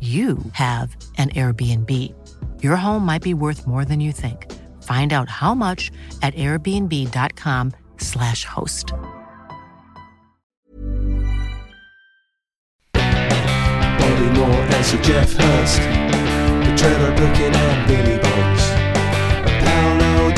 you 0.00 0.38
have 0.52 0.96
an 1.18 1.28
Airbnb. 1.30 1.90
Your 2.62 2.76
home 2.76 3.04
might 3.04 3.20
be 3.22 3.34
worth 3.34 3.66
more 3.66 3.84
than 3.84 4.00
you 4.00 4.12
think. 4.12 4.50
Find 4.82 5.12
out 5.12 5.28
how 5.28 5.54
much 5.54 5.90
at 6.22 6.34
airbnb.com/slash 6.36 8.44
host. 8.46 8.94
Bobby 12.94 14.30
Moore 14.38 14.48
and 14.48 14.86
Sir 14.86 15.02
Geoff 15.02 15.34
Hurst, 15.34 15.80
the 16.64 16.74
Trevor 16.78 17.12
and 17.12 17.86
Billy 17.86 18.16
Bonds, 18.18 18.64
Paolo 19.62 20.30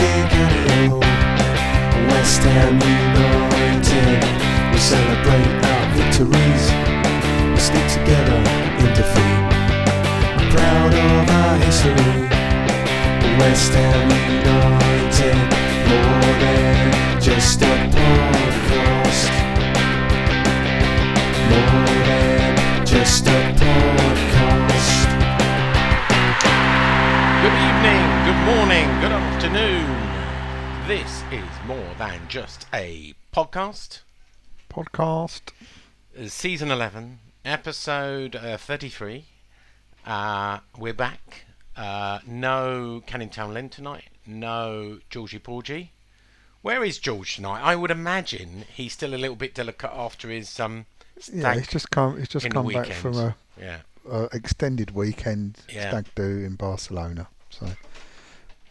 West 2.10 2.42
Ham 2.42 2.80
United. 2.80 4.24
We 4.72 4.78
celebrate 4.78 5.64
our 5.70 5.84
victories, 5.94 6.64
we 7.50 7.56
stick 7.60 7.86
together 7.92 8.38
in 8.78 8.86
defeat. 8.94 9.51
Proud 10.62 10.94
of 10.94 11.28
our 11.28 11.56
history, 11.56 12.28
West 13.36 13.72
Ham 13.74 14.10
United, 14.30 15.40
more 15.90 16.34
than 16.38 17.20
just 17.20 17.62
a 17.62 17.74
podcast. 17.90 19.32
More 21.50 21.86
than 22.06 22.86
just 22.86 23.26
a 23.26 23.38
podcast. 23.58 25.08
Good 27.42 27.56
evening, 27.66 28.04
good 28.28 28.40
morning, 28.46 28.86
good 29.00 29.14
afternoon. 29.18 29.90
This 30.86 31.24
is 31.32 31.50
more 31.66 31.92
than 31.98 32.20
just 32.28 32.66
a 32.72 33.14
podcast. 33.34 34.02
podcast. 34.70 35.50
Season 36.28 36.70
11, 36.70 37.18
episode 37.44 38.36
uh, 38.36 38.56
33. 38.56 39.24
Uh, 40.06 40.58
we're 40.78 40.92
back. 40.92 41.44
Uh, 41.76 42.18
no 42.26 43.02
Canning 43.06 43.30
Town 43.30 43.54
Lynn 43.54 43.68
tonight. 43.68 44.04
No 44.26 44.98
Georgie 45.10 45.38
Porgy. 45.38 45.92
Where 46.62 46.84
is 46.84 46.98
George 46.98 47.36
tonight? 47.36 47.60
I 47.62 47.74
would 47.76 47.90
imagine 47.90 48.64
he's 48.72 48.92
still 48.92 49.14
a 49.14 49.16
little 49.16 49.36
bit 49.36 49.54
delicate 49.54 49.90
after 49.92 50.28
his 50.28 50.60
um. 50.60 50.86
Yeah, 51.32 51.54
he's 51.54 51.68
just 51.68 51.90
come. 51.90 52.18
He's 52.18 52.28
just 52.28 52.48
come 52.50 52.68
back 52.68 52.86
from 52.92 53.16
a, 53.16 53.36
Yeah. 53.58 53.78
extended 54.32 54.92
weekend 54.92 55.58
Yeah. 55.68 55.88
stag 55.90 56.06
do 56.14 56.22
in 56.22 56.54
Barcelona. 56.56 57.28
So, 57.50 57.66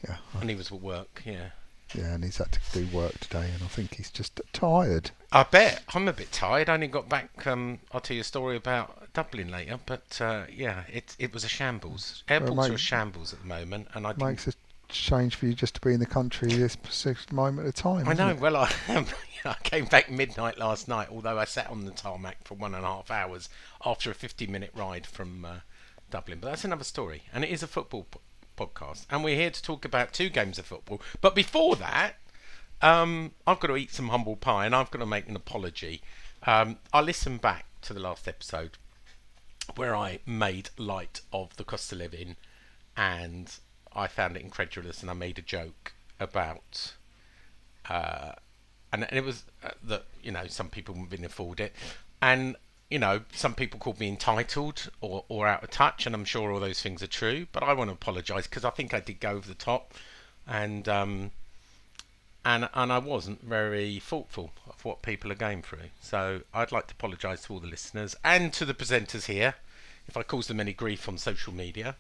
yeah, 0.08 0.18
I- 0.36 0.42
And 0.42 0.50
he 0.50 0.56
was 0.56 0.72
at 0.72 0.82
work. 0.82 1.22
Yeah. 1.26 1.50
Yeah, 1.96 2.14
and 2.14 2.24
he's 2.24 2.38
had 2.38 2.52
to 2.52 2.60
do 2.74 2.96
work 2.96 3.20
today, 3.20 3.50
and 3.54 3.64
I 3.64 3.68
think 3.68 3.96
he's 3.96 4.10
just 4.10 4.40
tired. 4.54 5.12
I 5.32 5.44
bet. 5.44 5.84
I'm 5.94 6.08
a 6.08 6.14
bit 6.14 6.32
tired. 6.32 6.70
I 6.70 6.74
only 6.74 6.88
got 6.88 7.10
back. 7.10 7.46
Um, 7.48 7.80
I'll 7.92 8.02
tell 8.02 8.16
you 8.16 8.22
a 8.22 8.26
story 8.26 8.58
about 8.58 9.14
Dublin 9.14 9.50
later. 9.50 9.80
But 9.86 10.20
uh, 10.22 10.44
yeah, 10.52 10.84
it 10.92 11.16
it 11.20 11.34
was 11.34 11.44
a 11.44 11.48
shambles. 11.50 12.24
Airports 12.28 12.70
are 12.70 12.74
a 12.74 12.78
shambles 12.78 13.34
at 13.34 13.40
the 13.40 13.48
moment, 13.48 13.88
and 13.94 14.06
I 14.06 14.14
Makes 14.14 14.48
a 14.48 14.54
change 14.90 15.36
for 15.36 15.46
you 15.46 15.54
just 15.54 15.76
to 15.76 15.82
be 15.82 15.94
in 15.94 16.00
the 16.00 16.06
country 16.06 16.50
this 16.50 16.78
moment 17.32 17.68
of 17.68 17.76
time. 17.76 18.08
I 18.08 18.14
know. 18.14 18.30
it? 18.30 18.40
Well, 18.40 18.58
I, 18.58 18.72
I 19.46 19.56
came 19.64 19.86
back 19.86 20.12
midnight 20.12 20.58
last 20.58 20.88
night, 20.88 21.08
although 21.10 21.40
I 21.40 21.46
sat 21.46 21.70
on 21.70 21.86
the 21.86 21.92
tarmac 21.92 22.44
for 22.44 22.56
one 22.56 22.76
and 22.76 22.84
a 22.84 22.88
half 22.88 23.10
hours 23.10 23.50
after 23.86 24.12
a 24.12 24.16
50-minute 24.16 24.72
ride 24.76 25.08
from 25.08 25.46
uh, 25.46 25.56
Dublin. 26.10 26.40
But 26.42 26.50
that's 26.50 26.66
another 26.66 26.84
story, 26.84 27.24
and 27.34 27.44
it 27.44 27.50
is 27.50 27.64
a 27.64 27.68
football 27.68 28.06
podcast, 28.58 29.06
and 29.10 29.24
we're 29.24 29.36
here 29.36 29.52
to 29.52 29.62
talk 29.62 29.86
about 29.86 30.14
two 30.14 30.30
games 30.30 30.60
of 30.60 30.66
football. 30.66 31.02
But 31.20 31.36
before 31.36 31.76
that, 31.78 32.16
um, 32.82 33.32
I've 33.46 33.60
got 33.60 33.68
to 33.68 33.78
eat 33.78 33.92
some 33.92 34.10
humble 34.10 34.36
pie, 34.36 34.66
and 34.66 34.76
I've 34.76 34.92
got 34.92 35.00
to 35.00 35.06
make 35.06 35.28
an 35.28 35.36
apology. 35.36 36.02
Um, 36.46 36.78
I 36.94 37.02
listened 37.02 37.42
back 37.42 37.66
to 37.84 37.94
the 37.94 38.00
last 38.00 38.28
episode 38.28 38.78
where 39.76 39.96
I 39.96 40.20
made 40.26 40.70
light 40.78 41.22
of 41.32 41.56
the 41.58 41.64
cost 41.64 41.92
of 41.92 42.00
living, 42.00 42.36
and 42.98 43.56
I 43.96 44.08
found 44.08 44.36
it 44.36 44.44
incredulous, 44.44 45.02
and 45.02 45.10
I 45.10 45.14
made 45.14 45.40
a 45.40 45.44
joke 45.44 45.94
about 46.20 46.94
uh, 47.90 48.34
and, 48.94 49.04
and 49.10 49.18
it 49.18 49.24
was 49.24 49.44
uh, 49.64 49.72
that 49.84 50.06
you 50.22 50.32
know 50.32 50.48
some 50.48 50.70
people 50.70 50.96
wouldn't 50.96 51.26
afford 51.26 51.60
it, 51.60 51.74
and 52.22 52.56
you 52.92 53.00
know 53.00 53.22
some 53.34 53.56
people 53.56 53.80
called 53.80 54.00
me 54.00 54.10
entitled 54.10 54.92
or, 55.00 55.24
or 55.30 55.48
out 55.48 55.64
of 55.64 55.72
touch, 55.72 56.06
and 56.06 56.14
I'm 56.14 56.26
sure 56.26 56.52
all 56.52 56.60
those 56.60 56.82
things 56.82 57.02
are 57.02 57.08
true. 57.08 57.48
But 57.52 57.64
I 57.64 57.74
want 57.74 57.90
to 57.90 57.94
apologise 57.94 58.46
because 58.46 58.66
I 58.66 58.70
think 58.70 58.94
I 58.94 59.00
did 59.00 59.20
go 59.22 59.32
over 59.32 59.48
the 59.48 59.56
top, 59.56 59.94
and 60.46 60.88
um, 60.90 61.32
and 62.44 62.70
and 62.74 62.92
I 62.92 63.00
wasn't 63.00 63.42
very 63.42 64.00
thoughtful 64.00 64.52
of 64.68 64.84
what 64.84 65.02
people 65.02 65.32
are 65.32 65.36
going 65.36 65.62
through. 65.62 65.90
So 66.02 66.42
I'd 66.54 66.74
like 66.74 66.88
to 66.88 66.94
apologise 66.94 67.44
to 67.44 67.54
all 67.54 67.60
the 67.60 67.68
listeners 67.68 68.16
and 68.24 68.52
to 68.54 68.66
the 68.66 68.74
presenters 68.74 69.26
here 69.26 69.56
if 70.08 70.18
I 70.18 70.24
caused 70.24 70.50
them 70.50 70.60
any 70.60 70.74
grief 70.74 71.08
on 71.08 71.18
social 71.18 71.54
media, 71.54 71.96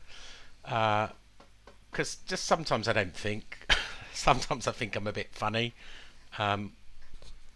because 0.63 2.17
just 2.27 2.45
sometimes 2.45 2.87
I 2.89 2.93
don't 2.93 3.15
think. 3.15 3.65
sometimes 4.13 4.67
I 4.67 4.71
think 4.71 4.95
I'm 4.97 5.07
a 5.07 5.13
bit 5.13 5.29
funny. 5.31 5.73
Um, 6.37 6.73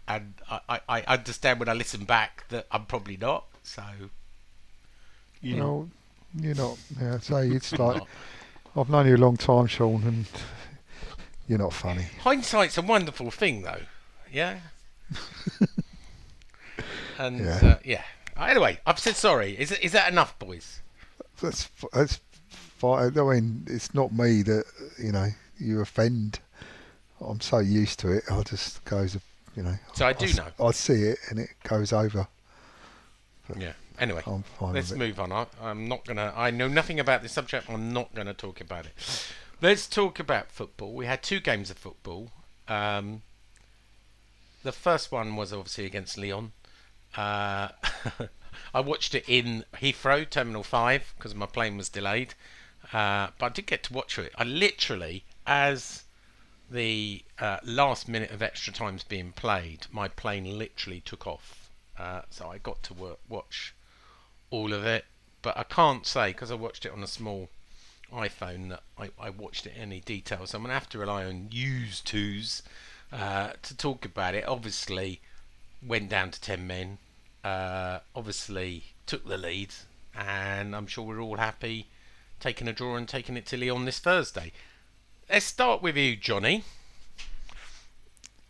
and 0.08 0.34
I, 0.50 0.80
I, 0.88 1.02
understand 1.02 1.60
when 1.60 1.70
I 1.70 1.74
listen 1.74 2.06
back 2.06 2.46
that 2.50 2.68
I'm 2.72 2.86
probably 2.86 3.18
not. 3.18 3.46
So, 3.64 3.84
you 5.42 5.56
know, 5.58 5.90
you're 6.40 6.56
not. 6.56 6.78
Yeah, 7.00 7.20
say 7.20 7.48
it's 7.50 7.74
like. 7.80 8.02
I've 8.78 8.90
known 8.90 9.08
you 9.08 9.16
a 9.16 9.18
long 9.18 9.38
time, 9.38 9.68
Sean, 9.68 10.04
and 10.04 10.26
you're 11.48 11.60
not 11.60 11.72
funny. 11.74 12.08
hindsight's 12.22 12.78
a 12.78 12.82
wonderful 12.82 13.32
thing, 13.32 13.62
though. 13.62 13.82
Yeah. 14.32 14.60
and 17.18 17.40
Yeah. 17.40 17.60
yeah. 17.62 17.70
Uh, 17.70 17.78
yeah. 17.86 18.04
Anyway, 18.38 18.80
I've 18.86 19.00
said 19.00 19.16
sorry. 19.16 19.58
Is 19.58 19.72
is 19.72 19.94
that 19.94 20.12
enough, 20.12 20.38
boys? 20.38 20.82
That's 21.42 21.70
that's 21.94 22.20
fine. 22.50 23.18
I 23.18 23.24
mean, 23.24 23.66
it's 23.68 23.94
not 23.94 24.12
me 24.12 24.42
that 24.44 24.66
you 25.02 25.14
know 25.14 25.30
you 25.58 25.80
offend. 25.80 26.40
I'm 27.22 27.40
so 27.40 27.60
used 27.60 28.00
to 28.00 28.12
it. 28.12 28.24
I 28.30 28.44
just 28.44 28.84
goes, 28.84 29.18
you 29.56 29.64
know. 29.64 29.76
So 29.94 30.06
I 30.06 30.14
do 30.14 30.26
s- 30.26 30.38
know. 30.38 30.48
I 30.60 30.72
see 30.72 31.04
it 31.04 31.20
and 31.30 31.40
it 31.40 31.50
goes 31.64 31.94
over. 31.94 32.28
Yeah. 33.58 33.74
Anyway, 34.00 34.22
let's 34.60 34.92
move 34.92 35.20
on. 35.20 35.32
I, 35.32 35.46
I'm 35.62 35.88
not 35.88 36.06
gonna. 36.06 36.34
I 36.36 36.52
know 36.52 36.68
nothing 36.68 37.00
about 37.00 37.22
this 37.22 37.32
subject. 37.32 37.70
I'm 37.70 37.94
not 37.94 38.14
gonna 38.14 38.34
talk 38.34 38.60
about 38.60 38.86
it. 38.86 38.94
Let's 39.62 39.88
talk 39.88 40.20
about 40.20 40.52
football. 40.52 40.94
We 40.94 41.06
had 41.06 41.24
two 41.24 41.40
games 41.40 41.70
of 41.70 41.78
football. 41.78 42.32
Um, 42.68 43.22
the 44.64 44.72
first 44.74 45.12
one 45.12 45.36
was 45.36 45.54
obviously 45.54 45.86
against 45.86 46.18
Lyon. 46.18 46.52
Uh, 47.16 47.70
I 48.74 48.80
watched 48.82 49.16
it 49.16 49.24
in 49.28 49.64
Heathrow, 49.76 50.30
Terminal 50.30 50.64
Five, 50.64 51.14
because 51.18 51.34
my 51.36 51.46
plane 51.46 51.78
was 51.78 51.88
delayed. 51.88 52.34
Uh, 52.92 53.28
but 53.40 53.46
I 53.46 53.50
did 53.50 53.68
get 53.68 53.84
to 53.84 53.94
watch 53.94 54.18
it. 54.20 54.34
I 54.38 54.44
literally, 54.44 55.24
as 55.48 56.04
the 56.70 57.24
uh, 57.40 57.58
last 57.64 58.08
minute 58.08 58.32
of 58.32 58.42
extra 58.42 58.74
time's 58.74 59.04
being 59.04 59.32
played, 59.32 59.88
my 59.92 60.08
plane 60.08 60.58
literally 60.58 61.02
took 61.02 61.28
off. 61.28 61.70
Uh, 61.98 62.22
so 62.30 62.50
I 62.50 62.58
got 62.58 62.84
to 62.84 62.94
work, 62.94 63.20
watch 63.30 63.74
all 64.50 64.74
of 64.74 64.86
it. 64.86 65.06
But 65.42 65.58
I 65.58 65.64
can't 65.64 66.06
say, 66.06 66.32
because 66.32 66.52
I 66.52 66.56
watched 66.56 66.86
it 66.86 66.92
on 66.92 67.04
a 67.04 67.08
small 67.08 67.50
iPhone, 68.12 68.70
that 68.70 68.84
I, 68.98 69.10
I 69.20 69.30
watched 69.30 69.66
it 69.66 69.74
in 69.76 69.84
any 69.84 70.00
detail. 70.00 70.46
So 70.48 70.58
I'm 70.58 70.64
going 70.64 70.70
to 70.70 70.80
have 70.80 70.90
to 70.90 71.00
rely 71.00 71.26
on 71.26 71.50
yous 71.52 72.02
twos 72.02 72.64
uh, 73.12 73.52
to 73.62 73.78
talk 73.78 74.06
about 74.06 74.34
it. 74.36 74.48
Obviously, 74.48 75.22
went 75.86 76.10
down 76.10 76.32
to 76.32 76.42
10 76.42 76.66
men. 76.66 76.98
Uh, 77.44 78.00
obviously, 78.16 78.96
took 79.06 79.28
the 79.28 79.38
lead 79.38 79.74
and 80.18 80.76
I'm 80.76 80.88
sure 80.88 81.04
we're 81.04 81.22
all 81.22 81.38
happy 81.38 81.88
taking 82.40 82.68
a 82.68 82.74
draw 82.74 82.96
and 82.96 83.08
taking 83.08 83.38
it 83.38 83.46
to 83.48 83.58
Lyon 83.58 83.86
this 83.86 84.00
Thursday. 84.00 84.52
Let's 85.30 85.46
start 85.46 85.82
with 85.82 85.98
you, 85.98 86.16
Johnny. 86.16 86.64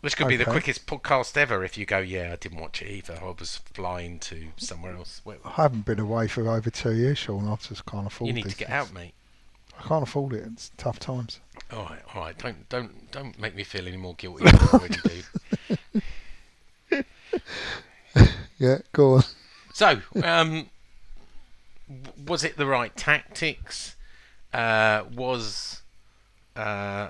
Which 0.02 0.18
could 0.18 0.28
be 0.28 0.36
the 0.36 0.46
quickest 0.46 0.86
podcast 0.86 1.36
ever 1.36 1.64
if 1.64 1.80
you 1.80 1.86
go, 1.86 1.98
yeah, 1.98 2.34
I 2.34 2.36
didn't 2.36 2.60
watch 2.60 2.84
it 2.84 2.92
either. 2.92 3.18
I 3.22 3.34
was 3.40 3.60
flying 3.74 4.20
to 4.20 4.50
somewhere 4.58 4.96
else. 4.96 5.22
Well, 5.26 5.38
I 5.44 5.52
haven't 5.52 5.86
been 5.86 6.00
away 6.00 6.28
for 6.28 6.48
over 6.48 6.70
two 6.70 6.94
years, 6.94 7.18
Sean. 7.18 7.48
I 7.48 7.56
just 7.56 7.88
can't 7.88 8.06
afford 8.06 8.28
you 8.28 8.34
need 8.34 8.44
to 8.44 8.50
get 8.50 8.68
things. 8.68 8.70
out, 8.70 8.94
mate. 8.94 9.14
I 9.80 9.88
can't 9.88 10.04
afford 10.04 10.34
it. 10.34 10.44
It's 10.54 10.72
tough 10.78 11.00
times. 11.00 11.40
All 11.72 11.86
right, 11.86 12.02
all 12.14 12.22
right. 12.22 12.38
Don't, 12.38 12.70
don't, 12.70 13.12
don't 13.12 13.40
make 13.40 13.56
me 13.56 13.64
feel 13.64 13.88
any 13.88 13.98
more 13.98 14.14
guilty 14.14 14.46
than 14.46 14.56
I 14.56 14.68
already 14.74 14.98
do. 15.04 15.24
Yeah, 18.58 18.80
go 18.94 19.16
on. 19.16 19.24
So, 19.74 20.02
um, 20.24 20.70
was 22.26 22.44
it 22.44 22.58
the 22.58 22.66
right 22.66 22.96
tactics? 22.96 23.96
Uh, 24.54 25.04
was 25.14 25.82
uh, 26.56 27.10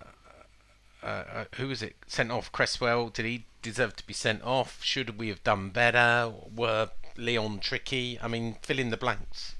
uh, 1.03 1.05
uh, 1.05 1.45
who 1.55 1.67
was 1.67 1.81
it 1.83 1.95
sent 2.07 2.31
off? 2.31 2.51
Cresswell. 2.51 3.09
Did 3.09 3.25
he 3.25 3.45
deserve 3.61 3.95
to 3.97 4.07
be 4.07 4.13
sent 4.13 4.43
off? 4.43 4.83
Should 4.83 5.17
we 5.17 5.27
have 5.29 5.43
done 5.43 5.69
better? 5.69 6.31
Were 6.55 6.89
Lyon 7.17 7.59
tricky? 7.59 8.19
I 8.21 8.27
mean, 8.27 8.57
fill 8.61 8.79
in 8.79 8.89
the 8.89 8.97
blanks. 8.97 9.55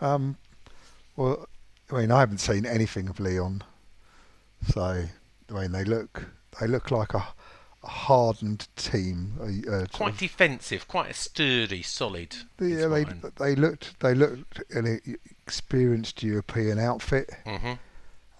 Um, 0.00 0.36
well, 1.16 1.48
I 1.90 2.00
mean, 2.00 2.10
I 2.10 2.20
haven't 2.20 2.38
seen 2.38 2.66
anything 2.66 3.08
of 3.08 3.20
Lyon, 3.20 3.62
so 4.68 5.04
I 5.50 5.52
mean, 5.52 5.72
they 5.72 5.84
look 5.84 6.26
they 6.60 6.66
look 6.66 6.90
like 6.90 7.14
a, 7.14 7.26
hardened 7.84 8.66
team. 8.76 9.34
Uh, 9.70 9.86
Quite 9.92 10.14
of- 10.14 10.18
defensive, 10.18 10.88
quite 10.88 11.10
a 11.10 11.14
sturdy, 11.14 11.82
solid. 11.82 12.34
yeah, 12.60 12.88
they 12.88 13.04
mine. 13.04 13.22
they 13.38 13.54
looked 13.54 14.00
they 14.00 14.12
looked 14.14 14.60
an 14.74 15.00
experienced 15.46 16.22
European 16.22 16.78
outfit. 16.80 17.30
Mhm. 17.46 17.78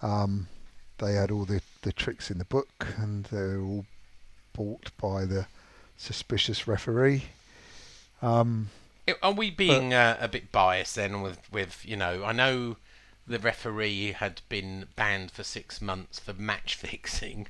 Um, 0.01 0.47
they 0.99 1.13
had 1.13 1.31
all 1.31 1.45
the, 1.45 1.61
the 1.81 1.91
tricks 1.91 2.31
in 2.31 2.37
the 2.37 2.45
book, 2.45 2.87
and 2.97 3.25
they 3.25 3.37
were 3.37 3.61
all 3.61 3.85
bought 4.53 4.91
by 4.99 5.25
the 5.25 5.47
suspicious 5.97 6.67
referee. 6.67 7.25
Um, 8.21 8.69
Are 9.21 9.31
we 9.31 9.51
being 9.51 9.93
uh, 9.93 10.17
a 10.19 10.27
bit 10.27 10.51
biased 10.51 10.95
then 10.95 11.21
with, 11.21 11.51
with, 11.51 11.85
you 11.85 11.95
know, 11.95 12.23
I 12.23 12.31
know 12.31 12.77
the 13.27 13.39
referee 13.39 14.13
had 14.13 14.41
been 14.49 14.87
banned 14.95 15.31
for 15.31 15.43
six 15.43 15.81
months 15.81 16.19
for 16.19 16.33
match 16.33 16.75
fixing, 16.81 17.47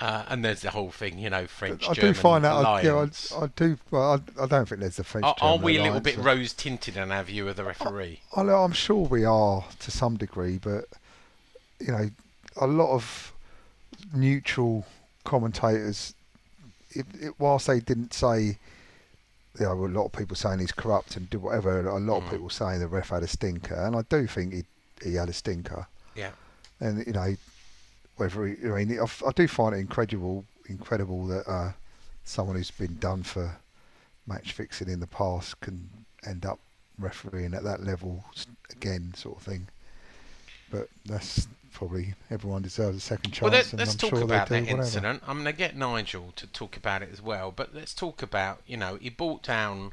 uh, 0.00 0.24
and 0.28 0.44
there's 0.44 0.62
the 0.62 0.70
whole 0.70 0.90
thing, 0.90 1.18
you 1.18 1.30
know, 1.30 1.46
French 1.46 1.88
I 1.88 1.94
do 1.94 2.12
find 2.12 2.44
that. 2.44 2.52
I, 2.52 2.82
yeah. 2.82 3.06
I, 3.36 3.44
I 3.44 3.46
do. 3.54 3.78
Well, 3.90 4.14
I, 4.14 4.42
I 4.42 4.46
don't 4.46 4.68
think 4.68 4.80
there's 4.80 4.98
a 4.98 5.04
French. 5.04 5.24
are, 5.24 5.36
are 5.40 5.58
we 5.58 5.78
a 5.78 5.82
little 5.82 6.00
bit 6.00 6.18
rose 6.18 6.52
tinted 6.52 6.96
in 6.96 7.12
our 7.12 7.22
view 7.22 7.48
of 7.48 7.56
the 7.56 7.64
referee? 7.64 8.20
I 8.34 8.40
I'm 8.42 8.72
sure 8.72 9.06
we 9.06 9.24
are 9.24 9.64
to 9.78 9.90
some 9.92 10.16
degree, 10.16 10.58
but 10.58 10.86
you 11.86 11.92
know, 11.92 12.08
a 12.56 12.66
lot 12.66 12.92
of 12.92 13.32
neutral 14.14 14.84
commentators, 15.24 16.14
it, 16.90 17.06
it, 17.20 17.34
whilst 17.38 17.66
they 17.66 17.80
didn't 17.80 18.12
say, 18.12 18.58
you 19.58 19.66
know, 19.66 19.72
a 19.72 19.86
lot 19.86 20.06
of 20.06 20.12
people 20.12 20.36
saying 20.36 20.58
he's 20.58 20.72
corrupt 20.72 21.16
and 21.16 21.28
do 21.30 21.38
whatever. 21.38 21.86
A 21.88 21.98
lot 21.98 22.18
of 22.18 22.24
Mm. 22.24 22.30
people 22.30 22.50
saying 22.50 22.80
the 22.80 22.86
ref 22.88 23.10
had 23.10 23.22
a 23.22 23.28
stinker, 23.28 23.74
and 23.74 23.96
I 23.96 24.02
do 24.02 24.26
think 24.26 24.52
he 24.54 24.64
he 25.02 25.14
had 25.14 25.28
a 25.28 25.32
stinker. 25.32 25.86
Yeah. 26.14 26.30
And 26.80 27.04
you 27.06 27.12
know, 27.12 27.36
whether 28.16 28.46
he, 28.46 28.54
I 28.64 28.84
mean, 28.84 28.98
I 29.00 29.30
do 29.32 29.48
find 29.48 29.74
it 29.74 29.78
incredible, 29.78 30.44
incredible 30.68 31.26
that 31.26 31.48
uh, 31.48 31.72
someone 32.24 32.56
who's 32.56 32.70
been 32.70 32.98
done 32.98 33.22
for 33.22 33.56
match 34.26 34.52
fixing 34.52 34.88
in 34.88 35.00
the 35.00 35.06
past 35.06 35.60
can 35.60 35.88
end 36.24 36.46
up 36.46 36.58
refereeing 36.98 37.54
at 37.54 37.64
that 37.64 37.82
level 37.82 38.24
again, 38.70 39.12
sort 39.16 39.38
of 39.38 39.42
thing. 39.42 39.66
But 40.70 40.88
that's 41.04 41.48
probably 41.72 42.14
everyone 42.30 42.62
deserves 42.62 42.96
a 42.96 43.00
second 43.00 43.32
chance. 43.32 43.42
Well, 43.42 43.52
let, 43.52 43.72
I'm 43.72 43.96
talk 43.96 44.10
sure 44.10 44.22
about 44.22 44.48
that 44.48 44.62
whatever. 44.62 44.80
incident. 44.80 45.22
I'm 45.26 45.42
going 45.42 45.46
to 45.46 45.58
get 45.58 45.76
Nigel 45.76 46.32
to 46.36 46.46
talk 46.46 46.76
about 46.76 47.02
it 47.02 47.10
as 47.12 47.20
well, 47.22 47.50
but 47.50 47.74
let's 47.74 47.94
talk 47.94 48.22
about, 48.22 48.62
you 48.66 48.76
know, 48.76 48.96
he 49.00 49.10
brought 49.10 49.42
down 49.42 49.92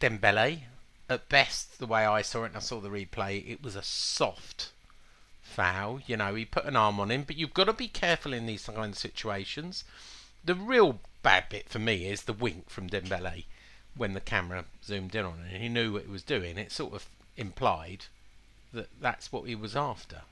Dembele. 0.00 0.60
At 1.08 1.28
best, 1.28 1.80
the 1.80 1.88
way 1.88 2.06
I 2.06 2.22
saw 2.22 2.44
it, 2.44 2.48
and 2.48 2.56
I 2.56 2.60
saw 2.60 2.78
the 2.78 2.88
replay, 2.88 3.44
it 3.50 3.64
was 3.64 3.74
a 3.74 3.82
soft 3.82 4.70
foul. 5.42 6.00
You 6.06 6.16
know, 6.16 6.36
he 6.36 6.44
put 6.44 6.64
an 6.66 6.76
arm 6.76 7.00
on 7.00 7.10
him, 7.10 7.24
but 7.24 7.36
you've 7.36 7.52
got 7.52 7.64
to 7.64 7.72
be 7.72 7.88
careful 7.88 8.32
in 8.32 8.46
these 8.46 8.64
kind 8.66 8.92
of 8.92 8.98
situations. 8.98 9.82
The 10.44 10.54
real 10.54 11.00
bad 11.22 11.48
bit 11.48 11.68
for 11.68 11.80
me 11.80 12.06
is 12.06 12.22
the 12.22 12.32
wink 12.32 12.70
from 12.70 12.88
Dembele 12.88 13.44
when 13.96 14.14
the 14.14 14.20
camera 14.20 14.66
zoomed 14.84 15.16
in 15.16 15.24
on 15.24 15.40
it. 15.40 15.54
and 15.54 15.62
He 15.62 15.68
knew 15.68 15.92
what 15.92 16.04
he 16.04 16.10
was 16.10 16.22
doing. 16.22 16.56
It 16.56 16.70
sort 16.70 16.94
of 16.94 17.06
implied 17.36 18.04
that 18.72 18.88
that's 19.00 19.32
what 19.32 19.48
he 19.48 19.56
was 19.56 19.74
after. 19.74 20.22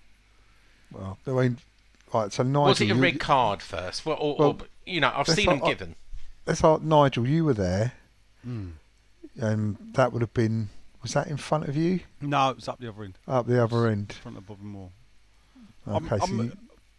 Well, 0.93 1.19
I 1.27 1.31
mean, 1.31 1.59
right. 2.15 2.33
So 2.33 2.43
Nigel, 2.43 2.63
Was 2.65 2.81
it 2.81 2.85
a 2.91 2.95
you- 2.95 3.01
red 3.03 3.21
card 3.21 3.63
first? 3.63 4.05
Well, 4.07 4.17
or, 4.19 4.37
Well, 4.37 4.49
or, 4.51 4.67
you 4.87 5.01
know, 5.01 5.13
I've 5.15 5.27
seen 5.27 5.47
not- 5.47 5.57
them 5.57 5.65
I- 5.65 5.69
given. 5.69 5.97
Let's 6.47 6.65
ask 6.65 6.83
Nigel. 6.83 7.27
You 7.27 7.45
were 7.45 7.55
there, 7.55 7.93
Hmm. 8.43 8.71
and 9.39 9.77
that 9.95 10.13
would 10.13 10.23
have 10.23 10.33
been. 10.35 10.71
Was 11.03 11.13
that 11.15 11.29
in 11.29 11.37
front 11.37 11.69
of 11.69 11.77
you? 11.77 12.01
No, 12.21 12.51
it's 12.51 12.67
up 12.69 12.81
the 12.81 12.89
other 12.89 13.05
end, 13.05 13.19
Up 13.29 13.47
the 13.47 13.63
other 13.63 13.87
end. 13.87 14.11
in 14.11 14.17
front 14.23 14.37
of 14.39 14.47
Bobby 14.47 14.65
Moore. 14.65 14.91
Okay, 15.87 16.09
I'm- 16.09 16.19
so 16.21 16.25
I'm- 16.27 16.39
you, 16.45 16.53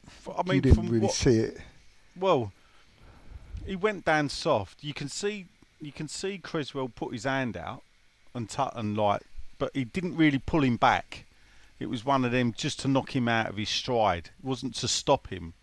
F- 0.07 0.29
I 0.37 0.43
mean, 0.43 0.55
you 0.55 0.61
didn't 0.61 0.87
really 0.87 0.99
what, 1.05 1.13
see 1.13 1.37
it. 1.37 1.57
well, 2.15 2.51
he 3.65 3.75
went 3.75 4.05
down 4.05 4.29
soft. 4.29 4.83
You 4.83 4.93
can 4.93 5.09
see, 5.09 5.47
you 5.81 5.91
can 5.91 6.07
see 6.07 6.37
Cresswell 6.37 6.89
put 6.89 7.13
his 7.13 7.23
hand 7.25 7.57
out 7.57 7.83
and 8.33 8.49
tut 8.49 8.71
and 8.75 8.95
like, 8.97 9.21
but 9.57 9.71
he 9.75 9.83
didn't 9.83 10.15
really 10.15 10.39
pull 10.39 10.63
him 10.63 10.77
back. 10.77 11.25
It 11.79 11.89
was 11.89 12.03
one 12.03 12.25
of 12.25 12.31
them 12.31 12.53
just 12.55 12.79
to 12.81 12.87
knock 12.87 13.15
him 13.15 13.27
out 13.27 13.49
of 13.49 13.57
his 13.57 13.69
stride. 13.69 14.31
It 14.37 14.45
wasn't 14.45 14.75
to 14.75 14.87
stop 14.87 15.27
him, 15.27 15.53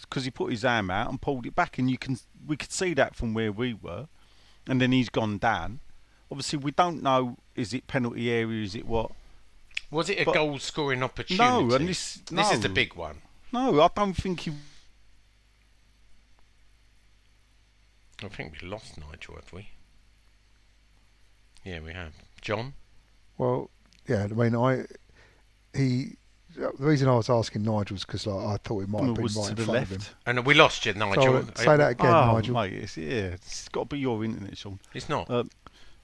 because 0.00 0.24
he 0.24 0.30
put 0.30 0.50
his 0.50 0.64
arm 0.64 0.90
out 0.90 1.10
and 1.10 1.20
pulled 1.20 1.46
it 1.46 1.54
back, 1.54 1.78
and 1.78 1.90
you 1.90 1.98
can 1.98 2.18
we 2.46 2.56
could 2.56 2.72
see 2.72 2.94
that 2.94 3.14
from 3.16 3.34
where 3.34 3.52
we 3.52 3.74
were, 3.74 4.08
and 4.66 4.80
then 4.80 4.92
he's 4.92 5.08
gone 5.08 5.38
down. 5.38 5.80
Obviously, 6.30 6.58
we 6.58 6.70
don't 6.70 7.02
know 7.02 7.36
is 7.54 7.74
it 7.74 7.86
penalty 7.86 8.30
area, 8.30 8.62
is 8.62 8.74
it 8.74 8.86
what? 8.86 9.10
Was 9.90 10.08
it 10.08 10.20
a 10.20 10.24
but- 10.24 10.34
goal 10.34 10.58
scoring 10.58 11.02
opportunity? 11.02 11.44
No, 11.44 11.74
and 11.74 11.88
this 11.88 12.14
This 12.30 12.52
is 12.52 12.60
the 12.60 12.68
big 12.68 12.94
one. 12.94 13.18
No, 13.52 13.82
I 13.82 13.88
don't 13.94 14.14
think 14.14 14.40
he. 14.40 14.52
I 18.24 18.28
think 18.28 18.54
we 18.62 18.68
lost 18.68 18.98
Nigel, 18.98 19.34
have 19.34 19.52
we? 19.52 19.68
Yeah, 21.64 21.80
we 21.80 21.92
have. 21.92 22.14
John? 22.40 22.74
Well, 23.36 23.70
yeah. 24.08 24.24
I 24.24 24.26
mean, 24.28 24.54
I 24.54 24.84
he. 25.74 26.16
The 26.54 26.70
reason 26.78 27.08
I 27.08 27.14
was 27.16 27.30
asking 27.30 27.62
Nigel 27.62 27.96
is 27.96 28.04
because 28.04 28.26
like, 28.26 28.44
I 28.46 28.56
thought 28.62 28.82
it 28.82 28.88
might 28.90 29.04
have 29.04 29.14
been 29.14 29.22
was 29.22 29.36
right 29.36 29.44
to 29.46 29.50
in 29.52 29.56
the 29.56 29.64
front 29.64 29.82
of 29.84 29.90
left. 29.90 30.06
him. 30.08 30.14
And 30.26 30.44
we 30.46 30.52
lost 30.52 30.84
you, 30.84 30.92
Nigel. 30.92 31.22
So, 31.22 31.64
say 31.64 31.76
that 31.78 31.92
again, 31.92 32.12
oh, 32.14 32.34
Nigel. 32.34 32.54
mate, 32.54 32.74
it's, 32.74 32.96
yeah, 32.98 33.08
it's 33.32 33.68
got 33.70 33.88
to 33.88 33.96
be 33.96 34.00
your 34.00 34.22
internet, 34.22 34.58
Sean. 34.58 34.78
It's 34.92 35.08
not. 35.08 35.30
Uh, 35.30 35.44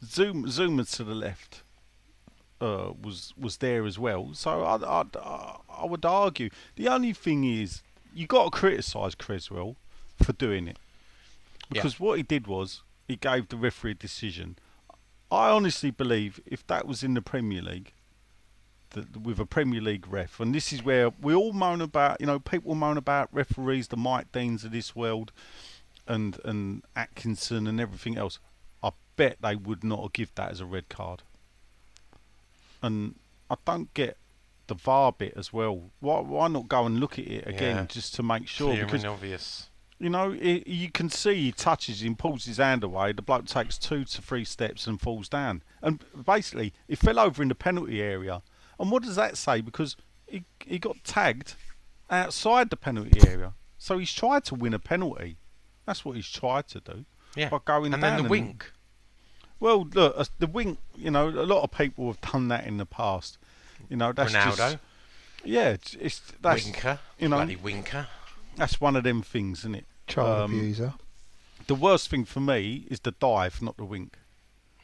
Zoom, 0.02 0.46
Zoomer 0.46 0.90
to 0.96 1.04
the 1.04 1.14
left 1.14 1.62
uh, 2.62 2.92
was 3.02 3.34
was 3.38 3.58
there 3.58 3.84
as 3.84 3.98
well. 3.98 4.30
So 4.32 4.62
I, 4.62 4.76
I, 5.02 5.56
I 5.70 5.84
would 5.84 6.04
argue 6.06 6.48
the 6.76 6.88
only 6.88 7.12
thing 7.12 7.44
is 7.44 7.82
you 8.14 8.26
got 8.26 8.44
to 8.44 8.50
criticise 8.50 9.14
Cresswell 9.14 9.76
for 10.22 10.32
doing 10.32 10.66
it 10.66 10.78
Yeah. 11.70 11.82
because 11.82 12.00
what 12.00 12.16
he 12.16 12.22
did 12.22 12.46
was 12.46 12.82
he 13.06 13.16
gave 13.16 13.48
the 13.48 13.56
referee 13.56 13.90
a 13.90 13.94
decision. 13.94 14.56
I 15.30 15.50
honestly 15.50 15.90
believe 15.90 16.40
if 16.46 16.66
that 16.68 16.86
was 16.86 17.02
in 17.02 17.12
the 17.14 17.20
Premier 17.22 17.60
League, 17.60 17.92
that 19.00 19.16
with 19.22 19.38
a 19.38 19.46
Premier 19.46 19.80
League 19.80 20.06
ref, 20.08 20.40
and 20.40 20.54
this 20.54 20.72
is 20.72 20.82
where 20.84 21.10
we 21.20 21.34
all 21.34 21.52
moan 21.52 21.80
about, 21.80 22.20
you 22.20 22.26
know, 22.26 22.38
people 22.38 22.74
moan 22.74 22.96
about 22.96 23.28
referees, 23.32 23.88
the 23.88 23.96
Mike 23.96 24.30
Deans 24.32 24.64
of 24.64 24.72
this 24.72 24.94
world, 24.96 25.32
and 26.06 26.38
and 26.44 26.82
Atkinson 26.96 27.66
and 27.66 27.80
everything 27.80 28.16
else. 28.16 28.38
I 28.82 28.90
bet 29.16 29.38
they 29.42 29.56
would 29.56 29.82
not 29.84 30.02
have 30.02 30.12
give 30.12 30.34
that 30.36 30.50
as 30.50 30.60
a 30.60 30.66
red 30.66 30.88
card. 30.88 31.22
And 32.82 33.16
I 33.50 33.56
don't 33.64 33.92
get 33.94 34.16
the 34.66 34.74
VAR 34.74 35.12
bit 35.12 35.34
as 35.36 35.52
well. 35.52 35.90
Why 36.00 36.20
why 36.20 36.48
not 36.48 36.68
go 36.68 36.86
and 36.86 37.00
look 37.00 37.18
at 37.18 37.26
it 37.26 37.46
again 37.46 37.76
Yeah. 37.76 37.86
just 37.86 38.14
to 38.16 38.22
make 38.22 38.46
sure? 38.48 38.72
Clear 38.72 38.84
because 38.84 39.04
obvious. 39.04 39.68
you 39.98 40.10
know, 40.10 40.30
it, 40.32 40.66
you 40.66 40.90
can 40.90 41.10
see 41.10 41.34
he 41.34 41.52
touches 41.52 42.02
him, 42.02 42.14
pulls 42.14 42.44
his 42.44 42.58
hand 42.58 42.84
away. 42.84 43.12
The 43.12 43.22
bloke 43.22 43.46
takes 43.46 43.76
two 43.78 44.04
to 44.04 44.22
three 44.22 44.44
steps 44.44 44.86
and 44.86 45.00
falls 45.00 45.28
down. 45.28 45.62
And 45.82 46.04
basically, 46.24 46.72
he 46.86 46.94
fell 46.94 47.18
over 47.18 47.42
in 47.42 47.48
the 47.48 47.54
penalty 47.56 48.00
area. 48.00 48.42
And 48.78 48.90
what 48.90 49.02
does 49.02 49.16
that 49.16 49.36
say? 49.36 49.60
Because 49.60 49.96
he 50.26 50.44
he 50.64 50.78
got 50.78 50.96
tagged 51.04 51.54
outside 52.10 52.70
the 52.70 52.76
penalty 52.76 53.20
area, 53.28 53.52
so 53.78 53.98
he's 53.98 54.12
tried 54.12 54.44
to 54.46 54.54
win 54.54 54.74
a 54.74 54.78
penalty. 54.78 55.36
That's 55.86 56.04
what 56.04 56.16
he's 56.16 56.28
tried 56.30 56.68
to 56.68 56.80
do. 56.80 57.04
Yeah. 57.36 57.48
By 57.50 57.58
going 57.64 57.92
and 57.92 58.02
down 58.02 58.10
then 58.12 58.16
the 58.18 58.22
and- 58.24 58.30
wink. 58.30 58.72
Well, 59.60 59.88
look, 59.92 60.14
uh, 60.16 60.24
the 60.38 60.46
wink. 60.46 60.78
You 60.96 61.10
know, 61.10 61.28
a 61.28 61.44
lot 61.46 61.62
of 61.64 61.70
people 61.72 62.06
have 62.06 62.20
done 62.20 62.48
that 62.48 62.66
in 62.66 62.76
the 62.76 62.86
past. 62.86 63.38
You 63.88 63.96
know, 63.96 64.12
that's 64.12 64.32
Ronaldo. 64.32 64.56
just 64.56 64.78
yeah. 65.44 65.70
It's, 65.70 65.94
it's 65.94 66.20
that's 66.40 66.64
winker. 66.64 66.98
you 67.18 67.28
know- 67.28 67.36
Bloody 67.38 67.56
winker. 67.56 68.06
that's 68.56 68.80
one 68.80 68.94
of 68.96 69.02
them 69.04 69.22
things, 69.22 69.60
isn't 69.60 69.74
it? 69.74 69.84
Child 70.06 70.42
Um, 70.50 70.54
abuser. 70.58 70.94
The 71.66 71.74
worst 71.74 72.08
thing 72.08 72.24
for 72.24 72.40
me 72.40 72.86
is 72.90 73.00
the 73.00 73.10
dive, 73.12 73.60
not 73.60 73.76
the 73.76 73.84
wink. 73.84 74.16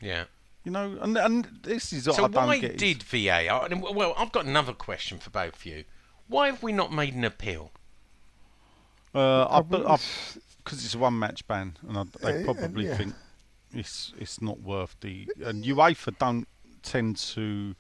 Yeah. 0.01 0.25
You 0.65 0.71
know, 0.71 0.99
and 1.03 1.17
and 1.19 1.49
this 1.63 1.93
is 1.93 2.07
what 2.07 2.17
So 2.17 2.25
I 2.25 2.29
don't 2.29 2.47
why 2.47 2.59
get. 2.59 2.79
did 2.79 3.03
VAR? 3.03 3.69
Well, 3.93 4.15
I've 4.17 4.33
got 4.33 4.47
another 4.47 4.73
question 4.73 5.19
for 5.19 5.31
both 5.31 5.57
of 5.57 5.67
you. 5.67 5.85
Why 6.27 6.47
have 6.47 6.63
we 6.63 6.73
not 6.73 6.91
made 6.93 7.15
an 7.15 7.25
appeal? 7.25 7.71
Uh, 9.15 9.43
I, 9.45 9.61
Probably 9.63 9.99
because 10.65 10.85
it's 10.85 10.95
a 10.95 10.99
one 10.99 11.19
match 11.19 11.47
ban, 11.47 11.77
and 11.87 11.99
I, 11.99 12.05
they 12.23 12.41
Uh, 12.41 12.45
probably 12.45 12.87
yeah. 12.87 12.97
think 12.97 13.15
it's 13.75 14.13
it's 14.19 14.41
not 14.41 14.61
worth 14.61 14.97
the. 15.01 15.29
And 15.45 15.65
UEFA 15.65 16.19
don't 16.19 16.49
tend 16.83 17.19
to 17.35 17.75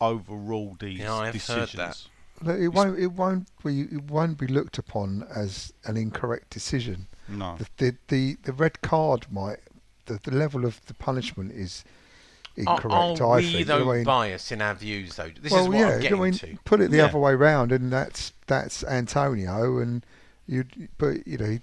overrule 0.00 0.76
these 0.80 1.00
Yeah, 1.00 1.14
I 1.14 1.26
have 1.26 1.34
heard 1.46 1.68
decisions. 1.68 1.76
that. 1.76 2.46
Look, 2.46 2.58
it 2.58 2.68
won't. 2.68 2.98
It 2.98 3.12
won't 3.12 3.48
be. 3.62 3.82
It 3.82 4.04
won't 4.04 4.38
be 4.38 4.46
looked 4.46 4.78
upon 4.78 5.26
as 5.34 5.72
an 5.84 5.96
incorrect 5.98 6.48
decision. 6.50 7.06
No, 7.28 7.56
The 7.58 7.66
the 7.76 7.96
the, 8.08 8.36
the 8.44 8.52
red 8.54 8.80
card 8.80 9.26
might. 9.30 9.58
The, 10.06 10.18
the 10.22 10.30
level 10.32 10.64
of 10.64 10.84
the 10.86 10.94
punishment 10.94 11.52
is 11.52 11.84
Are, 11.84 11.90
incorrect. 12.56 13.20
are 13.20 13.32
I 13.34 13.36
we 13.36 13.52
think. 13.52 13.66
though 13.66 13.90
I 13.90 13.96
mean, 13.96 14.04
biased 14.04 14.52
in 14.52 14.60
our 14.62 14.74
views 14.74 15.16
though? 15.16 15.30
This 15.40 15.52
well, 15.52 15.62
is 15.62 15.68
what 15.68 15.78
yeah. 15.78 15.88
I'm 15.94 16.00
getting 16.00 16.20
I 16.20 16.24
mean, 16.24 16.32
to. 16.34 16.58
put 16.64 16.80
it 16.80 16.90
the 16.90 16.98
Yeah. 16.98 17.04
other 17.06 17.18
way 17.18 17.34
round, 17.34 17.72
and 17.72 17.92
that's 17.92 18.32
that's 18.46 18.84
Antonio, 18.84 19.78
and 19.78 20.04
you'd 20.46 20.88
But 20.98 21.26
you 21.26 21.38
know, 21.38 21.58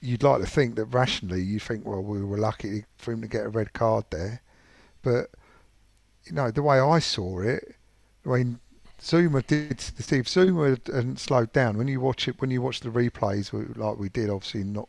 you'd 0.00 0.22
like 0.22 0.40
to 0.40 0.46
think 0.46 0.76
that 0.76 0.86
rationally, 0.86 1.42
you 1.42 1.58
think, 1.58 1.84
well, 1.86 2.02
we 2.02 2.22
were 2.22 2.38
lucky 2.38 2.84
for 2.96 3.12
him 3.12 3.20
to 3.22 3.28
get 3.28 3.44
a 3.46 3.48
red 3.48 3.72
card 3.72 4.04
there, 4.10 4.42
but 5.02 5.30
you 6.24 6.32
know, 6.32 6.50
the 6.50 6.62
way 6.62 6.78
I 6.80 6.98
saw 7.00 7.40
it, 7.40 7.74
I 8.24 8.28
mean, 8.30 8.60
Zouma 9.00 9.46
did. 9.46 9.80
Steve 9.80 10.24
Zouma 10.24 10.88
and 10.88 11.18
slowed 11.18 11.52
down. 11.52 11.76
When 11.76 11.88
you 11.88 12.00
watch 12.00 12.26
it, 12.28 12.40
when 12.40 12.50
you 12.50 12.62
watch 12.62 12.80
the 12.80 12.88
replays, 12.88 13.52
like 13.76 13.98
we 13.98 14.08
did, 14.08 14.30
obviously 14.30 14.64
not 14.64 14.88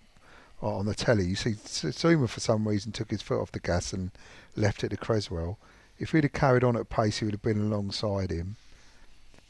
on 0.73 0.85
the 0.85 0.95
telly, 0.95 1.25
you 1.25 1.35
see 1.35 1.51
Zouma 1.53 2.27
for 2.27 2.39
some 2.39 2.67
reason 2.67 2.91
took 2.91 3.11
his 3.11 3.21
foot 3.21 3.41
off 3.41 3.51
the 3.51 3.59
gas 3.59 3.93
and 3.93 4.11
left 4.55 4.83
it 4.83 4.89
to 4.89 4.97
Cresswell. 4.97 5.57
If 5.99 6.11
he'd 6.11 6.23
have 6.23 6.33
carried 6.33 6.63
on 6.63 6.75
at 6.75 6.89
pace, 6.89 7.19
he 7.19 7.25
would 7.25 7.33
have 7.33 7.41
been 7.41 7.61
alongside 7.61 8.31
him. 8.31 8.57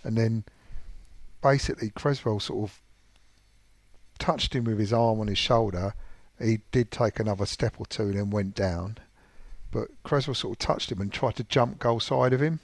And 0.03 0.17
then 0.17 0.43
basically 1.41 1.89
Cresswell 1.89 2.39
sort 2.39 2.69
of 2.69 2.81
touched 4.19 4.53
him 4.55 4.65
with 4.65 4.79
his 4.79 4.93
arm 4.93 5.19
on 5.19 5.27
his 5.27 5.37
shoulder. 5.37 5.93
He 6.41 6.59
did 6.71 6.91
take 6.91 7.19
another 7.19 7.45
step 7.45 7.75
or 7.79 7.85
two 7.85 8.03
and 8.03 8.15
then 8.17 8.29
went 8.29 8.55
down. 8.55 8.97
But 9.71 9.89
Cresswell 10.03 10.35
sort 10.35 10.53
of 10.55 10.59
touched 10.59 10.91
him 10.91 11.01
and 11.01 11.11
tried 11.11 11.35
to 11.37 11.43
jump 11.43 11.79
goal 11.79 11.99
side 11.99 12.33
of 12.33 12.41
him 12.41 12.59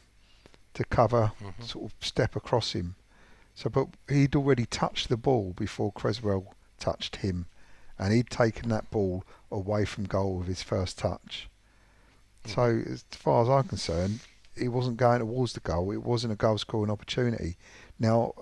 to 0.73 0.83
cover, 0.85 1.31
Mm-hmm. 1.43 1.63
sort 1.63 1.85
of 1.91 1.93
step 2.05 2.35
across 2.35 2.73
him. 2.73 2.95
So, 3.55 3.69
but 3.69 3.87
he'd 4.07 4.35
already 4.35 4.65
touched 4.65 5.09
the 5.09 5.17
ball 5.17 5.53
before 5.57 5.91
Cresswell 5.91 6.53
touched 6.79 7.17
him, 7.17 7.47
and 8.01 8.11
he'd 8.11 8.29
taken 8.29 8.67
that 8.69 8.89
ball 8.91 9.23
away 9.51 9.85
from 9.85 10.03
goal 10.05 10.37
with 10.39 10.47
his 10.47 10.63
first 10.63 10.97
touch. 10.97 11.47
Hmm. 12.45 12.49
So, 12.51 12.81
as 12.91 13.05
far 13.11 13.43
as 13.43 13.49
I'm 13.49 13.67
concerned, 13.69 14.19
he 14.57 14.67
wasn't 14.67 14.97
going 14.97 15.19
towards 15.19 15.53
the 15.53 15.59
goal. 15.61 15.91
It 15.91 16.03
wasn't 16.03 16.33
a 16.33 16.35
goal 16.35 16.57
scoring 16.57 16.91
opportunity. 16.91 17.55
Now, 17.99 18.33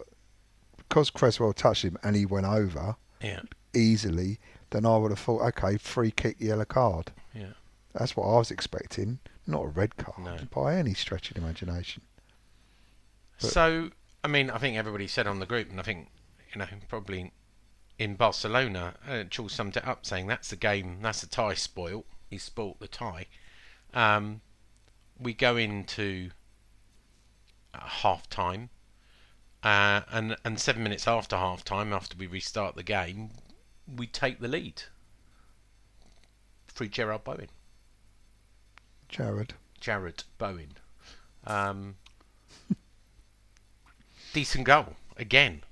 because 0.78 1.10
Cresswell 1.12 1.54
touched 1.54 1.84
him 1.84 1.98
and 2.02 2.16
he 2.16 2.26
went 2.26 2.48
over 2.48 2.96
Yeah, 3.22 3.42
easily, 3.76 4.40
then 4.72 4.86
I 4.86 4.98
would 4.98 5.12
have 5.12 5.20
thought, 5.20 5.42
okay, 5.50 5.78
free 5.78 6.10
kick, 6.12 6.38
yellow 6.40 6.66
card. 6.66 7.12
yeah. 7.36 7.52
That's 7.94 8.16
what 8.16 8.26
I 8.28 8.38
was 8.38 8.52
expecting, 8.52 9.20
not 9.48 9.64
a 9.66 9.68
red 9.68 9.98
card 9.98 10.20
No. 10.24 10.38
by 10.52 10.76
any 10.76 10.94
stretch 10.94 11.30
of 11.32 11.36
the 11.36 11.42
imagination. 11.42 12.04
But- 13.42 13.52
So, 13.52 13.90
I 14.24 14.28
mean, 14.28 14.50
I 14.50 14.58
think 14.60 14.78
everybody 14.78 15.08
said 15.08 15.28
on 15.28 15.40
the 15.40 15.46
group, 15.46 15.70
and 15.70 15.80
I 15.80 15.84
think, 15.84 16.10
you 16.54 16.60
know, 16.60 16.68
probably 16.88 17.32
in 18.00 18.16
Barcelona, 18.16 18.96
uh, 19.08 19.26
Charles 19.30 19.52
summed 19.52 19.76
it 19.76 19.86
up 19.86 20.06
saying 20.06 20.26
that's 20.26 20.50
the 20.50 20.56
game, 20.56 21.00
that's 21.02 21.22
the 21.22 21.28
tie 21.28 21.54
spoil. 21.54 22.06
He 22.30 22.38
spoilt 22.38 22.80
the 22.80 22.88
tie. 22.88 23.26
Um, 23.94 24.40
we 25.20 25.34
go 25.34 25.58
into 25.58 26.32
uh, 27.74 27.80
half 27.82 28.30
time, 28.30 28.70
uh, 29.64 30.02
and 30.12 30.38
and 30.46 30.60
seven 30.60 30.82
minutes 30.82 31.08
after 31.08 31.36
half 31.36 31.66
time, 31.66 31.92
after 31.92 32.16
we 32.18 32.26
restart 32.26 32.76
the 32.76 32.84
game, 32.84 33.32
we 33.94 34.08
take 34.08 34.40
the 34.40 34.48
lead. 34.48 34.84
Free 36.68 36.88
Gerard 36.88 37.26
Bowen. 37.26 37.50
Jared. 39.10 39.56
Jarrod 39.82 40.24
Bowen. 40.38 40.78
Um, 41.46 41.96
decent 44.34 44.66
goal 44.66 44.96
again. 45.18 45.64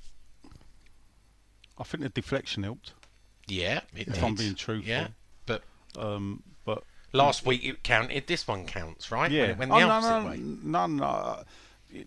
I 1.79 1.83
think 1.83 2.03
the 2.03 2.09
deflection 2.09 2.63
helped. 2.63 2.93
Yeah, 3.47 3.81
it 3.95 4.07
If 4.09 4.23
I'm 4.23 4.35
being 4.35 4.55
truthful. 4.55 4.89
Yeah, 4.89 5.07
but 5.45 5.63
Um, 5.97 6.43
but 6.65 6.83
last 7.13 7.45
week 7.45 7.63
it 7.63 7.83
counted. 7.83 8.27
This 8.27 8.47
one 8.47 8.65
counts, 8.65 9.11
right? 9.11 9.31
yeah, 9.31 9.53
When 9.53 9.71
it 9.71 9.73
oh, 9.73 9.79
no, 9.79 9.99
no, 9.99 10.29
way. 10.29 10.37
no, 10.37 10.87
no, 10.87 11.03
uh, 11.03 11.43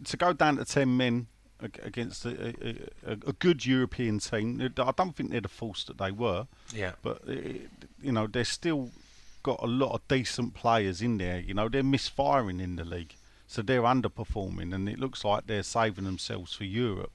To 0.05 0.17
go 0.17 0.33
down 0.33 0.57
to 0.57 0.65
ten 0.65 0.97
men 0.97 1.29
against 1.62 2.25
a, 2.25 2.55
a, 3.07 3.12
a, 3.12 3.33
good 3.35 3.67
European 3.67 4.19
team, 4.19 4.61
I 4.79 4.93
don't 4.93 5.15
think 5.15 5.31
they're 5.31 5.43
the 5.43 5.49
force 5.49 5.85
that 5.85 5.99
they 5.99 6.11
were. 6.11 6.47
Yeah, 6.75 6.93
but 7.03 7.23
uh, 7.29 7.33
you 8.03 8.12
know 8.12 8.27
they're 8.27 8.45
still 8.45 8.91
got 9.43 9.62
a 9.62 9.67
lot 9.67 9.93
of 9.93 10.07
decent 10.09 10.55
players 10.55 11.03
in 11.03 11.19
there. 11.19 11.41
You 11.41 11.55
know 11.55 11.69
they're 11.69 11.83
misfiring 11.83 12.61
in 12.61 12.77
the 12.77 12.85
league, 12.85 13.15
so 13.47 13.62
they're 13.62 13.83
underperforming, 13.83 14.75
and 14.75 14.89
it 14.89 14.99
looks 14.99 15.25
like 15.25 15.47
they're 15.47 15.62
saving 15.62 16.05
themselves 16.05 16.55
for 16.55 16.65
Europe. 16.65 17.12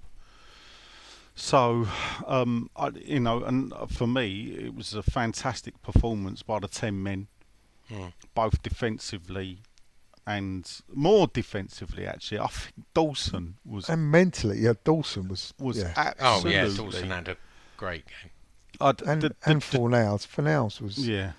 So, 1.37 1.87
um, 2.27 2.69
I, 2.77 2.89
you 2.89 3.19
know, 3.19 3.43
and 3.43 3.73
for 3.89 4.07
me, 4.07 4.51
it 4.57 4.73
was 4.73 4.93
a 4.93 5.03
fantastic 5.03 5.81
performance 5.81 6.41
by 6.43 6.59
the 6.59 6.67
ten 6.69 7.03
men, 7.03 7.27
Hmm. 7.89 8.07
both 8.33 8.63
defensively 8.63 9.59
and 10.25 10.81
more 10.93 11.27
defensively. 11.27 12.07
Actually, 12.07 12.39
I 12.39 12.47
think 12.47 12.85
Dawson 12.93 13.57
was 13.65 13.89
And 13.89 14.09
mentally, 14.09 14.59
yeah, 14.59 14.73
Dawson 14.85 15.27
was 15.27 15.53
was 15.59 15.77
yeah. 15.79 16.13
Oh 16.19 16.41
yeah, 16.47 16.67
Dawson 16.73 17.09
had 17.11 17.27
a 17.27 17.37
great 17.77 18.05
game. 18.07 18.31
I'd- 18.81 19.03
and 19.05 19.21
the- 19.21 19.29
the- 19.29 19.35
and 19.45 19.61
the- 19.61 19.77
Fornals. 19.77 20.25
Fornals 20.25 20.79
was 20.81 20.97
Yeah, 21.07 21.33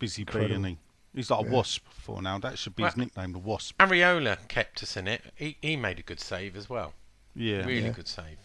busy 0.00 0.24
bee, 0.24 0.32
Incredible. 0.32 0.64
he? 0.64 0.78
He's 1.14 1.30
like 1.30 1.44
Yeah. 1.44 1.48
a 1.50 1.52
wasp 1.52 1.86
for 1.88 2.20
now. 2.20 2.38
That 2.38 2.58
should 2.58 2.74
be 2.76 2.82
his 2.82 2.96
nickname, 2.96 3.32
the 3.32 3.38
wasp. 3.38 3.78
Areola 3.78 4.46
kept 4.48 4.82
us 4.82 4.96
in 4.96 5.06
it. 5.08 5.32
He, 5.36 5.56
he 5.62 5.76
made 5.76 5.98
a 6.00 6.02
good 6.02 6.20
save 6.20 6.56
as 6.56 6.68
well. 6.68 6.94
Yeah, 7.34 7.58
really 7.64 7.82
Yeah. 7.84 7.90
good 7.90 8.08
save. 8.08 8.38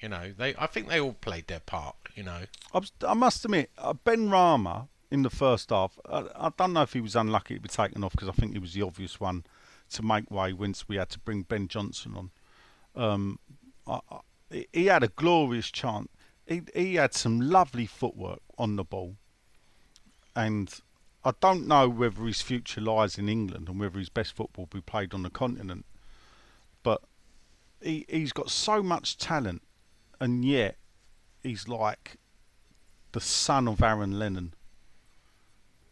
You 0.00 0.08
know, 0.08 0.32
they. 0.36 0.54
I 0.56 0.66
think 0.66 0.88
they 0.88 1.00
all 1.00 1.14
played 1.14 1.46
their 1.48 1.60
part. 1.60 1.96
You 2.14 2.22
know, 2.24 2.42
I, 2.74 2.80
I 3.06 3.14
must 3.14 3.44
admit, 3.44 3.70
uh, 3.78 3.94
Benrahma 3.94 4.88
in 5.10 5.22
the 5.22 5.30
first 5.30 5.70
half. 5.70 5.98
I, 6.08 6.24
I 6.36 6.50
don't 6.56 6.72
know 6.72 6.82
if 6.82 6.92
he 6.92 7.00
was 7.00 7.16
unlucky 7.16 7.54
to 7.56 7.60
be 7.60 7.68
taken 7.68 8.04
off 8.04 8.12
because 8.12 8.28
I 8.28 8.32
think 8.32 8.52
he 8.52 8.58
was 8.58 8.74
the 8.74 8.82
obvious 8.82 9.18
one 9.20 9.44
to 9.90 10.02
make 10.02 10.30
way 10.30 10.52
once 10.52 10.88
we 10.88 10.96
had 10.96 11.08
to 11.10 11.18
bring 11.18 11.42
Ben 11.42 11.66
Johnson 11.68 12.14
on. 12.16 12.30
Um, 13.02 13.38
I, 13.86 14.00
I, 14.10 14.18
he- 14.50 14.68
he 14.72 14.86
had 14.86 15.02
a 15.02 15.08
glorious 15.08 15.70
chance. 15.70 16.08
He, 16.46 16.62
he 16.74 16.94
had 16.94 17.12
some 17.14 17.40
lovely 17.40 17.86
footwork 17.86 18.40
on 18.56 18.76
the 18.76 18.84
ball, 18.84 19.16
and 20.34 20.72
I 21.24 21.32
don't 21.40 21.66
know 21.66 21.88
whether 21.88 22.22
his 22.24 22.40
future 22.42 22.80
lies 22.80 23.18
in 23.18 23.28
England 23.28 23.68
and 23.68 23.78
whether 23.80 23.98
his 23.98 24.08
best 24.08 24.34
football 24.34 24.68
will 24.72 24.80
be 24.80 24.84
played 24.84 25.12
on 25.12 25.22
the 25.22 25.30
continent. 25.30 25.84
But 26.82 27.02
he 27.82 28.06
he's 28.08 28.32
got 28.32 28.50
so 28.50 28.82
much 28.82 29.18
talent, 29.18 29.62
and 30.20 30.44
yet 30.44 30.76
he's 31.42 31.68
like 31.68 32.16
the 33.12 33.20
son 33.20 33.68
of 33.68 33.82
Aaron 33.82 34.18
Lennon 34.18 34.54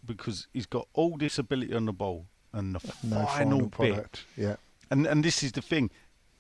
because 0.05 0.47
he's 0.53 0.67
got 0.67 0.87
all 0.93 1.17
this 1.17 1.39
ability 1.39 1.75
on 1.75 1.87
the 1.87 1.93
ball 1.93 2.27
and 2.53 2.75
the 2.75 2.95
no 3.03 3.27
final, 3.27 3.69
final 3.71 3.97
bit. 3.97 4.25
Yeah, 4.37 4.57
And 4.91 5.07
and 5.07 5.25
this 5.25 5.43
is 5.43 5.53
the 5.53 5.63
thing, 5.63 5.91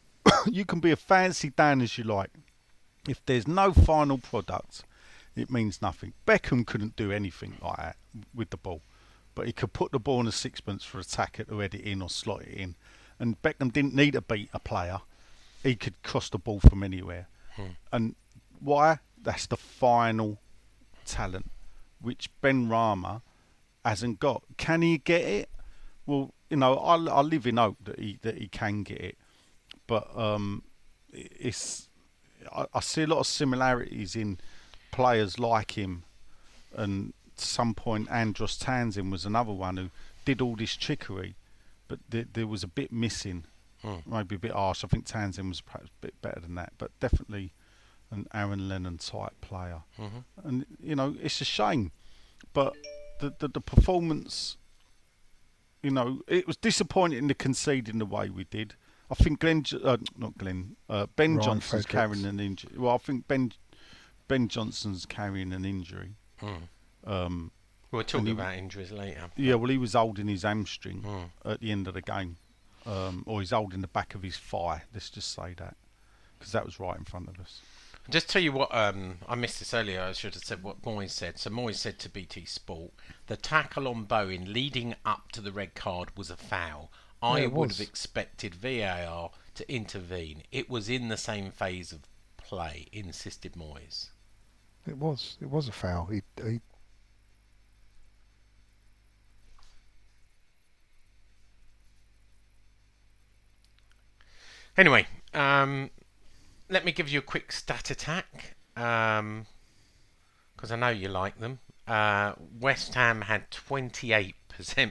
you 0.47 0.64
can 0.64 0.81
be 0.81 0.90
a 0.90 0.97
fancy 0.97 1.50
Dan 1.50 1.81
as 1.81 1.99
you 1.99 2.05
like. 2.05 2.31
If 3.09 3.25
there's 3.26 3.47
no 3.47 3.73
final 3.73 4.19
product, 4.19 4.83
it 5.37 5.50
means 5.50 5.81
nothing. 5.81 6.12
Beckham 6.26 6.66
couldn't 6.66 6.97
do 6.97 7.12
anything 7.12 7.57
like 7.62 7.76
that 7.76 7.97
with 8.35 8.50
the 8.50 8.57
ball, 8.57 8.81
but 9.35 9.47
he 9.47 9.52
could 9.52 9.73
put 9.73 9.93
the 9.93 9.99
ball 9.99 10.21
in 10.21 10.26
a 10.26 10.33
sixpence 10.33 10.83
for 10.85 10.99
a 10.99 11.02
attacker 11.02 11.45
to 11.45 11.59
head 11.59 11.75
it 11.75 11.83
in 11.83 12.02
or 12.02 12.09
slot 12.09 12.43
it 12.43 12.55
in. 12.55 12.75
And 13.19 13.40
Beckham 13.43 13.73
didn't 13.73 13.95
need 13.95 14.12
to 14.12 14.21
beat 14.21 14.50
a 14.52 14.59
player; 14.59 15.00
he 15.62 15.76
could 15.76 16.02
cross 16.02 16.28
the 16.28 16.38
ball 16.38 16.61
from 16.61 16.83
anywhere. 16.83 17.28
And 17.92 18.14
why? 18.60 18.98
That's 19.22 19.46
the 19.46 19.56
final 19.56 20.38
talent, 21.04 21.50
which 22.00 22.30
Benrahma 22.42 23.22
hasn't 23.84 24.20
got. 24.20 24.42
Can 24.56 24.82
he 24.82 24.98
get 24.98 25.22
it? 25.22 25.50
Well, 26.06 26.32
you 26.50 26.56
know, 26.56 26.76
I, 26.76 26.96
I 26.96 27.20
live 27.22 27.46
in 27.46 27.56
hope 27.56 27.78
that 27.84 27.98
he 27.98 28.18
that 28.22 28.38
he 28.38 28.48
can 28.48 28.82
get 28.82 29.00
it, 29.00 29.18
but 29.86 30.08
um, 30.16 30.62
it's 31.12 31.88
I, 32.52 32.66
I 32.75 32.80
see 32.80 33.02
a 33.02 33.06
lot 33.06 33.18
of 33.18 33.26
similarities 33.26 34.14
in 34.14 34.38
players 34.92 35.38
like 35.38 35.76
him, 35.76 36.04
and 36.75 37.12
some 37.36 37.75
point 37.75 38.10
Andros 38.10 38.56
Townsend 38.56 39.10
was 39.12 39.25
another 39.25 39.52
one 39.52 39.76
who 39.76 39.90
did 40.25 40.40
all 40.40 40.56
this 40.56 40.76
trickery, 40.76 41.36
but 41.88 41.98
there, 42.08 42.26
there 42.32 42.46
was 42.46 42.62
a 42.62 42.68
bit 42.68 42.92
missing, 42.92 43.44
Hmm. 43.87 44.11
maybe 44.14 44.35
a 44.35 44.38
bit 44.38 44.52
harsh. 44.52 44.83
I 44.85 44.88
think 44.88 45.07
Townsend 45.07 45.49
was 45.49 45.61
perhaps 45.61 45.87
a 45.88 46.00
bit 46.07 46.21
better 46.21 46.40
than 46.40 46.55
that, 46.57 46.73
but 46.78 46.90
definitely 46.99 47.52
an 48.11 48.26
Aaron 48.35 48.69
Lennon 48.69 48.99
type 48.99 49.40
player, 49.40 49.83
Mhm. 49.99 50.25
and 50.45 50.66
you 50.81 50.97
know 50.97 51.16
it's 51.23 51.40
a 51.40 51.45
shame, 51.45 51.93
but 52.52 52.75
the 53.21 53.35
the, 53.38 53.49
the 53.49 53.61
performance 53.61 54.57
you 55.83 55.90
know, 55.93 56.21
it 56.26 56.47
was 56.49 56.57
disappointing 56.57 57.28
to 57.28 57.35
concede 57.35 57.88
in 57.88 57.99
the 57.99 58.07
way 58.07 58.28
we 58.28 58.43
did. 58.45 58.75
I 59.09 59.14
think 59.14 59.38
Glenn, 59.38 59.64
uh, 59.85 59.99
not 60.16 60.37
Glenn, 60.37 60.75
uh, 60.88 61.07
Ben 61.14 61.37
Ryan 61.37 61.43
Johnson's 61.45 61.87
Fredericks. 61.87 61.93
carrying 61.93 62.25
an 62.25 62.40
injury. 62.40 62.73
Well, 62.76 62.95
I 62.95 62.99
think 62.99 63.28
Ben 63.28 63.52
Ben 64.26 64.49
Johnson's 64.49 65.07
carrying 65.07 65.52
an 65.52 65.64
injury. 65.64 66.16
Um, 67.05 67.52
We'll 67.93 68.02
talk 68.02 68.26
about 68.26 68.57
injuries 68.57 68.90
later. 68.90 69.31
yeah, 69.37 69.55
well, 69.55 69.71
he 69.71 69.78
was 69.78 69.93
holding 69.93 70.26
his 70.26 70.43
hamstring 70.43 71.02
Mm. 71.02 71.31
at 71.45 71.61
the 71.61 71.71
end 71.71 71.87
of 71.87 71.95
the 71.95 72.02
game, 72.02 72.37
um, 72.87 73.25
or 73.26 73.40
he's 73.40 73.50
holding 73.50 73.81
the 73.81 73.88
back 73.88 74.14
of 74.14 74.23
his 74.23 74.37
thigh. 74.37 74.83
Let's 74.95 75.11
just 75.11 75.33
say 75.35 75.55
that, 75.59 75.76
because 76.38 76.52
that 76.52 76.64
was 76.64 76.78
right 76.81 76.97
in 76.97 77.05
front 77.05 77.28
of 77.28 77.38
us. 77.40 77.61
Just 78.09 78.28
tell 78.28 78.43
you 78.43 78.52
what 78.52 78.73
um, 78.73 79.19
I 79.28 79.35
missed 79.35 79.59
this 79.59 79.75
earlier. 79.75 80.00
I 80.00 80.12
should 80.12 80.35
have 80.35 80.45
said 80.45 80.62
what 80.62 80.83
Moyes 80.83 81.11
said. 81.11 81.38
So 81.38 81.50
Moyes 81.50 81.75
said 81.76 81.99
to 82.00 82.09
BT 82.09 82.45
Sport, 82.45 82.93
the 83.26 83.37
tackle 83.37 83.88
on 83.88 84.05
Bowen 84.05 84.52
leading 84.52 84.95
up 85.05 85.33
to 85.33 85.40
the 85.40 85.50
red 85.50 85.75
card 85.75 86.16
was 86.16 86.31
a 86.31 86.37
foul. 86.37 86.93
I 87.21 87.40
Yeah, 87.40 87.47
would 87.47 87.71
was. 87.71 87.78
have 87.78 87.88
expected 87.88 88.55
VAR 88.55 89.31
to 89.57 89.73
intervene. 89.73 90.45
It 90.52 90.71
was 90.71 90.88
in 90.88 91.09
the 91.09 91.16
same 91.16 91.50
phase 91.50 91.90
of 91.90 92.02
play, 92.37 92.87
insisted 92.93 93.55
Moyes. 93.55 94.11
It 94.87 94.99
was. 94.99 95.37
It 95.40 95.50
was 95.50 95.66
a 95.66 95.73
foul. 95.73 96.07
He, 96.07 96.23
he 96.40 96.61
Anyway, 104.76 105.06
um, 105.33 105.90
let 106.68 106.85
me 106.85 106.92
give 106.92 107.09
you 107.09 107.18
a 107.18 107.23
quick 107.23 107.50
stat 107.50 107.90
attack 107.90 108.56
because 108.75 109.47
I 110.71 110.76
know 110.76 110.90
you 110.90 111.09
like 111.09 111.38
them. 111.40 111.61
Uh, 111.87 112.35
West 112.61 112.95
Ham 112.95 113.23
had 113.23 113.50
28% 113.50 114.35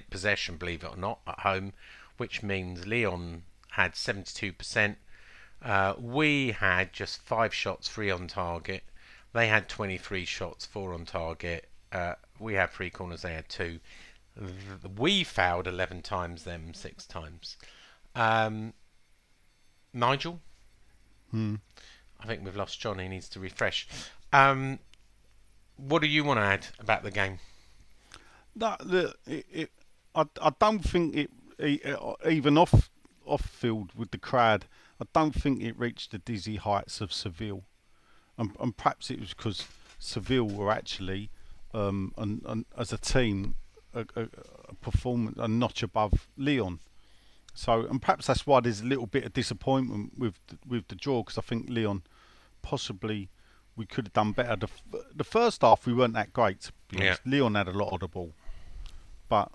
possession, 0.09 0.57
believe 0.57 0.83
it 0.83 0.89
or 0.91 0.97
not, 0.97 1.19
at 1.27 1.39
home, 1.41 1.73
which 2.17 2.41
means 2.41 2.87
Lyon 2.87 3.43
had 3.71 3.93
72%. 3.93 4.95
Uh, 5.61 5.93
we 5.99 6.51
had 6.51 6.91
just 6.91 7.21
five 7.21 7.53
shots, 7.53 7.87
three 7.87 8.09
on 8.09 8.27
target. 8.27 8.83
They 9.33 9.47
had 9.47 9.69
23 9.69 10.25
shots, 10.25 10.65
four 10.65 10.93
on 10.93 11.05
target. 11.05 11.67
Uh, 11.91 12.15
we 12.39 12.55
had 12.55 12.71
three 12.71 12.89
corners, 12.89 13.21
they 13.21 13.33
had 13.33 13.49
two. 13.49 13.79
We 14.97 15.23
fouled 15.23 15.67
11 15.67 16.01
times, 16.01 16.43
them 16.43 16.73
six 16.73 17.05
times. 17.05 17.57
Um, 18.15 18.73
Nigel? 19.95 20.41
Hmm. 21.31 21.55
I 22.19 22.27
think 22.27 22.43
we've 22.43 22.55
lost 22.55 22.79
John. 22.79 22.99
He 22.99 23.07
needs 23.07 23.29
to 23.29 23.39
refresh. 23.39 23.87
Um, 24.33 24.79
what 25.77 26.01
do 26.01 26.07
you 26.07 26.23
want 26.23 26.39
to 26.39 26.43
add 26.43 26.67
about 26.79 27.03
the 27.03 27.11
game? 27.11 27.39
That 28.55 28.79
the 28.79 29.13
it, 29.25 29.45
it 29.51 29.71
I, 30.13 30.25
I 30.41 30.51
don't 30.59 30.79
think 30.79 31.15
it, 31.15 31.31
uh, 31.85 32.13
even 32.29 32.57
off 32.57 32.89
off 33.25 33.45
field 33.45 33.91
with 33.95 34.11
the 34.11 34.17
crowd. 34.17 34.65
I 35.01 35.05
don't 35.13 35.35
think 35.35 35.61
it 35.61 35.77
reached 35.77 36.11
the 36.11 36.19
dizzy 36.19 36.55
heights 36.55 37.01
of 37.01 37.11
Seville, 37.11 37.63
and, 38.37 38.51
and 38.59 38.75
perhaps 38.75 39.09
it 39.09 39.19
was 39.19 39.33
because 39.33 39.65
Seville 39.99 40.47
were 40.47 40.71
actually, 40.71 41.29
um, 41.73 42.13
and, 42.17 42.41
and 42.45 42.65
as 42.77 42.93
a 42.93 42.97
team, 42.97 43.55
a, 43.93 44.05
a, 44.15 44.27
a 44.69 44.75
performance 44.75 45.37
a 45.37 45.47
notch 45.47 45.83
above 45.83 46.27
Lyon. 46.37 46.79
So, 47.57 47.85
and 47.87 48.01
perhaps 48.01 48.27
that's 48.27 48.45
why 48.45 48.59
there's 48.59 48.81
a 48.81 48.85
little 48.85 49.05
bit 49.07 49.23
of 49.23 49.31
disappointment 49.33 50.11
with 50.17 50.35
the, 50.47 50.57
with 50.67 50.87
the 50.89 50.95
draw 50.95 51.23
because 51.23 51.37
I 51.37 51.41
think 51.41 51.67
Lyon 51.69 52.03
possibly 52.61 53.29
we 53.77 53.85
could 53.85 54.07
have 54.07 54.13
done 54.13 54.33
better. 54.33 54.55
The, 54.57 54.67
f- 54.67 55.03
the 55.15 55.23
first 55.23 55.61
half 55.61 55.85
we 55.85 55.93
weren't 55.93 56.13
that 56.15 56.33
great. 56.33 56.69
Yeah. 56.91 57.15
Lyon 57.25 57.55
had 57.55 57.67
a 57.67 57.71
lot 57.71 57.93
of 57.93 58.01
the 58.01 58.07
ball, 58.09 58.33
but 59.29 59.51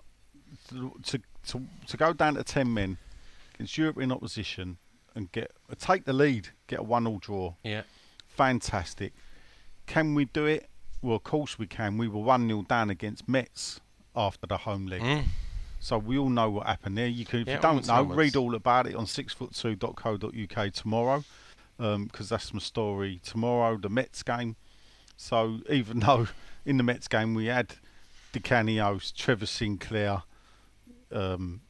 to, 0.69 0.93
to 1.03 1.19
to 1.47 1.61
to 1.87 1.97
go 1.97 2.11
down 2.13 2.35
to 2.35 2.43
ten 2.43 2.73
men 2.73 2.97
against 3.53 3.77
European 3.77 4.11
opposition 4.11 4.77
and 5.15 5.31
get 5.31 5.51
take 5.77 6.05
the 6.05 6.13
lead, 6.13 6.49
get 6.67 6.79
a 6.79 6.83
one-all 6.83 7.19
draw, 7.19 7.53
Yeah. 7.63 7.83
fantastic. 8.27 9.13
Can 9.85 10.15
we 10.15 10.25
do 10.25 10.45
it? 10.45 10.69
Well, 11.01 11.17
of 11.17 11.23
course 11.23 11.59
we 11.59 11.67
can. 11.67 11.97
We 11.97 12.07
were 12.07 12.21
one 12.21 12.47
0 12.47 12.63
down 12.63 12.89
against 12.89 13.27
Metz 13.27 13.79
after 14.15 14.47
the 14.47 14.57
home 14.57 14.87
leg. 14.87 15.01
Mm. 15.01 15.23
So 15.83 15.97
we 15.97 16.19
all 16.19 16.29
know 16.29 16.51
what 16.51 16.67
happened 16.67 16.95
there. 16.95 17.07
You 17.07 17.25
can, 17.25 17.39
if 17.39 17.47
Yeah, 17.47 17.55
you 17.55 17.61
don't 17.61 17.87
know, 17.87 18.03
read 18.03 18.35
all 18.35 18.53
about 18.53 18.85
it 18.85 18.95
on 18.95 19.05
sixfoot2.co.uk 19.05 20.73
tomorrow, 20.73 21.23
because 21.77 22.29
that's 22.29 22.53
my 22.53 22.59
story 22.59 23.19
tomorrow. 23.25 23.77
The 23.77 23.89
Metz 23.89 24.21
game. 24.21 24.55
So 25.17 25.59
even 25.69 25.99
though 26.01 26.27
in 26.65 26.77
the 26.77 26.83
Metz 26.83 27.07
game 27.07 27.33
we 27.33 27.47
had 27.47 27.73
Di 28.31 28.39
Canios, 28.39 29.11
Trevor 29.11 29.47
Sinclair, 29.47 30.21
um, 31.11 31.61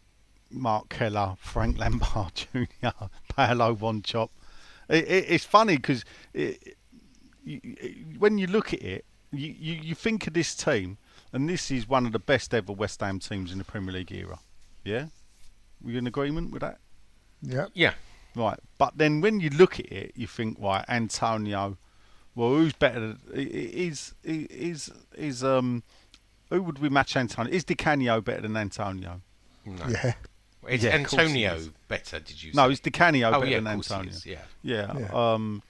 Marc 0.49 0.89
Keller, 0.89 1.37
Frank 1.39 1.77
Lampard 1.77 2.33
Jr., 2.53 2.89
Paulo 3.29 3.75
Wanchope, 3.75 4.29
it, 4.89 5.05
it, 5.07 5.25
it's 5.29 5.45
funny 5.45 5.77
because 5.77 6.03
it, 6.33 6.75
when 8.19 8.37
you 8.37 8.47
look 8.47 8.73
at 8.73 8.81
it, 8.81 9.05
you, 9.31 9.55
you, 9.57 9.73
you 9.75 9.95
think 9.95 10.27
of 10.27 10.33
this 10.33 10.53
team, 10.53 10.97
and 11.33 11.49
this 11.49 11.71
is 11.71 11.87
one 11.87 12.05
of 12.05 12.11
the 12.11 12.19
best 12.19 12.53
ever 12.53 12.71
West 12.73 12.99
Ham 13.01 13.19
teams 13.19 13.51
in 13.51 13.57
the 13.57 13.63
Premier 13.63 13.93
League 13.93 14.11
era. 14.11 14.39
Yeah? 14.83 15.05
We 15.83 15.97
in 15.97 16.07
agreement 16.07 16.51
with 16.51 16.61
that? 16.61 16.79
yeah. 17.41 17.67
Yeah. 17.73 17.93
Right. 18.35 18.59
But 18.77 18.97
then 18.97 19.19
when 19.21 19.39
you 19.41 19.49
look 19.49 19.79
at 19.79 19.91
it, 19.91 20.13
you 20.15 20.25
think, 20.27 20.57
right, 20.59 20.85
Antonio, 20.87 21.77
well, 22.35 22.49
who's 22.49 22.71
better? 22.73 22.99
than- 22.99 23.19
i- 23.33 23.39
i- 23.39 23.41
Is, 23.87 24.13
is, 24.23 24.89
is, 25.17 25.43
um, 25.43 25.83
who 26.49 26.61
would 26.63 26.79
we 26.79 26.87
match 26.89 27.15
Antonio? 27.17 27.51
Is 27.51 27.63
Di 27.65 27.75
Canio 27.75 28.21
better 28.21 28.41
than 28.41 28.55
Antonio? 28.55 29.21
No. 29.65 29.85
Yeah. 29.87 30.13
Is 30.69 30.83
Yeah, 30.83 30.95
of 30.95 31.07
course 31.07 31.11
he 31.13 31.45
Antonio 31.45 31.53
is. 31.55 31.69
better, 31.87 32.19
did 32.19 32.41
you 32.43 32.51
say? 32.53 32.55
No, 32.55 32.67
say? 32.67 32.73
is 32.73 32.79
Di 32.79 32.91
Canio 32.91 33.29
oh, 33.29 33.39
better 33.39 33.45
yeah, 33.51 33.57
than 33.59 33.67
of 33.67 33.73
course 33.73 33.87
he 33.87 33.93
Antonio? 33.95 34.11
is, 34.13 34.25
yeah. 34.25 34.41
Yeah. 34.61 34.97
Yeah. 34.99 35.33
Um, 35.33 35.63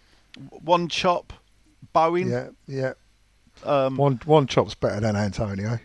Wanchope, 0.65 1.31
Bowen. 1.93 2.29
Yeah. 2.29 2.49
Yeah. 2.67 2.93
Um, 3.63 3.97
One 3.97 4.17
Wanchope's 4.19 4.75
better 4.75 4.99
than 5.01 5.15
Antonio. 5.15 5.79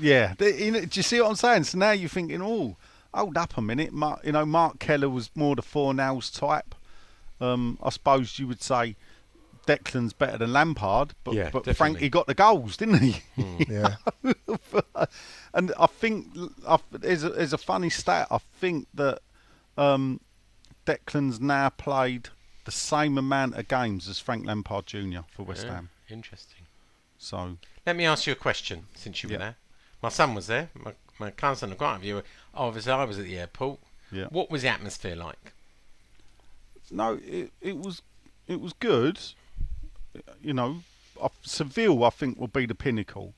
Yeah, 0.00 0.34
They- 0.38 0.64
you 0.66 0.70
know, 0.72 0.80
do 0.84 0.98
you 0.98 1.02
see 1.02 1.20
what 1.20 1.30
I'm 1.30 1.36
saying? 1.36 1.64
So 1.64 1.78
now 1.78 1.92
you're 1.92 2.08
thinking, 2.08 2.42
oh, 2.42 2.76
hold 3.14 3.36
up 3.36 3.56
a 3.56 3.62
minute. 3.62 3.92
Mark, 3.92 4.20
you 4.24 4.32
know, 4.32 4.44
Marc 4.46 4.78
Keller 4.78 5.08
was 5.08 5.30
more 5.34 5.56
the 5.56 5.62
Fornals 5.62 6.36
type. 6.36 6.74
Um, 7.40 7.78
I 7.82 7.90
suppose 7.90 8.38
you 8.38 8.46
would 8.46 8.62
say 8.62 8.96
Declan's 9.66 10.12
better 10.12 10.38
than 10.38 10.52
Lampard, 10.52 11.14
but, 11.24 11.34
Yeah, 11.34 11.50
but 11.52 11.64
definitely. 11.64 11.74
Frankie 11.74 12.08
got 12.10 12.26
the 12.26 12.34
goals, 12.34 12.76
didn't 12.76 12.98
he? 13.00 13.22
Yeah. 13.68 13.96
and 15.54 15.72
I 15.78 15.86
think 15.86 16.28
I, 16.66 16.78
there's, 16.90 17.24
a, 17.24 17.30
there's 17.30 17.52
a 17.52 17.58
funny 17.58 17.90
stat. 17.90 18.28
I 18.30 18.38
think 18.38 18.86
that 18.94 19.20
um, 19.76 20.20
Declan's 20.86 21.40
now 21.40 21.68
played 21.70 22.28
the 22.64 22.70
same 22.70 23.18
amount 23.18 23.56
of 23.56 23.66
games 23.68 24.08
as 24.08 24.18
Frank 24.18 24.46
Lampard 24.46 24.86
Jr. 24.86 25.20
for 25.30 25.42
West 25.44 25.64
Yeah, 25.66 25.74
Ham. 25.74 25.88
Interesting. 26.08 26.61
So 27.22 27.56
Let 27.86 27.94
me 27.94 28.04
ask 28.04 28.26
you 28.26 28.32
a 28.32 28.36
question 28.36 28.86
since 28.96 29.22
you 29.22 29.28
were 29.28 29.38
there. 29.38 29.54
My 30.02 30.08
son 30.08 30.34
was 30.34 30.48
there. 30.48 30.70
My, 30.74 30.92
my 31.20 31.30
cousin 31.30 31.70
and 31.70 31.78
quite 31.78 31.96
a 31.96 32.00
few. 32.00 32.22
Obviously, 32.52 32.90
I 32.90 33.04
was 33.04 33.16
at 33.18 33.24
the 33.26 33.38
airport. 33.38 33.78
yeah. 34.10 34.24
What 34.30 34.50
was 34.50 34.62
the 34.62 34.68
atmosphere 34.68 35.14
like? 35.14 35.52
No, 36.90 37.20
it 37.24 37.52
it 37.60 37.78
was 37.78 38.02
it 38.48 38.60
was 38.60 38.72
good. 38.72 39.20
You 40.42 40.52
know, 40.52 40.82
I- 41.22 41.28
Seville 41.42 42.02
I 42.04 42.10
think 42.10 42.40
will 42.40 42.48
be 42.48 42.66
the 42.66 42.74
pinnacle 42.74 43.34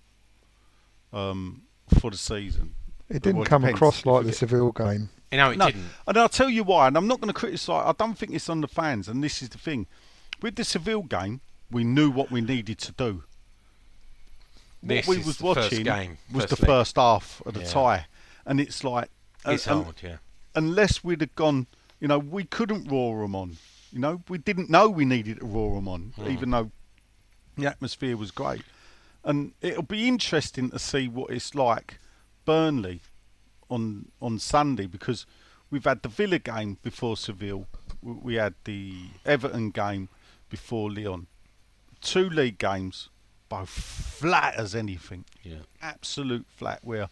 um, 1.13 1.63
for 2.01 2.11
the 2.11 2.17
season. 2.17 2.75
It 3.11 3.23
didn't 3.23 3.37
Well, 3.37 3.43
it 3.45 3.49
come 3.51 3.63
depends 3.63 3.79
across 3.79 4.07
like 4.07 4.25
the 4.25 4.33
Seville 4.33 4.73
game. 4.73 5.11
You 5.31 5.39
know, 5.39 5.51
it 5.51 5.59
no, 5.59 5.67
didn't. 5.67 5.85
and 6.09 6.17
I'll 6.17 6.29
tell 6.31 6.49
you 6.49 6.65
why. 6.65 6.89
And 6.89 6.97
I'm 6.97 7.07
not 7.07 7.21
going 7.21 7.33
to 7.33 7.39
criticise. 7.39 7.85
I 7.87 7.93
don't 7.93 8.17
think 8.17 8.33
it's 8.33 8.49
on 8.49 8.63
the 8.63 8.69
fans. 8.69 9.09
And 9.09 9.23
this 9.23 9.43
is 9.43 9.51
the 9.51 9.59
thing: 9.59 9.87
with 10.41 10.57
the 10.57 10.65
Seville 10.65 11.03
game, 11.03 11.43
we 11.71 11.85
knew 11.85 12.11
what 12.11 12.31
we 12.31 12.41
needed 12.41 12.79
to 12.79 12.93
do. 12.93 13.25
This 14.87 15.07
what 15.07 15.19
we 15.19 15.25
was 15.25 15.41
watching 15.41 15.83
game, 15.85 16.19
was 16.33 16.47
the 16.47 16.57
leg. 16.57 16.67
first 16.67 16.97
half 16.97 17.41
of 17.47 17.55
the 17.55 17.61
Yeah. 17.61 17.67
tie, 17.71 18.07
and 18.47 18.61
it's 18.61 18.85
like 18.85 19.11
It's 19.47 19.67
and- 19.67 19.85
hard, 19.85 19.97
yeah. 20.03 20.17
unless 20.55 21.03
we'd 21.03 21.21
have 21.21 21.35
gone, 21.35 21.67
you 22.01 22.09
know, 22.09 22.19
we 22.19 22.45
couldn't 22.45 22.89
roar 22.91 23.23
them 23.23 23.35
on. 23.35 23.57
You 23.93 24.01
know, 24.01 24.23
we 24.29 24.39
didn't 24.39 24.69
know 24.71 24.89
we 24.89 25.05
needed 25.05 25.39
to 25.41 25.47
roar 25.47 25.77
them 25.77 25.89
on, 25.89 26.13
Hmm. 26.17 26.29
even 26.31 26.51
though 26.51 26.71
the 27.57 27.67
atmosphere 27.67 28.17
was 28.17 28.31
great. 28.31 28.63
And 29.23 29.53
it'll 29.61 29.83
be 29.85 30.07
interesting 30.09 30.71
to 30.71 30.79
see 30.79 31.09
what 31.09 31.31
it's 31.31 31.55
like 31.55 31.99
Burnley 32.45 33.01
on 33.71 34.11
on 34.21 34.39
Sunday 34.39 34.87
because 34.87 35.25
we've 35.71 35.85
had 35.85 36.03
the 36.03 36.09
Villa 36.09 36.39
game 36.39 36.77
before 36.83 37.17
Seville, 37.17 37.67
we 38.03 38.35
had 38.35 38.55
the 38.65 39.07
Everton 39.25 39.71
game 39.71 40.09
before 40.51 40.91
Leon, 40.91 41.27
two 42.03 42.29
league 42.29 42.59
games, 42.59 43.09
flat 43.65 44.55
as 44.57 44.75
anything 44.75 45.25
Yeah. 45.43 45.59
absolute 45.81 46.47
flat 46.49 46.81
where 46.83 47.09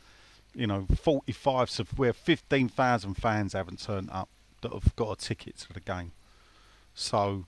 you 0.54 0.66
know 0.66 0.86
45 0.94 1.70
so 1.70 1.84
where 1.96 2.12
15,000 2.12 3.14
fans 3.14 3.52
haven't 3.52 3.80
turned 3.80 4.10
up 4.10 4.28
that 4.60 4.72
have 4.72 4.94
got 4.96 5.10
a 5.12 5.16
ticket 5.16 5.56
to 5.58 5.72
the 5.72 5.80
game 5.80 6.12
so 6.94 7.46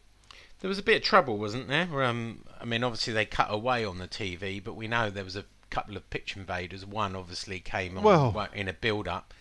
There 0.60 0.68
was 0.68 0.78
a 0.78 0.82
bit 0.82 0.96
of 0.96 1.02
trouble, 1.02 1.36
wasn't 1.36 1.68
there? 1.68 2.02
Um, 2.02 2.44
I 2.60 2.64
mean, 2.64 2.82
obviously 2.82 3.12
they 3.12 3.26
cut 3.26 3.48
away 3.50 3.84
on 3.84 3.98
the 3.98 4.08
TV, 4.08 4.62
but 4.64 4.74
we 4.74 4.88
know 4.88 5.10
there 5.10 5.22
was 5.24 5.36
a 5.36 5.44
couple 5.68 5.96
of 5.96 6.08
pitch 6.08 6.34
invaders. 6.36 6.86
One 6.86 7.14
obviously 7.14 7.60
came 7.60 7.98
on 7.98 8.04
Well- 8.04 8.48
in 8.54 8.68
a 8.68 8.72
build-up. 8.72 9.34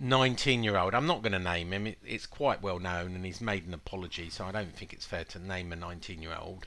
19-year-old. 0.00 0.94
I'm 0.94 1.06
not 1.06 1.22
going 1.22 1.32
to 1.32 1.38
name 1.38 1.72
him. 1.72 1.86
It, 1.88 1.98
it's 2.06 2.26
quite 2.26 2.62
well 2.62 2.78
known, 2.78 3.14
and 3.14 3.24
he's 3.24 3.40
made 3.40 3.66
an 3.66 3.74
apology, 3.74 4.30
so 4.30 4.44
I 4.44 4.52
don't 4.52 4.74
think 4.76 4.92
it's 4.92 5.04
fair 5.04 5.24
to 5.24 5.38
name 5.38 5.72
a 5.72 5.76
19-year-old. 5.76 6.66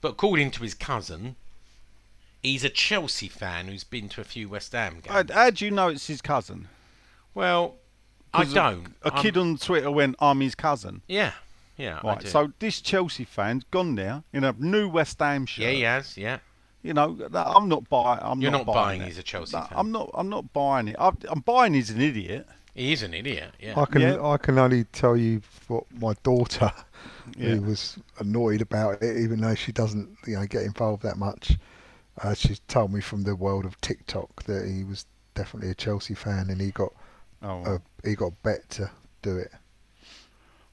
But 0.00 0.10
according 0.12 0.50
to 0.52 0.62
his 0.62 0.74
cousin, 0.74 1.36
he's 2.42 2.64
a 2.64 2.68
Chelsea 2.70 3.28
fan 3.28 3.66
who's 3.68 3.84
been 3.84 4.08
to 4.10 4.20
a 4.20 4.24
few 4.24 4.48
West 4.48 4.72
Ham 4.72 5.00
games. 5.02 5.30
how 5.32 5.50
do 5.50 5.64
you 5.64 5.70
know 5.70 5.88
it's 5.88 6.06
his 6.06 6.20
cousin? 6.22 6.68
well, 7.34 7.76
I 8.34 8.44
don't. 8.44 8.94
A, 9.02 9.12
I'm- 9.12 9.22
kid 9.22 9.36
on 9.38 9.56
Twitter 9.56 9.90
went, 9.90 10.16
"I'm 10.18 10.40
his 10.40 10.54
cousin." 10.54 11.02
Yeah, 11.08 11.32
yeah. 11.76 12.00
I 12.04 12.06
Right. 12.06 12.20
do. 12.20 12.26
So 12.28 12.52
this 12.58 12.80
Chelsea 12.80 13.24
fan's 13.24 13.64
gone 13.70 13.94
now 13.94 14.24
in 14.32 14.44
a 14.44 14.52
new 14.58 14.88
West 14.88 15.18
Ham 15.20 15.46
shirt. 15.46 15.64
yeah, 15.64 15.70
he 15.70 15.80
has. 15.82 16.16
Yeah. 16.16 16.38
You 16.82 16.94
know, 16.94 17.18
I'm 17.34 17.68
not 17.68 17.88
buying. 17.88 18.20
I'm 18.22 18.40
You're 18.40 18.50
not, 18.52 18.66
not 18.66 18.72
buying 18.74 19.02
it. 19.02 19.06
he's 19.06 19.18
a 19.18 19.22
Chelsea 19.22 19.56
No, 19.56 19.62
fan. 19.64 19.72
I'm 19.78 19.90
not. 19.90 20.10
I'm 20.14 20.28
not 20.28 20.52
buying 20.52 20.88
it. 20.88 20.96
I'm, 20.98 21.16
I'm 21.28 21.40
buying 21.40 21.74
he's 21.74 21.90
an 21.90 22.00
idiot. 22.00 22.46
He 22.74 22.92
is 22.92 23.02
an 23.02 23.14
idiot. 23.14 23.52
Yeah. 23.58 23.80
I 23.80 23.84
can 23.86 24.00
Yeah. 24.02 24.22
I 24.24 24.36
can 24.36 24.58
only 24.58 24.84
tell 24.84 25.16
you 25.16 25.40
what 25.66 25.84
my 25.98 26.12
daughter, 26.22 26.70
Yeah. 27.36 27.48
who 27.56 27.62
was 27.62 27.98
annoyed 28.20 28.60
about 28.60 29.02
it, 29.02 29.16
even 29.16 29.40
though 29.40 29.56
she 29.56 29.72
doesn't 29.72 30.16
you 30.26 30.36
know 30.36 30.46
get 30.46 30.62
involved 30.62 31.02
that 31.02 31.16
much. 31.18 31.56
Uh, 32.22 32.34
she's 32.34 32.60
told 32.68 32.92
me 32.92 33.00
from 33.00 33.22
the 33.22 33.36
world 33.36 33.64
of 33.64 33.80
TikTok 33.80 34.44
that 34.44 34.66
he 34.68 34.82
was 34.84 35.06
definitely 35.34 35.70
a 35.70 35.74
Chelsea 35.74 36.14
fan 36.14 36.50
and 36.50 36.60
he 36.60 36.70
got 36.70 36.92
Oh. 37.40 37.62
a 37.64 37.80
he 38.08 38.16
got 38.16 38.42
bet 38.42 38.68
to 38.70 38.90
do 39.22 39.36
it. 39.38 39.52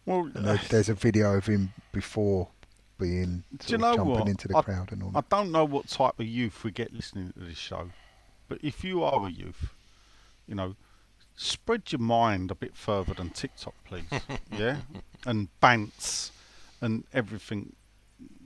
well, 0.05 0.29
And 0.33 0.45
there, 0.45 0.59
there's 0.69 0.89
a 0.89 0.93
video 0.95 1.33
of 1.35 1.45
him 1.45 1.73
before 1.91 2.47
being 2.97 3.43
Do 3.59 3.73
you 3.73 3.77
know 3.77 3.95
jumping 3.95 4.13
what? 4.19 4.27
into 4.27 4.47
the 4.47 4.57
I- 4.57 4.61
crowd 4.63 4.91
and 4.91 5.03
all 5.03 5.11
I 5.15 5.21
don't 5.29 5.51
know 5.51 5.65
what 5.65 5.87
type 5.87 6.19
of 6.19 6.25
youth 6.25 6.63
we 6.63 6.71
get 6.71 6.93
listening 6.93 7.33
to 7.33 7.39
this 7.39 7.57
show, 7.57 7.91
but 8.47 8.57
if 8.63 8.83
you 8.83 9.03
are 9.03 9.27
a 9.27 9.29
youth, 9.29 9.73
you 10.47 10.55
know, 10.55 10.75
spread 11.35 11.91
your 11.91 11.99
mind 11.99 12.49
a 12.51 12.55
bit 12.55 12.75
further 12.75 13.13
than 13.13 13.29
TikTok, 13.29 13.73
please. 13.83 14.05
yeah, 14.57 14.77
and 15.25 15.49
bants 15.61 16.31
and 16.81 17.03
everything 17.13 17.73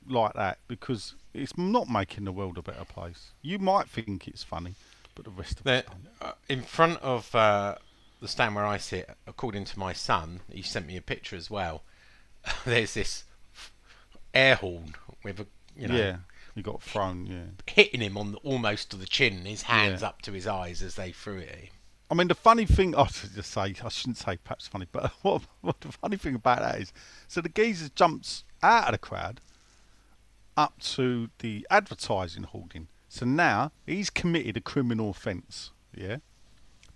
like 0.08 0.34
that 0.34 0.58
because 0.68 1.14
it's 1.34 1.58
not 1.58 1.90
making 1.90 2.26
the 2.26 2.32
world 2.32 2.58
a 2.58 2.62
better 2.62 2.86
place. 2.86 3.32
You 3.42 3.60
might 3.60 3.88
think 3.90 4.28
it's 4.28 4.44
funny, 4.44 4.76
but 5.16 5.26
the 5.26 5.32
rest 5.32 5.60
of 5.60 5.66
don't. 5.66 5.86
uh, 6.22 6.32
in 6.48 6.62
front 6.64 7.00
of 7.02 7.34
uh, 7.36 7.76
the 8.22 8.28
stand 8.28 8.56
where 8.56 8.66
I 8.66 8.78
sit, 8.78 9.10
according 9.28 9.66
to 9.66 9.80
my 9.80 9.94
son, 9.94 10.42
he 10.52 10.62
sent 10.62 10.88
me 10.88 10.98
a 10.98 11.02
picture 11.02 11.36
as 11.36 11.50
well. 11.50 11.84
There's 12.66 12.94
this 12.94 13.24
air 14.34 14.56
horn 14.56 14.96
with 15.24 15.40
a, 15.40 15.48
you 15.76 15.88
know, 15.88 15.96
yeah, 15.96 16.18
you 16.56 16.64
got 16.64 16.82
thrown. 16.82 17.26
Yeah. 17.26 17.44
hitting 17.74 18.02
him 18.02 18.18
on 18.18 18.32
the, 18.34 18.38
almost 18.40 18.92
to 18.92 18.98
the 18.98 19.06
chin, 19.06 19.46
his 19.46 19.64
hands 19.64 20.02
Yeah. 20.02 20.10
up 20.10 20.22
to 20.24 20.32
his 20.32 20.48
eyes 20.48 20.82
as 20.82 20.96
they 20.96 21.12
threw 21.12 21.38
it 21.40 21.50
at 21.50 21.56
him. 21.56 21.70
I 22.12 22.16
mean, 22.16 22.28
the 22.28 22.36
funny 22.36 22.66
thing, 22.66 22.96
I 22.98 23.06
should 23.08 23.36
just 23.36 23.52
say, 23.52 23.76
I 23.84 23.90
shouldn't 23.90 24.18
say 24.18 24.38
perhaps 24.38 24.68
funny, 24.68 24.88
but 24.92 25.12
what, 25.22 25.44
what 25.62 25.80
the 25.82 25.92
funny 25.92 26.18
thing 26.18 26.36
about 26.36 26.60
that 26.60 26.80
is, 26.82 26.94
so 27.28 27.42
the 27.42 27.50
geezer 27.50 27.90
jumps 27.96 28.44
out 28.64 28.86
of 28.88 28.92
the 28.94 28.98
crowd 28.98 29.40
up 30.60 30.80
to 30.82 31.30
the 31.40 31.66
advertising 31.72 32.44
hoarding. 32.44 32.88
So 33.08 33.26
now 33.26 33.72
he's 33.88 34.10
committed 34.10 34.58
a 34.58 34.62
criminal 34.62 35.10
offence, 35.12 35.72
yeah, 35.96 36.18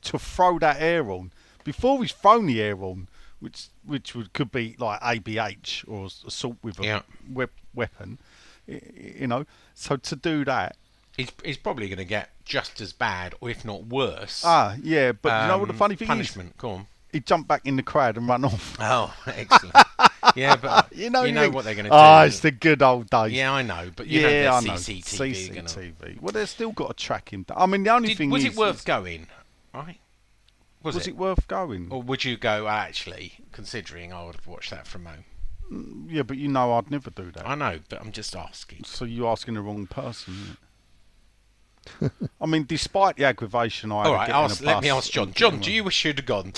to 0.04 0.20
throw 0.20 0.60
that 0.60 0.78
air 0.80 1.10
on. 1.10 1.32
Before 1.64 2.02
he's 2.02 2.12
thrown 2.12 2.46
the 2.46 2.62
air 2.62 2.82
on, 2.84 3.08
which 3.40 3.68
which 3.86 4.14
would, 4.14 4.34
could 4.34 4.52
be 4.52 4.76
like 4.78 5.00
ABH 5.02 5.88
or 5.88 6.06
assault 6.28 6.58
with 6.62 6.80
a 6.80 6.84
Yeah. 6.84 7.02
wep- 7.32 7.52
weapon, 7.74 8.20
you 8.68 9.28
know. 9.28 9.46
So 9.74 9.96
to 9.98 10.16
do 10.16 10.46
that, 10.46 10.76
He's, 11.18 11.32
he's 11.46 11.58
probably 11.58 11.88
going 11.88 12.00
to 12.00 12.06
get 12.06 12.32
just 12.44 12.82
as 12.82 12.92
bad, 12.92 13.36
or 13.40 13.50
if 13.50 13.64
not 13.64 13.86
worse. 13.86 14.42
ah, 14.46 14.76
yeah. 14.82 15.12
But 15.14 15.44
you 15.44 15.48
know 15.48 15.58
what 15.60 15.68
the 15.68 15.74
um, 15.74 15.78
funny 15.80 15.96
thing 15.96 16.08
is? 16.08 16.10
punishment. 16.10 16.58
Go 16.58 16.70
on. 16.72 16.88
He 17.12 17.20
jumped 17.20 17.48
back 17.48 17.62
in 17.66 17.76
the 17.76 17.84
crowd 17.84 18.18
and 18.18 18.28
ran 18.28 18.44
off. 18.44 18.76
Oh, 18.80 19.14
excellent. 19.28 19.76
Yeah, 20.36 20.56
but 20.56 20.92
You 20.96 21.10
know, 21.10 21.24
you 21.24 21.32
know 21.32 21.50
what 21.50 21.66
they're 21.66 21.76
going 21.76 21.86
to 21.86 21.90
do. 21.92 21.96
Ah, 21.96 22.24
it's 22.24 22.40
the 22.40 22.52
good 22.52 22.82
old 22.82 23.10
days. 23.10 23.32
yeah, 23.34 23.52
I 23.52 23.62
know, 23.62 23.90
but 23.96 24.08
you 24.08 24.22
yeah, 24.22 24.44
know 24.50 24.56
I 24.56 24.62
know. 24.62 24.74
CCTV. 24.74 26.22
Well, 26.22 26.32
they've 26.32 26.50
still 26.50 26.72
got 26.72 26.96
to 26.98 27.04
track 27.04 27.32
him. 27.32 27.44
down. 27.44 27.58
I 27.60 27.66
mean, 27.66 27.84
the 27.84 27.92
only 27.92 28.10
Did, 28.10 28.18
thing 28.18 28.30
was 28.30 28.44
is, 28.46 28.54
it 28.54 28.58
worth 28.58 28.78
is- 28.78 28.84
going? 28.84 29.28
Right? 29.74 30.00
Was, 30.84 30.96
Was 30.96 31.08
it? 31.08 31.12
it 31.12 31.18
worth 31.18 31.48
going? 31.48 31.88
Or 31.92 32.02
would 32.02 32.26
you 32.26 32.36
go 32.36 32.68
actually, 32.68 33.36
considering 33.54 34.12
I 34.12 34.24
would 34.26 34.36
have 34.36 34.48
watched 34.48 34.70
that 34.72 34.86
from 34.86 35.06
home? 35.06 35.24
Yeah, 36.10 36.24
but 36.24 36.38
you 36.38 36.50
know, 36.50 36.74
I'd 36.74 36.92
never 36.92 37.10
do 37.10 37.32
that. 37.32 37.48
I 37.48 37.56
know, 37.56 37.80
but 37.90 38.02
I'm 38.02 38.12
just 38.12 38.36
asking. 38.36 38.84
So 38.84 39.06
you're 39.06 39.30
asking 39.32 39.54
the 39.54 39.62
wrong 39.62 39.88
person. 39.88 40.34
Isn't 42.02 42.12
it? 42.22 42.30
I 42.42 42.46
mean, 42.46 42.66
despite 42.66 43.16
the 43.18 43.24
aggravation 43.26 43.92
I 43.92 44.04
All 44.04 44.14
right, 44.14 44.30
ask, 44.30 44.62
let 44.62 44.84
me 44.84 44.90
ask 44.90 45.12
John. 45.12 45.34
John, 45.34 45.60
do 45.60 45.72
you 45.72 45.84
wish 45.84 46.04
you'd 46.06 46.20
have 46.20 46.26
gone? 46.26 46.54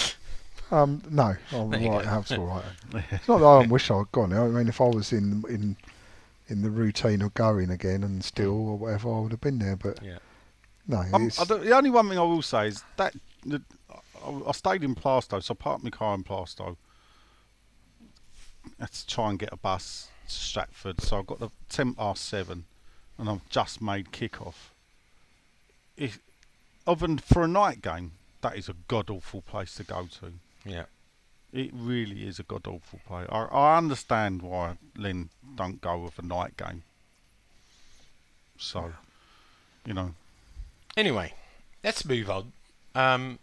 Um, 0.71 1.01
no, 1.09 1.35
I'm 1.51 1.69
There 1.69 1.89
right. 1.89 2.05
That's 2.05 2.31
all 2.31 2.45
right. 2.45 3.03
It's 3.11 3.27
not 3.27 3.39
that 3.39 3.45
I 3.45 3.65
wish 3.67 3.91
I'd 3.91 4.11
gone. 4.11 4.33
I 4.33 4.47
mean, 4.47 4.67
if 4.67 4.81
I 4.81 4.85
was 4.85 5.11
in 5.13 5.43
in 5.47 5.75
in 6.47 6.61
the 6.61 6.69
routine 6.69 7.21
of 7.21 7.33
going 7.33 7.69
again 7.69 8.03
and 8.03 8.23
still 8.23 8.69
or 8.69 8.77
whatever, 8.77 9.13
I 9.13 9.19
would 9.19 9.31
have 9.31 9.41
been 9.41 9.59
there. 9.59 9.75
But 9.75 10.01
Yeah. 10.01 10.19
no, 10.87 11.03
Um, 11.13 11.29
the 11.29 11.71
only 11.75 11.89
one 11.89 12.09
thing 12.09 12.17
I 12.17 12.23
will 12.23 12.41
say 12.41 12.67
is 12.67 12.83
that 12.97 13.15
the, 13.43 13.61
I, 14.23 14.41
I 14.47 14.51
stayed 14.51 14.83
in 14.83 14.95
Plaistow, 14.95 15.41
so 15.41 15.53
I 15.53 15.55
parked 15.61 15.83
my 15.83 15.89
car 15.89 16.15
in 16.15 16.23
Plaistow. 16.23 16.77
Had 18.79 18.91
to 18.91 19.07
try 19.07 19.29
and 19.29 19.39
get 19.39 19.49
a 19.51 19.57
bus 19.57 20.09
to 20.27 20.33
Stratford, 20.33 21.01
so 21.01 21.19
I've 21.19 21.27
got 21.27 21.39
the 21.39 21.49
ten 21.69 21.93
past 21.93 22.25
seven, 22.25 22.65
and 23.17 23.29
I've 23.29 23.47
just 23.49 23.81
made 23.81 24.11
kick-off. 24.11 24.73
If, 25.95 26.19
other 26.87 27.07
than 27.07 27.19
for 27.19 27.43
a 27.43 27.47
night 27.47 27.81
game, 27.81 28.13
that 28.41 28.57
is 28.57 28.67
a 28.67 28.75
god 28.87 29.09
awful 29.09 29.41
place 29.41 29.75
to 29.75 29.83
go 29.83 30.07
to. 30.19 30.33
Yeah. 30.65 30.85
It 31.53 31.71
really 31.73 32.27
is 32.27 32.39
a 32.39 32.43
god 32.43 32.67
awful 32.67 32.99
play. 33.07 33.25
I, 33.29 33.43
I 33.43 33.77
understand 33.77 34.41
why 34.41 34.77
Lynn 34.97 35.29
don't 35.55 35.79
go 35.79 35.97
with 35.99 36.19
a 36.19 36.21
night 36.21 36.57
game. 36.57 36.83
So, 38.57 38.93
you 39.85 39.93
know, 39.93 40.15
Anyway, 40.97 41.33
let's 41.83 42.05
move 42.05 42.29
on. 42.29 42.53
Um, 42.93 43.39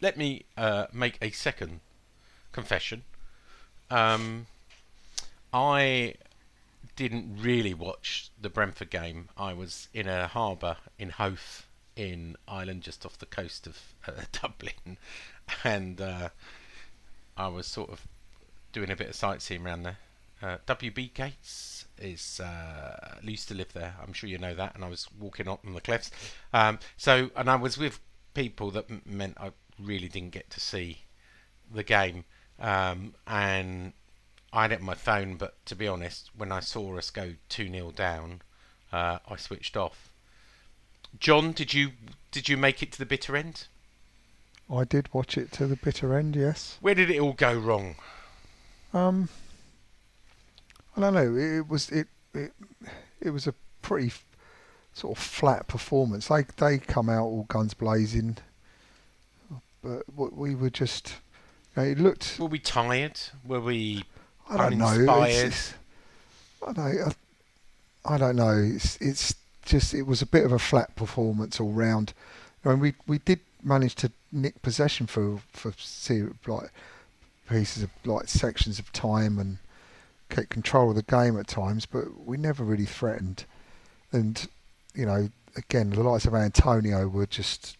let 0.00 0.16
me 0.16 0.46
uh, 0.56 0.86
make 0.92 1.18
a 1.20 1.30
second 1.30 1.80
confession. 2.52 3.02
Um, 3.90 4.46
I 5.52 6.14
didn't 6.96 7.36
really 7.38 7.74
watch 7.74 8.30
the 8.40 8.48
Brentford 8.48 8.88
game. 8.88 9.28
I 9.36 9.52
was 9.52 9.88
in 9.92 10.08
a 10.08 10.26
harbour 10.28 10.78
in 10.98 11.10
Howth 11.10 11.66
in 11.96 12.36
Ireland, 12.48 12.82
just 12.82 13.04
off 13.04 13.18
the 13.18 13.26
coast 13.26 13.66
of 13.66 13.78
uh, 14.08 14.12
Dublin, 14.32 14.96
and 15.64 16.00
uh, 16.00 16.28
I 17.36 17.48
was 17.48 17.66
sort 17.66 17.90
of 17.90 18.06
doing 18.72 18.90
a 18.90 18.96
bit 18.96 19.08
of 19.08 19.14
sightseeing 19.14 19.64
around 19.64 19.82
there. 19.82 19.98
Uh, 20.42 20.56
WB 20.66 21.10
Yeats 21.18 21.84
is 21.98 22.40
uh, 22.40 23.16
used 23.22 23.48
to 23.48 23.54
live 23.54 23.72
there. 23.72 23.94
I'm 24.02 24.12
sure 24.12 24.28
you 24.28 24.38
know 24.38 24.54
that. 24.54 24.74
And 24.74 24.84
I 24.84 24.88
was 24.88 25.06
walking 25.18 25.48
up 25.48 25.60
on 25.66 25.74
the 25.74 25.80
cliffs. 25.80 26.10
Um, 26.52 26.78
so, 26.96 27.30
and 27.36 27.50
I 27.50 27.56
was 27.56 27.76
with 27.76 28.00
people 28.32 28.70
that 28.70 28.90
m- 28.90 29.02
meant 29.04 29.36
I 29.38 29.50
really 29.78 30.08
didn't 30.08 30.30
get 30.30 30.50
to 30.50 30.60
see 30.60 31.02
the 31.72 31.82
game. 31.82 32.24
Um, 32.58 33.14
and 33.26 33.92
I 34.52 34.62
had 34.62 34.72
it 34.72 34.80
on 34.80 34.86
my 34.86 34.94
phone, 34.94 35.36
but 35.36 35.64
to 35.66 35.74
be 35.74 35.86
honest, 35.86 36.30
when 36.36 36.52
I 36.52 36.60
saw 36.60 36.96
us 36.96 37.10
go 37.10 37.34
two 37.48 37.70
0 37.70 37.92
down, 37.92 38.42
uh, 38.92 39.18
I 39.28 39.36
switched 39.36 39.76
off. 39.76 40.10
John, 41.18 41.52
did 41.52 41.74
you 41.74 41.92
did 42.30 42.48
you 42.48 42.56
make 42.56 42.82
it 42.82 42.92
to 42.92 42.98
the 42.98 43.06
bitter 43.06 43.36
end? 43.36 43.66
I 44.72 44.84
did 44.84 45.12
watch 45.12 45.36
it 45.36 45.50
to 45.52 45.66
the 45.66 45.76
bitter 45.76 46.16
end. 46.16 46.36
Yes. 46.36 46.78
Where 46.80 46.94
did 46.94 47.10
it 47.10 47.20
all 47.20 47.32
go 47.32 47.54
wrong? 47.54 47.96
Um, 48.92 49.28
I 50.96 51.00
don't 51.00 51.14
know. 51.14 51.34
It, 51.36 51.58
it 51.58 51.68
was 51.68 51.90
it, 51.90 52.06
it 52.34 52.52
it 53.20 53.30
was 53.30 53.46
a 53.46 53.54
pretty 53.82 54.08
f- 54.08 54.24
sort 54.94 55.16
of 55.16 55.22
flat 55.22 55.66
performance. 55.66 56.28
They 56.28 56.44
they 56.56 56.78
come 56.78 57.08
out 57.08 57.24
all 57.24 57.44
guns 57.44 57.74
blazing, 57.74 58.36
but 59.82 60.04
we 60.36 60.54
were 60.54 60.70
just. 60.70 61.14
You 61.76 61.82
know, 61.82 61.88
it 61.88 61.98
looked. 61.98 62.36
Were 62.38 62.46
we 62.46 62.58
tired? 62.58 63.20
Were 63.44 63.60
we 63.60 64.04
I 64.48 64.56
don't 64.56 64.78
know. 64.78 64.86
uninspired? 64.86 65.30
It's, 65.30 65.46
it's, 65.46 65.74
I 66.66 66.72
don't 66.72 66.76
know. 66.76 67.12
I, 68.04 68.14
I 68.14 68.18
don't 68.18 68.36
know. 68.36 68.70
It's 68.74 68.96
it's 69.00 69.34
just 69.64 69.94
it 69.94 70.02
was 70.02 70.22
a 70.22 70.26
bit 70.26 70.44
of 70.44 70.52
a 70.52 70.58
flat 70.58 70.96
performance 70.96 71.60
all 71.60 71.72
round. 71.72 72.12
I 72.64 72.70
mean, 72.70 72.80
we 72.80 72.94
we 73.06 73.18
did 73.18 73.40
manage 73.62 73.94
to 73.96 74.10
nick 74.32 74.60
possession 74.62 75.06
for 75.06 75.40
for 75.52 75.72
ser- 75.78 76.34
like 76.46 76.70
pieces 77.48 77.82
of 77.82 77.90
like 78.04 78.28
sections 78.28 78.78
of 78.78 78.92
time 78.92 79.38
and 79.38 79.58
get 80.28 80.48
control 80.48 80.90
of 80.90 80.96
the 80.96 81.02
game 81.02 81.38
at 81.38 81.48
times, 81.48 81.84
but 81.86 82.24
we 82.24 82.36
never 82.36 82.64
really 82.64 82.86
threatened. 82.86 83.44
And 84.12 84.46
you 84.94 85.06
know, 85.06 85.28
again, 85.56 85.90
the 85.90 86.02
likes 86.02 86.24
of 86.24 86.34
Antonio 86.34 87.08
were 87.08 87.26
just, 87.26 87.76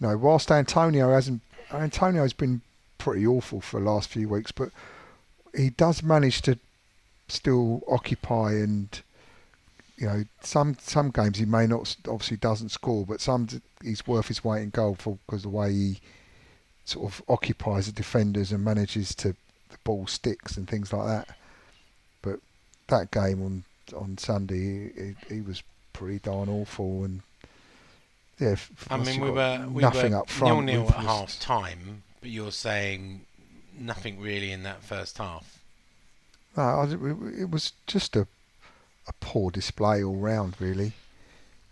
you 0.00 0.06
know, 0.06 0.16
whilst 0.16 0.50
Antonio 0.50 1.10
hasn't, 1.10 1.42
Antonio's 1.72 2.32
been 2.32 2.60
pretty 2.98 3.26
awful 3.26 3.60
for 3.60 3.80
the 3.80 3.86
last 3.86 4.08
few 4.08 4.28
weeks, 4.28 4.52
but 4.52 4.70
he 5.54 5.70
does 5.70 6.02
manage 6.02 6.42
to 6.42 6.58
still 7.28 7.82
occupy 7.88 8.52
and 8.52 9.02
you 10.02 10.08
know, 10.08 10.24
some 10.40 10.76
some 10.80 11.10
games 11.10 11.38
he 11.38 11.44
may 11.44 11.64
not 11.64 11.96
obviously 12.08 12.36
doesn't 12.36 12.70
score, 12.70 13.06
but 13.06 13.20
some 13.20 13.46
he's 13.84 14.04
worth 14.04 14.26
his 14.26 14.42
weight 14.42 14.62
in 14.62 14.70
gold 14.70 14.98
for 14.98 15.16
because 15.26 15.42
the 15.42 15.48
way 15.48 15.72
he 15.72 16.00
sort 16.84 17.06
of 17.06 17.22
occupies 17.28 17.86
the 17.86 17.92
defenders 17.92 18.50
and 18.50 18.64
manages 18.64 19.14
to 19.14 19.28
the 19.28 19.78
ball 19.84 20.08
sticks 20.08 20.56
and 20.56 20.68
things 20.68 20.92
like 20.92 21.06
that. 21.06 21.36
But 22.20 22.40
that 22.88 23.12
game 23.12 23.40
on 23.44 23.64
on 23.96 24.18
Sunday, 24.18 24.90
he, 25.28 25.34
he 25.36 25.40
was 25.40 25.62
pretty 25.92 26.18
darn 26.18 26.48
awful 26.48 27.04
and. 27.04 27.22
Yeah, 28.40 28.56
I 28.90 28.96
mean, 28.96 29.20
we 29.20 29.30
were 29.30 29.68
we 29.70 29.82
nothing 29.82 30.12
were 30.12 30.18
up 30.18 30.28
front. 30.28 30.66
nil 30.66 30.80
nil 30.80 30.88
at 30.88 31.04
half 31.04 31.38
time, 31.38 32.02
but 32.20 32.30
you're 32.30 32.50
saying 32.50 33.20
nothing 33.78 34.20
really 34.20 34.50
in 34.50 34.64
that 34.64 34.82
first 34.82 35.18
half. 35.18 35.60
No, 36.56 36.62
I, 36.62 36.84
it 37.40 37.50
was 37.50 37.72
just 37.86 38.16
a 38.16 38.26
a 39.06 39.12
poor 39.20 39.50
display 39.50 40.02
all 40.02 40.16
round, 40.16 40.54
really. 40.60 40.92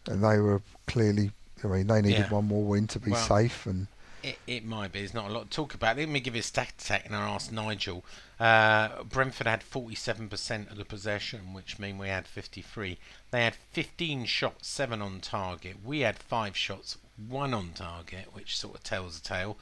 And 0.06 0.22
they 0.24 0.38
were 0.38 0.62
clearly, 0.86 1.30
I 1.62 1.68
mean, 1.68 1.86
they 1.86 2.00
needed 2.02 2.18
Yeah. 2.18 2.30
one 2.30 2.46
more 2.46 2.64
win 2.64 2.86
to 2.88 2.98
be 2.98 3.10
Well, 3.12 3.26
safe. 3.26 3.66
And 3.66 3.86
It, 4.22 4.38
it 4.46 4.64
might 4.64 4.92
be. 4.92 4.98
There's 5.00 5.14
not 5.14 5.30
a 5.30 5.32
lot 5.32 5.50
to 5.50 5.56
talk 5.56 5.72
about. 5.74 5.96
Let 5.96 6.08
me 6.08 6.20
give 6.20 6.34
you 6.34 6.40
a 6.40 6.42
stat 6.42 6.72
attack 6.78 7.06
and 7.06 7.14
I'll 7.16 7.34
ask 7.34 7.50
Nigel. 7.52 8.04
Uh, 8.38 9.02
Brentford 9.04 9.46
had 9.46 9.62
47% 9.62 10.70
of 10.70 10.76
the 10.76 10.84
possession, 10.84 11.52
which 11.52 11.78
mean 11.78 11.96
we 11.98 12.08
had 12.08 12.26
53. 12.26 12.98
They 13.30 13.44
had 13.44 13.54
15 13.54 14.24
shots, 14.26 14.68
7 14.68 15.00
on 15.00 15.20
target. 15.20 15.76
We 15.84 16.00
had 16.00 16.18
5 16.18 16.56
shots, 16.56 16.96
1 17.28 17.54
on 17.54 17.70
target, 17.74 18.28
which 18.34 18.58
sort 18.58 18.74
of 18.76 18.82
tells 18.82 19.20
the 19.20 19.28
tale. 19.28 19.56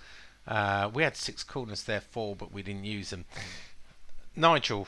Uh, 0.47 0.91
we 0.93 1.03
had 1.03 1.17
6 1.17 1.45
corners 1.45 1.83
there, 1.83 2.01
4, 2.01 2.35
but 2.35 2.51
we 2.53 2.63
didn't 2.63 2.85
use 2.85 3.11
them. 3.11 3.27
Nigel, 4.37 4.87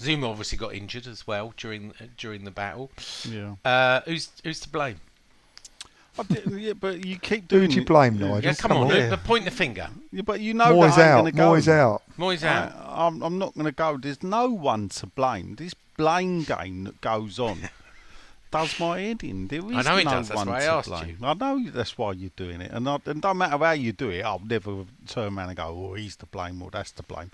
Zouma 0.00 0.30
obviously 0.30 0.56
got 0.58 0.74
injured 0.74 1.06
as 1.06 1.26
well 1.26 1.52
during 1.56 1.90
uh, 2.00 2.04
during 2.16 2.44
the 2.44 2.50
battle. 2.50 2.90
Yeah. 3.28 3.56
Uh, 3.64 4.00
who's 4.06 4.30
who's 4.42 4.60
to 4.60 4.68
blame? 4.68 4.96
I 6.18 6.22
did- 6.24 6.46
yeah, 6.60 6.72
but 6.72 7.04
you 7.06 7.18
keep 7.18 7.42
who 7.50 7.58
doing 7.58 7.70
do 7.70 7.76
you 7.76 7.84
blame, 7.84 8.16
yeah. 8.16 8.28
Nigel? 8.28 8.42
Yeah, 8.50 8.54
come 8.54 8.72
on, 8.72 8.90
on. 8.92 9.12
uh, 9.12 9.16
point 9.18 9.44
the 9.44 9.50
finger. 9.50 9.88
Yeah, 10.12 10.22
but 10.22 10.40
you 10.40 10.54
know 10.54 10.66
Moyes 10.74 10.96
that 10.96 11.08
out. 11.10 11.26
ain't 11.26 11.36
gonna 11.36 11.58
Moyes 11.60 11.66
go. 11.66 11.72
out. 11.94 12.02
Moyes 12.18 12.42
out. 12.42 12.72
I, 12.76 13.06
I'm, 13.06 13.22
I'm 13.22 13.38
not 13.38 13.54
going 13.54 13.66
to 13.66 13.72
go. 13.72 13.96
There's 13.96 14.22
no 14.22 14.50
one 14.50 14.88
to 14.90 15.06
blame. 15.06 15.54
This 15.54 15.72
blame 15.96 16.42
game 16.42 16.84
that 16.84 17.00
goes 17.00 17.38
on 17.38 17.60
does 18.50 18.78
my 18.80 18.98
head 18.98 19.22
in. 19.22 19.46
There 19.46 19.60
is 19.70 19.76
I 19.86 19.90
know 19.92 19.98
it 19.98 20.04
no 20.04 20.10
does, 20.10 20.28
that's 20.28 20.36
one 20.36 20.48
why 20.48 20.56
I 20.56 20.60
to 20.62 20.66
asked 20.72 20.88
blame. 20.88 21.16
you. 21.20 21.26
I 21.26 21.34
know 21.34 21.70
that's 21.70 21.96
why 21.96 22.12
you're 22.12 22.30
doing 22.36 22.60
it, 22.60 22.72
and 22.72 22.88
I, 22.88 22.98
and 23.06 23.22
no 23.22 23.32
matter 23.32 23.56
how 23.58 23.70
you 23.72 23.92
do 23.92 24.10
it, 24.10 24.22
I'll 24.22 24.42
never 24.44 24.84
turn 25.06 25.38
around 25.38 25.48
and 25.48 25.56
go, 25.56 25.90
"Oh, 25.92 25.94
he's 25.94 26.16
to 26.16 26.26
blame," 26.26 26.60
or 26.60 26.70
"That's 26.70 26.90
to 26.92 27.02
blame." 27.04 27.30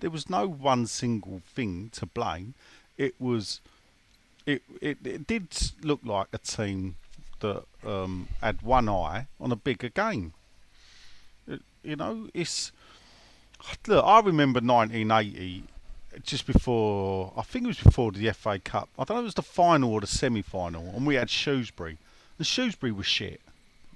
There 0.00 0.10
was 0.10 0.28
no 0.30 0.46
one 0.48 0.86
single 0.86 1.42
thing 1.54 1.90
to 1.92 2.06
blame. 2.06 2.54
It 2.98 3.14
was, 3.20 3.60
it 4.46 4.62
it, 4.80 4.98
it 5.04 5.26
did 5.26 5.48
look 5.82 6.00
like 6.04 6.28
a 6.32 6.38
team 6.38 6.96
that 7.40 7.64
um, 7.86 8.28
had 8.42 8.62
one 8.62 8.88
eye 8.88 9.26
on 9.40 9.52
a 9.52 9.56
bigger 9.56 9.88
game. 9.88 10.32
It- 11.46 11.62
you 11.82 11.96
know, 11.96 12.28
it's 12.34 12.72
look. 13.86 14.04
I 14.04 14.20
remember 14.20 14.60
1980, 14.60 15.64
just 16.22 16.46
before 16.46 17.32
I 17.36 17.42
think 17.42 17.64
it 17.64 17.68
was 17.68 17.80
before 17.80 18.12
the 18.12 18.30
FA 18.32 18.58
Cup. 18.58 18.88
I 18.98 19.04
don't 19.04 19.16
know 19.16 19.22
it 19.22 19.24
was 19.24 19.34
the 19.34 19.42
final 19.42 19.92
or 19.92 20.00
the 20.00 20.06
semi-final, 20.06 20.92
and 20.94 21.06
we 21.06 21.14
had 21.14 21.30
Shrewsbury. 21.30 21.96
And 22.38 22.46
Shrewsbury 22.46 22.92
was 22.92 23.06
shit. 23.06 23.40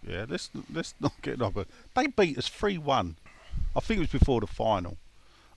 Yeah, 0.06 0.26
let's 0.28 0.50
let's 0.72 0.94
not 1.00 1.12
get 1.22 1.40
up. 1.42 1.54
They 1.94 2.06
beat 2.06 2.38
us 2.38 2.48
three 2.48 2.78
one. 2.78 3.16
I 3.76 3.80
think 3.80 3.98
it 3.98 4.00
was 4.12 4.20
before 4.20 4.40
the 4.40 4.46
final. 4.46 4.96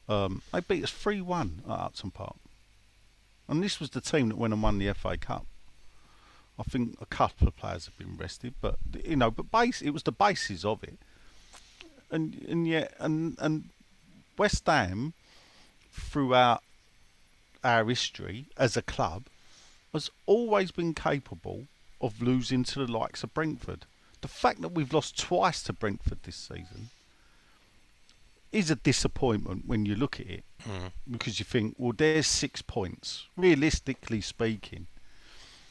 Um, 0.09 0.41
they 0.53 0.61
beat 0.61 0.83
us 0.83 0.91
three 0.91 1.21
one 1.21 1.61
at 1.65 1.79
Upton 1.79 2.11
Park, 2.11 2.37
and 3.47 3.61
this 3.61 3.79
was 3.79 3.89
the 3.89 4.01
team 4.01 4.29
that 4.29 4.37
went 4.37 4.53
and 4.53 4.63
won 4.63 4.79
the 4.79 4.93
FA 4.93 5.17
Cup. 5.17 5.45
I 6.59 6.63
think 6.63 6.97
a 7.01 7.05
couple 7.05 7.47
of 7.47 7.55
players 7.55 7.85
have 7.85 7.97
been 7.97 8.17
rested, 8.17 8.55
but 8.61 8.77
you 9.03 9.15
know, 9.15 9.29
but 9.29 9.51
base 9.51 9.81
it 9.81 9.91
was 9.91 10.03
the 10.03 10.11
basis 10.11 10.63
of 10.63 10.83
it, 10.83 10.97
and 12.09 12.45
and 12.47 12.67
yet 12.67 12.93
and 12.99 13.35
and 13.39 13.69
West 14.37 14.65
Ham 14.65 15.13
throughout 15.91 16.63
our 17.63 17.85
history 17.85 18.45
as 18.57 18.77
a 18.77 18.81
club 18.81 19.23
has 19.93 20.09
always 20.25 20.71
been 20.71 20.93
capable 20.93 21.65
of 21.99 22.21
losing 22.21 22.63
to 22.63 22.85
the 22.85 22.91
likes 22.91 23.23
of 23.23 23.33
Brentford. 23.33 23.85
The 24.21 24.27
fact 24.27 24.61
that 24.61 24.69
we've 24.69 24.93
lost 24.93 25.19
twice 25.19 25.63
to 25.63 25.73
Brentford 25.73 26.19
this 26.23 26.35
season 26.35 26.89
is 28.51 28.71
a 28.71 28.75
disappointment 28.75 29.63
when 29.65 29.85
you 29.85 29.95
look 29.95 30.19
at 30.19 30.27
it 30.27 30.43
because 31.09 31.39
you 31.39 31.45
think, 31.45 31.75
well, 31.77 31.93
there's 31.95 32.27
six 32.27 32.61
points. 32.61 33.27
Realistically 33.35 34.21
speaking, 34.21 34.87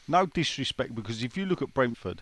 no 0.07 0.25
disrespect 0.25 0.95
because 0.95 1.23
if 1.23 1.35
you 1.37 1.45
look 1.45 1.61
at 1.61 1.73
Brentford 1.73 2.21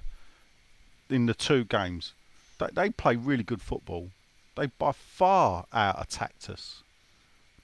in 1.10 1.26
the 1.26 1.34
two 1.34 1.66
games, 1.66 2.14
they, 2.60 2.68
they 2.74 2.90
play 2.90 3.16
really 3.16 3.44
good 3.44 3.62
football. 3.62 4.10
They 4.56 4.68
by 4.68 4.94
far 4.94 5.66
out 5.74 6.02
attacked 6.02 6.50
us, 6.50 6.82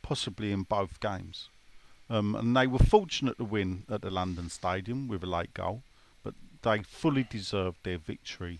possibly 0.02 0.52
in 0.52 0.64
both 0.64 1.00
games. 1.00 1.48
Um, 2.10 2.36
and 2.36 2.56
they 2.56 2.68
were 2.68 2.80
fortunate 2.80 3.38
to 3.38 3.46
win 3.46 3.84
at 3.90 4.02
the 4.02 4.12
London 4.12 4.50
Stadium 4.50 5.08
with 5.08 5.24
a 5.24 5.28
late 5.28 5.54
goal, 5.54 5.82
but 6.26 6.34
they 6.62 6.84
fully 6.84 7.24
deserved 7.24 7.78
their 7.84 7.98
victory 7.98 8.60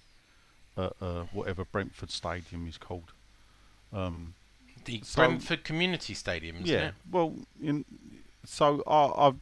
at 0.78 0.94
uh, 1.02 1.26
whatever 1.34 1.66
Brentford 1.66 2.12
Stadium 2.12 2.66
is 2.66 2.78
called. 2.78 3.12
Um, 3.94 4.34
The 4.86 5.02
So- 5.04 5.26
Brentford 5.26 5.64
Community 5.64 6.14
Stadium, 6.14 6.58
isn't 6.58 6.68
yeah, 6.68 6.88
it? 6.88 6.94
well, 7.12 7.36
in, 7.62 7.86
so 8.46 8.84
I, 8.88 9.28
I've, 9.28 9.36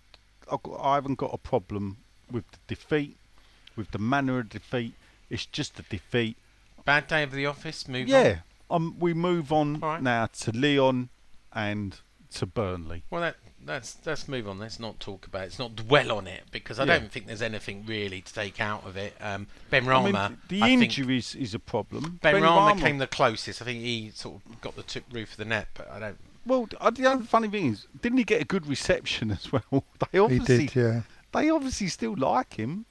I've 0.51 0.63
got, 0.63 0.79
I 0.81 0.95
haven't 0.95 1.15
got 1.15 1.33
a 1.33 1.37
problem 1.37 1.97
with 2.31 2.49
the 2.51 2.57
defeat, 2.67 3.15
with 3.75 3.91
the 3.91 3.99
manner 3.99 4.39
of 4.39 4.49
defeat. 4.49 4.93
It's 5.29 5.45
just 5.45 5.79
a 5.79 5.83
defeat. 5.83 6.35
Bad 6.85 7.07
day 7.07 7.23
of 7.23 7.31
the 7.31 7.45
office. 7.45 7.87
Move 7.87 8.03
on. 8.03 8.07
Yeah, 8.07 8.39
um, 8.69 8.95
we 8.99 9.13
move 9.13 9.51
on 9.53 9.79
right. 9.79 10.01
now 10.01 10.25
to 10.25 10.51
Lyon 10.51 11.09
and 11.53 11.97
to 12.33 12.45
Burnley. 12.45 13.03
Well, 13.09 13.21
that 13.21 13.35
that's 13.65 13.97
let's 14.05 14.27
move 14.27 14.47
on. 14.47 14.59
Let's 14.59 14.79
not 14.79 14.99
talk 14.99 15.27
about. 15.27 15.39
it. 15.39 15.45
Let's 15.45 15.59
not 15.59 15.75
dwell 15.75 16.11
on 16.11 16.27
it 16.27 16.43
because 16.51 16.79
I 16.79 16.83
Yeah. 16.85 16.99
don't 16.99 17.11
think 17.11 17.27
there's 17.27 17.41
anything 17.41 17.85
really 17.85 18.21
to 18.21 18.33
take 18.33 18.59
out 18.61 18.85
of 18.85 18.97
it. 18.97 19.15
Um, 19.21 19.47
ben 19.69 19.87
I 19.87 20.03
mean, 20.03 20.37
the 20.47 20.61
I 20.61 20.67
think 20.67 20.83
injuries 20.83 21.35
is 21.35 21.53
a 21.53 21.59
problem. 21.59 22.19
Ben, 22.21 22.41
Rama 22.41 22.73
Benrahma- 22.75 22.81
came 22.81 22.97
the 22.97 23.07
closest. 23.07 23.61
I 23.61 23.65
think 23.65 23.81
he 23.81 24.11
sort 24.15 24.41
of 24.45 24.61
got 24.61 24.75
the 24.75 24.83
tip 24.83 25.05
roof 25.11 25.31
of 25.31 25.37
the 25.37 25.45
net, 25.45 25.67
but 25.73 25.89
I 25.91 25.99
don't. 25.99 26.17
Well, 26.45 26.67
uh, 26.79 26.89
the 26.89 27.05
other 27.05 27.23
funny 27.23 27.47
thing 27.49 27.67
is, 27.73 27.85
didn't 28.01 28.17
he 28.17 28.23
get 28.23 28.41
a 28.41 28.45
good 28.45 28.65
reception 28.65 29.29
as 29.39 29.51
well? 29.51 29.83
they 29.99 30.07
he 30.13 30.19
obviously, 30.19 30.67
did, 30.67 30.75
yeah. 30.75 31.01
they 31.33 31.49
obviously 31.49 31.87
still 31.87 32.15
like 32.17 32.55
him. 32.55 32.85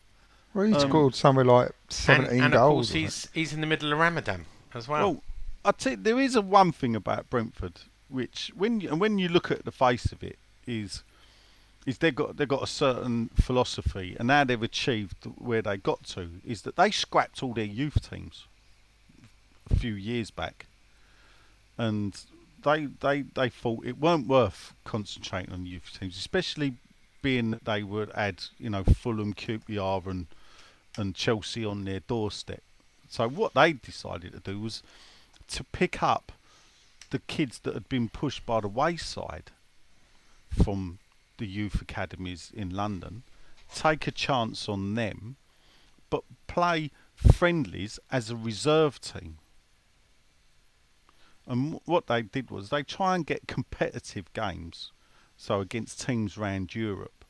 Well, 0.54 0.66
he 0.66 0.74
Um, 0.74 0.80
scored 0.88 1.14
somewhere 1.14 1.44
like 1.44 1.66
And, 1.68 1.74
17 1.92 2.42
and 2.44 2.54
of 2.54 2.58
goals. 2.58 2.74
course, 2.74 2.88
wasn't 2.88 2.96
it? 2.96 3.00
he's 3.02 3.28
he's 3.32 3.52
in 3.52 3.60
the 3.60 3.66
middle 3.66 3.92
of 3.92 3.98
Ramadan 3.98 4.46
as 4.74 4.86
well. 4.88 5.12
Well, 5.14 5.22
I 5.64 5.72
tell 5.72 5.92
you, 5.92 5.98
there 5.98 6.20
is 6.20 6.36
a 6.36 6.40
one 6.40 6.72
thing 6.72 6.94
about 6.94 7.28
Brentford, 7.30 7.80
which 8.08 8.52
when 8.54 8.80
you, 8.80 8.90
and 8.90 9.00
when 9.00 9.18
you 9.18 9.28
look 9.28 9.50
at 9.50 9.64
the 9.64 9.72
face 9.72 10.12
of 10.12 10.22
it, 10.22 10.38
is 10.68 11.02
is 11.86 11.98
they've 11.98 12.14
got 12.14 12.36
they've 12.36 12.46
got 12.46 12.62
a 12.62 12.66
certain 12.66 13.30
philosophy, 13.34 14.14
and 14.18 14.28
now 14.28 14.44
they've 14.44 14.62
achieved 14.62 15.24
where 15.36 15.62
they 15.62 15.76
got 15.76 16.04
to 16.04 16.28
is 16.44 16.62
that 16.62 16.76
they 16.76 16.90
scrapped 16.90 17.42
all 17.42 17.54
their 17.54 17.64
youth 17.64 18.10
teams 18.10 18.44
a 19.70 19.74
few 19.74 19.94
years 19.94 20.30
back, 20.30 20.66
and 21.78 22.20
they 22.62 22.86
they 22.86 23.22
they 23.22 23.48
thought 23.48 23.86
it 23.86 23.98
weren't 23.98 24.26
worth 24.26 24.74
concentrating 24.84 25.52
on 25.52 25.66
youth 25.66 25.96
teams, 25.98 26.16
especially 26.16 26.74
being 27.22 27.50
that 27.50 27.64
they 27.64 27.82
would 27.82 28.10
add 28.14 28.44
you 28.58 28.70
know 28.70 28.84
Fulham, 28.84 29.32
QPR, 29.32 30.06
and 30.06 30.26
and 30.96 31.14
Chelsea 31.14 31.64
on 31.64 31.84
their 31.84 32.00
doorstep. 32.00 32.62
So 33.08 33.28
what 33.28 33.54
they 33.54 33.72
decided 33.72 34.32
to 34.32 34.40
do 34.40 34.60
was 34.60 34.82
to 35.48 35.64
pick 35.64 36.02
up 36.02 36.32
the 37.10 37.20
kids 37.20 37.60
that 37.60 37.72
had 37.72 37.88
been 37.88 38.10
pushed 38.10 38.44
by 38.44 38.60
the 38.60 38.68
wayside 38.68 39.50
from 40.50 40.98
the 41.38 41.46
youth 41.46 41.80
academies 41.80 42.50
in 42.54 42.70
London, 42.70 43.22
take 43.74 44.06
a 44.06 44.12
chance 44.12 44.68
on 44.68 44.94
them, 44.94 45.36
but 46.10 46.22
play 46.46 46.90
friendlies 47.14 47.98
as 48.10 48.30
a 48.30 48.36
reserve 48.36 49.00
team. 49.00 49.38
And 51.46 51.80
what 51.86 52.06
they 52.06 52.22
did 52.22 52.50
was 52.50 52.68
they 52.68 52.82
try 52.82 53.14
and 53.14 53.24
get 53.24 53.48
competitive 53.48 54.32
games, 54.34 54.92
so 55.36 55.60
against 55.60 56.04
teams 56.04 56.36
around 56.36 56.74
Europe, 56.74 57.24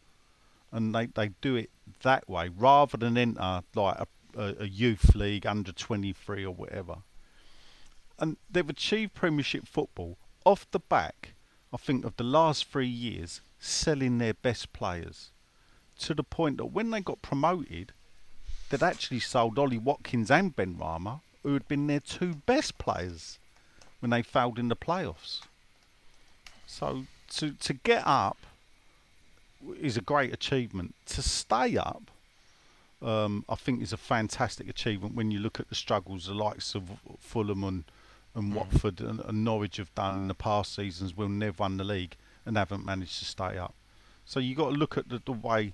and 0.73 0.95
they, 0.95 1.07
they 1.07 1.29
do 1.41 1.55
it 1.55 1.71
that 2.03 2.29
way 2.29 2.49
rather 2.49 2.97
than 2.97 3.17
enter 3.17 3.63
like 3.75 3.99
a, 3.99 4.07
a, 4.37 4.55
a 4.61 4.67
youth 4.67 5.15
league 5.15 5.47
under 5.47 5.73
23 5.73 6.45
or 6.45 6.53
whatever. 6.53 6.97
And 8.19 8.37
they've 8.51 8.69
achieved 8.69 9.15
Premiership 9.15 9.69
football 9.69 10.19
off 10.45 10.69
the 10.73 10.81
back, 10.81 11.35
I 11.73 11.77
think, 11.77 12.05
of 12.05 12.17
the 12.17 12.25
last 12.25 12.65
three 12.67 12.89
years 12.89 13.41
selling 13.61 14.19
their 14.19 14.35
best 14.35 14.73
players 14.73 15.31
to 15.99 16.15
the 16.15 16.23
point 16.23 16.57
that 16.59 16.67
when 16.67 16.91
they 16.91 17.01
got 17.01 17.23
promoted, 17.23 17.93
they'd 18.71 18.83
actually 18.83 19.21
sold 19.21 19.59
Ollie 19.59 19.79
Watkins 19.79 20.31
and 20.31 20.55
Benrahma, 20.55 21.21
who 21.43 21.53
had 21.53 21.67
been 21.69 21.87
their 21.87 22.01
two 22.01 22.35
best 22.47 22.79
players 22.79 23.39
when 24.01 24.11
they 24.11 24.23
failed 24.23 24.59
in 24.59 24.69
the 24.69 24.77
playoffs. 24.77 25.41
So 26.67 27.05
to 27.31 27.53
to 27.53 27.73
get 27.73 28.03
up 28.07 28.37
is 29.81 29.97
a 29.97 30.01
great 30.01 30.33
achievement. 30.33 30.95
To 31.07 31.23
stay 31.23 31.77
up, 31.77 32.11
um, 33.03 33.45
I 33.49 33.55
think 33.55 33.83
is 33.83 33.93
a 33.93 33.97
fantastic 33.97 34.69
achievement 34.69 35.15
when 35.15 35.31
you 35.31 35.41
look 35.41 35.59
at 35.59 35.69
the 35.69 35.75
struggles 35.75 36.27
the 36.27 36.35
likes 36.35 36.75
of 36.75 36.91
Fulham 37.19 37.65
and, 37.65 37.85
and 38.35 38.55
Watford 38.55 39.01
and, 39.01 39.21
and 39.21 39.45
Norwich 39.45 39.79
have 39.79 39.95
done 39.95 40.19
in 40.23 40.29
the 40.29 40.35
past 40.35 40.75
seasons 40.75 41.17
when 41.17 41.39
they've 41.39 41.59
won 41.59 41.77
the 41.77 41.85
league 41.85 42.17
and 42.47 42.57
haven't 42.57 42.85
managed 42.85 43.19
to 43.19 43.25
stay 43.25 43.59
up. 43.59 43.75
So 44.25 44.41
you've 44.41 44.59
got 44.59 44.71
to 44.71 44.77
look 44.77 44.97
at 44.97 45.09
the, 45.09 45.21
the 45.25 45.33
way 45.33 45.73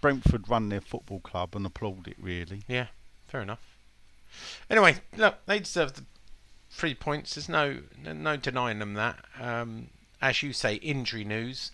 Brentford 0.00 0.48
run 0.48 0.68
their 0.68 0.80
football 0.80 1.20
club 1.20 1.54
and 1.54 1.64
applaud 1.64 2.08
it 2.08 2.16
really. 2.20 2.62
Yeah, 2.68 2.86
fair 3.28 3.42
enough. 3.42 3.76
Anyway, 4.68 4.96
look, 5.16 5.38
they 5.46 5.60
deserve 5.60 5.94
the 5.94 6.04
three 6.70 6.94
points. 6.94 7.34
There's 7.34 7.48
no 7.48 7.78
no 8.02 8.36
denying 8.36 8.80
them 8.80 8.94
that. 8.94 9.24
Um, 9.40 9.88
as 10.20 10.42
you 10.42 10.52
say, 10.52 10.74
injury 10.76 11.24
news. 11.24 11.70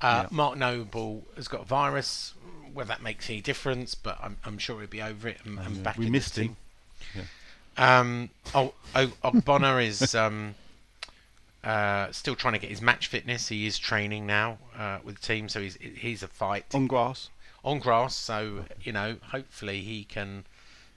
Uh, 0.00 0.24
Yeah. 0.24 0.28
Mark 0.32 0.58
Noble 0.58 1.28
has 1.36 1.46
got 1.48 1.62
a 1.62 1.64
virus. 1.64 2.34
Whether 2.72 2.88
that 2.88 3.02
makes 3.02 3.28
any 3.28 3.42
difference, 3.42 3.94
but 3.94 4.18
I'm, 4.20 4.38
I'm 4.44 4.56
sure 4.56 4.80
he'll 4.80 4.88
be 4.88 5.02
over 5.02 5.28
it 5.28 5.38
and, 5.44 5.58
and 5.58 5.76
yeah. 5.76 5.82
back. 5.82 5.98
We 5.98 6.06
in 6.06 6.12
the 6.12 6.18
missed 6.18 6.38
him. 6.38 6.56
Um, 7.76 8.30
oh, 8.54 8.74
oh, 8.94 9.06
Ogbonna 9.24 9.84
is 9.86 10.14
um, 10.14 10.54
uh, 11.64 12.10
still 12.12 12.34
trying 12.34 12.54
to 12.54 12.58
get 12.58 12.70
his 12.70 12.82
match 12.82 13.06
fitness. 13.06 13.48
He 13.48 13.66
is 13.66 13.78
training 13.78 14.26
now 14.26 14.58
uh, 14.76 14.98
with 15.04 15.16
the 15.20 15.22
team, 15.26 15.48
so 15.48 15.60
he's 15.60 15.76
he's 15.76 16.22
a 16.22 16.28
fight 16.28 16.66
On 16.74 16.86
grass. 16.86 17.30
on 17.64 17.78
grass. 17.78 18.14
So 18.14 18.64
you 18.82 18.92
know, 18.92 19.16
hopefully 19.30 19.80
he 19.82 20.04
can 20.04 20.44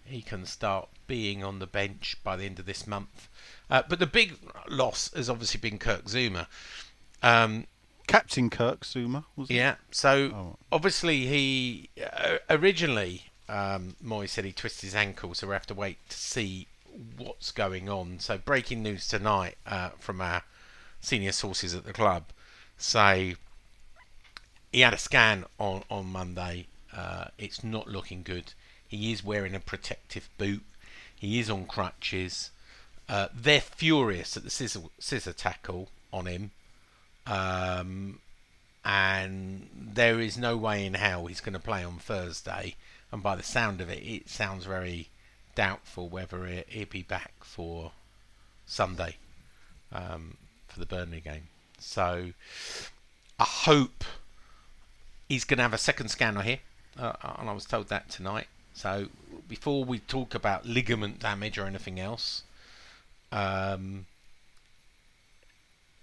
he 0.03 0.21
can 0.21 0.45
start 0.45 0.89
being 1.07 1.43
on 1.43 1.59
the 1.59 1.67
bench 1.67 2.17
by 2.23 2.35
the 2.35 2.45
end 2.45 2.59
of 2.59 2.65
this 2.65 2.85
month. 2.87 3.29
Uh, 3.69 3.83
but 3.87 3.99
the 3.99 4.07
big 4.07 4.37
loss 4.67 5.11
has 5.13 5.29
obviously 5.29 5.59
been 5.59 5.77
Kirk 5.79 6.05
Zouma. 6.05 6.47
Um, 7.23 7.65
Captain 8.07 8.49
Kirk 8.51 8.81
Zouma, 8.81 9.23
was 9.35 9.49
it? 9.49 9.55
yeah. 9.55 9.75
So 9.91 10.31
Oh. 10.33 10.55
obviously 10.71 11.25
he 11.25 11.89
uh, 12.03 12.37
originally 12.49 13.23
um, 13.47 13.95
Moyes 14.03 14.29
said 14.29 14.45
he 14.45 14.51
twisted 14.51 14.87
his 14.87 14.95
ankle, 14.95 15.33
so 15.33 15.47
we 15.47 15.53
have 15.53 15.67
to 15.67 15.73
wait 15.73 15.97
to 16.09 16.17
see 16.17 16.67
what's 17.17 17.51
going 17.51 17.89
on. 17.89 18.19
So 18.19 18.37
breaking 18.37 18.83
news 18.83 19.07
tonight 19.07 19.57
uh, 19.65 19.89
from 19.99 20.21
our 20.21 20.43
senior 21.01 21.31
sources 21.31 21.75
at 21.75 21.85
the 21.85 21.93
club 21.93 22.23
say 22.77 23.35
he 24.71 24.81
had 24.81 24.93
a 24.93 24.97
scan 24.97 25.45
on 25.59 25.83
on 25.89 26.07
Monday. 26.07 26.67
Uh, 26.95 27.25
it's 27.37 27.63
not 27.63 27.87
looking 27.87 28.23
good. 28.23 28.53
He 28.87 29.11
is 29.11 29.23
wearing 29.23 29.55
a 29.55 29.59
protective 29.59 30.29
boot. 30.37 30.63
He 31.15 31.39
is 31.39 31.49
on 31.49 31.65
crutches. 31.65 32.51
Uh, 33.07 33.27
they're 33.33 33.61
furious 33.61 34.35
at 34.35 34.43
the 34.43 34.49
scissor, 34.49 34.81
scissor 34.99 35.33
tackle 35.33 35.89
on 36.11 36.25
him. 36.25 36.51
Um, 37.27 38.19
and 38.83 39.67
there 39.73 40.19
is 40.19 40.37
no 40.37 40.55
way 40.57 40.85
in 40.85 40.93
hell 40.93 41.25
he's 41.25 41.41
going 41.41 41.53
to 41.53 41.59
play 41.59 41.83
on 41.83 41.97
Thursday. 41.97 42.75
And 43.15 43.23
by 43.23 43.37
the 43.37 43.43
sound 43.43 43.79
of 43.79 43.89
it, 43.89 44.03
it 44.05 44.27
sounds 44.27 44.65
very 44.65 45.07
doubtful 45.55 46.09
whether 46.09 46.45
it, 46.45 46.67
he'll 46.67 46.85
be 46.85 47.01
back 47.01 47.31
for 47.45 47.93
Sunday 48.65 49.15
um, 49.89 50.35
for 50.67 50.81
the 50.81 50.85
Burnley 50.85 51.21
game. 51.21 51.47
So 51.79 52.31
I 53.39 53.43
hope 53.45 54.03
he's 55.29 55.45
going 55.45 55.59
to 55.59 55.63
have 55.63 55.73
a 55.73 55.77
second 55.77 56.09
scanner 56.09 56.41
here, 56.41 56.59
uh, 56.99 57.13
and 57.39 57.49
I 57.49 57.53
was 57.53 57.63
told 57.63 57.87
that 57.87 58.09
tonight. 58.09 58.47
So 58.73 59.07
before 59.47 59.85
we 59.85 59.99
talk 59.99 60.35
about 60.35 60.65
ligament 60.65 61.19
damage 61.19 61.57
or 61.57 61.67
anything 61.67 62.01
else, 62.01 62.43
um, 63.31 64.07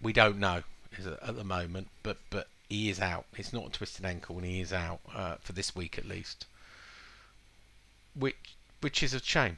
we 0.01 0.15
don't 0.15 0.39
know 0.39 0.63
at 0.99 1.07
at 1.29 1.37
the 1.37 1.45
moment, 1.45 1.89
but 2.03 2.17
but 2.31 2.49
he 2.71 2.89
is 2.89 3.01
out. 3.01 3.27
It's 3.37 3.53
not 3.53 3.67
a 3.67 3.71
twisted 3.71 4.07
ankle, 4.07 4.39
and 4.39 4.47
he 4.47 4.63
is 4.63 4.73
out 4.73 5.01
uh, 5.15 5.35
for 5.43 5.53
this 5.53 5.77
week 5.77 5.99
at 5.99 6.09
least. 6.09 6.47
Which 8.15 8.37
which 8.81 9.03
is 9.03 9.15
a 9.15 9.21
shame 9.23 9.57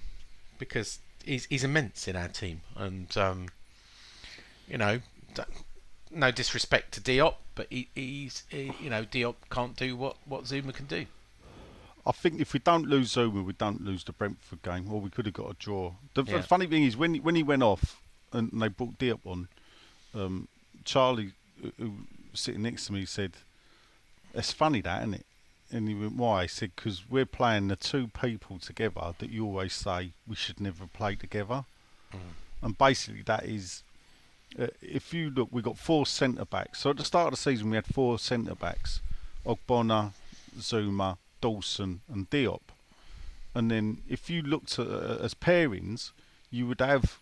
because 0.58 0.98
he's 1.24 1.46
he's 1.46 1.64
immense 1.64 2.06
in 2.06 2.14
our 2.16 2.28
team, 2.28 2.60
and 2.76 3.14
um, 3.16 3.48
you 4.68 4.78
know, 4.78 5.00
no 6.10 6.30
disrespect 6.30 6.92
to 6.92 7.00
Diop, 7.00 7.34
but 7.54 7.66
he, 7.70 7.88
he's 7.94 8.44
he, 8.48 8.72
you 8.80 8.90
know 8.90 9.04
Diop 9.04 9.34
can't 9.50 9.76
do 9.76 9.96
what 9.96 10.16
what 10.26 10.44
Zouma 10.44 10.72
can 10.72 10.86
do. 10.86 11.06
I 12.06 12.12
think 12.12 12.38
if 12.40 12.52
we 12.52 12.60
don't 12.60 12.86
lose 12.86 13.14
Zouma, 13.14 13.42
we 13.44 13.54
don't 13.54 13.82
lose 13.82 14.04
the 14.04 14.12
Brentford 14.12 14.62
game, 14.62 14.92
or 14.92 15.00
we 15.00 15.08
could 15.10 15.24
have 15.26 15.34
got 15.34 15.50
a 15.50 15.54
draw. 15.54 15.94
The 16.14 16.22
Yeah. 16.24 16.42
funny 16.42 16.66
thing 16.66 16.84
is, 16.84 16.96
when 16.96 17.14
he- 17.14 17.20
when 17.20 17.34
he 17.34 17.42
went 17.42 17.62
off 17.62 17.98
and 18.30 18.50
they 18.60 18.68
brought 18.68 18.98
Diop 18.98 19.20
on, 19.24 19.48
um, 20.14 20.48
Charlie, 20.84 21.32
who- 21.62 21.72
who 21.78 22.06
was 22.30 22.40
sitting 22.40 22.62
next 22.62 22.86
to 22.86 22.92
me, 22.92 23.06
said, 23.06 23.32
"It's 24.34 24.52
funny 24.52 24.82
that, 24.82 25.00
isn't 25.02 25.14
it?" 25.14 25.26
And 25.74 25.88
he 25.88 25.94
went, 25.94 26.14
"Why?" 26.16 26.42
He 26.42 26.48
said, 26.48 26.70
"Because 26.76 27.02
we're 27.10 27.26
playing 27.26 27.68
the 27.68 27.76
two 27.76 28.06
people 28.08 28.58
together 28.58 29.12
that 29.18 29.30
you 29.30 29.44
always 29.44 29.72
say 29.72 30.12
we 30.26 30.36
should 30.36 30.60
never 30.60 30.86
play 30.86 31.16
together." 31.16 31.64
And 32.62 32.78
basically, 32.78 33.22
that 33.22 33.44
is, 33.44 33.82
uh, 34.58 34.68
if 34.80 35.12
you 35.12 35.30
look, 35.30 35.48
we 35.50 35.62
got 35.62 35.76
four 35.76 36.06
centre 36.06 36.44
backs. 36.44 36.78
So 36.80 36.90
at 36.90 36.96
the 36.96 37.04
start 37.04 37.26
of 37.26 37.32
the 37.32 37.42
season, 37.42 37.70
we 37.70 37.76
had 37.76 37.86
four 37.86 38.18
centre 38.20 38.54
backs: 38.54 39.00
Ogbonna, 39.44 40.12
Zouma, 40.58 41.18
Dawson, 41.40 42.00
and 42.08 42.30
Diop. 42.30 42.60
And 43.54 43.70
then 43.70 44.02
if 44.08 44.30
you 44.30 44.42
looked 44.42 44.78
at 44.78 44.86
uh, 44.86 45.18
as 45.20 45.34
pairings, 45.34 46.12
you 46.50 46.66
would 46.68 46.80
have 46.80 47.18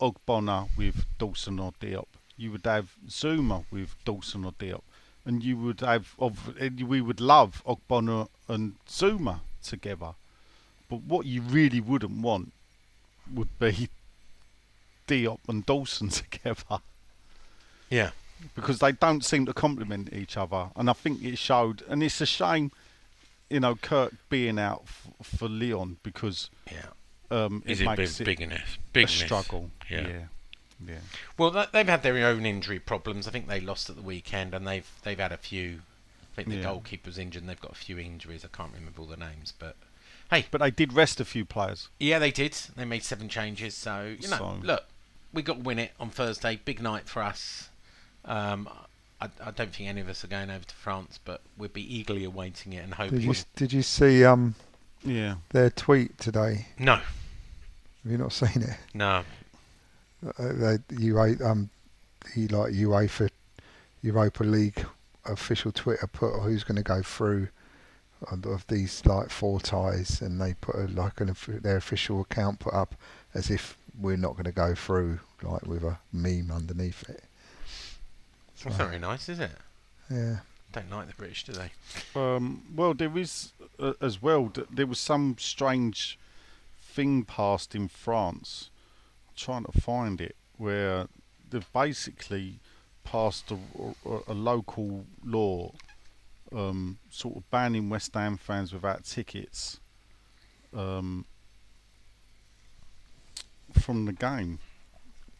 Ogbonna 0.00 0.68
with 0.76 1.04
Dawson 1.18 1.58
or 1.58 1.72
Diop. 1.80 2.06
You 2.36 2.52
would 2.52 2.66
have 2.66 2.94
Zouma 3.08 3.64
with 3.72 3.96
Dawson 4.04 4.44
or 4.44 4.52
Diop, 4.52 4.82
and 5.28 5.44
you 5.44 5.58
would 5.58 5.80
have 5.80 6.14
of 6.18 6.56
and 6.58 6.80
we 6.88 7.02
would 7.02 7.20
love 7.20 7.62
Ogbonna 7.66 8.28
and 8.48 8.76
Zouma 8.88 9.40
together. 9.62 10.14
But 10.88 11.02
what 11.02 11.26
you 11.26 11.42
really 11.42 11.80
wouldn't 11.80 12.22
want 12.22 12.52
would 13.32 13.56
be 13.58 13.90
Diop 15.06 15.40
and 15.46 15.64
Dawson 15.66 16.08
together 16.22 16.78
Yeah, 17.90 18.10
because 18.54 18.78
they 18.78 18.92
don't 18.92 19.22
seem 19.22 19.44
to 19.46 19.52
complement 19.52 20.12
each 20.14 20.38
other, 20.38 20.70
and 20.74 20.88
I 20.88 20.94
think 20.94 21.22
it 21.22 21.36
showed. 21.36 21.82
And 21.88 22.02
it's 22.02 22.22
a 22.22 22.26
shame, 22.26 22.72
you 23.50 23.60
know, 23.60 23.74
Kirk 23.74 24.14
being 24.30 24.58
out 24.58 24.84
f- 24.86 25.08
for 25.36 25.46
Lyon 25.48 25.98
because 26.02 26.48
yeah. 26.72 26.86
um, 27.30 27.62
Is 27.66 27.80
it 27.80 27.84
it 27.84 27.88
big, 27.88 27.98
makes 27.98 28.20
it 28.20 28.24
bigness? 28.24 28.78
a 28.96 29.06
struggle. 29.06 29.70
Yeah. 29.90 30.08
yeah, 30.08 30.24
yeah. 30.86 30.96
Well, 31.36 31.66
they've 31.72 31.86
had 31.88 32.02
their 32.02 32.26
own 32.26 32.46
injury 32.46 32.78
problems. 32.78 33.26
I 33.26 33.30
think 33.30 33.48
they 33.48 33.60
lost 33.60 33.88
at 33.90 33.96
the 33.96 34.02
weekend, 34.02 34.54
and 34.54 34.66
they've 34.66 34.88
they've 35.02 35.18
had 35.18 35.32
a 35.32 35.36
few. 35.36 35.80
I 36.32 36.36
think 36.36 36.48
the 36.48 36.56
Yeah. 36.56 36.62
goalkeeper's 36.70 37.18
injured. 37.18 37.42
and 37.42 37.50
They've 37.50 37.60
got 37.60 37.72
a 37.72 37.76
few 37.76 37.98
injuries. 37.98 38.44
I 38.44 38.56
can't 38.56 38.72
remember 38.72 39.00
all 39.00 39.06
the 39.08 39.16
names, 39.16 39.52
but 39.58 39.74
hey, 40.30 40.46
But 40.50 40.60
they 40.60 40.70
did 40.70 40.92
rest 40.92 41.18
a 41.20 41.24
few 41.24 41.44
players. 41.44 41.88
yeah, 41.98 42.18
they 42.20 42.30
did. 42.30 42.52
They 42.76 42.84
made 42.84 43.02
seven 43.02 43.28
changes. 43.28 43.74
So 43.74 44.16
you 44.20 44.28
know, 44.28 44.36
So- 44.38 44.60
look, 44.62 44.84
we 45.32 45.42
got 45.42 45.54
to 45.54 45.60
win 45.62 45.78
it 45.80 45.92
on 45.98 46.10
Thursday. 46.10 46.56
Big 46.64 46.80
night 46.80 47.08
for 47.08 47.22
us. 47.22 47.68
Um, 48.24 48.68
I, 49.20 49.28
I 49.44 49.50
don't 49.50 49.74
think 49.74 49.88
any 49.88 50.00
of 50.00 50.08
us 50.08 50.22
are 50.22 50.28
going 50.28 50.48
over 50.48 50.64
to 50.64 50.74
France, 50.76 51.18
but 51.24 51.40
we'll 51.56 51.70
be 51.70 51.82
eagerly 51.96 52.22
awaiting 52.22 52.72
it 52.72 52.84
and 52.84 52.94
hoping. 52.94 53.18
Did 53.18 53.26
hoping. 53.26 53.38
you 53.40 53.44
did 53.56 53.72
you 53.72 53.82
see 53.82 54.24
um 54.24 54.54
Yeah, 55.04 55.36
their 55.50 55.70
tweet 55.70 56.18
today? 56.18 56.68
No, 56.78 56.96
Have 56.96 57.04
you 58.04 58.16
not 58.16 58.32
seen 58.32 58.62
it? 58.62 58.76
no. 58.94 59.24
Uh, 60.26 60.52
they, 60.52 60.78
UA, 60.98 61.36
um, 61.44 61.70
he 62.34 62.48
like 62.48 62.72
UEFA, 62.72 63.30
Europa 64.02 64.44
League 64.44 64.84
official 65.24 65.72
Twitter 65.72 66.06
put 66.06 66.40
who's 66.40 66.64
going 66.64 66.76
to 66.76 66.82
go 66.82 67.02
through 67.02 67.48
of 68.30 68.44
of 68.46 68.66
these 68.66 69.04
like 69.06 69.30
four 69.30 69.60
ties, 69.60 70.20
and 70.20 70.40
they 70.40 70.54
put 70.54 70.74
a, 70.74 70.88
like 70.88 71.20
an, 71.20 71.34
their 71.62 71.76
official 71.76 72.20
account 72.20 72.58
put 72.58 72.74
up 72.74 72.94
as 73.34 73.50
if 73.50 73.76
we're 73.98 74.16
not 74.16 74.32
going 74.32 74.44
to 74.44 74.52
go 74.52 74.74
through, 74.74 75.20
like 75.42 75.62
with 75.66 75.84
a 75.84 75.98
meme 76.12 76.50
underneath 76.50 77.08
it. 77.08 77.22
That's 78.64 78.78
not 78.78 78.88
very 78.88 78.98
nice, 78.98 79.28
is 79.28 79.38
it? 79.38 79.52
Yeah, 80.10 80.38
Don't 80.72 80.90
like 80.90 81.06
the 81.06 81.14
British, 81.14 81.44
do 81.44 81.52
they? 81.52 81.70
Um, 82.16 82.62
well, 82.74 82.94
there 82.94 83.16
is 83.16 83.52
uh, 83.78 83.92
as 84.00 84.20
well. 84.20 84.52
There 84.70 84.86
was 84.86 84.98
some 84.98 85.36
strange 85.38 86.18
thing 86.80 87.24
passed 87.24 87.74
in 87.74 87.88
France. 87.88 88.70
I'm 89.38 89.44
trying 89.44 89.64
to 89.64 89.80
find 89.80 90.20
it 90.20 90.34
where 90.56 91.06
they've 91.48 91.72
basically 91.72 92.58
passed 93.04 93.50
a, 93.52 93.58
a, 94.08 94.18
a 94.28 94.34
local 94.34 95.06
law, 95.24 95.72
um, 96.52 96.98
sort 97.10 97.36
of 97.36 97.50
banning 97.50 97.88
West 97.88 98.14
Ham 98.14 98.36
fans 98.36 98.72
without 98.72 99.04
tickets 99.04 99.78
um, 100.74 101.24
from 103.78 104.06
the 104.06 104.12
game. 104.12 104.58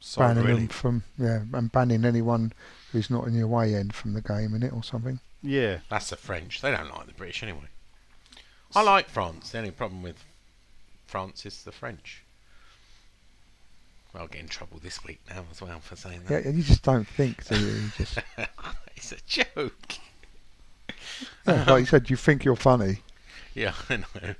So 0.00 0.20
banning 0.20 0.44
really, 0.44 0.60
them 0.60 0.68
from 0.68 1.02
yeah, 1.18 1.42
and 1.52 1.72
banning 1.72 2.04
anyone 2.04 2.52
who's 2.92 3.10
not 3.10 3.26
in 3.26 3.34
your 3.34 3.48
way 3.48 3.74
end 3.74 3.94
from 3.94 4.12
the 4.12 4.22
game 4.22 4.54
in 4.54 4.62
it 4.62 4.72
or 4.72 4.84
something. 4.84 5.18
yeah, 5.42 5.78
That's 5.90 6.10
the 6.10 6.16
French. 6.16 6.60
They 6.60 6.70
don't 6.70 6.88
like 6.88 7.06
the 7.06 7.14
British 7.14 7.42
anyway. 7.42 7.68
I 8.76 8.82
like 8.82 9.08
France. 9.08 9.50
The 9.50 9.58
only 9.58 9.72
problem 9.72 10.02
with 10.02 10.24
France 11.08 11.44
is 11.44 11.64
the 11.64 11.72
French. 11.72 12.22
Well, 14.12 14.22
I'll 14.22 14.28
get 14.28 14.40
in 14.40 14.48
trouble 14.48 14.78
this 14.82 15.04
week 15.04 15.20
now 15.28 15.44
as 15.50 15.60
well 15.60 15.80
for 15.80 15.96
saying 15.96 16.22
that. 16.26 16.44
and 16.44 16.56
you 16.56 16.62
just 16.62 16.82
don't 16.82 17.06
think, 17.06 17.46
do 17.46 17.58
you? 17.58 17.66
You 17.66 17.90
just 17.96 18.18
it's 18.96 19.12
a 19.12 19.16
joke. 19.26 19.94
Yeah, 21.46 21.64
like 21.66 21.80
you 21.80 21.86
said, 21.86 22.10
you 22.10 22.16
think 22.16 22.44
you're 22.44 22.54
funny. 22.54 22.98
Yeah, 23.54 23.72
I 23.88 23.96
know. 23.96 24.34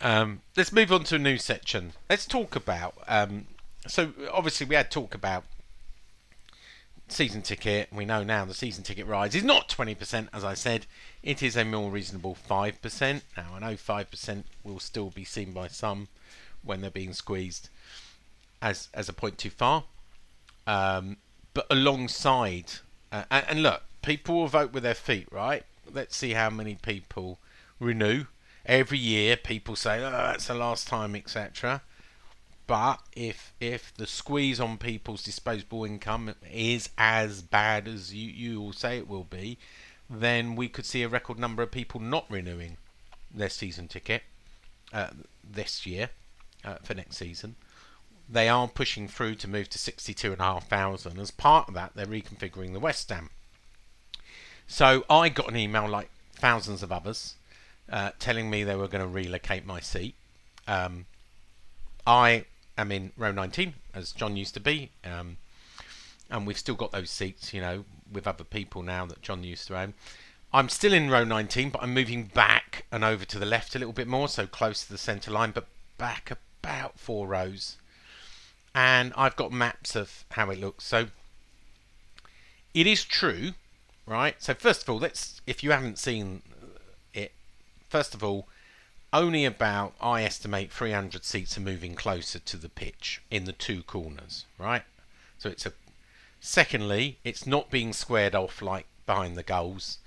Um, 0.00 0.40
let's 0.56 0.72
move 0.72 0.92
on 0.92 1.04
to 1.04 1.16
a 1.16 1.18
new 1.18 1.36
section. 1.36 1.92
Let's 2.08 2.26
talk 2.26 2.54
about. 2.56 2.94
Um, 3.06 3.46
so 3.86 4.12
obviously 4.32 4.66
we 4.66 4.76
had 4.76 4.90
talk 4.90 5.14
about 5.14 5.44
season 7.08 7.42
ticket. 7.42 7.92
We 7.92 8.04
know 8.04 8.22
now 8.22 8.44
the 8.44 8.54
season 8.54 8.84
ticket 8.84 9.06
rise 9.06 9.34
is 9.34 9.44
not 9.44 9.68
20%, 9.68 10.28
as 10.32 10.44
I 10.44 10.54
said. 10.54 10.86
It 11.22 11.42
is 11.42 11.56
a 11.56 11.64
more 11.64 11.90
reasonable 11.90 12.36
5%. 12.48 13.22
Now 13.36 13.46
I 13.54 13.58
know 13.58 13.74
5% 13.74 14.44
will 14.64 14.80
still 14.80 15.10
be 15.10 15.24
seen 15.24 15.52
by 15.52 15.68
some 15.68 16.08
when 16.62 16.80
they're 16.80 16.90
being 16.90 17.12
squeezed 17.12 17.68
as 18.62 18.88
as 18.94 19.08
a 19.08 19.12
point 19.12 19.38
too 19.38 19.50
far. 19.50 19.84
Um, 20.66 21.16
but 21.54 21.66
alongside, 21.70 22.72
uh, 23.10 23.24
and, 23.30 23.44
and 23.48 23.62
look, 23.62 23.82
people 24.02 24.36
will 24.36 24.46
vote 24.46 24.72
with 24.72 24.82
their 24.82 24.94
feet, 24.94 25.26
right? 25.30 25.64
Let's 25.92 26.16
see 26.16 26.32
how 26.32 26.50
many 26.50 26.76
people 26.76 27.38
renew. 27.78 28.26
Every 28.66 28.98
year, 28.98 29.36
people 29.36 29.74
say, 29.74 30.04
"Oh, 30.04 30.10
that's 30.10 30.46
the 30.46 30.54
last 30.54 30.86
time," 30.86 31.16
etc. 31.16 31.82
But 32.66 33.00
if 33.16 33.52
if 33.58 33.92
the 33.94 34.06
squeeze 34.06 34.60
on 34.60 34.78
people's 34.78 35.24
disposable 35.24 35.84
income 35.84 36.34
is 36.48 36.90
as 36.96 37.42
bad 37.42 37.88
as 37.88 38.14
you 38.14 38.30
you 38.30 38.60
all 38.60 38.72
say 38.72 38.98
it 38.98 39.08
will 39.08 39.24
be, 39.24 39.58
then 40.08 40.54
we 40.54 40.68
could 40.68 40.86
see 40.86 41.02
a 41.02 41.08
record 41.08 41.38
number 41.38 41.62
of 41.62 41.72
people 41.72 41.98
not 41.98 42.26
renewing 42.30 42.76
their 43.32 43.48
season 43.48 43.88
ticket 43.88 44.22
uh, 44.92 45.08
this 45.42 45.84
year 45.84 46.10
uh, 46.64 46.76
for 46.82 46.94
next 46.94 47.16
season. 47.16 47.56
They 48.32 48.48
are 48.48 48.68
pushing 48.68 49.08
through 49.08 49.36
to 49.36 49.48
move 49.48 49.68
to 49.70 49.78
62,500. 49.78 51.18
As 51.18 51.30
part 51.32 51.68
of 51.68 51.74
that, 51.74 51.92
they're 51.94 52.06
reconfiguring 52.06 52.72
the 52.72 52.80
West 52.80 53.10
Ham. 53.10 53.30
So 54.68 55.04
I 55.10 55.28
got 55.30 55.50
an 55.50 55.56
email, 55.56 55.88
like 55.88 56.10
thousands 56.34 56.84
of 56.84 56.92
others, 56.92 57.34
uh, 57.90 58.12
telling 58.20 58.48
me 58.48 58.62
they 58.62 58.76
were 58.76 58.86
going 58.86 59.02
to 59.02 59.08
relocate 59.08 59.66
my 59.66 59.80
seat. 59.80 60.14
Um, 60.68 61.06
I 62.06 62.44
am 62.78 62.92
in 62.92 63.10
row 63.16 63.32
19, 63.32 63.74
as 63.94 64.12
John 64.12 64.36
used 64.36 64.54
to 64.54 64.60
be, 64.60 64.90
um, 65.04 65.38
and 66.30 66.46
we've 66.46 66.58
still 66.58 66.76
got 66.76 66.92
those 66.92 67.10
seats, 67.10 67.52
you 67.52 67.60
know, 67.60 67.84
with 68.12 68.28
other 68.28 68.44
people 68.44 68.82
now 68.82 69.06
that 69.06 69.22
John 69.22 69.42
used 69.42 69.66
to 69.66 69.76
own. 69.76 69.94
I'm 70.52 70.68
still 70.68 70.92
in 70.92 71.10
row 71.10 71.24
19, 71.24 71.70
but 71.70 71.82
I'm 71.82 71.92
moving 71.92 72.24
back 72.24 72.86
and 72.92 73.02
over 73.02 73.24
to 73.24 73.38
the 73.38 73.46
left 73.46 73.74
a 73.74 73.78
little 73.78 73.92
bit 73.92 74.06
more, 74.08 74.28
so 74.28 74.46
close 74.46 74.84
to 74.84 74.92
the 74.92 74.98
centre 74.98 75.32
line, 75.32 75.50
but 75.50 75.66
back 75.98 76.30
about 76.62 76.98
four 76.98 77.26
rows. 77.26 77.76
And 78.74 79.12
I've 79.16 79.36
got 79.36 79.52
maps 79.52 79.96
of 79.96 80.24
how 80.30 80.50
it 80.50 80.60
looks. 80.60 80.84
So 80.84 81.08
it 82.72 82.86
is 82.86 83.04
true, 83.04 83.54
right? 84.06 84.40
So 84.40 84.54
first 84.54 84.82
of 84.82 84.88
all, 84.88 84.98
let's 84.98 85.40
if 85.46 85.64
you 85.64 85.72
haven't 85.72 85.98
seen 85.98 86.42
it, 87.12 87.32
first 87.88 88.14
of 88.14 88.22
all, 88.22 88.46
only 89.12 89.44
about 89.44 89.94
I 90.00 90.22
estimate 90.22 90.72
300 90.72 91.24
seats 91.24 91.58
are 91.58 91.62
moving 91.62 91.94
closer 91.94 92.38
to 92.38 92.56
the 92.56 92.68
pitch 92.68 93.20
in 93.30 93.44
the 93.44 93.52
two 93.52 93.82
corners, 93.82 94.46
right? 94.58 94.82
So 95.38 95.48
it's 95.48 95.66
a 95.66 95.72
secondly, 96.40 97.18
it's 97.24 97.46
not 97.46 97.70
being 97.70 97.92
squared 97.92 98.34
off 98.34 98.62
like 98.62 98.86
behind 99.06 99.36
the 99.36 99.42
goals. 99.42 99.98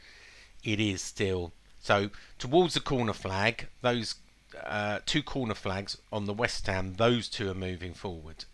It 0.63 0.79
is 0.79 1.01
still 1.01 1.51
so 1.81 2.11
towards 2.39 2.75
the 2.75 2.79
corner 2.79 3.13
flag. 3.13 3.67
Those 3.81 4.15
uh, 4.63 4.99
two 5.05 5.23
corner 5.23 5.55
flags 5.55 5.97
on 6.11 6.25
the 6.25 6.33
West 6.33 6.65
Ham, 6.67 6.95
those 6.95 7.27
two 7.27 7.49
are 7.49 7.55
moving 7.55 7.93
forward. 7.93 8.45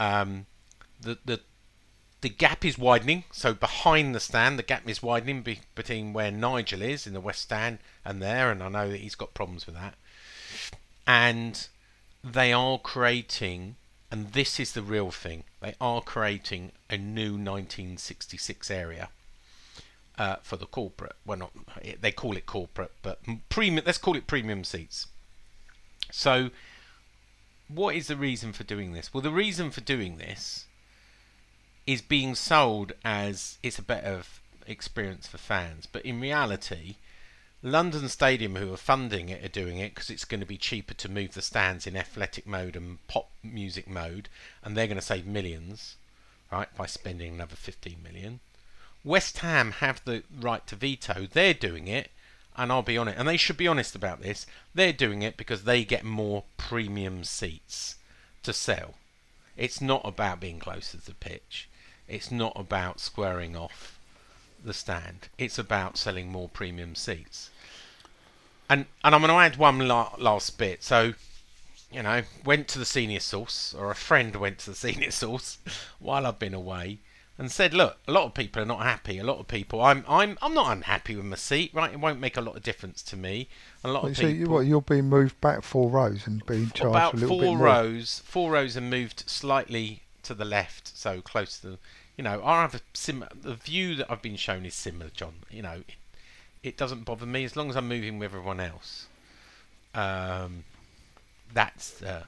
Um, 0.00 0.46
the 1.00 1.18
the 1.24 1.40
the 2.22 2.28
gap 2.28 2.64
is 2.64 2.76
widening. 2.76 3.24
So 3.30 3.54
behind 3.54 4.14
the 4.14 4.20
stand, 4.20 4.58
the 4.58 4.64
gap 4.64 4.88
is 4.88 5.02
widening 5.02 5.42
be- 5.42 5.60
between 5.74 6.12
where 6.12 6.30
Nigel 6.30 6.82
is 6.82 7.06
in 7.06 7.14
the 7.14 7.20
West 7.20 7.42
Stand 7.42 7.78
and 8.04 8.20
there, 8.20 8.50
and 8.50 8.62
I 8.62 8.68
know 8.68 8.90
that 8.90 9.00
he's 9.00 9.14
got 9.14 9.34
problems 9.34 9.66
with 9.66 9.74
that. 9.76 9.94
And 11.06 11.68
they 12.22 12.52
are 12.52 12.78
creating, 12.78 13.76
and 14.10 14.32
this 14.32 14.60
is 14.60 14.72
the 14.72 14.82
real 14.82 15.10
thing, 15.10 15.44
they 15.60 15.74
are 15.80 16.02
creating 16.02 16.72
a 16.88 16.96
new 16.98 17.32
1966 17.32 18.70
area. 18.70 19.08
Uh, 20.18 20.36
for 20.42 20.58
the 20.58 20.66
corporate, 20.66 21.16
well, 21.24 21.38
not 21.38 21.52
they 22.02 22.12
call 22.12 22.36
it 22.36 22.44
corporate, 22.44 22.92
but 23.00 23.20
premium. 23.48 23.82
Let's 23.86 23.96
call 23.96 24.16
it 24.16 24.26
premium 24.26 24.64
seats. 24.64 25.06
So, 26.12 26.50
what 27.74 27.94
is 27.94 28.08
the 28.08 28.16
reason 28.16 28.52
for 28.52 28.64
doing 28.64 28.92
this? 28.92 29.12
Well, 29.12 29.22
the 29.22 29.30
reason 29.30 29.70
for 29.70 29.80
doing 29.80 30.18
this 30.18 30.66
is 31.86 32.02
being 32.02 32.34
sold 32.34 32.92
as 33.04 33.58
it's 33.62 33.78
a 33.78 33.82
better 33.82 34.22
experience 34.66 35.26
for 35.26 35.38
fans, 35.38 35.86
but 35.86 36.04
in 36.04 36.20
reality, 36.20 36.96
London 37.62 38.08
Stadium, 38.08 38.56
who 38.56 38.72
are 38.72 38.78
funding 38.78 39.28
it, 39.28 39.44
are 39.44 39.48
doing 39.48 39.78
it 39.78 39.94
because 39.94 40.10
it's 40.10 40.24
going 40.24 40.40
to 40.40 40.46
be 40.46 40.56
cheaper 40.56 40.94
to 40.94 41.10
move 41.10 41.34
the 41.34 41.42
stands 41.42 41.86
in 41.86 41.96
athletic 41.96 42.46
mode 42.46 42.76
and 42.76 43.06
pop 43.06 43.28
music 43.42 43.86
mode, 43.88 44.28
and 44.64 44.76
they're 44.76 44.86
going 44.86 44.96
to 44.96 45.02
save 45.02 45.26
millions, 45.26 45.96
right, 46.50 46.74
by 46.76 46.86
spending 46.86 47.34
another 47.34 47.56
15 47.56 47.96
million. 48.02 48.40
West 49.04 49.38
Ham 49.38 49.72
have 49.72 50.02
the 50.04 50.22
right 50.40 50.66
to 50.66 50.76
veto. 50.76 51.26
They're 51.30 51.54
doing 51.54 51.86
it, 51.88 52.10
and 52.60 52.70
I'll 52.70 52.82
be 52.82 52.98
honest, 52.98 53.18
and 53.18 53.26
they 53.26 53.38
should 53.38 53.56
be 53.56 53.66
honest 53.66 53.96
about 53.96 54.20
this. 54.20 54.46
They're 54.74 54.92
doing 54.92 55.22
it 55.22 55.38
because 55.38 55.64
they 55.64 55.82
get 55.82 56.04
more 56.04 56.44
premium 56.58 57.24
seats 57.24 57.96
to 58.42 58.52
sell. 58.52 58.96
It's 59.56 59.80
not 59.80 60.02
about 60.04 60.40
being 60.40 60.58
closer 60.58 60.98
to 60.98 61.06
the 61.06 61.14
pitch. 61.14 61.70
It's 62.06 62.30
not 62.30 62.52
about 62.56 63.00
squaring 63.00 63.56
off 63.56 63.98
the 64.62 64.74
stand. 64.74 65.30
It's 65.38 65.58
about 65.58 65.96
selling 65.96 66.30
more 66.30 66.50
premium 66.50 66.94
seats. 66.94 67.48
And 68.68 68.84
and 69.02 69.14
I'm 69.14 69.22
going 69.22 69.32
to 69.32 69.38
add 69.38 69.56
one 69.56 69.88
la- 69.88 70.14
last 70.18 70.58
bit. 70.58 70.84
So, 70.84 71.14
you 71.90 72.02
know, 72.02 72.24
went 72.44 72.68
to 72.68 72.78
the 72.78 72.84
senior 72.84 73.20
source, 73.20 73.72
or 73.72 73.90
a 73.90 73.94
friend 73.94 74.36
went 74.36 74.58
to 74.60 74.70
the 74.70 74.76
senior 74.86 75.12
source 75.12 75.56
while 75.98 76.26
I've 76.26 76.38
been 76.38 76.52
away, 76.52 76.98
and 77.40 77.50
said, 77.50 77.72
look, 77.72 77.96
a 78.06 78.12
lot 78.12 78.24
of 78.26 78.34
people 78.34 78.60
are 78.62 78.66
not 78.66 78.82
happy. 78.82 79.16
A 79.18 79.24
lot 79.24 79.38
of 79.38 79.48
people, 79.48 79.80
I'm 79.80 80.04
I'm 80.06 80.36
I'm 80.42 80.52
not 80.52 80.70
unhappy 80.76 81.16
with 81.16 81.24
my 81.24 81.36
seat. 81.36 81.70
Right, 81.72 81.90
it 81.90 81.98
won't 81.98 82.20
make 82.20 82.36
a 82.36 82.42
lot 82.42 82.54
of 82.54 82.62
difference 82.62 83.02
to 83.04 83.16
me. 83.16 83.48
A 83.82 83.88
lot 83.88 84.02
Well, 84.02 84.12
of 84.12 84.18
you 84.18 84.28
see, 84.28 84.34
people. 84.38 84.54
what, 84.54 84.66
you're 84.66 84.82
being 84.82 85.08
moved 85.08 85.40
back 85.40 85.62
four 85.62 85.88
rows 85.88 86.26
and 86.26 86.44
being 86.44 86.66
charged 86.66 86.84
about 86.84 87.14
a 87.14 87.16
little 87.16 87.28
four 87.38 87.40
bit 87.40 87.56
more. 87.56 87.66
rows, 87.66 88.20
four 88.26 88.50
rows 88.52 88.76
are 88.76 88.82
moved 88.82 89.24
slightly 89.28 90.02
to 90.24 90.34
the 90.34 90.44
left, 90.44 90.96
so 90.96 91.22
close 91.22 91.58
to 91.60 91.66
the. 91.70 91.78
You 92.18 92.24
know, 92.24 92.42
I 92.44 92.60
have 92.60 92.74
a 92.74 92.80
sim. 92.92 93.24
The 93.40 93.54
view 93.54 93.96
that 93.96 94.12
I've 94.12 94.20
been 94.20 94.36
shown 94.36 94.66
is 94.66 94.74
similar, 94.74 95.10
John. 95.14 95.36
You 95.50 95.62
know, 95.62 95.82
it, 95.88 95.94
it 96.62 96.76
doesn't 96.76 97.06
bother 97.06 97.24
me 97.24 97.44
as 97.44 97.56
long 97.56 97.70
as 97.70 97.76
I'm 97.76 97.88
moving 97.88 98.18
with 98.18 98.26
everyone 98.26 98.60
else. 98.60 99.06
Um, 99.94 100.64
that's 101.54 102.02
uh, 102.02 102.24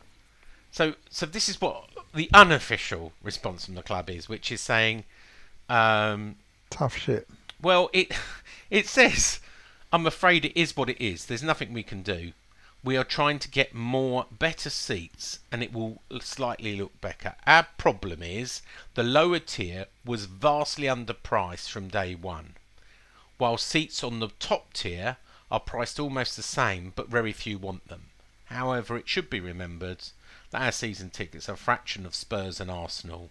so. 0.73 0.95
So 1.11 1.27
this 1.27 1.49
is 1.49 1.61
what 1.61 1.89
the 2.13 2.29
unofficial 2.35 3.13
response 3.23 3.67
from 3.67 3.77
the 3.77 3.83
club 3.83 4.11
is, 4.11 4.29
which 4.29 4.51
is 4.51 4.61
saying, 4.61 5.05
um, 5.69 6.37
Tough 6.71 6.97
shit. 6.97 7.29
well, 7.63 7.89
it 7.93 8.13
it 8.71 8.89
says, 8.89 9.39
I'm 9.93 10.07
afraid 10.07 10.45
it 10.45 10.59
is 10.61 10.77
what 10.77 10.89
it 10.91 11.01
is. 11.01 11.27
There's 11.27 11.43
nothing 11.43 11.73
we 11.73 11.83
can 11.85 12.03
do. 12.03 12.33
We 12.85 12.97
are 12.97 13.05
trying 13.05 13.39
to 13.41 13.49
get 13.49 13.75
more 13.75 14.27
better 14.33 14.69
seats 14.69 15.39
and 15.53 15.63
it 15.63 15.73
will 15.73 16.03
slightly 16.21 16.75
look 16.75 17.01
better. 17.01 17.37
Our 17.47 17.69
problem 17.79 18.23
is 18.25 18.61
the 18.95 19.05
lower 19.05 19.39
tier 19.39 19.87
was 20.05 20.25
vastly 20.25 20.89
underpriced 20.89 21.71
from 21.71 21.87
day 21.87 22.17
one, 22.17 22.55
while 23.39 23.57
seats 23.57 24.03
on 24.03 24.19
the 24.19 24.31
top 24.41 24.73
tier 24.73 25.19
are 25.49 25.61
priced 25.61 26.01
almost 26.01 26.35
the 26.35 26.43
same, 26.43 26.93
but 26.97 27.09
very 27.09 27.33
few 27.33 27.57
want 27.57 27.87
them. 27.87 28.07
However, 28.47 28.97
it 28.97 29.09
should 29.09 29.31
be 29.31 29.39
remembered 29.39 30.03
that 30.53 30.75
season 30.75 31.11
tickets 31.11 31.49
a 31.49 31.57
fraction 31.57 32.07
of 32.07 32.15
Spurs 32.15 32.61
and 32.61 32.71
Arsenal, 32.71 33.31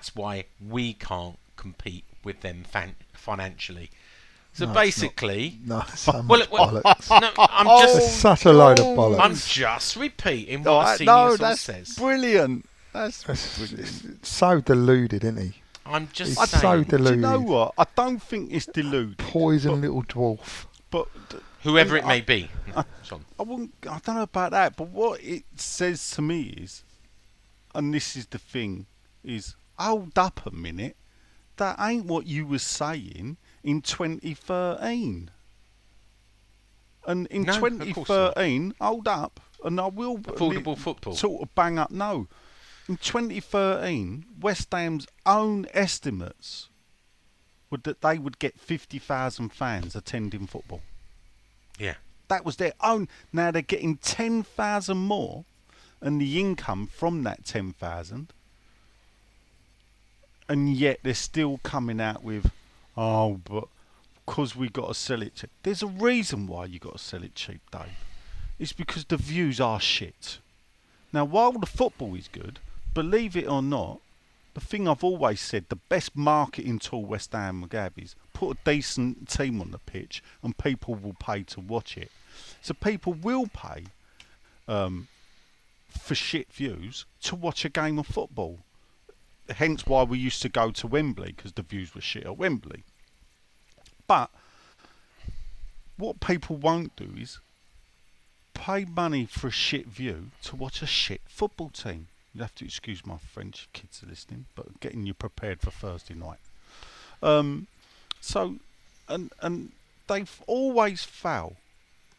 That's 0.00 0.16
why 0.16 0.44
we 0.66 0.94
can't 0.94 1.38
compete 1.56 2.04
with 2.24 2.40
them 2.40 2.64
fan- 2.64 2.94
financially. 3.12 3.90
So 4.54 4.64
No, 4.64 4.70
it's 4.70 4.74
not. 4.74 4.82
basically, 4.82 5.58
No, 5.66 5.82
so 5.94 6.24
well, 6.26 6.42
well, 6.50 6.70
bollocks. 6.82 7.20
no, 7.20 7.30
I'm 7.36 7.66
oh, 7.68 7.82
It's 7.84 7.92
just, 7.96 8.16
such 8.20 8.46
a 8.46 8.52
load 8.52 8.78
of 8.80 8.86
oh. 8.86 8.96
bollocks. 8.96 9.20
I'm 9.20 9.34
just 9.34 9.96
repeating 9.96 10.66
Oh, 10.66 10.76
what 10.76 10.86
a 10.86 10.88
I- 10.92 10.96
senior 10.96 11.12
no, 11.12 11.28
source 11.28 11.40
that's 11.40 11.60
says. 11.60 11.94
brilliant. 11.96 12.66
That's 12.94 13.22
It's- 13.24 13.58
brilliant. 13.58 13.80
it's- 13.80 14.04
it's 14.06 14.28
so 14.30 14.60
deluded, 14.62 15.22
isn't 15.22 15.36
he? 15.36 15.62
I'm 15.84 16.08
just 16.14 16.40
It's 16.40 16.50
so 16.58 16.82
deluded. 16.82 17.06
Do 17.08 17.14
you 17.16 17.20
know 17.20 17.40
what? 17.40 17.74
I 17.76 17.84
don't 17.94 18.22
think 18.22 18.50
it's 18.54 18.64
deluded. 18.64 19.18
Poison 19.18 19.82
little 19.82 20.02
dwarf. 20.04 20.64
But 20.90 21.08
whoever 21.62 21.98
it 21.98 22.04
I- 22.04 22.08
may 22.08 22.20
be. 22.22 22.50
John. 23.04 23.26
I 23.38 23.42
wouldn't. 23.42 23.74
I 23.82 23.98
don't 24.02 24.14
know 24.16 24.22
about 24.22 24.52
that. 24.52 24.76
But 24.76 24.88
what 24.88 25.22
it 25.22 25.44
says 25.56 26.10
to 26.12 26.22
me 26.22 26.54
is, 26.56 26.84
and 27.74 27.92
this 27.92 28.16
is 28.16 28.24
the 28.28 28.38
thing, 28.38 28.86
is 29.22 29.54
hold 29.80 30.18
up 30.18 30.44
a 30.46 30.50
minute. 30.50 30.96
That 31.56 31.76
ain't 31.80 32.06
what 32.06 32.26
you 32.26 32.46
was 32.46 32.62
saying 32.62 33.36
in 33.62 33.82
2013. 33.82 35.30
And 37.06 37.26
in 37.28 37.42
No, 37.42 37.54
of 37.54 37.60
course 37.60 38.08
not. 38.08 38.34
2013, 38.36 38.74
hold 38.80 39.08
up, 39.08 39.40
and 39.64 39.80
I 39.80 39.86
will 39.86 40.18
Affordable 40.18 40.76
football. 40.76 41.14
Sort 41.14 41.42
of 41.42 41.54
bang 41.54 41.78
up. 41.78 41.90
No, 41.90 42.28
in 42.88 42.96
2013, 42.98 44.26
West 44.40 44.68
Ham's 44.72 45.06
own 45.24 45.66
estimates 45.72 46.68
were 47.70 47.78
that 47.78 48.00
they 48.02 48.18
would 48.18 48.38
get 48.38 48.58
50,000 48.58 49.50
fans 49.50 49.94
attending 49.96 50.46
football. 50.46 50.82
Yeah. 51.78 51.94
That 52.28 52.44
was 52.44 52.56
their 52.56 52.74
own. 52.82 53.08
Now 53.32 53.50
they're 53.50 53.62
getting 53.62 53.96
10,000 53.96 54.96
more, 54.96 55.44
and 56.00 56.20
the 56.20 56.38
income 56.40 56.86
from 56.86 57.22
that 57.24 57.44
10,000, 57.44 58.32
and 60.50 60.68
yet 60.68 60.98
they're 61.04 61.14
still 61.14 61.58
coming 61.62 62.00
out 62.00 62.24
with, 62.24 62.50
oh, 62.96 63.40
but 63.44 63.68
because 64.26 64.56
we 64.56 64.68
got 64.68 64.88
to 64.88 64.94
sell 64.94 65.22
it 65.22 65.36
cheap. 65.36 65.50
There's 65.62 65.82
a 65.82 65.86
reason 65.86 66.48
why 66.48 66.64
you 66.64 66.80
got 66.80 66.94
to 66.94 66.98
sell 66.98 67.22
it 67.22 67.36
cheap, 67.36 67.60
Dave. 67.70 68.04
It's 68.58 68.72
because 68.72 69.04
the 69.04 69.16
views 69.16 69.60
are 69.60 69.78
shit. 69.78 70.38
Now, 71.12 71.24
while 71.24 71.52
the 71.52 71.66
football 71.66 72.16
is 72.16 72.26
good, 72.26 72.58
believe 72.92 73.36
it 73.36 73.46
or 73.46 73.62
not, 73.62 74.00
the 74.54 74.60
thing 74.60 74.88
I've 74.88 75.04
always 75.04 75.40
said, 75.40 75.66
the 75.68 75.76
best 75.76 76.16
marketing 76.16 76.80
tool 76.80 77.04
West 77.04 77.32
Ham 77.32 77.64
have 77.70 77.92
is 77.96 78.16
put 78.32 78.56
a 78.56 78.64
decent 78.64 79.28
team 79.28 79.60
on 79.60 79.70
the 79.70 79.78
pitch 79.78 80.20
and 80.42 80.58
people 80.58 80.96
will 80.96 81.14
pay 81.14 81.44
to 81.44 81.60
watch 81.60 81.96
it. 81.96 82.10
So 82.60 82.74
people 82.74 83.12
will 83.12 83.46
pay 83.46 83.84
um, 84.66 85.06
for 85.88 86.16
shit 86.16 86.52
views 86.52 87.04
to 87.22 87.36
watch 87.36 87.64
a 87.64 87.68
game 87.68 88.00
of 88.00 88.08
football. 88.08 88.58
Hence 89.50 89.86
why 89.86 90.02
we 90.02 90.18
used 90.18 90.42
to 90.42 90.48
go 90.48 90.70
to 90.70 90.86
Wembley 90.86 91.32
because 91.32 91.52
the 91.52 91.62
views 91.62 91.94
were 91.94 92.00
shit 92.00 92.24
at 92.24 92.36
Wembley. 92.36 92.84
But 94.06 94.30
what 95.96 96.20
people 96.20 96.56
won't 96.56 96.96
do 96.96 97.14
is 97.18 97.38
pay 98.54 98.84
money 98.84 99.26
for 99.26 99.48
a 99.48 99.52
shit 99.52 99.86
view 99.86 100.30
to 100.44 100.56
watch 100.56 100.82
a 100.82 100.86
shit 100.86 101.20
football 101.26 101.70
team. 101.70 102.08
You'll 102.34 102.44
have 102.44 102.54
to 102.56 102.64
excuse 102.64 103.04
my 103.04 103.18
French 103.18 103.68
kids 103.72 104.02
are 104.02 104.06
listening, 104.06 104.46
but 104.54 104.80
getting 104.80 105.06
you 105.06 105.14
prepared 105.14 105.60
for 105.60 105.70
Thursday 105.70 106.14
night. 106.14 106.38
Um, 107.22 107.66
so, 108.20 108.56
and 109.08 109.32
and 109.40 109.72
they've 110.06 110.40
always 110.46 111.04
failed 111.04 111.56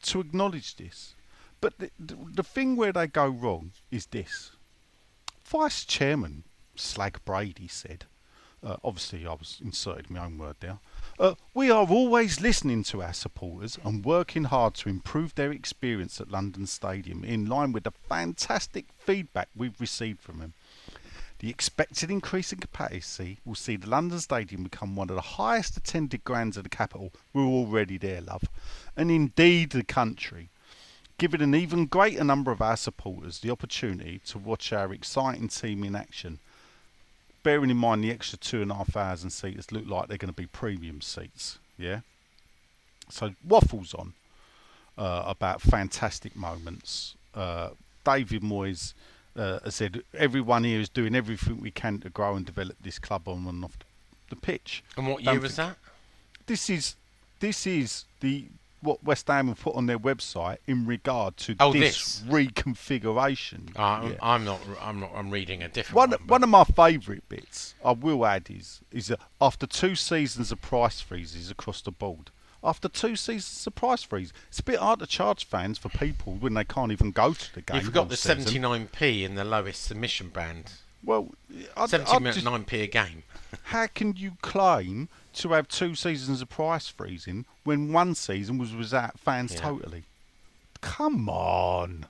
to 0.03 0.19
acknowledge 0.19 0.75
this. 0.75 1.13
But 1.61 1.77
the, 1.77 1.91
the, 1.99 2.17
the 2.35 2.43
thing 2.43 2.75
where 2.75 2.91
they 2.91 3.07
go 3.07 3.27
wrong 3.27 3.71
is 3.91 4.07
this. 4.07 4.51
Vice 5.43 5.85
Chairman 5.85 6.43
Slag 6.81 7.19
Brady 7.25 7.67
said, 7.67 8.05
uh, 8.63 8.77
obviously 8.83 9.25
I 9.25 9.33
was 9.33 9.59
inserting 9.63 10.15
my 10.15 10.25
own 10.25 10.37
word 10.37 10.55
there, 10.59 10.79
uh, 11.19 11.35
we 11.53 11.69
are 11.69 11.85
always 11.87 12.41
listening 12.41 12.83
to 12.85 13.01
our 13.01 13.13
supporters 13.13 13.77
and 13.83 14.05
working 14.05 14.45
hard 14.45 14.73
to 14.75 14.89
improve 14.89 15.35
their 15.35 15.51
experience 15.51 16.19
at 16.19 16.31
London 16.31 16.65
Stadium 16.67 17.23
in 17.23 17.45
line 17.45 17.71
with 17.71 17.83
the 17.83 17.91
fantastic 17.91 18.85
feedback 18.97 19.49
we've 19.55 19.79
received 19.79 20.21
from 20.21 20.39
them. 20.39 20.53
The 21.41 21.49
expected 21.49 22.11
increase 22.11 22.53
in 22.53 22.59
capacity 22.59 23.39
will 23.43 23.55
see 23.55 23.75
the 23.75 23.89
London 23.89 24.19
Stadium 24.19 24.63
become 24.63 24.95
one 24.95 25.09
of 25.09 25.15
the 25.15 25.21
highest 25.21 25.75
attended 25.75 26.23
grounds 26.23 26.55
of 26.55 26.63
the 26.63 26.69
capital. 26.69 27.11
We're 27.33 27.43
already 27.45 27.97
there, 27.97 28.21
love. 28.21 28.43
And 28.95 29.09
indeed 29.09 29.71
the 29.71 29.83
country. 29.83 30.49
Giving 31.17 31.41
an 31.41 31.55
even 31.55 31.87
greater 31.87 32.23
number 32.23 32.51
of 32.51 32.61
our 32.61 32.77
supporters 32.77 33.39
the 33.39 33.49
opportunity 33.49 34.21
to 34.25 34.37
watch 34.37 34.71
our 34.71 34.93
exciting 34.93 35.47
team 35.47 35.83
in 35.83 35.95
action. 35.95 36.39
Bearing 37.43 37.69
in 37.71 37.77
mind 37.77 38.03
the 38.03 38.11
extra 38.11 38.37
two 38.37 38.61
and 38.61 38.71
a 38.71 38.75
half 38.75 38.89
thousand 38.89 39.31
seats 39.31 39.71
look 39.71 39.87
like 39.87 40.07
they're 40.07 40.17
going 40.17 40.33
to 40.33 40.41
be 40.41 40.45
premium 40.45 41.01
seats. 41.01 41.57
Yeah? 41.77 42.01
So 43.09 43.33
waffles 43.45 43.93
on 43.93 44.13
uh, 44.97 45.23
about 45.25 45.61
fantastic 45.61 46.35
moments. 46.35 47.15
Uh, 47.33 47.69
David 48.03 48.41
Moyes 48.43 48.93
uh, 49.35 49.69
said 49.69 50.03
everyone 50.17 50.63
here 50.63 50.79
is 50.79 50.89
doing 50.89 51.15
everything 51.15 51.59
we 51.61 51.71
can 51.71 51.99
to 51.99 52.09
grow 52.09 52.35
and 52.35 52.45
develop 52.45 52.75
this 52.81 52.99
club 52.99 53.27
on 53.27 53.45
and 53.47 53.63
off 53.63 53.77
the 54.29 54.35
pitch. 54.35 54.83
And 54.97 55.07
what 55.07 55.23
Don't 55.23 55.33
year 55.33 55.41
was 55.41 55.55
think- 55.55 55.69
that? 55.69 55.77
This 56.47 56.69
is 56.69 56.95
this 57.39 57.65
is 57.65 58.05
the 58.19 58.45
what 58.81 59.03
West 59.03 59.27
Ham 59.27 59.47
have 59.47 59.59
put 59.61 59.75
on 59.75 59.85
their 59.85 59.99
website 59.99 60.57
in 60.67 60.85
regard 60.85 61.37
to 61.37 61.55
Oh, 61.59 61.71
this, 61.73 62.19
this. 62.19 62.23
reconfiguration. 62.29 63.77
Uh, 63.77 63.81
I'm, 63.81 64.11
Yeah. 64.11 64.17
I'm 64.21 64.45
not. 64.45 64.59
I'm 64.81 64.99
not. 64.99 65.11
I'm 65.15 65.29
reading 65.31 65.61
a 65.63 65.69
different 65.69 65.95
One, 65.95 66.11
one. 66.11 66.27
one 66.27 66.43
of 66.43 66.49
my 66.49 66.63
favourite 66.63 67.27
bits, 67.29 67.75
I 67.83 67.91
will 67.91 68.25
add, 68.25 68.47
is 68.49 68.81
is 68.91 69.07
that 69.07 69.19
after 69.39 69.65
two 69.67 69.95
seasons 69.95 70.51
of 70.51 70.61
price 70.61 71.01
freezes 71.01 71.49
across 71.51 71.81
the 71.81 71.91
board, 71.91 72.31
after 72.63 72.87
two 72.87 73.15
seasons 73.15 73.65
of 73.65 73.75
price 73.75 74.03
freeze, 74.03 74.33
it's 74.47 74.59
a 74.59 74.63
bit 74.63 74.79
hard 74.79 74.99
to 74.99 75.07
charge 75.07 75.45
fans 75.45 75.77
for 75.77 75.89
people 75.89 76.33
when 76.33 76.53
they 76.53 76.63
can't 76.63 76.91
even 76.91 77.11
go 77.11 77.33
to 77.33 77.53
the 77.55 77.61
game. 77.61 77.77
you 77.77 77.83
forgot 77.83 78.09
the 78.09 78.15
79p 78.15 79.23
in 79.23 79.35
the 79.35 79.43
lowest 79.43 79.83
submission 79.83 80.29
band. 80.29 80.71
Well, 81.03 81.29
I'd, 81.75 81.93
I'd 81.93 82.23
just, 82.23 82.39
79p 82.45 82.83
a 82.83 82.87
game. 82.87 83.23
how 83.63 83.87
can 83.87 84.15
you 84.15 84.33
claim 84.41 85.09
to 85.33 85.53
have 85.53 85.67
two 85.67 85.95
seasons 85.95 86.41
of 86.41 86.49
price 86.49 86.87
freezing 86.87 87.45
when 87.63 87.91
one 87.93 88.15
season 88.15 88.57
was 88.57 88.75
without 88.75 89.19
fans 89.19 89.53
Yeah. 89.53 89.61
totally? 89.61 90.03
Come 90.81 91.29
on. 91.29 92.05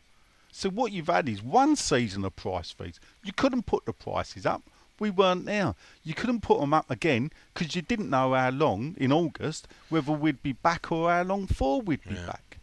So 0.52 0.70
what 0.70 0.92
you've 0.92 1.08
had 1.08 1.30
is 1.30 1.42
one 1.42 1.76
season 1.76 2.26
of 2.26 2.36
price 2.36 2.72
freeze. 2.72 3.00
You 3.24 3.32
couldn't 3.34 3.66
put 3.66 3.86
the 3.86 3.94
prices 3.94 4.46
up. 4.46 4.64
We 5.00 5.10
weren't 5.10 5.46
there. 5.46 5.74
You 6.04 6.14
couldn't 6.14 6.42
put 6.42 6.60
them 6.60 6.74
up 6.74 6.92
again 6.92 7.32
because 7.54 7.76
you 7.76 7.82
didn't 7.82 8.10
know 8.10 8.34
how 8.34 8.50
long 8.52 8.96
in 8.98 9.12
August 9.12 9.68
whether 9.90 10.12
we'd 10.12 10.44
be 10.44 10.52
back 10.54 10.92
or 10.92 11.10
how 11.10 11.24
long 11.24 11.48
for 11.48 11.82
we'd 11.82 12.04
be 12.04 12.16
Yeah. 12.16 12.26
back. 12.28 12.58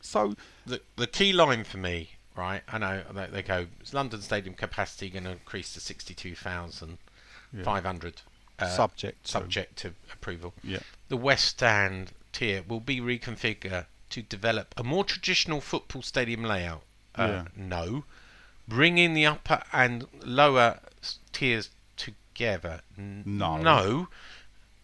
So 0.00 0.34
The 0.64 0.80
the 0.96 1.06
key 1.06 1.32
line 1.32 1.64
for 1.64 1.78
me, 1.78 2.10
right? 2.38 2.62
I 2.68 2.78
know 2.78 3.02
they, 3.12 3.26
they 3.26 3.42
go. 3.42 3.66
Is 3.82 3.92
London 3.92 4.22
Stadium 4.22 4.54
capacity 4.54 5.10
going 5.10 5.24
to 5.24 5.32
increase 5.32 5.74
to 5.74 5.80
62,500? 5.80 8.22
uh, 8.60 8.66
Subject 8.68 9.24
to. 9.24 9.30
subject 9.30 9.76
to 9.78 9.94
approval. 10.12 10.54
Yeah. 10.64 10.78
The 11.08 11.16
West 11.16 11.44
Stand 11.46 12.12
tier 12.32 12.62
will 12.66 12.80
be 12.80 13.00
reconfigured 13.00 13.86
to 14.10 14.22
develop 14.22 14.74
a 14.76 14.82
more 14.84 15.04
traditional 15.04 15.60
football 15.60 16.02
stadium 16.02 16.42
layout. 16.44 16.82
Uh, 17.14 17.26
Yeah. 17.28 17.44
No. 17.56 18.04
Bringing 18.66 19.14
the 19.14 19.26
upper 19.26 19.62
and 19.72 20.06
lower 20.24 20.80
tiers 21.32 21.70
together. 21.96 22.80
N- 22.96 23.22
No. 23.26 23.56
No. 23.58 24.08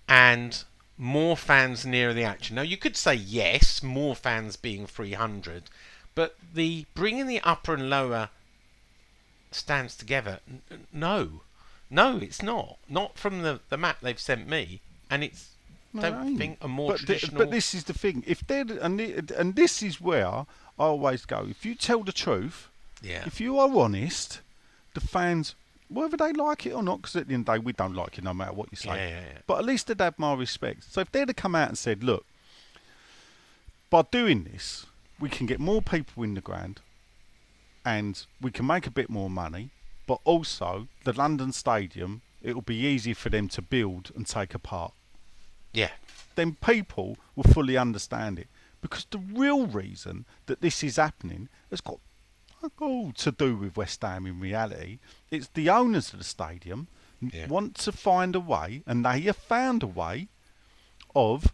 And 0.09 0.65
more 0.97 1.37
fans 1.37 1.85
near 1.85 2.15
the 2.15 2.23
action. 2.25 2.55
Now, 2.57 2.63
you 2.63 2.77
could 2.77 2.97
say 2.97 3.15
yes, 3.15 3.83
more 3.83 4.15
fans 4.15 4.57
being 4.57 4.87
300, 4.87 5.65
but 6.15 6.37
the 6.53 6.87
bringing 6.95 7.27
the 7.27 7.41
upper 7.41 7.75
and 7.75 7.91
lower 7.91 8.31
stands 9.51 9.97
together, 9.97 10.41
n- 10.49 10.87
no. 10.93 11.41
No, 11.91 12.17
it's 12.19 12.43
not. 12.43 12.79
Not 12.89 13.19
from 13.19 13.43
the, 13.43 13.61
the 13.69 13.77
map 13.77 13.99
they've 14.01 14.19
sent 14.19 14.49
me. 14.49 14.81
And 15.11 15.23
it's, 15.23 15.51
No, 15.93 16.03
don't 16.03 16.37
think, 16.37 16.59
a 16.61 16.69
more 16.69 16.93
but 16.93 17.01
traditional. 17.01 17.39
but 17.39 17.51
this 17.51 17.75
is 17.75 17.85
the 17.85 17.93
thing. 17.93 18.25
If 18.27 18.47
they're 18.47 18.67
and 18.81 19.01
and 19.31 19.55
this 19.55 19.83
is 19.83 20.01
where 20.01 20.27
I 20.27 20.45
always 20.79 21.25
go. 21.25 21.47
If 21.49 21.65
you 21.65 21.75
tell 21.75 22.03
the 22.03 22.13
truth, 22.13 22.69
yeah. 23.03 23.23
if 23.27 23.41
you 23.41 23.59
are 23.59 23.73
honest, 23.77 24.41
the 24.95 25.01
fans, 25.01 25.55
whether 25.89 26.17
they 26.17 26.33
like 26.33 26.67
it 26.67 26.73
or 26.73 26.83
not, 26.83 27.03
because 27.03 27.15
at 27.17 27.29
the 27.29 27.35
end 27.35 27.43
of 27.43 27.55
the 27.55 27.59
day 27.61 27.65
we 27.65 27.73
don't 27.73 27.95
like 27.95 28.19
it 28.19 28.25
no 28.25 28.35
matter 28.35 28.55
what 28.55 28.69
you 28.73 28.77
say. 28.77 28.89
Yeah, 28.89 29.09
yeah, 29.09 29.21
yeah. 29.21 29.39
But 29.47 29.59
at 29.59 29.65
least 29.65 29.87
they'd 29.87 30.01
have 30.01 30.19
my 30.19 30.35
respect. 30.35 30.85
So 30.91 31.01
if 31.03 31.13
they'd 31.13 31.29
have 31.29 31.37
come 31.37 31.55
out 31.55 31.69
and 31.69 31.79
said, 31.79 32.03
look, 32.03 32.25
by 33.91 34.03
doing 34.11 34.45
this, 34.45 34.87
we 35.21 35.29
can 35.29 35.47
get 35.47 35.61
more 35.61 35.81
people 35.83 36.23
in 36.23 36.35
the 36.35 36.41
ground, 36.41 36.81
and 37.85 38.25
we 38.41 38.51
can 38.51 38.67
make 38.67 38.87
a 38.87 38.91
bit 38.91 39.09
more 39.11 39.31
money. 39.31 39.71
But 40.07 40.21
also, 40.25 40.89
the 41.05 41.13
London 41.13 41.53
Stadium, 41.53 42.23
it 42.43 42.55
will 42.55 42.63
be 42.63 42.77
easy 42.87 43.15
for 43.15 43.31
them 43.31 43.49
to 43.49 43.63
build 43.63 44.11
and 44.15 44.27
take 44.27 44.55
apart 44.55 44.93
Yeah. 45.73 45.93
then 46.35 46.57
people 46.57 47.17
will 47.35 47.45
fully 47.45 47.77
understand 47.77 48.39
it. 48.39 48.49
Because 48.83 49.07
the 49.11 49.19
real 49.19 49.67
reason 49.67 50.27
that 50.47 50.61
this 50.61 50.83
is 50.85 50.97
happening 50.97 51.49
has 51.71 51.81
got 51.81 52.01
all 52.81 53.13
to 53.13 53.31
do 53.33 53.57
with 53.57 53.77
West 53.77 54.03
Ham 54.03 54.27
in 54.27 54.41
reality. 54.41 54.99
It's 55.31 55.49
the 55.49 55.71
owners 55.71 56.13
of 56.13 56.19
the 56.19 56.25
stadium 56.25 56.89
Yeah. 57.21 57.47
want 57.47 57.77
to 57.77 57.93
find 57.93 58.35
a 58.37 58.41
way, 58.41 58.83
and 58.87 59.05
they 59.07 59.21
have 59.23 59.37
found 59.37 59.83
a 59.83 59.87
way 59.87 60.29
of 61.15 61.53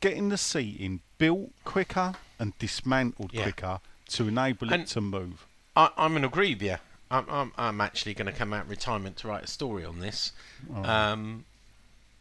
getting 0.00 0.28
the 0.28 0.36
seating 0.38 1.00
built 1.22 1.50
quicker 1.64 2.14
and 2.40 2.52
dismantled 2.58 3.32
Yeah. 3.32 3.44
quicker 3.44 3.80
to 4.08 4.26
enable 4.28 4.72
And- 4.72 4.82
it 4.82 4.88
to 4.88 5.00
move. 5.00 5.46
I, 5.76 5.90
I'm 5.96 6.10
going 6.12 6.22
to 6.22 6.28
agree 6.28 6.52
with 6.54 6.62
you. 6.62 6.76
I'm, 7.12 7.26
I'm, 7.30 7.52
I'm 7.56 7.80
actually 7.80 8.14
going 8.14 8.26
to 8.26 8.32
come 8.32 8.52
out 8.52 8.64
of 8.64 8.70
retirement 8.70 9.16
to 9.18 9.28
write 9.28 9.44
a 9.44 9.46
story 9.46 9.84
on 9.84 10.00
this. 10.00 10.32
Um, 10.74 11.44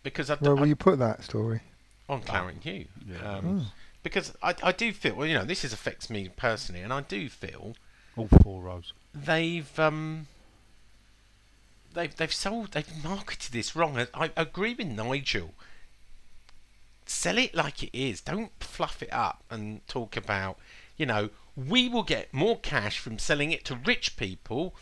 because 0.03 0.29
I, 0.29 0.35
Where 0.35 0.55
I, 0.55 0.59
will 0.59 0.67
you 0.67 0.75
put 0.75 0.99
that 0.99 1.23
story? 1.23 1.61
on 2.07 2.21
Claret 2.21 2.53
and 2.55 2.63
Hugh. 2.63 2.85
Yeah. 3.07 3.37
Um, 3.37 3.67
Because 4.03 4.33
I, 4.43 4.53
I 4.63 4.71
do 4.71 4.91
feel, 4.93 5.15
well, 5.15 5.25
you 5.27 5.33
know, 5.33 5.45
this 5.45 5.63
is 5.63 5.73
affects 5.73 6.09
me 6.09 6.29
personally, 6.35 6.81
and 6.81 6.91
I 6.93 7.01
do 7.01 7.27
feel 7.29 7.75
All 8.17 8.27
four 8.43 8.61
rows. 8.61 8.93
they've 9.15 9.79
um, 9.79 10.27
they've 11.93 12.15
they've 12.15 12.33
sold, 12.33 12.71
they've 12.71 13.03
marketed 13.03 13.51
this 13.53 13.75
wrong. 13.75 13.97
I, 13.97 14.07
I 14.13 14.29
agree 14.35 14.73
with 14.73 14.87
Nigel. 14.87 15.53
Sell 17.11 17.37
it 17.37 17.53
like 17.53 17.83
it 17.83 17.95
is. 17.97 18.21
Don't 18.21 18.51
fluff 18.63 19.03
it 19.03 19.11
up 19.11 19.43
and 19.49 19.85
talk 19.87 20.15
about, 20.15 20.57
you 20.97 21.05
know, 21.05 21.29
we 21.55 21.89
will 21.89 22.03
get 22.03 22.33
more 22.33 22.57
cash 22.57 22.97
from 22.99 23.19
selling 23.19 23.51
it 23.51 23.65
to 23.65 23.75
rich 23.75 24.15
people, 24.17 24.73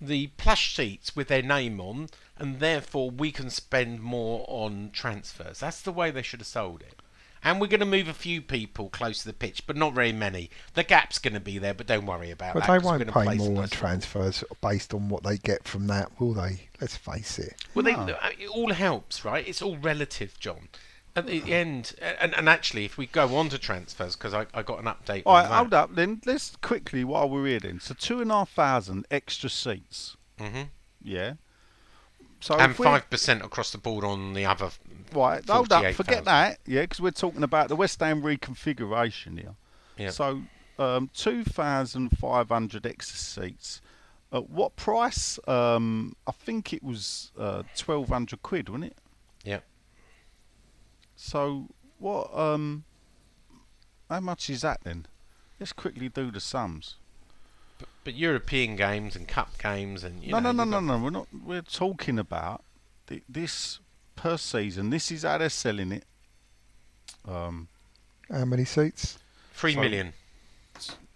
the 0.00 0.26
plush 0.36 0.74
seats 0.74 1.14
with 1.14 1.28
their 1.28 1.42
name 1.42 1.80
on, 1.80 2.08
and 2.36 2.58
therefore 2.60 3.10
we 3.10 3.30
can 3.30 3.48
spend 3.48 4.00
more 4.00 4.44
on 4.48 4.90
transfers. 4.92 5.60
That's 5.60 5.80
the 5.80 5.92
way 5.92 6.10
they 6.10 6.22
should 6.22 6.40
have 6.40 6.46
sold 6.48 6.82
it. 6.82 6.94
And 7.44 7.60
we're 7.60 7.68
going 7.68 7.78
to 7.80 7.86
move 7.86 8.08
a 8.08 8.12
few 8.14 8.42
people 8.42 8.88
close 8.90 9.20
to 9.20 9.26
the 9.26 9.32
pitch, 9.32 9.64
but 9.64 9.76
not 9.76 9.94
very 9.94 10.12
many. 10.12 10.50
The 10.74 10.82
gap's 10.82 11.20
going 11.20 11.34
to 11.34 11.40
be 11.40 11.58
there, 11.58 11.72
but 11.74 11.86
don't 11.86 12.04
worry 12.06 12.32
about 12.32 12.54
But 12.54 12.60
that. 12.60 12.66
they 12.66 12.72
'cause 12.78 12.82
we're 12.84 12.90
won't 12.98 13.06
gonna 13.14 13.26
pay 13.30 13.36
more 13.38 13.48
on 13.48 13.54
nice- 13.54 13.70
transfers 13.70 14.42
based 14.60 14.92
on 14.92 15.08
what 15.08 15.22
they 15.22 15.38
get 15.38 15.62
from 15.64 15.86
that, 15.86 16.20
will 16.20 16.34
they? 16.34 16.68
Let's 16.80 16.96
face 16.96 17.38
it. 17.38 17.54
Well, 17.74 17.84
No. 17.84 18.14
uh, 18.14 18.30
it 18.36 18.48
all 18.48 18.72
helps, 18.72 19.24
right? 19.24 19.46
It's 19.46 19.62
all 19.62 19.76
relative, 19.76 20.38
John. 20.40 20.68
At 21.18 21.26
the 21.26 21.52
end, 21.52 21.94
and, 22.00 22.34
and 22.34 22.48
actually, 22.48 22.84
if 22.84 22.96
we 22.96 23.06
go 23.06 23.36
on 23.36 23.48
to 23.50 23.58
transfers, 23.58 24.16
because 24.16 24.34
I, 24.34 24.46
I 24.54 24.62
got 24.62 24.78
an 24.78 24.86
update 24.86 25.22
All 25.26 25.34
right, 25.34 25.42
that. 25.42 25.52
hold 25.54 25.74
up. 25.74 25.94
Then 25.94 26.20
let's 26.26 26.56
quickly 26.56 27.04
while 27.04 27.28
we're 27.28 27.46
here. 27.46 27.60
Then, 27.60 27.80
so 27.80 27.94
two 27.94 28.20
and 28.20 28.30
a 28.30 28.34
half 28.34 28.50
thousand 28.50 29.06
extra 29.10 29.50
seats. 29.50 30.16
hmm 30.38 30.62
Yeah. 31.02 31.34
So 32.40 32.56
And 32.56 32.74
five 32.76 33.10
percent 33.10 33.42
across 33.42 33.72
the 33.72 33.78
board 33.78 34.04
on 34.04 34.32
the 34.34 34.44
other. 34.46 34.70
Right, 35.12 35.42
hold 35.48 35.72
up. 35.72 35.82
48,000. 35.82 35.94
Forget 35.94 36.24
that. 36.26 36.58
Yeah, 36.66 36.82
because 36.82 37.00
we're 37.00 37.10
talking 37.10 37.42
about 37.42 37.68
the 37.68 37.76
West 37.76 37.98
Ham 38.00 38.22
reconfiguration 38.22 39.38
here. 39.40 39.54
Yeah. 39.96 40.10
So, 40.10 40.42
um, 40.78 41.10
two 41.14 41.42
thousand 41.44 42.10
five 42.16 42.48
hundred 42.50 42.86
extra 42.86 43.18
seats. 43.18 43.80
At 44.30 44.50
what 44.50 44.76
price? 44.76 45.38
Um, 45.48 46.14
I 46.26 46.32
think 46.32 46.72
it 46.72 46.82
was 46.84 47.32
uh, 47.38 47.62
twelve 47.76 48.08
hundred 48.08 48.42
quid, 48.42 48.68
wasn't 48.68 48.92
it? 48.92 48.96
Yeah. 49.42 49.60
So 51.20 51.66
what? 51.98 52.32
Um, 52.32 52.84
how 54.08 54.20
much 54.20 54.48
is 54.48 54.62
that 54.62 54.80
then? 54.84 55.06
Let's 55.58 55.72
quickly 55.72 56.08
do 56.08 56.30
the 56.30 56.38
sums. 56.40 56.94
But, 57.80 57.88
but 58.04 58.14
European 58.14 58.76
games 58.76 59.16
and 59.16 59.26
cup 59.26 59.58
games 59.58 60.04
and 60.04 60.22
you 60.22 60.30
no, 60.30 60.38
know, 60.38 60.52
no, 60.52 60.64
no, 60.64 60.76
you've 60.76 60.84
no, 60.84 60.96
no. 60.96 61.04
We're 61.04 61.10
not. 61.10 61.26
We're 61.44 61.62
talking 61.62 62.18
about 62.20 62.62
the, 63.08 63.22
this 63.28 63.80
per 64.14 64.36
season. 64.36 64.90
This 64.90 65.10
is 65.10 65.24
how 65.24 65.38
they're 65.38 65.50
selling 65.50 65.90
it. 65.92 66.04
Um, 67.26 67.66
How 68.30 68.44
many 68.44 68.64
seats? 68.64 69.18
Three 69.54 69.74
So- 69.74 69.80
million. 69.80 70.12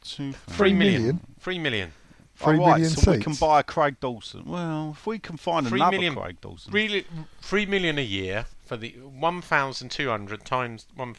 two. 0.03 0.33
Three 0.33 0.73
million? 0.73 1.21
Three 1.39 1.59
million. 1.61 1.93
Three 2.37 2.59
All 2.59 2.67
right, 2.67 2.81
million 2.81 2.91
so 2.91 3.13
we 3.13 3.19
can 3.19 3.33
seats? 3.35 3.41
buy 3.41 3.61
a 3.61 3.63
Craig 3.63 3.97
Dawson. 4.01 4.45
Well, 4.47 4.91
if 4.99 5.07
we 5.07 5.21
can 5.21 5.37
find 5.37 5.67
Three 5.69 5.79
another 5.81 5.93
million- 5.93 6.17
Craig 6.17 6.41
Dawson, 6.41 6.73
Really, 6.73 7.07
three 7.41 7.67
million 7.67 7.99
a 7.99 8.03
year 8.03 8.47
for 8.63 8.77
the 8.77 8.91
one 8.91 9.43
thousand 9.43 9.91
two 9.91 10.09
hundred 10.09 10.45
times 10.45 10.87
one 10.95 11.17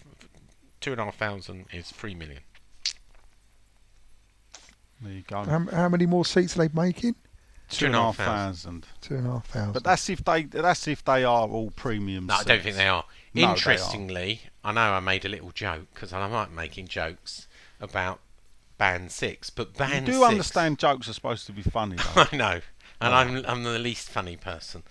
two 0.82 0.92
and 0.92 1.02
a 1.02 1.06
half 1.06 1.18
thousand 1.18 1.66
is 1.72 1.92
three 1.92 2.16
million. 2.16 2.42
there 5.02 5.14
you 5.14 5.24
go. 5.28 5.44
How, 5.44 5.60
how 5.72 5.90
many 5.90 6.06
more 6.06 6.26
seats 6.26 6.58
are 6.58 6.68
they 6.68 6.74
making? 6.74 7.16
Two 7.70 7.88
and 7.88 7.96
a 7.96 8.00
half 8.00 8.18
thousand. 8.18 8.86
Two 9.02 9.16
and 9.16 9.28
a 9.28 9.32
half 9.32 9.48
thousand. 9.48 9.74
But 9.74 9.84
that's 9.84 10.10
if 10.10 10.24
they. 10.24 10.44
That's 10.44 10.88
if 10.88 11.04
they 11.04 11.24
are 11.24 11.48
all 11.48 11.72
premium. 11.72 12.28
No, 12.28 12.36
I 12.36 12.44
don't 12.44 12.62
think 12.62 12.76
they 12.76 12.88
are. 12.88 13.06
No, 13.34 13.42
they 13.42 13.48
are. 13.48 13.54
Interestingly, 13.54 14.42
I 14.64 14.72
know 14.72 14.82
I 14.94 15.00
made 15.00 15.26
a 15.26 15.30
little 15.30 15.52
joke 15.52 15.88
because 15.94 16.14
I 16.14 16.26
like 16.26 16.52
making 16.52 16.88
jokes 16.88 17.48
about 17.80 18.20
Band 18.78 19.12
Six, 19.12 19.50
but 19.50 19.76
Band. 19.76 20.08
You 20.08 20.14
do 20.14 20.20
Six, 20.20 20.32
understand 20.32 20.80
jokes 20.80 21.10
are 21.10 21.14
supposed 21.14 21.46
to 21.48 21.52
be 21.52 21.64
funny. 21.64 21.96
Though. 22.16 22.26
I 22.32 22.36
know, 22.36 22.62
and 23.02 23.14
I'm 23.14 23.46
I'm 23.48 23.64
the 23.64 23.80
least 23.80 24.10
funny 24.10 24.38
person. 24.38 24.84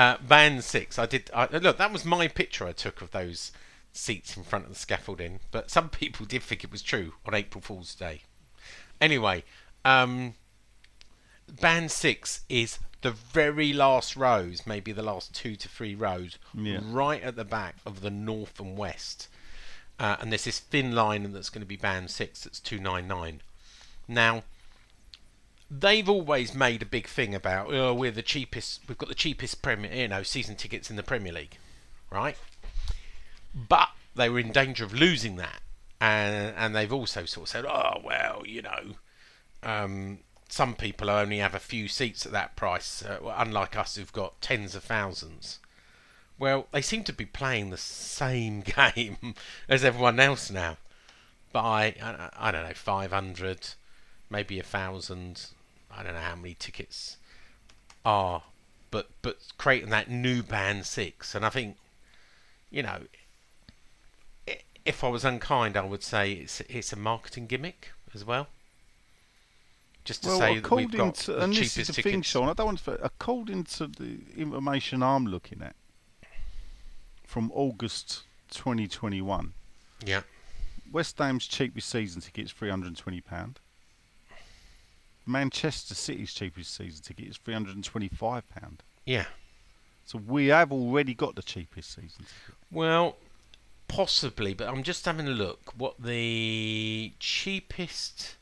Uh, 0.00 0.16
band 0.26 0.64
Six, 0.64 0.98
I 0.98 1.04
did. 1.04 1.30
I, 1.34 1.46
look, 1.58 1.76
that 1.76 1.92
was 1.92 2.06
my 2.06 2.26
picture 2.26 2.66
I 2.66 2.72
took 2.72 3.02
of 3.02 3.10
those 3.10 3.52
seats 3.92 4.34
in 4.34 4.44
front 4.44 4.64
of 4.64 4.70
the 4.70 4.78
scaffolding, 4.78 5.40
but 5.50 5.70
some 5.70 5.88
people 6.02 6.24
did 6.24 6.42
think 6.42 6.64
it 6.64 6.72
was 6.72 6.80
true 6.80 7.12
on 7.26 7.34
April 7.34 7.60
Fool's 7.60 7.94
Day. 7.94 8.22
Anyway, 8.98 9.44
um, 9.84 10.32
Band 11.60 11.90
Six 11.90 12.40
is 12.48 12.78
the 13.02 13.10
very 13.10 13.74
last 13.74 14.16
rows, 14.16 14.66
maybe 14.66 14.90
the 14.90 15.02
last 15.02 15.34
two 15.34 15.54
to 15.56 15.68
three 15.68 15.94
rows, 15.94 16.38
Yeah. 16.54 16.80
right 16.82 17.22
at 17.22 17.36
the 17.36 17.44
back 17.44 17.76
of 17.84 18.00
the 18.00 18.10
north 18.10 18.58
and 18.58 18.78
west. 18.78 19.28
Uh, 19.98 20.16
and 20.18 20.32
there's 20.32 20.44
this 20.44 20.60
thin 20.60 20.94
line 20.94 21.30
that's 21.30 21.50
going 21.50 21.60
to 21.60 21.66
be 21.66 21.76
band 21.76 22.10
six 22.10 22.44
that's 22.44 22.58
299. 22.60 23.42
Now, 24.08 24.44
they've 25.70 26.08
always 26.08 26.54
made 26.54 26.82
a 26.82 26.86
big 26.86 27.06
thing 27.06 27.34
about, 27.34 27.72
oh, 27.72 27.94
we're 27.94 28.10
the 28.10 28.22
cheapest, 28.22 28.80
we've 28.88 28.98
got 28.98 29.08
the 29.08 29.14
cheapest 29.14 29.62
Premier, 29.62 29.92
you 29.92 30.08
know, 30.08 30.22
season 30.22 30.56
tickets 30.56 30.90
in 30.90 30.96
the 30.96 31.02
Premier 31.02 31.32
League, 31.32 31.56
right? 32.10 32.36
But 33.54 33.90
they 34.16 34.28
were 34.28 34.40
in 34.40 34.50
danger 34.50 34.84
of 34.84 34.92
losing 34.92 35.36
that. 35.36 35.60
And, 36.00 36.54
and 36.56 36.74
they've 36.74 36.92
also 36.92 37.24
sort 37.24 37.44
of 37.44 37.48
said, 37.50 37.66
oh, 37.66 38.00
well, 38.02 38.42
you 38.46 38.62
know, 38.62 38.94
um, 39.62 40.20
some 40.48 40.74
people 40.74 41.10
only 41.10 41.38
have 41.38 41.54
a 41.54 41.60
few 41.60 41.88
seats 41.88 42.26
at 42.26 42.32
that 42.32 42.56
price, 42.56 43.04
uh, 43.04 43.18
unlike 43.36 43.76
us 43.76 43.96
who've 43.96 44.12
got 44.12 44.40
tens 44.40 44.74
of 44.74 44.82
thousands. 44.82 45.60
Well, 46.38 46.66
they 46.72 46.80
seem 46.80 47.04
to 47.04 47.12
be 47.12 47.26
playing 47.26 47.70
the 47.70 47.76
same 47.76 48.60
game 48.76 49.34
as 49.68 49.84
everyone 49.84 50.18
else 50.18 50.50
now. 50.50 50.78
By 51.52 51.96
I, 52.02 52.30
I 52.38 52.50
don't 52.50 52.62
know, 52.62 52.74
five 52.74 53.10
hundred, 53.10 53.70
maybe 54.30 54.58
a 54.58 54.62
thousand. 54.62 55.48
I 55.96 56.02
don't 56.02 56.14
know 56.14 56.20
how 56.20 56.36
many 56.36 56.54
tickets 56.54 57.16
are, 58.04 58.42
but 58.90 59.08
but 59.22 59.38
creating 59.58 59.90
that 59.90 60.10
new 60.10 60.42
band 60.42 60.86
six, 60.86 61.34
and 61.34 61.44
I 61.44 61.50
think, 61.50 61.76
you 62.70 62.82
know, 62.82 63.00
if 64.84 65.04
I 65.04 65.08
was 65.08 65.24
unkind, 65.24 65.76
I 65.76 65.84
would 65.84 66.02
say 66.02 66.32
it's 66.32 66.60
it's 66.62 66.92
a 66.92 66.96
marketing 66.96 67.46
gimmick 67.46 67.90
as 68.14 68.24
well. 68.24 68.48
Just 70.04 70.22
to 70.22 70.28
well, 70.28 70.38
say 70.38 70.46
that 70.46 70.52
we've 70.54 70.64
according 70.64 70.98
got 70.98 71.14
to, 71.16 71.32
the 71.32 71.42
and 71.42 71.52
this 71.52 71.60
is 71.60 71.74
cheapest 71.74 71.96
the 71.96 72.02
thing, 72.02 72.12
tickets. 72.12 72.28
Sean. 72.28 72.48
I 72.48 72.54
don't 72.54 72.66
want 72.66 72.84
to. 72.84 73.04
According 73.04 73.64
to 73.64 73.86
the 73.86 74.20
information 74.36 75.02
I'm 75.02 75.26
looking 75.26 75.62
at, 75.62 75.76
from 77.24 77.50
August 77.54 78.22
2021. 78.50 79.52
Yeah. 80.04 80.22
West 80.90 81.18
Ham's 81.18 81.46
cheapest 81.46 81.88
season 81.88 82.20
ticket 82.20 82.46
is 82.46 82.52
£320. 82.52 83.56
Manchester 85.26 85.94
City's 85.94 86.32
cheapest 86.32 86.74
season 86.74 87.02
ticket 87.02 87.28
is 87.28 87.38
£325. 87.38 88.42
Yeah. 89.06 89.26
So 90.04 90.20
we 90.26 90.48
have 90.48 90.72
already 90.72 91.14
got 91.14 91.36
the 91.36 91.42
cheapest 91.42 91.90
season 91.90 92.24
ticket. 92.24 92.56
Well, 92.70 93.16
possibly, 93.88 94.54
but 94.54 94.68
I'm 94.68 94.82
just 94.82 95.04
having 95.04 95.28
a 95.28 95.32
look. 95.32 95.72
What 95.76 96.02
the 96.02 97.12
cheapest? 97.18 98.36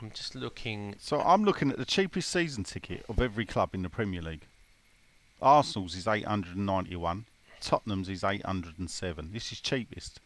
I'm 0.00 0.10
just 0.12 0.34
looking. 0.34 0.94
So 0.98 1.20
I'm 1.20 1.44
looking 1.44 1.70
at 1.70 1.76
the 1.76 1.84
cheapest 1.84 2.30
season 2.30 2.64
ticket 2.64 3.04
of 3.08 3.20
every 3.20 3.44
club 3.44 3.74
in 3.74 3.82
the 3.82 3.88
Premier 3.88 4.22
League. 4.22 4.46
Arsenal's 5.42 5.94
is 5.94 6.06
891. 6.06 7.24
Tottenham's 7.60 8.08
is 8.08 8.22
807. 8.22 9.30
This 9.32 9.52
is 9.52 9.60
cheapest. 9.60 10.20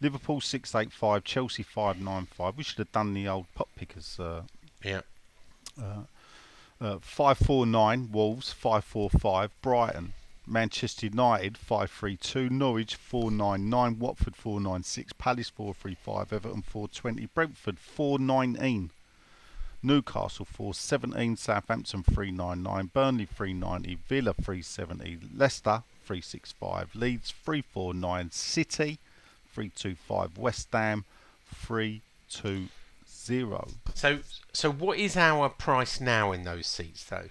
Liverpool 0.00 0.40
685. 0.40 1.24
Chelsea 1.24 1.62
595. 1.62 2.56
We 2.56 2.64
should 2.64 2.78
have 2.78 2.92
done 2.92 3.12
the 3.12 3.28
old 3.28 3.46
pop 3.54 3.68
pickers. 3.76 4.18
Uh, 4.18 4.42
Yeah. 4.84 5.02
uh, 6.80 6.98
549 7.00 8.10
Wolves, 8.12 8.52
545 8.52 9.50
Brighton, 9.62 10.12
Manchester 10.46 11.06
United 11.06 11.56
532, 11.56 12.50
Norwich 12.50 12.96
499, 12.96 13.98
Watford 13.98 14.34
496, 14.36 15.12
Palace 15.14 15.48
435, 15.50 16.32
Everton 16.32 16.62
420, 16.62 17.26
Brentford 17.34 17.78
419, 17.78 18.90
Newcastle 19.84 20.44
417, 20.44 21.36
Southampton 21.36 22.02
399, 22.02 22.90
Burnley 22.92 23.26
390, 23.26 23.98
Villa 24.08 24.34
370, 24.34 25.18
Leicester 25.36 25.82
365, 26.04 26.94
Leeds 26.96 27.30
349, 27.30 28.30
City 28.32 28.98
325, 29.54 30.38
West 30.38 30.68
Ham 30.72 31.04
320. 33.26 33.74
So, 33.94 34.18
so 34.52 34.70
what 34.70 34.98
is 34.98 35.16
our 35.16 35.48
price 35.48 36.00
now 36.00 36.32
in 36.32 36.44
those 36.44 36.66
seats, 36.66 37.04
though? 37.04 37.28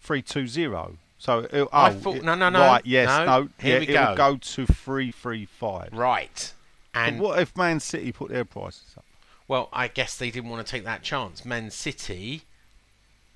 three 0.00 0.20
two 0.22 0.46
zero. 0.46 0.98
So 1.18 1.40
it, 1.40 1.50
oh, 1.54 1.68
I 1.72 1.94
thought- 1.94 2.22
no, 2.22 2.34
no, 2.34 2.50
no, 2.50 2.60
Right, 2.60 2.82
yes, 2.84 3.08
no, 3.08 3.24
no. 3.24 3.48
here 3.58 3.74
yeah, 3.74 3.78
we 3.80 3.86
it 3.88 3.98
will 3.98 4.16
go. 4.16 4.32
go 4.32 4.36
to 4.36 4.66
three 4.66 5.10
three 5.12 5.46
five. 5.46 5.88
Right. 5.92 6.52
But 6.92 7.00
And 7.00 7.20
what 7.20 7.38
if 7.38 7.56
Man 7.56 7.80
City 7.80 8.12
put 8.12 8.30
their 8.30 8.44
prices 8.44 8.94
up? 8.96 9.04
well, 9.48 9.68
I 9.72 9.88
guess 9.88 10.16
they 10.18 10.30
didn't 10.30 10.50
want 10.50 10.66
to 10.66 10.70
take 10.70 10.84
that 10.84 11.02
chance. 11.02 11.44
Man 11.44 11.70
City 11.70 12.42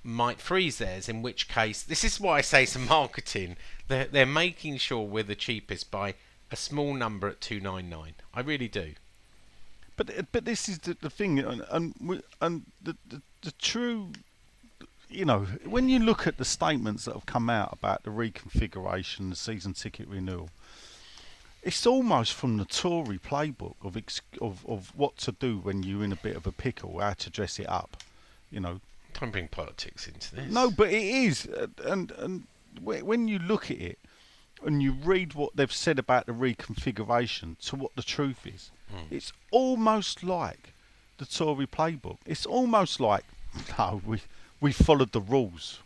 might 0.02 0.40
freeze 0.40 0.78
theirs. 0.78 1.08
In 1.08 1.22
which 1.22 1.48
case, 1.48 1.82
this 1.82 2.04
is 2.04 2.20
why 2.20 2.38
I 2.38 2.40
say 2.42 2.64
some 2.66 2.86
marketing. 2.86 3.56
They're 3.88 4.04
they're 4.04 4.26
making 4.26 4.76
sure 4.78 5.02
we're 5.06 5.22
the 5.24 5.34
cheapest 5.34 5.90
by 5.90 6.14
a 6.50 6.56
small 6.56 6.92
number 6.94 7.28
at 7.28 7.40
two 7.40 7.60
nine 7.60 7.88
nine. 7.88 8.14
I 8.34 8.40
really 8.40 8.68
do. 8.68 8.92
But 9.98 10.32
but 10.32 10.44
this 10.46 10.68
is 10.68 10.78
the, 10.78 10.96
the 11.00 11.10
thing, 11.10 11.40
and 11.40 11.62
and, 11.68 12.22
and 12.40 12.62
the, 12.80 12.96
the 13.10 13.20
the 13.42 13.52
true, 13.58 14.12
you 15.10 15.24
know, 15.24 15.40
when 15.66 15.88
you 15.88 15.98
look 15.98 16.26
at 16.26 16.38
the 16.38 16.44
statements 16.44 17.04
that 17.04 17.14
have 17.14 17.26
come 17.26 17.50
out 17.50 17.70
about 17.72 18.04
the 18.04 18.10
reconfiguration, 18.10 19.28
the 19.28 19.36
season 19.36 19.74
ticket 19.74 20.08
renewal, 20.08 20.50
it's 21.64 21.84
almost 21.84 22.32
from 22.32 22.56
the 22.58 22.64
Tory 22.64 23.18
playbook 23.18 23.74
of 23.82 23.96
ex, 23.96 24.22
of 24.40 24.64
of 24.66 24.92
what 24.96 25.16
to 25.18 25.32
do 25.32 25.58
when 25.58 25.82
you're 25.82 26.04
in 26.04 26.12
a 26.12 26.16
bit 26.16 26.36
of 26.36 26.46
a 26.46 26.52
pickle, 26.52 27.00
how 27.00 27.14
to 27.14 27.28
dress 27.28 27.58
it 27.58 27.68
up, 27.68 27.96
you 28.52 28.60
know, 28.60 28.80
Don't 29.18 29.32
bring 29.32 29.48
politics 29.48 30.06
into 30.06 30.36
this. 30.36 30.50
No, 30.50 30.70
but 30.70 30.90
it 30.90 31.02
is, 31.02 31.46
uh, 31.46 31.66
and 31.84 32.12
and 32.12 32.46
when 32.80 33.26
you 33.26 33.40
look 33.40 33.68
at 33.70 33.80
it 33.80 33.98
and 34.64 34.80
you 34.80 34.92
read 34.92 35.34
what 35.34 35.56
they've 35.56 35.72
said 35.72 35.98
about 35.98 36.26
the 36.26 36.32
reconfiguration 36.32 37.58
to 37.58 37.76
what 37.76 37.96
the 37.96 38.02
truth 38.02 38.46
is, 38.46 38.70
Hmm. 38.90 39.14
it's 39.14 39.32
almost 39.50 40.22
like 40.24 40.72
the 41.18 41.26
Tory 41.26 41.66
playbook. 41.66 42.18
It's 42.26 42.46
almost 42.46 43.00
like 43.00 43.24
no, 43.78 44.00
we 44.06 44.22
we 44.60 44.72
followed 44.72 45.12
the 45.12 45.20
rules. 45.20 45.80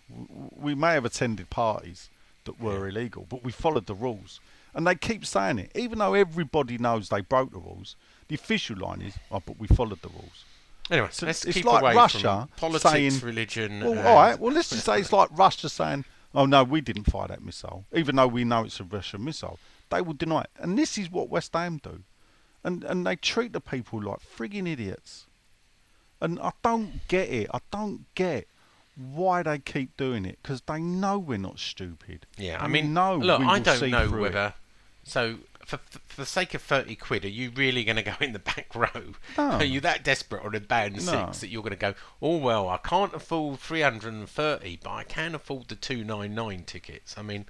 We 0.57 0.75
may 0.75 0.93
have 0.95 1.05
attended 1.05 1.51
parties 1.51 2.09
that 2.45 2.61
were 2.61 2.89
illegal, 2.89 3.27
but 3.29 3.45
we 3.45 3.53
followed 3.53 3.87
the 3.87 3.95
rules, 3.95 4.41
and 4.75 4.87
they 4.87 4.95
keep 4.95 5.25
saying 5.27 5.59
it, 5.59 5.71
even 5.75 5.99
though 5.99 6.15
everybody 6.15 6.79
knows 6.79 7.09
they 7.09 7.21
broke 7.21 7.53
the 7.53 7.59
rules. 7.59 7.97
The 8.29 8.35
official 8.35 8.77
line 8.79 9.03
is, 9.03 9.15
"Oh, 9.31 9.43
but 9.45 9.59
we 9.59 9.67
followed 9.69 10.01
the 10.03 10.09
rules." 10.09 10.45
Anyway, 10.91 11.09
So 11.13 11.27
let's 11.27 11.45
it's 11.45 11.55
keep 11.57 11.65
like 11.65 11.83
away 11.83 11.95
Russia 11.95 12.49
from 12.51 12.71
politics, 12.71 12.93
saying- 12.93 13.21
religion. 13.21 13.81
Well, 13.81 13.93
uh, 13.93 13.97
and- 13.97 14.07
all 14.09 14.15
right. 14.17 14.39
Well, 14.39 14.53
let's 14.53 14.71
just 14.71 14.85
say 14.85 15.01
it's 15.01 15.13
like 15.21 15.29
Russia 15.33 15.69
saying, 15.69 16.05
"Oh 16.35 16.47
no, 16.47 16.65
we 16.65 16.81
didn't 16.81 17.05
fire 17.05 17.29
that 17.29 17.43
missile," 17.45 17.85
even 17.95 18.17
though 18.17 18.27
we 18.27 18.45
know 18.45 18.65
it's 18.65 18.81
a 18.81 18.85
Russian 18.85 19.25
missile. 19.25 19.59
They 19.91 20.01
will 20.01 20.15
deny 20.15 20.41
it, 20.43 20.51
and 20.59 20.79
this 20.79 20.99
is 20.99 21.11
what 21.11 21.29
West 21.29 21.53
Ham 21.53 21.79
do, 21.83 22.03
and 22.65 22.85
and 22.85 23.07
they 23.07 23.17
treat 23.17 23.53
the 23.53 23.61
people 23.61 24.01
like 24.03 24.21
frigging 24.21 24.69
idiots. 24.69 25.27
And 26.21 26.39
I 26.41 26.53
don't 26.63 27.07
get 27.09 27.29
it. 27.31 27.49
I 27.53 27.59
don't 27.73 28.05
get 28.15 28.47
why 28.97 29.43
they 29.43 29.59
keep 29.59 29.97
doing 29.97 30.25
it 30.25 30.39
because 30.43 30.61
they 30.63 30.79
know 30.81 31.19
we're 31.19 31.39
not 31.39 31.59
stupid. 31.59 32.27
Yeah, 32.37 32.63
I 32.63 32.69
mean, 32.69 32.95
no, 32.95 33.17
look, 33.17 33.41
I 33.41 33.59
don't 33.59 33.91
know 33.91 34.09
through 34.09 34.19
it. 34.19 34.23
whether. 34.35 34.55
So, 35.05 35.39
for, 35.65 35.79
for 35.79 35.99
for 36.07 36.21
the 36.21 36.27
sake 36.27 36.55
of 36.55 36.63
thirty 36.63 36.95
quid, 36.95 37.25
are 37.25 37.29
you 37.29 37.51
really 37.51 37.83
going 37.83 37.97
to 37.97 38.03
go 38.03 38.15
in 38.21 38.33
the 38.35 38.39
back 38.39 38.69
row? 38.75 39.15
No. 39.37 39.51
Are 39.53 39.65
you 39.65 39.81
that 39.81 40.05
desperate 40.05 40.45
on 40.45 40.55
a 40.55 40.61
band 40.61 41.05
No. 41.05 41.13
six 41.27 41.41
that 41.41 41.49
you're 41.49 41.63
going 41.63 41.71
to 41.73 41.77
go? 41.77 41.95
Oh 42.21 42.37
well, 42.37 42.69
I 42.69 42.77
can't 42.77 43.13
afford 43.15 43.59
three 43.59 43.81
hundred 43.81 44.13
and 44.13 44.29
thirty, 44.29 44.79
but 44.81 44.91
I 44.91 45.03
can 45.03 45.35
afford 45.35 45.67
the 45.69 45.75
two 45.75 46.05
nine 46.05 46.35
nine 46.37 46.63
tickets. 46.65 47.17
I 47.19 47.23
mean, 47.23 47.47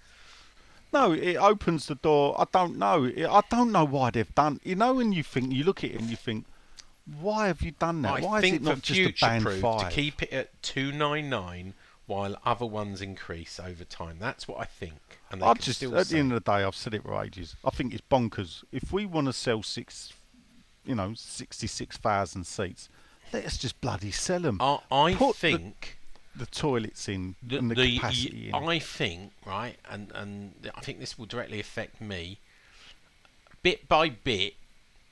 No, 0.93 1.13
it 1.13 1.37
opens 1.37 1.87
the 1.87 1.95
door. 1.95 2.35
I 2.39 2.45
don't 2.53 2.77
know. 2.79 3.07
I 3.07 3.43
don't 3.51 3.73
know 3.73 3.85
why 3.85 4.11
they've 4.11 4.35
done. 4.35 4.61
You 4.63 4.75
know, 4.75 4.95
when 4.95 5.13
you 5.13 5.23
think 5.23 5.53
you 5.53 5.65
look 5.65 5.83
at 5.85 5.91
it 5.91 6.01
and 6.01 6.11
you 6.11 6.17
think, 6.17 6.45
why 7.21 7.47
have 7.47 7.63
you 7.63 7.71
done 7.73 8.03
that? 8.03 8.13
I 8.13 8.21
why 8.21 8.41
think 8.41 8.57
is 8.57 8.61
it 8.61 8.65
not 8.71 8.83
just 8.83 9.01
a 9.23 9.25
band 9.27 9.45
proof 9.45 9.61
five? 9.61 9.89
to 9.89 9.95
keep 9.95 10.23
it 10.23 10.31
at 10.33 10.63
two 10.63 10.93
nine 10.93 11.31
nine 11.31 11.75
while 12.07 12.37
other 12.45 12.67
ones 12.67 13.01
increase 13.01 13.59
over 13.59 13.85
time. 13.85 14.17
That's 14.21 14.47
what 14.47 14.61
I 14.61 14.65
think. 14.65 14.95
And 15.31 15.43
I 15.43 15.55
just 15.55 15.79
still 15.79 15.97
at 15.97 16.07
say- 16.09 16.15
the 16.15 16.21
end 16.21 16.33
of 16.33 16.45
the 16.45 16.51
day, 16.51 16.63
I've 16.63 16.77
said 16.77 16.93
it 16.95 17.03
for 17.05 17.23
ages. 17.25 17.57
I 17.65 17.71
think 17.71 17.95
it's 17.95 18.03
bonkers. 18.11 18.63
If 18.71 18.93
we 18.93 19.07
want 19.07 19.29
to 19.29 19.33
sell 19.33 19.63
six, 19.63 20.13
you 20.85 20.95
know, 20.95 21.15
sixty-six 21.15 21.97
thousand 21.97 22.45
seats, 22.47 22.89
let's 23.33 23.57
just 23.57 23.81
bloody 23.81 24.11
sell 24.11 24.41
them. 24.41 24.59
I, 24.61 24.79
I 24.91 25.15
Put 25.15 25.37
the- 25.37 25.53
think. 25.57 25.99
The 26.35 26.47
toilets 26.47 27.09
in 27.09 27.35
the, 27.43 27.59
and 27.59 27.71
the, 27.71 27.75
the- 27.75 27.97
capacity 27.97 28.49
in. 28.49 28.55
I 28.55 28.79
think 28.79 29.33
right, 29.47 29.77
and 29.91 30.11
and 30.15 30.71
I 30.75 30.81
think 30.81 30.99
this 31.01 31.19
will 31.19 31.27
directly 31.27 31.61
affect 31.61 32.01
me. 32.01 32.39
Bit 33.63 33.87
by 33.89 34.09
bit, 34.09 34.55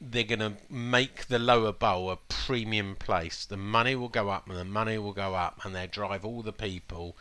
they're 0.01 0.25
going 0.25 0.41
to 0.41 0.55
make 0.69 1.27
the 1.29 1.39
lower 1.39 1.73
bowl 1.73 2.11
a 2.11 2.17
premium 2.17 2.97
place. 2.97 3.45
The 3.45 3.57
money 3.57 3.95
will 3.95 4.09
go 4.09 4.29
up, 4.29 4.49
and 4.49 4.57
the 4.59 4.65
money 4.65 4.99
will 4.99 5.13
go 5.13 5.35
up, 5.35 5.61
and 5.65 5.75
they 5.75 5.87
drive 5.87 6.25
all 6.25 6.43
the 6.43 6.53
people. 6.53 7.17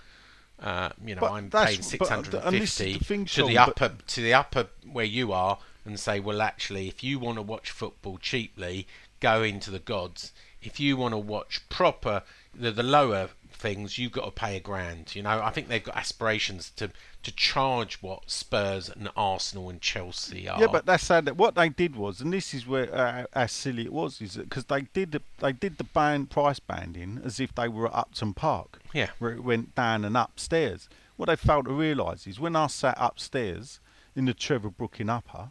Uh, 0.60 0.90
you 1.06 1.16
know, 1.16 1.22
But 1.22 1.32
I'm 1.32 1.50
paying 1.52 1.78
but- 1.78 1.86
six 1.86 2.10
hundred 2.10 2.34
and 2.34 2.44
and 2.46 2.56
this 2.56 2.72
is 2.72 2.78
fifty 2.78 2.98
the 3.00 3.06
thing, 3.06 3.26
to 3.26 3.46
the 3.48 3.58
upper 3.58 3.92
to 4.08 4.22
the 4.22 4.34
upper 4.34 4.68
where 4.92 5.06
you 5.06 5.32
are, 5.32 5.60
and 5.86 6.00
say, 6.00 6.20
well, 6.20 6.42
actually, 6.42 6.88
if 6.88 7.04
you 7.04 7.20
want 7.20 7.38
to 7.38 7.42
watch 7.42 7.70
football 7.70 8.18
cheaply, 8.18 8.88
go 9.20 9.44
into 9.44 9.70
the 9.72 9.80
gods. 9.80 10.32
If 10.62 10.80
you 10.80 10.98
want 10.98 11.14
to 11.14 11.18
watch 11.18 11.62
proper 11.70 12.24
the, 12.54 12.72
the 12.72 12.84
lower 12.84 13.30
things, 13.60 13.98
you've 13.98 14.12
got 14.12 14.26
to 14.26 14.32
pay 14.32 14.56
a 14.58 14.60
grand. 14.60 15.16
You 15.16 15.22
know, 15.24 15.42
I 15.42 15.52
think 15.52 15.68
they've 15.68 15.84
got 15.84 15.96
aspirations 15.98 16.72
to 16.78 16.90
to 17.22 17.32
charge 17.36 18.02
what 18.02 18.32
Spurs 18.32 18.90
and 18.90 19.10
Arsenal 19.16 19.70
and 19.70 19.82
Chelsea 19.82 20.48
are. 20.48 20.60
Yeah, 20.60 20.68
but 20.68 20.86
that's 20.86 21.04
sad. 21.06 21.26
That 21.26 21.36
what 21.38 21.56
they 21.56 21.68
did 21.70 21.96
was, 21.98 22.22
and 22.22 22.32
this 22.32 22.54
is 22.54 22.66
where 22.66 22.94
uh, 22.96 23.26
how 23.34 23.46
silly 23.48 23.84
it 23.84 23.92
was, 23.94 24.22
is 24.22 24.38
because 24.38 24.66
they 24.66 24.82
did 24.82 25.12
the, 25.12 25.22
they 25.40 25.52
did 25.52 25.78
the 25.78 25.84
band 25.84 26.30
price 26.30 26.60
banding 26.60 27.20
as 27.24 27.40
if 27.40 27.54
they 27.54 27.68
were 27.68 27.88
at 27.88 27.94
Upton 27.94 28.34
Park, 28.34 28.80
Yeah. 28.94 29.10
where 29.20 29.32
it 29.34 29.44
went 29.44 29.76
down 29.76 30.06
and 30.06 30.16
upstairs. 30.16 30.88
What 31.18 31.26
they 31.28 31.36
failed 31.36 31.66
to 31.66 31.74
realise 31.74 32.26
is 32.26 32.40
when 32.40 32.56
I 32.56 32.68
sat 32.68 32.96
upstairs 32.98 33.82
in 34.16 34.24
the 34.24 34.34
Trevor 34.34 34.70
Brooking 34.70 35.10
Upper, 35.10 35.50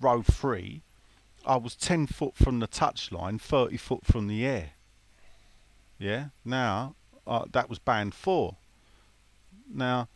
row 0.00 0.22
three, 0.22 0.82
I 1.46 1.56
was 1.56 1.76
ten 1.76 2.08
foot 2.08 2.34
from 2.34 2.58
the 2.58 2.66
touchline, 2.66 3.40
thirty 3.40 3.76
foot 3.76 4.04
from 4.04 4.26
the 4.26 4.44
air. 4.44 4.70
Yeah. 5.98 6.26
Now 6.44 6.96
uh, 7.26 7.44
that 7.52 7.68
was 7.68 7.78
band 7.78 8.14
four. 8.14 8.56
Now, 9.72 10.08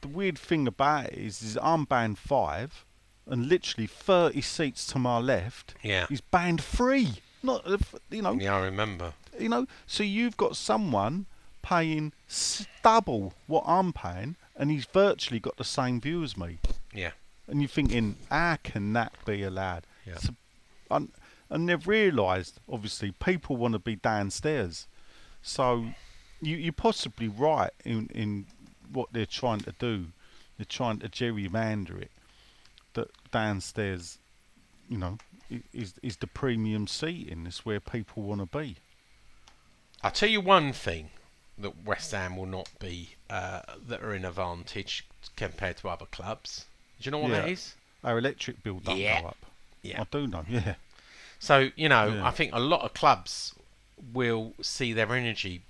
the 0.00 0.08
weird 0.08 0.38
thing 0.38 0.66
about 0.66 1.06
it 1.06 1.14
is, 1.18 1.42
is 1.42 1.58
I'm 1.62 1.84
band 1.84 2.18
five, 2.18 2.84
and 3.28 3.48
literally 3.48 3.86
30 3.86 4.40
seats 4.40 4.86
to 4.88 4.98
my 4.98 5.18
left 5.18 5.74
Yeah. 5.82 6.06
is 6.10 6.20
band 6.20 6.62
three. 6.62 7.14
Not, 7.42 7.66
uh, 7.66 7.78
you 8.10 8.22
know, 8.22 8.32
yeah, 8.34 8.56
I 8.56 8.60
remember. 8.64 9.12
you 9.38 9.48
know. 9.48 9.66
So 9.86 10.02
you've 10.02 10.36
got 10.36 10.56
someone 10.56 11.26
paying 11.62 12.12
double 12.82 13.34
what 13.46 13.64
I'm 13.66 13.92
paying, 13.92 14.36
and 14.56 14.70
he's 14.70 14.86
virtually 14.86 15.40
got 15.40 15.56
the 15.56 15.64
same 15.64 16.00
view 16.00 16.22
as 16.22 16.36
me. 16.36 16.58
Yeah. 16.92 17.10
And 17.48 17.60
you're 17.60 17.68
thinking, 17.68 18.16
how 18.30 18.56
can 18.62 18.92
that 18.94 19.12
be 19.24 19.42
allowed? 19.42 19.84
Yeah. 20.04 20.16
So, 20.18 20.34
and, 20.90 21.10
and 21.50 21.68
they've 21.68 21.86
realised, 21.86 22.58
obviously, 22.68 23.12
people 23.12 23.56
want 23.56 23.72
to 23.74 23.78
be 23.78 23.96
downstairs. 23.96 24.86
So 25.42 25.86
you, 26.40 26.56
you're 26.56 26.72
possibly 26.72 27.28
right 27.28 27.70
in, 27.84 28.08
in 28.14 28.46
what 28.92 29.08
they're 29.12 29.26
trying 29.26 29.60
to 29.60 29.72
do. 29.78 30.06
They're 30.58 30.64
trying 30.66 30.98
to 31.00 31.08
gerrymander 31.08 32.00
it 32.00 32.10
that 32.94 33.08
downstairs, 33.30 34.18
you 34.88 34.96
know, 34.98 35.18
is 35.74 35.94
is 36.02 36.16
the 36.16 36.26
premium 36.26 36.86
seating. 36.86 37.46
It's 37.46 37.64
where 37.66 37.80
people 37.80 38.22
want 38.22 38.40
to 38.50 38.58
be. 38.58 38.76
I'll 40.02 40.10
tell 40.10 40.28
you 40.28 40.40
one 40.40 40.72
thing 40.72 41.10
that 41.58 41.84
West 41.84 42.12
Ham 42.12 42.36
will 42.36 42.46
not 42.46 42.68
be 42.78 43.10
uh, 43.30 43.60
that 43.88 44.02
are 44.02 44.14
in 44.14 44.24
advantage 44.24 45.06
compared 45.36 45.76
to 45.78 45.88
other 45.88 46.06
clubs. 46.06 46.66
Do 47.00 47.06
you 47.06 47.10
know 47.10 47.18
what 47.18 47.30
that 47.32 47.46
Yeah. 47.46 47.52
is? 47.52 47.74
Our 48.04 48.18
electric 48.18 48.62
bill 48.62 48.80
don't 48.80 48.98
Yeah. 48.98 49.22
go 49.22 49.28
up. 49.28 49.46
Yeah. 49.82 50.00
I 50.02 50.06
do 50.10 50.26
know. 50.26 50.44
Yeah. 50.48 50.74
So 51.38 51.70
you 51.76 51.88
know, 51.88 52.14
Yeah. 52.14 52.26
I 52.26 52.30
think 52.30 52.52
a 52.54 52.58
lot 52.60 52.82
of 52.82 52.94
clubs 52.94 53.54
will 54.12 54.54
see 54.62 54.92
their 54.92 55.12
energy 55.14 55.62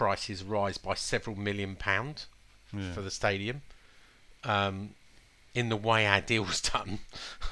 prices 0.00 0.42
rise 0.42 0.78
by 0.78 0.94
several 0.94 1.36
million 1.36 1.76
pound 1.76 2.24
Yeah. 2.72 2.90
for 2.94 3.02
the 3.02 3.10
stadium. 3.10 3.60
Um, 4.44 4.94
in 5.52 5.68
the 5.68 5.76
way 5.76 6.06
our 6.06 6.22
deal's 6.22 6.62
done, 6.62 7.00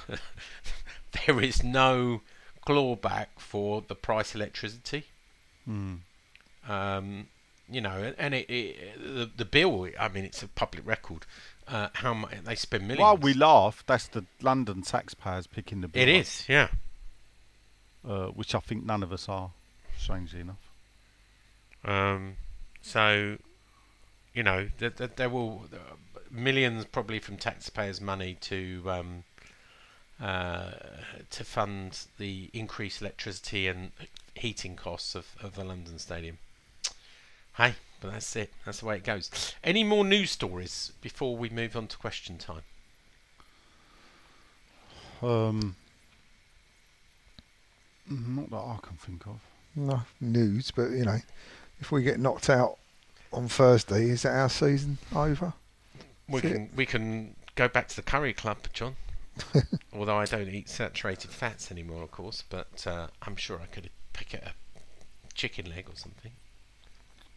there 1.27 1.43
is 1.43 1.63
no 1.63 2.23
clawback 2.67 3.27
for 3.37 3.83
the 3.87 3.95
price 3.95 4.31
of 4.35 4.41
electricity. 4.41 5.05
Mm. 5.69 5.99
Um, 6.67 7.27
you 7.71 7.83
know, 7.83 8.15
and 8.17 8.33
it, 8.35 8.49
it 8.49 8.99
the, 8.99 9.31
the 9.37 9.45
bill. 9.45 9.87
I 10.01 10.09
mean, 10.09 10.25
it's 10.25 10.43
a 10.43 10.49
public 10.49 10.87
record. 10.87 11.27
Uh, 11.67 11.89
how 11.93 12.15
much 12.15 12.33
they 12.45 12.55
spend 12.55 12.85
millions? 12.89 13.03
While 13.03 13.19
we 13.19 13.35
laugh, 13.35 13.85
that's 13.87 14.09
the 14.09 14.25
London 14.41 14.81
taxpayers 14.81 15.47
picking 15.47 15.83
the 15.83 15.89
bill. 15.89 16.03
it 16.03 16.15
up, 16.15 16.21
is, 16.23 16.47
yeah. 16.49 16.69
uh, 18.09 18.29
which 18.29 18.55
I 18.55 18.61
think 18.61 18.87
none 18.87 19.03
of 19.03 19.13
us 19.13 19.29
are. 19.29 19.51
Strangely 19.99 20.41
enough. 20.41 20.68
Um, 21.85 22.37
so, 22.83 23.39
you 24.35 24.43
know, 24.43 24.69
there, 24.79 24.91
there, 24.91 25.09
there 25.09 25.29
will 25.29 25.67
uh, 25.73 25.95
millions 26.31 26.85
probably 26.85 27.19
from 27.19 27.37
taxpayers' 27.37 28.01
money 28.01 28.37
to 28.43 28.83
um, 28.87 29.25
uh, 30.21 30.73
to 31.31 31.45
fund 31.45 32.07
the 32.19 32.51
increased 32.53 33.01
electricity 33.01 33.67
and 33.67 33.93
heating 34.35 34.77
costs 34.77 35.15
of, 35.15 35.29
of 35.43 35.55
the 35.55 35.65
London 35.65 35.99
Stadium. 35.99 36.39
Hey, 37.57 37.75
but 38.01 38.13
that's 38.13 38.37
it. 38.37 38.53
That's 38.65 38.81
the 38.81 38.87
way 38.87 38.97
it 38.97 39.05
goes. 39.05 39.55
Any 39.63 39.85
more 39.85 40.05
news 40.05 40.31
stories 40.31 40.93
before 41.01 41.37
we 41.37 41.49
move 41.49 41.77
on 41.77 41.87
to 41.89 41.97
question 41.97 42.39
time? 42.39 42.63
Um, 45.21 45.77
not 48.09 48.51
that 48.51 48.57
I 48.57 48.79
can 48.83 48.97
think 48.97 49.27
of. 49.27 49.41
No 49.75 50.03
news, 50.21 50.71
but 50.71 50.91
you 50.91 51.05
know, 51.05 51.19
if 51.81 51.93
we 51.93 52.03
get 52.03 52.19
knocked 52.19 52.51
out 52.51 52.79
on 53.33 53.49
Thursday, 53.49 54.09
is 54.11 54.23
that 54.23 54.35
our 54.35 54.49
season 54.49 54.99
over? 55.15 55.53
We 56.29 56.41
That's 56.41 56.53
it. 56.53 56.57
can 56.57 56.71
we 56.77 56.87
can 56.87 57.37
go 57.55 57.69
back 57.69 57.89
to 57.89 57.97
the 57.97 58.03
curry 58.03 58.33
club, 58.33 58.59
John. 58.73 58.97
Although 59.93 60.17
I 60.17 60.25
don't 60.25 60.49
eat 60.49 60.69
saturated 60.69 61.31
fats 61.31 61.71
anymore, 61.71 62.03
of 62.03 62.11
course, 62.11 62.43
but 62.49 62.87
uh, 62.87 63.09
I'm 63.23 63.37
sure 63.37 63.61
I 63.63 63.67
could 63.67 63.91
pick 64.13 64.35
a 64.35 64.53
chicken 65.35 65.71
leg 65.71 65.87
or 65.89 65.97
something. 65.97 66.33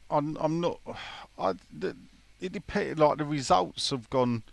I'm, 0.10 0.36
I'm 0.40 0.60
not. 0.60 0.80
I, 1.38 1.54
the, 1.72 1.96
it 2.40 2.52
depends. 2.52 3.00
Like 3.00 3.18
the 3.18 3.26
results 3.26 3.92
have 3.92 4.10
gone 4.10 4.44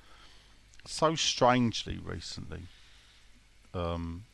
so 0.86 1.14
strangely 1.14 1.98
recently. 1.98 2.62
Um, 3.74 4.24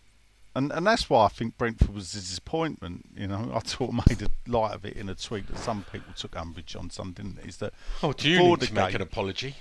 and 0.54 0.72
and 0.72 0.86
that's 0.86 1.10
why 1.10 1.24
I 1.24 1.28
think 1.28 1.58
Brentford 1.58 1.94
was 1.94 2.12
a 2.14 2.18
disappointment. 2.18 3.06
You 3.16 3.26
know, 3.26 3.50
I 3.54 3.66
sort 3.66 3.92
of 3.92 4.06
made 4.08 4.22
a 4.22 4.50
light 4.50 4.74
of 4.74 4.84
it 4.84 4.96
in 4.96 5.08
a 5.08 5.14
tweet 5.14 5.46
that 5.48 5.58
some 5.58 5.84
people 5.92 6.12
took 6.16 6.36
umbrage 6.36 6.76
on. 6.76 6.90
Some 6.90 7.12
didn't. 7.12 7.38
Is 7.44 7.56
that 7.58 7.72
Oh, 8.02 8.12
do 8.12 8.28
you 8.28 8.38
need 8.42 8.60
to 8.60 8.74
make 8.74 8.94
an 8.94 9.02
apology? 9.02 9.56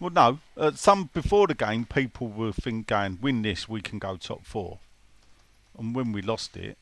Well, 0.00 0.10
no. 0.10 0.38
Uh, 0.56 0.70
some 0.72 1.10
before 1.12 1.48
the 1.48 1.54
game, 1.54 1.84
people 1.84 2.28
were 2.28 2.52
thinking, 2.52 3.18
"Win 3.20 3.42
this, 3.42 3.68
we 3.68 3.80
can 3.80 3.98
go 3.98 4.16
top 4.16 4.46
four. 4.46 4.78
And 5.76 5.94
when 5.94 6.12
we 6.12 6.22
lost 6.22 6.56
it, 6.56 6.78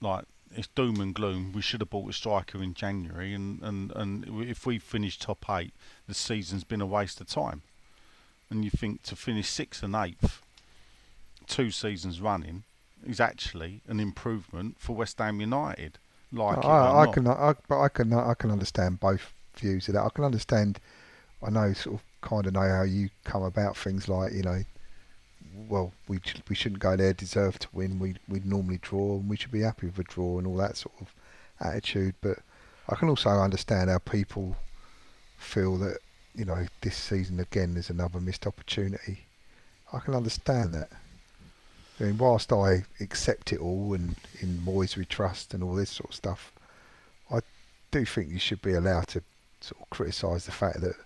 like 0.00 0.24
it's 0.56 0.68
doom 0.68 1.00
and 1.00 1.14
gloom. 1.14 1.52
We 1.52 1.62
should 1.62 1.80
have 1.80 1.90
bought 1.90 2.08
a 2.10 2.12
striker 2.12 2.62
in 2.62 2.74
January, 2.74 3.34
and 3.34 3.60
and 3.62 3.92
and 3.92 4.42
if 4.48 4.66
we 4.66 4.78
finish 4.78 5.18
top 5.18 5.44
eight, 5.50 5.72
the 6.08 6.14
season's 6.14 6.64
been 6.64 6.80
a 6.80 6.86
waste 6.86 7.20
of 7.20 7.26
time. 7.28 7.62
And 8.50 8.64
you 8.64 8.70
think 8.70 9.02
to 9.04 9.16
finish 9.16 9.48
sixth 9.48 9.82
and 9.82 9.94
eighth, 9.94 10.42
two 11.46 11.70
seasons 11.70 12.20
running, 12.20 12.64
is 13.06 13.20
actually 13.20 13.80
an 13.86 14.00
improvement 14.00 14.76
for 14.78 14.94
West 14.96 15.18
Ham 15.18 15.40
United. 15.40 15.98
Like 16.32 16.58
it 16.58 16.64
or 16.64 16.70
I, 16.70 17.02
I 17.02 17.04
not. 17.04 17.14
can, 17.14 17.26
I, 17.28 17.54
but 17.68 17.80
I 17.80 17.88
can, 17.88 18.12
I 18.12 18.34
can 18.34 18.50
understand 18.50 19.00
both 19.00 19.32
views 19.56 19.88
of 19.88 19.94
that. 19.94 20.04
I 20.04 20.08
can 20.10 20.24
understand. 20.24 20.80
I 21.42 21.50
know, 21.50 21.72
sort 21.72 21.96
of, 21.96 22.02
kind 22.22 22.46
of 22.46 22.54
know 22.54 22.68
how 22.68 22.82
you 22.82 23.10
come 23.24 23.42
about 23.42 23.76
things 23.76 24.08
like 24.08 24.32
you 24.32 24.42
know. 24.42 24.62
Well, 25.68 25.92
we 26.08 26.18
we 26.48 26.56
shouldn't 26.56 26.80
go 26.80 26.96
there. 26.96 27.12
Deserve 27.12 27.58
to 27.60 27.68
win. 27.72 27.98
We 27.98 28.16
we'd 28.28 28.46
normally 28.46 28.78
draw, 28.82 29.16
and 29.16 29.28
we 29.28 29.36
should 29.36 29.52
be 29.52 29.60
happy 29.60 29.86
with 29.86 29.98
a 29.98 30.04
draw 30.04 30.38
and 30.38 30.46
all 30.46 30.56
that 30.56 30.76
sort 30.76 30.94
of 31.00 31.14
attitude. 31.60 32.14
But 32.20 32.38
I 32.88 32.96
can 32.96 33.08
also 33.08 33.30
understand 33.30 33.90
how 33.90 33.98
people 33.98 34.56
feel 35.36 35.76
that 35.78 35.98
you 36.34 36.44
know 36.44 36.66
this 36.80 36.96
season 36.96 37.38
again 37.38 37.76
is 37.76 37.90
another 37.90 38.20
missed 38.20 38.46
opportunity. 38.46 39.26
I 39.92 40.00
can 40.00 40.14
understand 40.14 40.72
that. 40.74 40.90
I 42.00 42.04
mean, 42.04 42.18
whilst 42.18 42.52
I 42.52 42.84
accept 43.00 43.52
it 43.52 43.60
all 43.60 43.94
and 43.94 44.16
in 44.40 44.58
Moyes 44.58 44.96
we 44.96 45.04
trust 45.04 45.54
and 45.54 45.62
all 45.62 45.74
this 45.74 45.90
sort 45.90 46.10
of 46.10 46.16
stuff, 46.16 46.52
I 47.30 47.38
do 47.90 48.04
think 48.04 48.30
you 48.30 48.38
should 48.38 48.62
be 48.62 48.72
allowed 48.74 49.08
to 49.08 49.22
sort 49.60 49.80
of 49.80 49.90
criticise 49.90 50.44
the 50.46 50.52
fact 50.52 50.80
that 50.80 50.96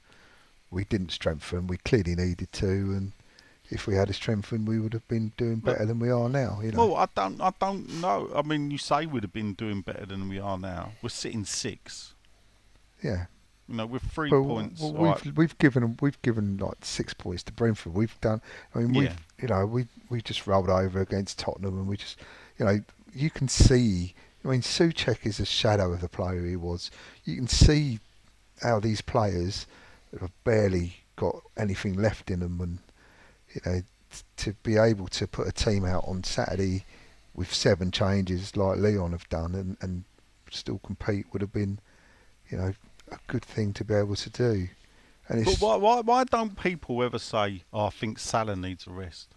we 0.70 0.84
didn't 0.84 1.12
strengthen. 1.12 1.66
We 1.66 1.76
clearly 1.78 2.14
needed 2.14 2.52
to, 2.52 2.66
and 2.66 3.12
if 3.70 3.86
we 3.86 3.94
had 3.96 4.12
strengthened, 4.14 4.66
we 4.66 4.80
would 4.80 4.94
have 4.94 5.06
been 5.08 5.32
doing 5.36 5.56
better 5.56 5.84
than 5.84 5.98
we 5.98 6.10
are 6.10 6.28
now. 6.28 6.60
You 6.62 6.72
know, 6.72 6.86
Well, 6.88 6.96
I 6.96 7.06
don't, 7.14 7.40
I 7.40 7.52
don't 7.60 8.00
know. 8.00 8.30
I 8.34 8.42
mean, 8.42 8.70
you 8.70 8.78
say 8.78 9.04
we'd 9.06 9.24
have 9.24 9.32
been 9.32 9.52
doing 9.54 9.82
better 9.82 10.06
than 10.06 10.28
we 10.28 10.38
are 10.38 10.58
now. 10.58 10.92
We're 11.02 11.10
sitting 11.10 11.44
six. 11.44 12.14
yeah. 13.02 13.26
You 13.68 13.76
know, 13.76 13.86
with 13.86 14.02
three 14.02 14.30
Well, 14.30 14.44
points. 14.44 14.80
well, 14.80 15.18
we've 15.24 15.36
we've 15.36 15.58
given 15.58 15.96
we've 16.00 16.20
given 16.22 16.56
like 16.56 16.84
six 16.84 17.12
points 17.12 17.42
to 17.44 17.52
Brentford. 17.52 17.92
We've 17.94 18.18
done. 18.20 18.40
I 18.74 18.78
mean, 18.78 18.94
we've 18.94 19.16
you 19.40 19.48
know 19.48 19.66
we 19.66 19.86
we 20.08 20.22
just 20.22 20.46
rolled 20.46 20.70
over 20.70 21.00
against 21.00 21.38
Tottenham, 21.38 21.78
and 21.78 21.86
we 21.86 21.96
just 21.96 22.18
you 22.58 22.64
know 22.64 22.80
you 23.14 23.30
can 23.30 23.48
see. 23.48 24.14
I 24.44 24.48
mean, 24.48 24.62
Soucek 24.62 25.26
is 25.26 25.40
a 25.40 25.44
shadow 25.44 25.92
of 25.92 26.00
the 26.00 26.08
player 26.08 26.46
he 26.46 26.56
was. 26.56 26.90
You 27.24 27.36
can 27.36 27.48
see 27.48 27.98
how 28.62 28.80
these 28.80 29.00
players 29.02 29.66
have 30.18 30.32
barely 30.44 30.96
got 31.16 31.42
anything 31.56 31.94
left 31.94 32.30
in 32.30 32.40
them, 32.40 32.60
and 32.60 32.78
you 33.54 33.60
know 33.66 33.80
t- 34.10 34.22
to 34.44 34.52
be 34.62 34.76
able 34.78 35.08
to 35.08 35.26
put 35.26 35.46
a 35.46 35.52
team 35.52 35.84
out 35.84 36.04
on 36.06 36.24
Saturday 36.24 36.84
with 37.34 37.52
seven 37.52 37.90
changes 37.90 38.56
like 38.56 38.78
Lyon 38.78 39.12
have 39.12 39.28
done, 39.28 39.54
and 39.54 39.76
and 39.82 40.04
still 40.50 40.78
compete 40.78 41.26
would 41.32 41.42
have 41.42 41.52
been, 41.52 41.78
you 42.48 42.56
know, 42.56 42.72
a 43.12 43.18
good 43.26 43.44
thing 43.44 43.72
to 43.74 43.84
be 43.84 43.94
able 43.94 44.16
to 44.16 44.30
do. 44.30 44.68
And 45.28 45.44
but 45.44 45.56
why, 45.58 45.76
why, 45.76 46.00
why 46.00 46.24
don't 46.24 46.58
people 46.58 47.02
ever 47.02 47.18
say, 47.18 47.62
oh, 47.72 47.86
I 47.86 47.90
think 47.90 48.18
Salah 48.18 48.56
needs 48.56 48.86
a 48.86 48.90
rest? 48.90 49.28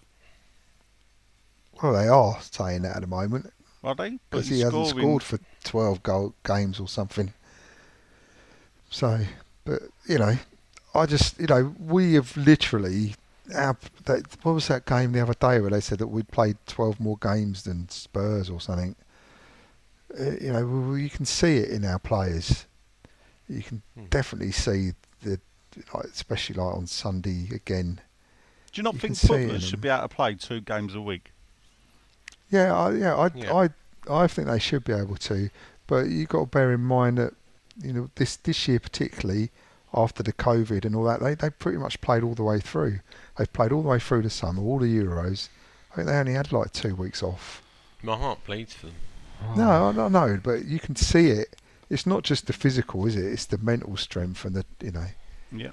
well, 1.81 1.93
they 1.93 2.07
are 2.07 2.37
saying 2.41 2.83
that 2.83 2.95
at 2.95 3.01
the 3.01 3.07
moment 3.07 3.51
Are 3.83 3.95
they? 3.95 4.19
Because 4.29 4.47
he 4.47 4.61
hasn't 4.61 4.87
scored 4.87 5.23
for 5.23 5.39
twelve 5.63 6.03
goal 6.03 6.35
games 6.45 6.79
or 6.79 6.87
something. 6.87 7.33
So, 8.89 9.19
but 9.65 9.81
you 10.07 10.19
know, 10.19 10.35
I 10.93 11.05
just 11.05 11.39
you 11.39 11.47
know 11.47 11.75
we 11.79 12.13
have 12.15 12.35
literally. 12.37 13.15
Our, 13.53 13.75
that, 14.05 14.37
what 14.43 14.53
was 14.53 14.69
that 14.69 14.85
game 14.85 15.11
the 15.11 15.21
other 15.21 15.33
day 15.33 15.59
where 15.59 15.71
they 15.71 15.81
said 15.81 15.97
that 15.97 16.07
we'd 16.07 16.29
played 16.29 16.55
12 16.67 17.01
more 17.01 17.17
games 17.17 17.63
than 17.63 17.89
Spurs 17.89 18.49
or 18.49 18.61
something? 18.61 18.95
Uh, 20.17 20.31
you 20.39 20.53
know, 20.53 20.95
you 20.95 21.09
can 21.09 21.25
see 21.25 21.57
it 21.57 21.69
in 21.69 21.83
our 21.83 21.99
players. 21.99 22.65
You 23.51 23.63
can 23.63 23.81
Hmm. 23.95 24.05
definitely 24.09 24.51
see 24.51 24.93
the, 25.23 25.39
like, 25.93 26.05
especially 26.05 26.55
like 26.55 26.75
on 26.75 26.87
Sunday 26.87 27.49
again. 27.53 27.99
Do 28.71 28.79
you 28.79 28.83
not 28.83 28.93
you 28.95 28.99
think 29.01 29.09
can 29.11 29.15
see 29.15 29.27
it 29.27 29.35
in 29.35 29.41
footballers 29.43 29.63
should 29.67 29.81
be 29.81 29.89
able 29.89 30.01
to 30.07 30.15
play 30.15 30.35
two 30.35 30.61
games 30.61 30.95
a 30.95 31.01
week? 31.01 31.31
Yeah, 32.49 32.75
I, 32.75 32.91
yeah, 32.93 33.15
I, 33.15 33.29
Yeah. 33.35 33.53
I, 33.53 33.69
I 34.23 34.27
think 34.27 34.47
they 34.47 34.59
should 34.59 34.83
be 34.83 34.93
able 34.93 35.15
to, 35.17 35.49
but 35.87 36.07
you've 36.09 36.29
got 36.29 36.39
to 36.39 36.45
bear 36.45 36.71
in 36.73 36.81
mind 36.81 37.17
that 37.17 37.33
you 37.81 37.93
know 37.93 38.09
this 38.15 38.35
this 38.35 38.67
year 38.67 38.79
particularly 38.79 39.49
after 39.93 40.21
the 40.23 40.33
COVID 40.33 40.85
and 40.85 40.95
all 40.95 41.03
that, 41.05 41.21
they 41.21 41.35
they 41.35 41.49
pretty 41.49 41.77
much 41.77 41.99
played 42.01 42.23
all 42.23 42.33
the 42.35 42.43
way 42.43 42.59
through. 42.59 42.99
They've 43.37 43.51
played 43.51 43.71
all 43.71 43.81
the 43.83 43.89
way 43.89 43.99
through 43.99 44.23
the 44.23 44.29
summer, 44.29 44.61
all 44.61 44.79
the 44.79 44.87
Euros. 44.87 45.49
I 45.91 45.95
think 45.95 46.07
they 46.07 46.15
only 46.17 46.33
had 46.33 46.51
like 46.51 46.71
two 46.71 46.95
weeks 46.95 47.21
off. 47.21 47.61
My 48.01 48.15
heart 48.17 48.43
bleeds 48.45 48.73
for 48.73 48.87
them. 48.87 48.95
No, 49.55 49.89
I 49.89 49.91
don't 49.91 50.11
know, 50.11 50.39
but 50.41 50.65
you 50.65 50.79
can 50.79 50.95
see 50.95 51.27
it. 51.27 51.55
It's 51.91 52.05
not 52.07 52.23
just 52.23 52.47
the 52.47 52.53
physical, 52.53 53.05
is 53.05 53.15
it? 53.15 53.25
It's 53.25 53.45
the 53.45 53.57
mental 53.57 53.97
strength 53.97 54.45
and 54.45 54.55
the 54.55 54.65
you 54.81 54.91
know. 54.91 55.05
Yeah. 55.51 55.71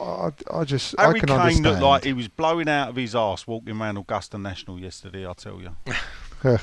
I, 0.00 0.30
I 0.52 0.64
just 0.64 0.94
Harry 0.98 1.16
I 1.16 1.18
can 1.18 1.28
Kane 1.28 1.38
understand. 1.40 1.64
looked 1.64 1.82
like 1.82 2.04
he 2.04 2.12
was 2.12 2.28
blowing 2.28 2.68
out 2.68 2.90
of 2.90 2.96
his 2.96 3.14
arse 3.14 3.46
walking 3.46 3.78
around 3.80 3.96
Augusta 3.96 4.38
National 4.38 4.78
yesterday, 4.78 5.26
I 5.26 5.32
tell 5.34 5.60
you. 5.60 5.70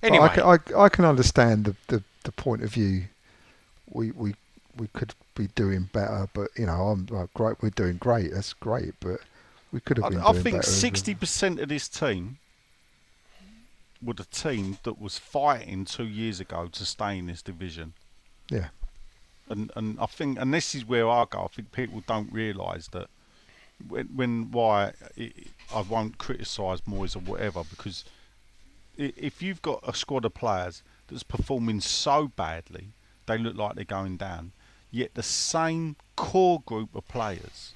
Anyway, 0.00 0.26
I, 0.26 0.28
can, 0.28 0.42
I, 0.76 0.82
I 0.84 0.88
can 0.88 1.04
understand 1.04 1.64
the, 1.64 1.74
the, 1.88 2.02
the 2.22 2.30
point 2.30 2.62
of 2.62 2.70
view. 2.72 3.04
We 3.90 4.12
we 4.12 4.34
we 4.76 4.86
could 4.92 5.12
be 5.34 5.48
doing 5.56 5.88
better, 5.92 6.28
but 6.32 6.50
you 6.56 6.66
know, 6.66 6.88
I'm 6.90 7.06
like, 7.06 7.34
great. 7.34 7.56
We're 7.60 7.70
doing 7.70 7.96
great. 7.96 8.32
That's 8.32 8.52
great, 8.52 8.94
but 9.00 9.18
We 9.72 9.80
could 9.80 9.96
have 9.96 10.04
I, 10.06 10.08
been 10.10 10.20
I 10.20 10.30
doing 10.30 10.44
think 10.44 10.56
better 10.58 10.68
as 10.68 10.76
a- 10.76 10.80
sixty 10.80 11.14
percent 11.16 11.58
of 11.58 11.68
this 11.68 11.88
team 11.88 12.38
were 14.02 14.14
the 14.14 14.24
team 14.24 14.78
that 14.84 15.00
was 15.00 15.18
fighting 15.18 15.84
two 15.84 16.06
years 16.06 16.40
ago 16.40 16.68
to 16.72 16.84
stay 16.84 17.18
in 17.18 17.26
this 17.26 17.42
division. 17.42 17.94
Yeah. 18.50 18.68
And 19.48 19.70
and 19.76 19.98
I 20.00 20.06
think 20.06 20.38
and 20.38 20.52
this 20.52 20.74
is 20.74 20.84
where 20.84 21.08
I 21.08 21.24
go. 21.28 21.44
I 21.44 21.46
think 21.48 21.72
people 21.72 22.02
don't 22.06 22.32
realise 22.32 22.88
that 22.88 23.08
when 23.86 24.06
when 24.14 24.50
why 24.50 24.92
it, 25.16 25.48
I 25.74 25.82
won't 25.82 26.18
criticise 26.18 26.80
Moyes 26.82 27.16
or 27.16 27.20
whatever 27.20 27.62
because 27.64 28.04
if 28.96 29.40
you've 29.40 29.62
got 29.62 29.80
a 29.86 29.94
squad 29.94 30.24
of 30.24 30.34
players 30.34 30.82
that's 31.06 31.22
performing 31.22 31.80
so 31.80 32.28
badly, 32.28 32.88
they 33.26 33.38
look 33.38 33.56
like 33.56 33.76
they're 33.76 33.84
going 33.84 34.16
down. 34.16 34.52
Yet 34.90 35.14
the 35.14 35.22
same 35.22 35.96
core 36.16 36.62
group 36.66 36.94
of 36.94 37.06
players 37.06 37.74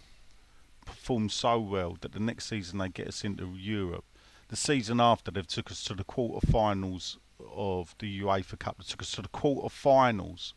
perform 0.85 1.29
so 1.29 1.61
well 1.61 1.97
that 2.01 2.13
the 2.13 2.21
next 2.21 2.47
season 2.47 2.79
they 2.79 2.89
get 2.89 3.09
us 3.09 3.25
into 3.25 3.55
Europe. 3.57 4.05
The 4.53 4.59
season 4.59 5.01
after 5.01 5.31
they've 5.31 5.47
took 5.47 5.71
us 5.71 5.83
to 5.85 5.95
the 5.95 6.05
quarter-finals 6.05 7.17
of 7.57 7.95
the 8.01 8.21
UEFA 8.21 8.59
Cup. 8.59 8.77
They 8.77 8.85
took 8.85 9.01
us 9.01 9.13
to 9.13 9.23
the 9.23 9.29
quarter-finals 9.29 10.53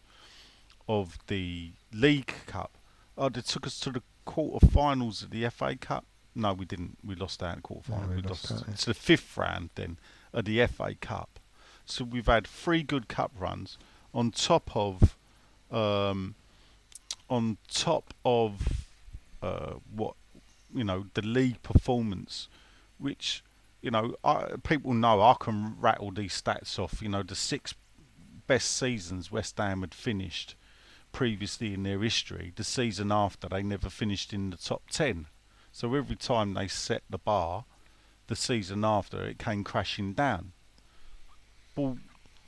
of 0.86 1.18
the 1.28 1.72
League 1.94 2.34
Cup. 2.46 2.78
Oh, 3.18 3.30
they 3.30 3.40
took 3.40 3.66
us 3.66 3.80
to 3.80 3.92
the 3.92 4.04
quarter-finals 4.26 5.24
of 5.24 5.30
the 5.30 5.48
FA 5.50 5.78
Cup. 5.78 6.04
No, 6.36 6.52
we 6.52 6.66
didn't. 6.66 6.98
We 7.06 7.16
lost 7.16 7.42
out 7.42 7.56
in 7.56 7.62
quarter-finals. 7.62 8.10
we 8.10 8.16
we 8.18 8.22
lost 8.24 8.52
lost 8.52 8.68
out, 8.68 8.78
to 8.80 8.86
the 8.88 8.94
fifth 8.94 9.38
round 9.38 9.70
then 9.76 9.98
of 10.34 10.44
the 10.44 10.68
FA 10.68 10.96
Cup. 11.00 11.40
So 11.86 12.04
we've 12.04 12.26
had 12.26 12.46
three 12.46 12.84
good 12.84 13.08
cup 13.08 13.32
runs 13.40 13.78
on 14.14 14.32
top 14.32 14.76
of 14.76 15.16
um, 15.72 16.36
on 17.30 17.60
top 17.72 18.14
of 18.26 18.88
uh, 19.42 19.76
what 19.90 20.16
you 20.74 20.84
know 20.84 21.06
the 21.14 21.22
league 21.22 21.64
performance, 21.64 22.50
which 22.98 23.42
you 23.86 23.92
know 23.92 24.16
I, 24.24 24.56
people 24.64 24.96
know 24.96 25.22
I 25.22 25.36
can 25.40 25.76
rattle 25.80 26.10
these 26.10 26.42
stats 26.42 26.80
off. 26.80 27.04
You 27.04 27.10
know 27.10 27.22
the 27.22 27.36
six 27.36 27.76
best 28.48 28.76
seasons 28.76 29.32
West 29.32 29.60
Ham 29.60 29.82
had 29.82 29.94
finished 29.94 30.56
previously 31.12 31.76
in 31.76 31.84
their 31.84 32.02
history. 32.02 32.52
The 32.56 32.64
season 32.64 33.12
after 33.12 33.48
they 33.48 33.62
never 33.62 33.90
finished 33.90 34.34
in 34.34 34.50
the 34.50 34.58
top 34.58 34.90
ten. 34.90 35.28
So 35.72 35.94
every 35.94 36.16
time 36.16 36.56
they 36.56 36.68
set 36.68 37.04
the 37.10 37.20
bar, 37.20 37.66
the 38.26 38.36
season 38.36 38.84
after 38.84 39.24
it 39.24 39.38
came 39.38 39.64
crashing 39.64 40.14
down. 40.14 40.54
Well, 41.76 42.00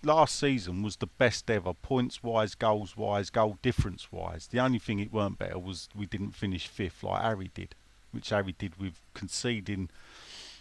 last 0.03 0.39
season 0.39 0.81
was 0.81 0.95
the 0.95 1.05
best 1.05 1.51
ever, 1.51 1.75
points 1.75 2.23
wise, 2.23 2.55
goals 2.55 2.97
wise, 2.97 3.29
goal 3.29 3.59
difference 3.61 4.11
wise. 4.11 4.47
The 4.47 4.59
only 4.59 4.79
thing 4.79 4.99
it 4.99 5.13
weren't 5.13 5.37
better 5.37 5.59
was 5.59 5.87
we 5.93 6.07
didn't 6.07 6.31
finish 6.31 6.65
fifth 6.65 7.03
like 7.03 7.21
Harry 7.21 7.51
did, 7.53 7.75
which 8.11 8.29
Harry 8.29 8.55
did 8.57 8.77
with 8.77 9.01
conceding 9.13 9.91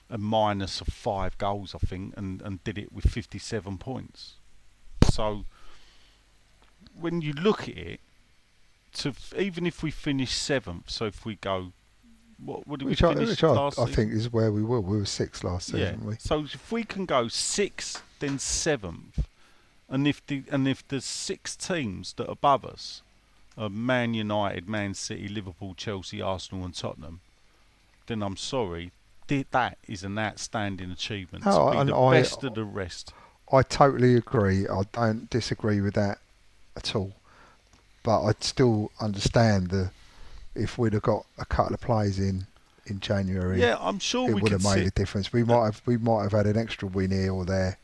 a 0.08 0.18
minus 0.18 0.80
of 0.80 0.88
five 0.88 1.36
goals, 1.38 1.74
I 1.74 1.78
think, 1.78 2.14
and, 2.16 2.40
and 2.42 2.62
did 2.64 2.78
it 2.78 2.92
with 2.92 3.10
57 3.10 3.78
points. 3.78 4.34
So 5.10 5.44
when 6.98 7.20
you 7.20 7.32
look 7.32 7.62
at 7.68 7.76
it, 7.76 8.00
to 8.94 9.12
even 9.36 9.66
if 9.66 9.82
we 9.82 9.90
finish 9.90 10.32
seventh, 10.32 10.88
so 10.90 11.06
if 11.06 11.24
we 11.24 11.36
go, 11.36 11.72
what 12.42 12.66
would 12.66 12.82
we 12.82 12.90
Which, 12.90 13.02
I, 13.02 13.14
finish 13.14 13.28
which 13.30 13.42
last 13.42 13.78
I 13.78 13.86
think 13.86 14.12
is 14.12 14.32
where 14.32 14.52
we 14.52 14.62
were. 14.62 14.80
We 14.80 14.98
were 14.98 15.04
sixth 15.06 15.44
last 15.44 15.68
season, 15.68 16.00
Yeah. 16.02 16.08
we? 16.08 16.16
So 16.18 16.44
if 16.44 16.72
we 16.72 16.84
can 16.84 17.04
go 17.04 17.28
sixth, 17.28 18.02
then 18.20 18.38
seventh, 18.38 19.26
and 19.88 20.06
if 20.06 20.26
the 20.26 20.44
and 20.50 20.66
if 20.66 20.86
the 20.88 21.00
six 21.00 21.56
teams 21.56 22.14
that 22.14 22.28
are 22.28 22.32
above 22.32 22.64
us 22.64 23.02
are 23.58 23.68
Man 23.68 24.14
United, 24.14 24.68
Man 24.68 24.94
City, 24.94 25.28
Liverpool, 25.28 25.74
Chelsea, 25.74 26.20
Arsenal, 26.20 26.64
and 26.64 26.74
Tottenham, 26.74 27.20
then 28.06 28.22
I'm 28.22 28.36
sorry, 28.36 28.92
th- 29.28 29.46
that 29.50 29.78
is 29.86 30.04
an 30.04 30.18
outstanding 30.18 30.90
achievement 30.90 31.44
No, 31.44 31.72
to 31.72 31.84
be 31.84 31.90
the 31.90 31.96
I- 31.96 32.12
best 32.14 32.44
of 32.44 32.54
the 32.54 32.64
rest. 32.64 33.12
I 33.52 33.62
totally 33.62 34.16
agree. 34.16 34.66
I 34.66 34.82
don't 34.92 35.30
disagree 35.30 35.80
with 35.80 35.94
that 35.94 36.18
at 36.76 36.96
all. 36.96 37.12
But 38.02 38.24
I'd 38.24 38.42
still 38.42 38.90
understand 39.00 39.68
the 39.70 39.90
if 40.54 40.78
we'd 40.78 40.94
have 40.94 41.02
got 41.02 41.26
a 41.38 41.44
couple 41.44 41.74
of 41.74 41.80
plays 41.80 42.18
in 42.18 42.46
in 42.86 43.00
January, 43.00 43.60
Yeah, 43.60 43.76
I'm 43.80 43.98
sure 43.98 44.24
it 44.28 44.34
we 44.34 44.34
would 44.34 44.52
could 44.52 44.62
have 44.62 44.76
made 44.76 44.86
a 44.86 44.90
difference. 44.90 45.32
We 45.32 45.42
might 45.44 45.64
have 45.64 45.82
we 45.86 45.96
might 45.96 46.22
have 46.22 46.32
had 46.32 46.46
an 46.46 46.56
extra 46.56 46.86
win 46.88 47.10
here 47.10 47.32
or 47.32 47.44
there, 47.44 47.78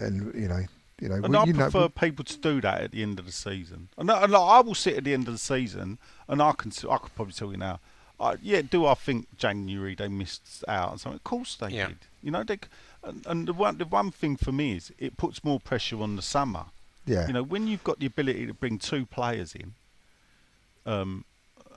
and 0.00 0.34
you 0.34 0.48
know, 0.48 0.64
you 1.00 1.08
know, 1.08 1.14
and 1.16 1.28
we, 1.28 1.36
I 1.36 1.44
you 1.44 1.52
know, 1.52 1.70
prefer 1.70 1.88
people 1.88 2.24
to 2.24 2.36
do 2.38 2.60
that 2.60 2.80
at 2.82 2.90
the 2.92 3.02
end 3.02 3.18
of 3.20 3.26
the 3.26 3.32
season. 3.32 3.88
And, 3.96 4.10
I- 4.10 4.24
and 4.24 4.34
I 4.34 4.60
will 4.60 4.74
sit 4.74 4.96
at 4.96 5.04
the 5.04 5.14
end 5.14 5.28
of 5.28 5.34
the 5.34 5.38
season, 5.38 5.98
and 6.28 6.42
I 6.42 6.52
can 6.52 6.72
I 6.90 6.98
could 6.98 7.14
probably 7.14 7.34
tell 7.34 7.50
you 7.52 7.56
now. 7.56 7.78
I, 8.18 8.36
yeah, 8.42 8.62
do 8.62 8.86
I 8.86 8.94
think 8.94 9.26
January 9.36 9.94
they 9.94 10.08
missed 10.08 10.64
out 10.68 10.92
on 10.92 10.98
something? 10.98 11.16
Of 11.16 11.24
course 11.24 11.54
they 11.56 11.68
Yeah. 11.70 11.88
did. 11.88 11.98
You 12.22 12.30
know, 12.30 12.42
they, 12.44 12.58
and, 13.02 13.24
and 13.26 13.46
the 13.48 13.52
one 13.52 13.78
the 13.78 13.84
one 13.84 14.10
thing 14.10 14.36
for 14.36 14.52
me 14.52 14.76
is 14.76 14.92
it 14.98 15.16
puts 15.16 15.44
more 15.44 15.60
pressure 15.60 16.00
on 16.02 16.16
the 16.16 16.22
summer. 16.22 16.66
yeah, 17.04 17.26
You 17.26 17.34
know, 17.34 17.42
when 17.42 17.66
you've 17.68 17.84
got 17.84 17.98
the 18.00 18.06
ability 18.06 18.46
to 18.46 18.54
bring 18.54 18.78
two 18.78 19.06
players 19.06 19.54
in, 19.54 19.74
um, 20.84 21.24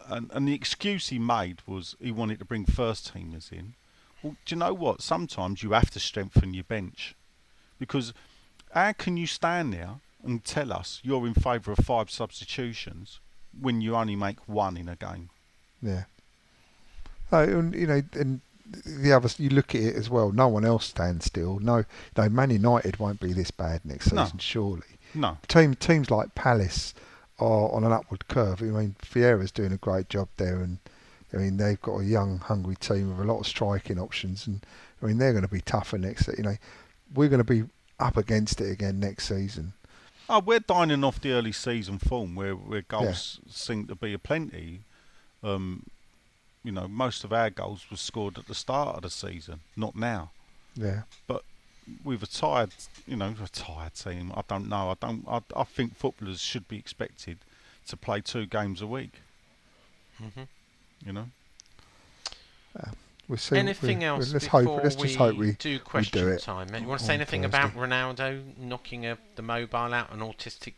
and 0.07 0.29
and 0.33 0.47
the 0.47 0.53
excuse 0.53 1.09
he 1.09 1.19
made 1.19 1.61
was 1.67 1.95
he 1.99 2.11
wanted 2.11 2.39
to 2.39 2.45
bring 2.45 2.65
first 2.65 3.13
teamers 3.13 3.51
in. 3.51 3.73
Well, 4.23 4.35
do 4.45 4.55
you 4.55 4.59
know 4.59 4.73
what? 4.73 5.01
Sometimes 5.01 5.61
you 5.63 5.71
have 5.71 5.91
to 5.91 5.99
strengthen 5.99 6.53
your 6.53 6.63
bench, 6.65 7.15
because 7.79 8.13
how 8.73 8.91
can 8.93 9.17
you 9.17 9.27
stand 9.27 9.73
there 9.73 9.95
and 10.23 10.43
tell 10.43 10.73
us 10.73 10.99
you're 11.03 11.25
in 11.27 11.33
favour 11.33 11.71
of 11.71 11.79
five 11.85 12.09
substitutions 12.11 13.19
when 13.59 13.81
you 13.81 13.95
only 13.95 14.15
make 14.15 14.39
one 14.47 14.77
in 14.77 14.87
a 14.89 14.95
game? 14.95 15.29
yeah. 15.81 16.03
No, 17.31 17.39
and 17.43 17.73
you 17.75 17.87
know, 17.87 18.01
and 18.13 18.41
the 18.85 19.11
other 19.13 19.29
you 19.37 19.49
look 19.49 19.73
at 19.75 19.81
it 19.81 19.95
as 19.95 20.09
well. 20.09 20.31
No 20.31 20.47
one 20.47 20.65
else 20.65 20.85
stands 20.85 21.25
still. 21.25 21.59
No, 21.59 21.85
no, 22.17 22.29
Man 22.29 22.49
United 22.49 22.97
won't 22.99 23.19
be 23.19 23.33
this 23.33 23.51
bad 23.51 23.81
next 23.83 24.11
No. 24.11 24.23
season, 24.25 24.39
surely. 24.39 24.83
No, 25.13 25.37
team 25.47 25.75
teams 25.75 26.11
like 26.11 26.35
Palace 26.35 26.93
are 27.39 27.71
on 27.71 27.83
an 27.83 27.91
upward 27.91 28.27
curve. 28.27 28.61
I 28.61 28.65
mean, 28.65 28.95
Vieira's 29.03 29.51
doing 29.51 29.71
a 29.71 29.77
great 29.77 30.09
job 30.09 30.27
there, 30.37 30.61
and 30.61 30.77
I 31.33 31.37
mean 31.37 31.57
they've 31.57 31.81
got 31.81 31.97
a 31.99 32.05
young, 32.05 32.39
hungry 32.39 32.75
team 32.75 33.09
with 33.09 33.27
a 33.27 33.31
lot 33.31 33.39
of 33.39 33.47
striking 33.47 33.99
options, 33.99 34.45
and 34.45 34.63
I 35.01 35.07
mean 35.07 35.17
they're 35.17 35.33
going 35.33 35.45
to 35.45 35.51
be 35.51 35.61
tougher 35.61 35.97
next. 35.97 36.27
You 36.37 36.43
know, 36.43 36.57
we're 37.13 37.29
going 37.29 37.43
to 37.43 37.43
be 37.43 37.63
up 37.99 38.17
against 38.17 38.61
it 38.61 38.71
again 38.71 38.99
next 38.99 39.27
season. 39.27 39.73
Oh, 40.31 40.39
we're 40.39 40.59
dining 40.59 41.03
off 41.03 41.19
the 41.19 41.31
early 41.31 41.51
season 41.51 41.97
form 41.97 42.35
where, 42.35 42.53
where 42.53 42.83
goals 42.83 43.39
seem 43.49 43.87
to 43.87 43.95
be 43.95 44.13
aplenty. 44.13 44.81
Um, 45.43 45.87
you 46.63 46.71
know, 46.71 46.87
most 46.87 47.23
of 47.23 47.31
our 47.33 47.49
goals 47.49 47.85
were 47.89 47.97
scored 47.97 48.37
at 48.37 48.47
the 48.47 48.55
start 48.55 48.95
of 48.97 49.01
the 49.03 49.09
season, 49.09 49.61
not 49.75 49.95
now. 49.95 50.31
Yeah, 50.75 51.01
But 51.27 51.43
With 52.03 52.21
a 52.21 52.27
tired, 52.27 52.69
you 53.07 53.15
know, 53.15 53.33
a 53.43 53.47
tired 53.47 53.95
team, 53.95 54.31
I 54.35 54.41
don't 54.47 54.69
know. 54.69 54.91
I 54.91 54.95
don't. 54.99 55.25
I, 55.27 55.41
I 55.55 55.63
think 55.63 55.95
footballers 55.95 56.39
should 56.39 56.67
be 56.67 56.77
expected 56.77 57.39
to 57.87 57.97
play 57.97 58.21
two 58.21 58.45
games 58.45 58.81
a 58.81 58.87
week. 58.87 59.13
Mhm. 60.21 60.47
You 61.05 61.13
know. 61.13 61.25
we'll 63.27 63.37
see. 63.37 63.57
Anything 63.57 63.99
we- 63.99 64.05
else 64.05 64.31
Let's 64.33 64.45
before 64.45 64.61
hope. 64.63 64.83
Let's 64.83 64.95
we 64.97 65.03
just 65.07 65.15
hope 65.17 65.35
we. 65.37 65.53
do 65.53 65.79
question 65.79 66.27
it 66.29 66.41
time? 66.41 66.67
You 66.79 66.87
want 66.87 66.99
to 66.99 67.05
say 67.07 67.13
anything 67.15 67.41
Thursday. 67.43 67.57
about 67.57 67.73
Ronaldo 67.75 68.57
knocking 68.57 69.05
a, 69.07 69.17
the 69.35 69.41
mobile 69.41 69.77
out 69.93 70.11
an 70.11 70.19
autistic 70.19 70.73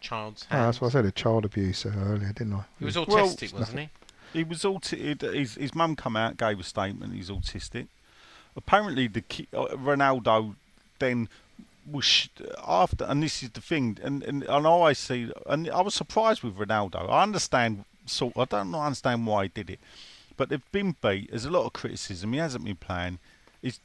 child's 0.00 0.46
Oh, 0.50 0.54
hand? 0.56 0.66
that's 0.68 0.80
what 0.80 0.88
I 0.88 0.90
said. 0.92 1.04
A 1.06 1.10
child 1.12 1.44
abuser 1.44 1.92
earlier, 1.96 2.32
didn't 2.32 2.52
I? 2.54 2.64
he 2.78 2.84
was 2.84 2.96
Well, 2.96 3.06
autistic, 3.06 3.52
wasn't 3.52 3.80
he? 3.80 3.88
He 4.34 4.44
was 4.44 4.62
auti- 4.64 5.22
His 5.32 5.54
his 5.54 5.74
mum 5.74 5.96
come 5.96 6.16
out, 6.16 6.36
gave 6.36 6.60
a 6.60 6.64
statement. 6.64 7.14
He's 7.14 7.30
autistic. 7.30 7.86
Apparently, 8.56 9.06
the 9.08 9.22
ki- 9.22 9.48
uh, 9.52 9.68
Ronaldo 9.68 10.56
then 10.98 11.28
was 11.90 12.04
sh- 12.04 12.28
after, 12.66 13.04
and 13.04 13.22
this 13.22 13.42
is 13.42 13.50
the 13.50 13.60
thing, 13.60 13.98
and 14.02 14.22
and, 14.22 14.42
and 14.42 14.66
I 14.66 14.70
always 14.70 14.98
see, 14.98 15.30
and 15.46 15.70
I 15.70 15.80
was 15.80 15.94
surprised 15.94 16.42
with 16.42 16.56
Ronaldo. 16.56 17.08
I 17.08 17.22
understand, 17.22 17.84
sort. 18.06 18.36
I 18.36 18.44
don't 18.44 18.74
understand 18.74 19.26
why 19.26 19.44
he 19.44 19.48
did 19.48 19.70
it, 19.70 19.80
but 20.36 20.48
they've 20.48 20.72
been 20.72 20.96
beat. 21.00 21.30
There's 21.30 21.44
a 21.44 21.50
lot 21.50 21.64
of 21.64 21.72
criticism. 21.72 22.32
He 22.32 22.38
hasn't 22.40 22.64
been 22.64 22.76
playing. 22.76 23.18
He's 23.62 23.80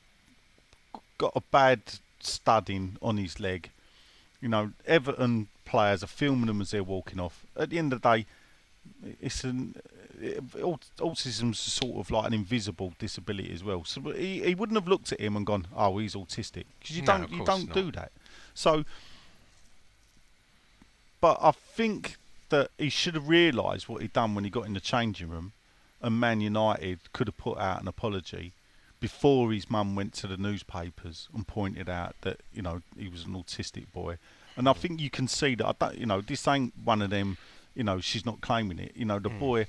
got 1.17 1.33
a 1.35 1.41
bad 1.41 1.81
studding 2.19 2.97
on 3.01 3.17
his 3.17 3.39
leg. 3.39 3.69
You 4.41 4.49
know, 4.49 4.71
Everton 4.85 5.47
players 5.65 6.03
are 6.03 6.07
filming 6.07 6.47
them 6.47 6.61
as 6.61 6.71
they're 6.71 6.83
walking 6.83 7.19
off. 7.19 7.45
At 7.55 7.69
the 7.69 7.77
end 7.77 7.93
of 7.93 8.01
the 8.01 8.15
day, 8.15 8.25
it's 9.21 9.43
an 9.43 9.75
Uh, 10.21 10.75
autism's 10.99 11.59
sort 11.59 11.97
of 11.97 12.11
like 12.11 12.27
an 12.27 12.33
invisible 12.33 12.93
disability 12.99 13.53
as 13.53 13.63
well. 13.63 13.85
So 13.85 14.01
he, 14.11 14.41
he 14.41 14.53
wouldn't 14.55 14.77
have 14.77 14.87
looked 14.87 15.13
at 15.13 15.19
him 15.19 15.37
and 15.37 15.45
gone, 15.45 15.67
"Oh, 15.75 15.97
he's 15.97 16.15
autistic," 16.15 16.65
because 16.79 16.97
you 16.97 17.03
No, 17.03 17.19
don't 17.19 17.31
you 17.31 17.45
don't 17.45 17.67
not. 17.67 17.75
do 17.75 17.91
that. 17.93 18.11
So, 18.53 18.83
but 21.21 21.37
I 21.41 21.51
think 21.51 22.17
that 22.49 22.71
he 22.77 22.89
should 22.89 23.15
have 23.15 23.29
realised 23.29 23.87
what 23.87 24.01
he'd 24.01 24.13
done 24.13 24.35
when 24.35 24.43
he 24.43 24.49
got 24.49 24.65
in 24.65 24.73
the 24.73 24.81
changing 24.81 25.29
room, 25.29 25.53
and 26.01 26.19
Man 26.19 26.41
United 26.41 26.99
could 27.13 27.27
have 27.27 27.37
put 27.37 27.57
out 27.57 27.81
an 27.81 27.87
apology 27.87 28.53
before 28.99 29.51
his 29.53 29.69
mum 29.69 29.95
went 29.95 30.13
to 30.13 30.27
the 30.27 30.35
newspapers 30.35 31.29
and 31.33 31.47
pointed 31.47 31.87
out 31.87 32.15
that 32.21 32.41
you 32.53 32.61
know 32.61 32.81
he 32.97 33.07
was 33.07 33.23
an 33.23 33.33
autistic 33.33 33.91
boy. 33.93 34.17
And 34.57 34.67
I 34.67 34.73
hmm. 34.73 34.79
think 34.79 34.99
you 34.99 35.09
can 35.09 35.27
see 35.27 35.55
that. 35.55 35.65
I 35.65 35.73
don't, 35.79 35.97
you 35.97 36.05
know, 36.05 36.19
this 36.19 36.47
ain't 36.47 36.73
one 36.83 37.01
of 37.01 37.09
them. 37.09 37.37
You 37.75 37.83
know, 37.83 38.01
she's 38.01 38.25
not 38.25 38.41
claiming 38.41 38.79
it. 38.79 38.91
You 38.95 39.05
know, 39.05 39.19
the 39.19 39.29
hmm. 39.29 39.39
boy 39.39 39.67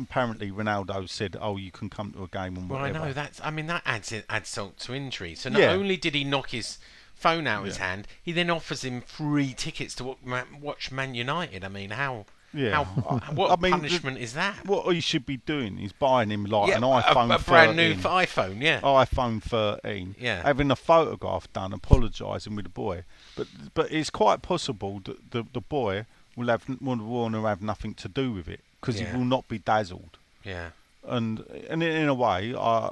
apparently 0.00 0.50
Ronaldo 0.50 1.08
said, 1.08 1.36
"Oh, 1.40 1.56
you 1.56 1.70
can 1.70 1.88
come 1.90 2.12
to 2.12 2.24
a 2.24 2.28
game 2.28 2.56
and 2.56 2.68
whatever." 2.68 2.92
Well, 2.92 3.02
I 3.02 3.06
know 3.08 3.12
that's. 3.12 3.40
I 3.42 3.50
mean, 3.50 3.66
that 3.66 3.82
adds 3.84 4.12
adds 4.28 4.48
salt 4.48 4.78
to 4.80 4.94
injury. 4.94 5.34
So 5.34 5.50
not 5.50 5.60
Yeah. 5.60 5.70
only 5.72 5.96
did 5.96 6.14
he 6.14 6.24
knock 6.24 6.50
his 6.50 6.78
phone 7.14 7.46
out 7.46 7.60
of 7.60 7.66
his 7.66 7.76
hand, 7.76 8.08
he 8.20 8.32
then 8.32 8.50
offers 8.50 8.82
him 8.82 9.00
free 9.00 9.54
tickets 9.54 9.94
to 9.94 10.16
watch 10.60 10.90
Man 10.90 11.14
United. 11.14 11.64
I 11.64 11.68
mean, 11.68 11.90
how? 11.90 12.26
Yeah. 12.52 12.82
How, 12.82 12.84
what 13.34 13.50
I 13.50 13.62
mean, 13.62 13.70
the- 13.72 13.76
punishment 13.78 14.18
is 14.18 14.34
that? 14.34 14.66
What 14.66 14.92
he 14.94 15.00
should 15.00 15.24
be 15.24 15.38
doing 15.38 15.78
is 15.78 15.92
buying 15.92 16.30
him 16.30 16.44
like 16.44 16.68
yeah, 16.70 16.78
an 16.78 16.82
a- 16.82 16.86
iPhone 17.00 17.34
a, 17.34 17.38
brand 17.38 17.76
new 17.76 17.94
iPhone. 17.94 18.60
Yeah. 18.60 18.80
iPhone 18.80 19.42
13, 19.42 20.16
Yeah. 20.18 20.42
having 20.42 20.70
a 20.70 20.76
photograph 20.76 21.50
done, 21.52 21.72
apologising 21.72 22.56
with 22.56 22.64
the 22.66 22.70
boy. 22.70 23.04
But 23.36 23.46
but 23.72 23.90
it's 23.92 24.10
quite 24.10 24.42
possible 24.42 25.00
that 25.04 25.30
the, 25.30 25.44
the 25.52 25.60
boy 25.62 26.06
will 26.36 26.48
have 26.48 26.68
will 26.80 26.96
want 26.96 27.34
to 27.34 27.44
have 27.44 27.62
nothing 27.62 27.94
to 27.94 28.08
do 28.08 28.32
with 28.32 28.48
it 28.48 28.60
because 28.82 29.00
Yeah. 29.00 29.12
he 29.12 29.16
will 29.16 29.24
not 29.24 29.48
be 29.48 29.58
dazzled. 29.58 30.18
Yeah. 30.44 30.70
And 31.04 31.40
and 31.70 31.82
in, 31.82 31.90
in 32.02 32.08
a 32.08 32.14
way, 32.14 32.54
I 32.54 32.90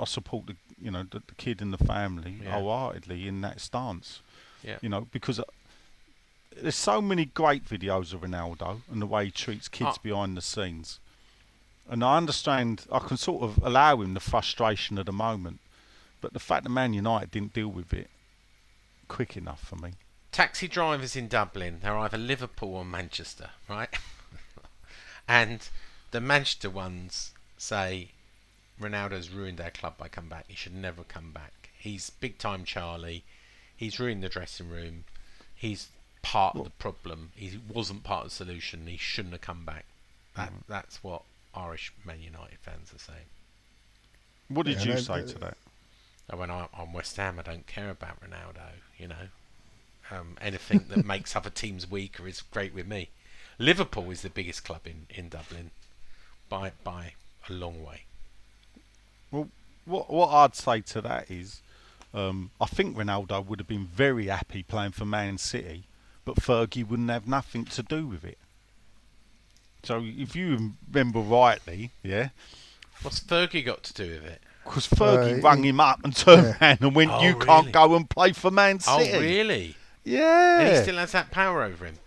I 0.00 0.04
support 0.06 0.46
the 0.46 0.56
you 0.80 0.90
know 0.90 1.02
the, 1.02 1.18
the 1.26 1.34
kid 1.36 1.60
and 1.60 1.72
the 1.74 1.84
family 1.84 2.38
Yeah. 2.42 2.52
wholeheartedly 2.52 3.28
in 3.28 3.42
that 3.42 3.60
stance. 3.60 4.20
Yeah. 4.64 4.78
You 4.80 4.88
know 4.88 5.02
because. 5.12 5.38
uh, 5.40 5.44
There's 6.62 6.74
so 6.92 7.00
many 7.00 7.24
great 7.26 7.64
videos 7.64 8.12
of 8.12 8.20
Ronaldo 8.22 8.80
and 8.90 9.00
the 9.00 9.06
way 9.06 9.26
he 9.26 9.30
treats 9.30 9.68
kids 9.68 9.96
Oh. 9.98 10.02
behind 10.02 10.36
the 10.36 10.42
scenes. 10.42 10.98
And 11.88 12.02
I 12.04 12.16
understand, 12.16 12.86
I 12.92 12.98
can 12.98 13.16
sort 13.16 13.42
of 13.42 13.58
allow 13.62 14.00
him 14.02 14.14
the 14.14 14.20
frustration 14.20 14.98
of 14.98 15.06
the 15.06 15.12
moment. 15.12 15.60
But 16.20 16.32
the 16.32 16.40
fact 16.40 16.64
that 16.64 16.70
Man 16.70 16.92
United 16.92 17.30
didn't 17.30 17.54
deal 17.54 17.68
with 17.68 17.92
it 17.92 18.10
quick 19.08 19.36
enough 19.36 19.60
for 19.60 19.76
me. 19.76 19.90
taxi 20.32 20.68
drivers 20.68 21.16
in 21.16 21.28
Dublin, 21.28 21.78
they're 21.82 21.98
either 21.98 22.18
Liverpool 22.18 22.74
or 22.74 22.84
Manchester, 22.84 23.50
right? 23.68 23.88
and 25.28 25.68
the 26.10 26.20
Manchester 26.20 26.70
ones 26.70 27.32
say 27.58 28.10
Ronaldo's 28.80 29.30
ruined 29.30 29.60
our 29.60 29.70
club 29.70 29.96
by 29.98 30.08
coming 30.08 30.30
back. 30.30 30.46
He 30.48 30.54
should 30.56 30.74
never 30.74 31.04
come 31.04 31.32
back. 31.32 31.70
He's 31.78 32.10
big 32.10 32.38
time 32.38 32.64
Charlie. 32.64 33.24
He's 33.76 33.98
ruined 34.00 34.22
the 34.22 34.28
dressing 34.28 34.68
room. 34.68 35.04
He's 35.54 35.88
part 36.22 36.56
of 36.56 36.64
the 36.64 36.70
problem. 36.70 37.32
He 37.34 37.58
wasn't 37.68 38.04
part 38.04 38.24
of 38.24 38.30
the 38.30 38.36
solution. 38.36 38.86
He 38.86 38.96
shouldn't 38.96 39.32
have 39.34 39.40
come 39.40 39.64
back. 39.64 39.86
That, 40.36 40.52
That's 40.68 41.02
what 41.02 41.22
Irish 41.54 41.92
Man 42.04 42.20
United 42.22 42.58
fans 42.60 42.92
are 42.94 42.98
saying. 42.98 43.26
What 44.48 44.66
did 44.66 44.84
Yeah, 44.84 44.92
you 44.92 44.96
say 44.96 45.22
to 45.22 45.38
that? 45.38 45.56
And 46.28 46.38
when 46.40 46.50
I, 46.50 46.68
I'm 46.76 46.92
West 46.92 47.16
Ham, 47.16 47.38
I 47.38 47.42
don't 47.42 47.66
care 47.66 47.90
about 47.90 48.20
Ronaldo. 48.20 48.82
You 48.98 49.08
know, 49.08 49.28
um, 50.10 50.36
anything 50.40 50.86
that 50.88 51.00
makes 51.04 51.34
other 51.36 51.50
teams 51.50 51.90
weaker 51.90 52.26
is 52.26 52.42
great 52.42 52.74
with 52.74 52.86
me. 52.86 53.10
Liverpool 53.60 54.10
is 54.10 54.22
the 54.22 54.30
biggest 54.30 54.64
club 54.64 54.80
in, 54.86 55.06
in 55.10 55.28
Dublin 55.28 55.70
by 56.48 56.72
by 56.82 57.12
a 57.48 57.52
long 57.52 57.84
way. 57.84 58.04
Well, 59.30 59.48
what 59.84 60.10
what 60.10 60.28
I'd 60.30 60.56
say 60.56 60.80
to 60.80 61.00
that 61.02 61.30
is, 61.30 61.60
um, 62.14 62.50
I 62.60 62.64
think 62.66 62.96
Ronaldo 62.96 63.44
would 63.46 63.60
have 63.60 63.68
been 63.68 63.86
very 63.86 64.26
happy 64.28 64.62
playing 64.62 64.92
for 64.92 65.04
Man 65.04 65.36
City, 65.36 65.84
but 66.24 66.36
Fergie 66.36 66.88
wouldn't 66.88 67.10
have 67.10 67.28
nothing 67.28 67.66
to 67.66 67.82
do 67.82 68.06
with 68.06 68.24
it. 68.24 68.38
So 69.82 70.02
if 70.04 70.34
you 70.34 70.72
remember 70.90 71.20
rightly, 71.20 71.90
yeah, 72.02 72.30
What's 73.02 73.20
Fergie 73.20 73.64
got 73.64 73.82
to 73.84 73.92
do 73.94 74.08
with 74.10 74.24
it? 74.24 74.40
because 74.64 74.86
Fergie 74.88 75.38
Uh, 75.38 75.42
rang 75.42 75.64
him 75.64 75.80
up 75.80 76.00
and 76.02 76.16
turned 76.16 76.46
yeah. 76.46 76.56
around 76.68 76.78
and 76.80 76.94
went, 76.94 77.10
Oh, 77.10 77.22
"You 77.22 77.34
can't 77.36 77.72
go 77.72 77.94
and 77.94 78.08
play 78.08 78.32
for 78.32 78.50
Man 78.50 78.80
City." 78.80 79.10
Oh, 79.12 79.20
really? 79.20 79.76
Yeah. 80.04 80.60
And 80.60 80.76
he 80.76 80.82
still 80.82 80.96
has 80.96 81.12
that 81.12 81.30
power 81.30 81.62
over 81.62 81.84
him. 81.84 81.98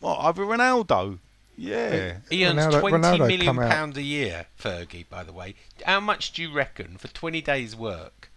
What, 0.00 0.24
over 0.24 0.44
Ronaldo? 0.44 1.18
Yeah. 1.56 2.16
He 2.30 2.44
earns 2.46 2.58
Ronaldo, 2.58 2.80
twenty 2.80 2.96
Ronaldo 2.96 3.28
million 3.28 3.56
pound 3.56 3.96
a 3.98 4.02
year, 4.02 4.46
Fergie. 4.58 5.04
By 5.08 5.22
the 5.24 5.32
way, 5.32 5.54
how 5.84 6.00
much 6.00 6.32
do 6.32 6.42
you 6.42 6.50
reckon 6.52 6.96
for 6.96 7.08
twenty 7.08 7.42
days' 7.42 7.76
work, 7.76 8.30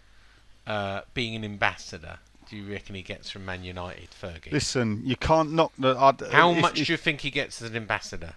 uh, 0.68 1.02
being 1.14 1.36
an 1.36 1.44
ambassador? 1.46 2.20
Do 2.50 2.58
you 2.58 2.72
reckon 2.72 2.96
he 2.96 3.02
gets 3.02 3.30
from 3.30 3.46
Man 3.46 3.64
United, 3.64 4.10
Fergie? 4.12 4.52
Listen, 4.52 5.02
you 5.06 5.16
can't 5.16 5.54
knock 5.54 5.72
the. 5.80 5.96
I'd, 5.98 6.20
How 6.32 6.52
if- 6.52 6.62
much 6.62 6.80
if- 6.82 6.88
do 6.88 6.94
you 6.94 6.98
think 6.98 7.22
he 7.22 7.32
gets 7.32 7.62
as 7.62 7.70
an 7.70 7.78
ambassador? 7.78 8.34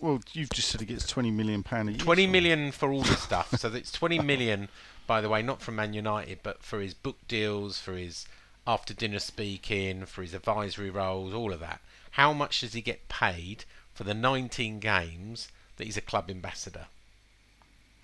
Well, 0.00 0.20
you've 0.32 0.50
just 0.50 0.68
said 0.68 0.80
he 0.80 0.86
gets 0.86 1.06
twenty 1.06 1.30
million 1.30 1.62
pound 1.62 1.88
a 1.88 1.92
year. 1.92 2.00
Twenty 2.00 2.26
so- 2.26 2.72
for 2.72 2.90
all 2.92 3.02
the 3.02 3.14
stuff. 3.28 3.56
So 3.58 3.72
it's 3.72 3.92
twenty 3.92 4.18
million, 4.18 4.68
by 5.06 5.20
the 5.20 5.28
way, 5.28 5.42
not 5.42 5.62
from 5.62 5.76
Man 5.76 5.94
United, 5.94 6.40
but 6.42 6.62
for 6.64 6.80
his 6.80 6.92
book 6.92 7.16
deals, 7.28 7.78
for 7.78 7.92
his 7.92 8.26
after 8.66 8.94
dinner 8.94 9.18
speaking, 9.18 10.06
for 10.06 10.22
his 10.22 10.34
advisory 10.34 10.90
roles, 10.90 11.34
all 11.34 11.52
of 11.52 11.60
that. 11.60 11.80
How 12.12 12.32
much 12.32 12.60
does 12.60 12.72
he 12.72 12.80
get 12.80 13.08
paid 13.08 13.64
for 13.92 14.04
the 14.04 14.14
19 14.14 14.78
games 14.80 15.48
that 15.76 15.84
he's 15.84 15.96
a 15.96 16.00
club 16.00 16.30
ambassador? 16.30 16.86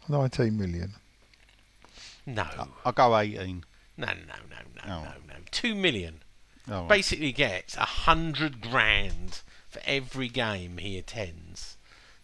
19 0.08 0.58
million. 0.58 0.92
No, 2.26 2.46
I'll 2.84 2.92
go 2.92 3.16
eighteen. 3.18 3.64
no, 3.96 4.06
no, 4.06 4.12
no, 4.50 4.56
no, 4.76 4.82
Oh. 4.94 5.02
no, 5.04 5.12
no. 5.28 5.34
Two 5.50 5.74
million. 5.74 6.20
Oh, 6.68 6.86
Basically 6.86 7.32
gets 7.32 7.76
a 7.76 7.80
hundred 7.84 8.60
grand 8.60 9.40
for 9.68 9.80
every 9.84 10.28
game 10.28 10.78
he 10.78 10.98
attends 10.98 11.76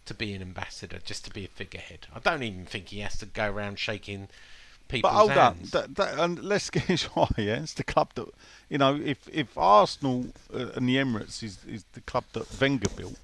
to 0.05 0.13
be 0.13 0.33
an 0.33 0.41
ambassador, 0.41 0.99
just 1.03 1.25
to 1.25 1.31
be 1.31 1.43
a 1.45 1.49
figurehead. 1.49 2.07
I 2.13 2.19
don't 2.19 2.43
even 2.43 2.65
think 2.65 2.89
he 2.89 2.99
has 2.99 3.17
to 3.19 3.25
go 3.25 3.49
around 3.51 3.79
shaking 3.79 4.29
people's 4.87 5.11
But 5.11 5.17
hold 5.17 5.31
on, 5.31 5.55
hands. 5.55 5.71
that, 5.71 5.95
that, 5.95 6.19
and 6.19 6.43
let's 6.43 6.69
get 6.75 6.87
this 6.87 7.09
right. 7.15 7.31
Yeah, 7.37 7.61
it's 7.63 7.73
the 7.73 7.83
club 7.83 8.11
that 8.15 8.27
you 8.69 8.77
know. 8.77 8.95
If 8.95 9.27
if 9.31 9.57
Arsenal 9.57 10.27
uh, 10.53 10.67
and 10.75 10.87
the 10.89 10.95
Emirates 10.95 11.43
is 11.43 11.59
is 11.65 11.85
the 11.93 12.01
club 12.01 12.25
that 12.33 12.47
Wenger 12.59 12.89
built, 12.95 13.19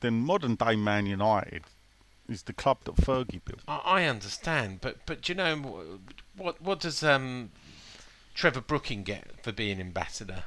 then 0.00 0.20
modern 0.20 0.54
day 0.56 0.76
Man 0.76 1.06
United 1.06 1.64
is 2.28 2.42
the 2.42 2.52
club 2.52 2.78
that 2.84 2.96
Fergie 2.96 3.40
built. 3.44 3.60
I, 3.68 3.76
I 3.84 4.04
understand, 4.04 4.80
but 4.80 5.04
but 5.06 5.22
do 5.22 5.32
you 5.32 5.36
know 5.36 6.00
what 6.36 6.60
what 6.60 6.80
does 6.80 7.02
um 7.02 7.50
Trevor 8.34 8.60
Brooking 8.60 9.02
get 9.02 9.42
for 9.42 9.52
being 9.52 9.80
ambassador? 9.80 10.44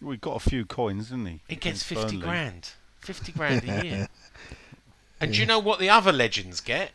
We 0.00 0.16
got 0.18 0.36
a 0.36 0.50
few 0.50 0.66
coins, 0.66 1.08
didn't 1.08 1.26
he? 1.26 1.40
He 1.48 1.56
gets 1.56 1.82
fifty 1.82 2.16
Burnley. 2.16 2.20
grand, 2.26 2.70
fifty 3.00 3.32
grand 3.32 3.64
a 3.68 3.84
year. 3.84 4.08
And 5.20 5.32
do 5.32 5.38
you 5.40 5.46
know 5.46 5.60
what 5.60 5.78
the 5.78 5.88
other 5.88 6.12
legends 6.12 6.60
get? 6.60 6.90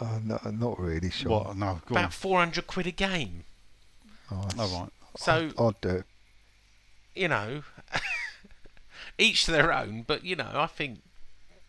Uh, 0.00 0.18
no, 0.22 0.38
not 0.50 0.78
really 0.78 1.10
sure. 1.10 1.30
What? 1.30 1.56
No, 1.56 1.80
go 1.86 1.94
on. 1.96 2.00
About 2.02 2.12
four 2.12 2.38
hundred 2.38 2.66
quid 2.66 2.86
a 2.86 2.90
game. 2.92 3.44
Oh, 4.30 4.36
All 4.36 4.42
that's- 4.48 4.72
right. 4.72 4.88
So 5.16 5.50
I'd 5.58 5.80
do 5.82 5.88
it. 5.90 6.04
you 7.14 7.28
know, 7.28 7.62
each 9.18 9.44
to 9.44 9.50
their 9.50 9.72
own. 9.72 10.02
But 10.06 10.24
you 10.24 10.36
know, 10.36 10.50
I 10.54 10.66
think 10.66 11.00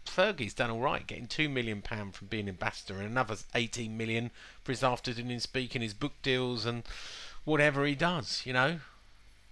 Fergie's 0.05 0.53
done 0.53 0.69
all 0.69 0.79
right, 0.79 1.05
getting 1.05 1.27
two 1.27 1.49
million 1.49 1.81
pound 1.81 2.15
from 2.15 2.27
being 2.27 2.47
ambassador, 2.47 2.95
and 2.99 3.05
another 3.09 3.35
eighteen 3.55 3.97
million 3.97 4.31
for 4.63 4.71
his 4.71 4.83
after 4.83 5.13
dinner 5.13 5.39
speaking, 5.39 5.81
his 5.81 5.93
book 5.93 6.13
deals, 6.21 6.65
and 6.65 6.83
whatever 7.45 7.85
he 7.85 7.95
does. 7.95 8.43
You 8.45 8.53
know, 8.53 8.79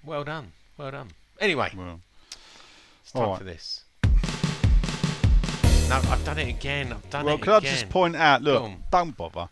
well 0.05 0.23
done, 0.23 0.53
well 0.77 0.91
done. 0.91 1.09
Anyway, 1.39 1.71
Well, 1.75 1.99
it's 3.01 3.11
time 3.11 3.23
all 3.23 3.29
right. 3.31 3.37
for 3.39 3.43
this. 3.43 3.83
No, 5.91 5.97
I've 6.09 6.23
done 6.23 6.39
it 6.39 6.47
again. 6.47 6.93
I've 6.93 7.09
done 7.09 7.25
well, 7.25 7.35
it 7.35 7.41
can 7.41 7.51
I 7.51 7.59
just 7.59 7.89
point 7.89 8.15
out? 8.15 8.41
Look, 8.43 8.59
Go 8.59 8.63
on. 8.63 8.83
don't 8.93 9.17
bother. 9.17 9.49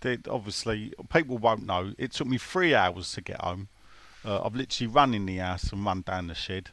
They, 0.00 0.16
obviously, 0.30 0.92
people 1.12 1.38
won't 1.38 1.66
know. 1.66 1.92
It 1.98 2.12
took 2.12 2.28
me 2.28 2.38
three 2.38 2.72
hours 2.72 3.10
to 3.14 3.20
get 3.20 3.40
home. 3.40 3.66
Uh, 4.24 4.44
I've 4.44 4.54
literally 4.54 4.86
run 4.86 5.12
in 5.12 5.26
the 5.26 5.38
house 5.38 5.72
and 5.72 5.84
run 5.84 6.02
down 6.02 6.28
the 6.28 6.36
shed. 6.36 6.70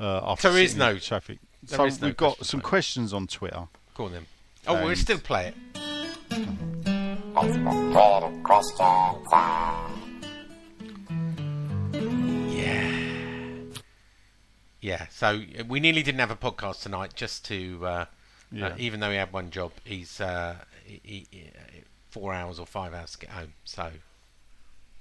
Uh, 0.00 0.34
There 0.36 0.56
is 0.56 0.74
no- 0.74 0.98
traffic. 0.98 1.40
so 1.66 1.76
no 1.88 1.94
we've 2.00 2.16
got 2.16 2.46
some 2.46 2.62
questions 2.62 3.12
on 3.12 3.26
Twitter. 3.26 3.68
Go 3.94 4.06
on 4.06 4.12
then. 4.12 4.26
Oh, 4.66 4.82
we'll 4.82 4.96
still 4.96 5.18
play 5.18 5.48
it. 5.48 5.54
Yeah. 12.00 12.90
Yeah. 14.80 15.06
So 15.10 15.42
uh, 15.58 15.64
we 15.68 15.80
nearly 15.80 16.02
didn't 16.02 16.20
have 16.20 16.30
a 16.30 16.36
podcast 16.36 16.82
tonight, 16.82 17.12
just 17.14 17.44
to. 17.46 17.86
Uh, 17.86 18.04
Yeah. 18.50 18.68
uh, 18.68 18.74
even 18.78 19.00
though 19.00 19.10
he 19.10 19.16
had 19.16 19.32
one 19.32 19.50
job, 19.50 19.72
he's 19.84 20.20
uh, 20.20 20.56
he, 20.84 21.00
he, 21.02 21.26
he- 21.30 21.50
four 22.10 22.32
hours 22.32 22.58
or 22.58 22.66
five 22.66 22.94
hours 22.94 23.12
to 23.12 23.18
get 23.18 23.30
home. 23.30 23.52
So 23.64 23.90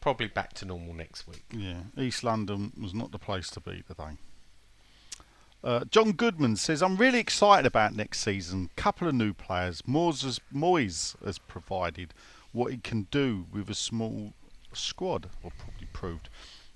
probably 0.02 0.28
back 0.28 0.54
to 0.54 0.66
normal 0.66 0.94
next 0.94 1.28
week. 1.28 1.44
Yeah, 1.52 1.82
East 1.98 2.24
London 2.24 2.74
was 2.80 2.94
not 2.94 3.12
the 3.12 3.20
place 3.20 3.50
to 3.52 3.60
be 3.62 3.84
today. 3.88 4.18
Uh, 5.64 5.84
John 5.86 6.12
Goodman 6.12 6.56
says, 6.56 6.84
I'm 6.84 6.98
really 6.98 7.20
excited 7.20 7.66
about 7.66 7.96
next 7.96 8.20
season. 8.20 8.70
Couple 8.76 9.08
of 9.08 9.16
new 9.16 9.34
players. 9.34 9.82
Moyes 9.82 10.24
has, 10.24 10.40
Moyes 10.54 11.16
has 11.26 11.40
provided 11.40 12.14
what 12.52 12.72
he 12.72 12.78
can 12.78 13.08
do 13.10 13.46
with 13.52 13.70
a 13.70 13.74
small 13.76 14.34
squad, 14.74 15.30
or 15.44 15.52
probably 15.58 15.88
proved. 15.94 16.30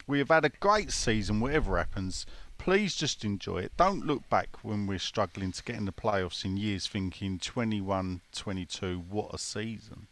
We 0.08 0.18
have 0.20 0.30
had 0.30 0.46
a 0.46 0.50
great 0.50 0.92
season, 0.92 1.40
whatever 1.40 1.78
happens. 1.78 2.26
Please 2.62 2.96
just 2.96 3.26
enjoy 3.26 3.58
it. 3.58 3.72
Don't 3.76 4.06
look 4.06 4.30
back 4.30 4.50
when 4.62 4.86
we're 4.86 5.00
struggling 5.00 5.52
to 5.52 5.64
get 5.64 5.78
in 5.78 5.86
the 5.86 5.92
playoffs 5.92 6.46
in 6.46 6.58
years 6.58 6.86
thinking 6.86 7.40
21 7.40 8.22
22, 8.36 9.04
what 9.10 9.34
a 9.34 9.40
season. 9.40 10.06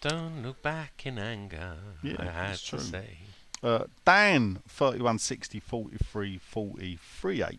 Don't 0.00 0.42
look 0.42 0.60
back 0.60 1.06
in 1.06 1.20
anger. 1.20 1.74
Yeah, 2.02 2.16
I 2.18 2.24
had 2.24 2.32
that's 2.34 2.64
to 2.64 2.70
true. 2.70 2.80
say. 2.80 3.18
Uh, 3.62 3.84
Dan, 4.04 4.58
3160 4.66 5.60
43 5.60 6.40
43H 6.52 7.58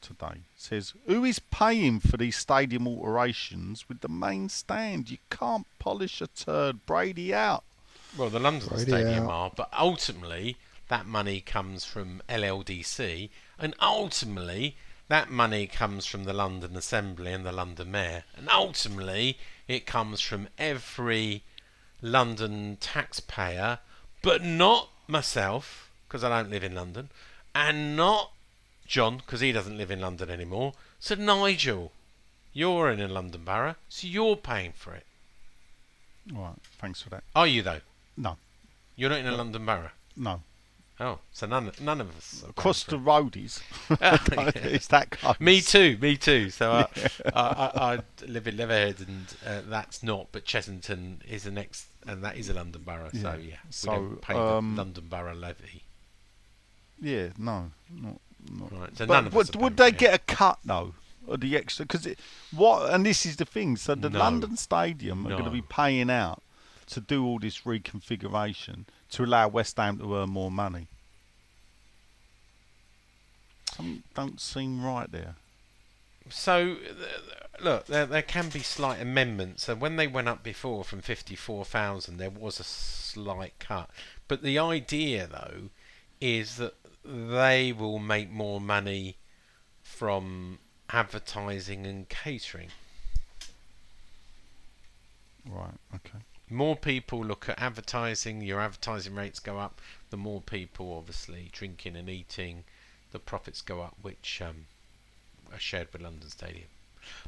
today 0.00 0.40
says, 0.56 0.94
Who 1.06 1.26
is 1.26 1.40
paying 1.40 2.00
for 2.00 2.16
these 2.16 2.36
stadium 2.38 2.88
alterations 2.88 3.86
with 3.90 4.00
the 4.00 4.08
main 4.08 4.48
stand? 4.48 5.10
You 5.10 5.18
can't 5.28 5.66
polish 5.78 6.22
a 6.22 6.26
turd. 6.28 6.86
Brady 6.86 7.34
out. 7.34 7.64
Well, 8.16 8.30
the 8.30 8.40
London 8.40 8.66
Radio. 8.70 8.96
Stadium 8.96 9.28
are, 9.28 9.52
but 9.54 9.68
ultimately 9.78 10.56
that 10.88 11.06
money 11.06 11.40
comes 11.40 11.84
from 11.84 12.22
LLDC, 12.28 13.30
and 13.58 13.74
ultimately 13.80 14.76
that 15.08 15.30
money 15.30 15.66
comes 15.66 16.04
from 16.06 16.24
the 16.24 16.32
London 16.32 16.76
Assembly 16.76 17.32
and 17.32 17.44
the 17.46 17.52
London 17.52 17.90
Mayor, 17.90 18.24
and 18.36 18.48
ultimately 18.50 19.38
it 19.66 19.86
comes 19.86 20.20
from 20.20 20.48
every 20.58 21.42
London 22.02 22.76
taxpayer, 22.80 23.78
but 24.22 24.42
not 24.42 24.90
myself 25.06 25.90
because 26.06 26.22
I 26.24 26.28
don't 26.28 26.50
live 26.50 26.64
in 26.64 26.74
London, 26.74 27.10
and 27.54 27.96
not 27.96 28.32
John 28.86 29.18
because 29.18 29.40
he 29.40 29.52
doesn't 29.52 29.76
live 29.76 29.90
in 29.90 30.00
London 30.00 30.30
anymore. 30.30 30.72
So 31.00 31.14
Nigel, 31.14 31.92
you're 32.52 32.90
in 32.90 33.00
a 33.00 33.08
London 33.08 33.44
borough, 33.44 33.76
so 33.88 34.06
you're 34.06 34.36
paying 34.36 34.72
for 34.72 34.94
it. 34.94 35.04
Right, 36.32 36.54
thanks 36.78 37.00
for 37.02 37.10
that. 37.10 37.24
Are 37.34 37.46
you 37.46 37.62
though? 37.62 37.80
No, 38.16 38.36
You're 38.96 39.10
not 39.10 39.20
in 39.20 39.26
a 39.26 39.36
London 39.36 39.64
borough. 39.66 39.90
no. 40.16 40.42
Oh, 41.00 41.18
so 41.32 41.46
none 41.46 41.70
none 41.80 42.00
of 42.00 42.16
us. 42.16 42.42
are 42.44 42.50
Across 42.50 42.84
the 42.84 42.98
roadies. 42.98 43.60
It's 44.64 44.88
that. 44.88 45.16
Me 45.40 45.60
too. 45.60 45.96
Me 46.00 46.16
too. 46.16 46.50
So 46.50 46.72
I, 46.72 46.86
I, 47.34 47.40
I, 47.40 47.94
I 47.94 47.98
live 48.26 48.48
in 48.48 48.56
Leatherhead, 48.56 48.96
and 49.06 49.26
uh, 49.46 49.60
that's 49.68 50.02
not. 50.02 50.28
But 50.32 50.44
Chessington 50.44 51.18
is 51.28 51.44
the 51.44 51.52
next, 51.52 51.86
and 52.06 52.22
that 52.24 52.36
is 52.36 52.48
a 52.48 52.54
London 52.54 52.82
borough. 52.84 53.10
So 53.12 53.18
Yeah. 53.18 53.36
yeah, 53.36 53.56
So, 53.70 53.90
we 53.92 53.96
don't 53.96 54.20
pay 54.22 54.34
um, 54.34 54.74
the 54.74 54.82
London 54.82 55.04
borough 55.08 55.34
levy. 55.34 55.84
Yeah, 57.00 57.28
no, 57.38 57.70
not. 57.90 58.20
not. 58.52 58.72
Right. 58.72 58.96
So 58.98 59.06
But 59.06 59.14
none 59.14 59.26
of 59.28 59.34
would, 59.34 59.50
us. 59.54 59.56
would 59.56 59.76
they 59.76 59.92
get 59.92 60.14
a 60.14 60.18
cut 60.18 60.58
though? 60.64 60.94
Of 61.28 61.40
the 61.42 61.56
extra 61.58 61.84
because 61.84 62.08
what 62.56 62.88
and 62.90 63.04
this 63.04 63.26
is 63.26 63.36
the 63.36 63.44
thing 63.44 63.76
so 63.76 63.94
the 63.94 64.08
No. 64.08 64.18
London 64.18 64.56
Stadium 64.56 65.26
are 65.26 65.30
going 65.32 65.44
to 65.44 65.50
be 65.50 65.60
paying 65.60 66.08
out 66.08 66.42
to 66.86 67.02
do 67.02 67.22
all 67.22 67.38
this 67.38 67.60
reconfiguration 67.66 68.86
to 69.10 69.24
allow 69.24 69.48
West 69.48 69.76
Ham 69.76 69.98
to 69.98 70.16
earn 70.16 70.30
more 70.30 70.50
money. 70.50 70.86
Something 73.74 74.02
don't 74.14 74.40
seem 74.40 74.84
right 74.84 75.10
there. 75.10 75.36
So, 76.30 76.76
look, 77.60 77.86
there, 77.86 78.06
there 78.06 78.22
can 78.22 78.48
be 78.48 78.60
slight 78.60 79.00
amendments. 79.00 79.64
So 79.64 79.74
when 79.74 79.96
they 79.96 80.06
went 80.06 80.28
up 80.28 80.42
before 80.42 80.84
from 80.84 81.00
54,000, 81.00 82.18
there 82.18 82.30
was 82.30 82.60
a 82.60 82.64
slight 82.64 83.54
cut. 83.58 83.90
But 84.26 84.42
the 84.42 84.58
idea, 84.58 85.26
though, 85.26 85.70
is 86.20 86.56
that 86.56 86.74
they 87.04 87.72
will 87.72 87.98
make 87.98 88.30
more 88.30 88.60
money 88.60 89.16
from 89.82 90.58
advertising 90.90 91.86
and 91.86 92.08
catering. 92.08 92.68
Right. 95.48 95.78
Okay. 95.94 96.18
More 96.50 96.76
people 96.76 97.24
look 97.24 97.48
at 97.48 97.60
advertising, 97.60 98.42
your 98.42 98.60
advertising 98.60 99.14
rates 99.14 99.38
go 99.38 99.58
up. 99.58 99.80
The 100.10 100.16
more 100.16 100.40
people, 100.40 100.96
obviously, 100.96 101.50
drinking 101.52 101.96
and 101.96 102.08
eating, 102.08 102.64
the 103.12 103.18
profits 103.18 103.60
go 103.60 103.82
up, 103.82 103.96
which 104.00 104.40
um, 104.42 104.66
are 105.52 105.58
shared 105.58 105.92
with 105.92 106.02
London 106.02 106.30
Stadium. 106.30 106.68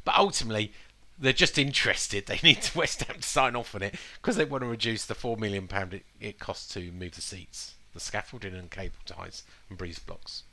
But 0.05 0.17
ultimately, 0.17 0.73
they're 1.19 1.33
just 1.33 1.59
interested. 1.59 2.25
They 2.27 2.41
need 2.43 2.71
West 2.75 3.03
Ham 3.05 3.17
to 3.17 3.23
sign 3.23 3.57
off 3.57 3.75
on 3.75 3.83
it 3.83 3.95
because 4.21 4.37
they 4.37 4.45
want 4.45 4.63
to 4.63 4.69
reduce 4.69 5.05
the 5.05 5.15
four 5.15 5.37
million 5.37 5.69
pound 5.69 5.95
it, 5.95 6.05
it 6.21 6.39
costs 6.39 6.73
to 6.75 6.93
move 6.93 7.15
the 7.15 7.21
seats, 7.21 7.75
the 7.93 8.01
scaffolding 8.01 8.55
and 8.55 8.71
cable 8.71 8.97
ties 9.05 9.43
and 9.69 9.77
breeze 9.77 9.99
blocks. 9.99 10.45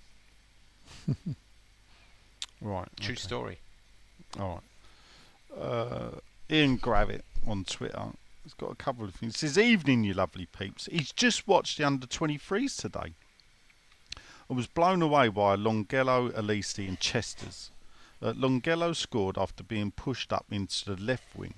Right. 2.62 2.88
True 3.00 3.14
okay. 3.14 3.22
story. 3.22 3.60
All 4.40 4.62
right. 5.56 5.62
Uh, 5.62 6.10
Ian 6.50 6.78
Gravitt 6.78 7.22
on 7.46 7.64
Twitter 7.66 8.08
has 8.48 8.54
got 8.54 8.72
a 8.72 8.76
couple 8.76 9.04
of 9.04 9.14
things. 9.14 9.38
Says, 9.38 9.58
Evening, 9.58 10.06
you 10.06 10.14
lovely 10.14 10.46
peeps. 10.46 10.88
He's 10.90 11.12
just 11.12 11.48
watched 11.48 11.78
the 11.78 11.84
under 11.84 12.08
23s 12.08 12.80
today. 12.80 13.14
I 14.50 14.54
was 14.54 14.68
blown 14.68 15.02
away 15.02 15.28
by 15.28 15.58
Longelo, 15.58 16.32
Elisi, 16.32 16.88
and 16.88 16.98
Chesters. 16.98 17.72
Uh, 18.22 18.32
Longelo 18.32 18.96
scored 18.96 19.38
after 19.38 19.64
being 19.64 19.92
pushed 19.92 20.32
up 20.32 20.46
into 20.50 20.86
the 20.86 21.02
left 21.02 21.36
wing, 21.36 21.56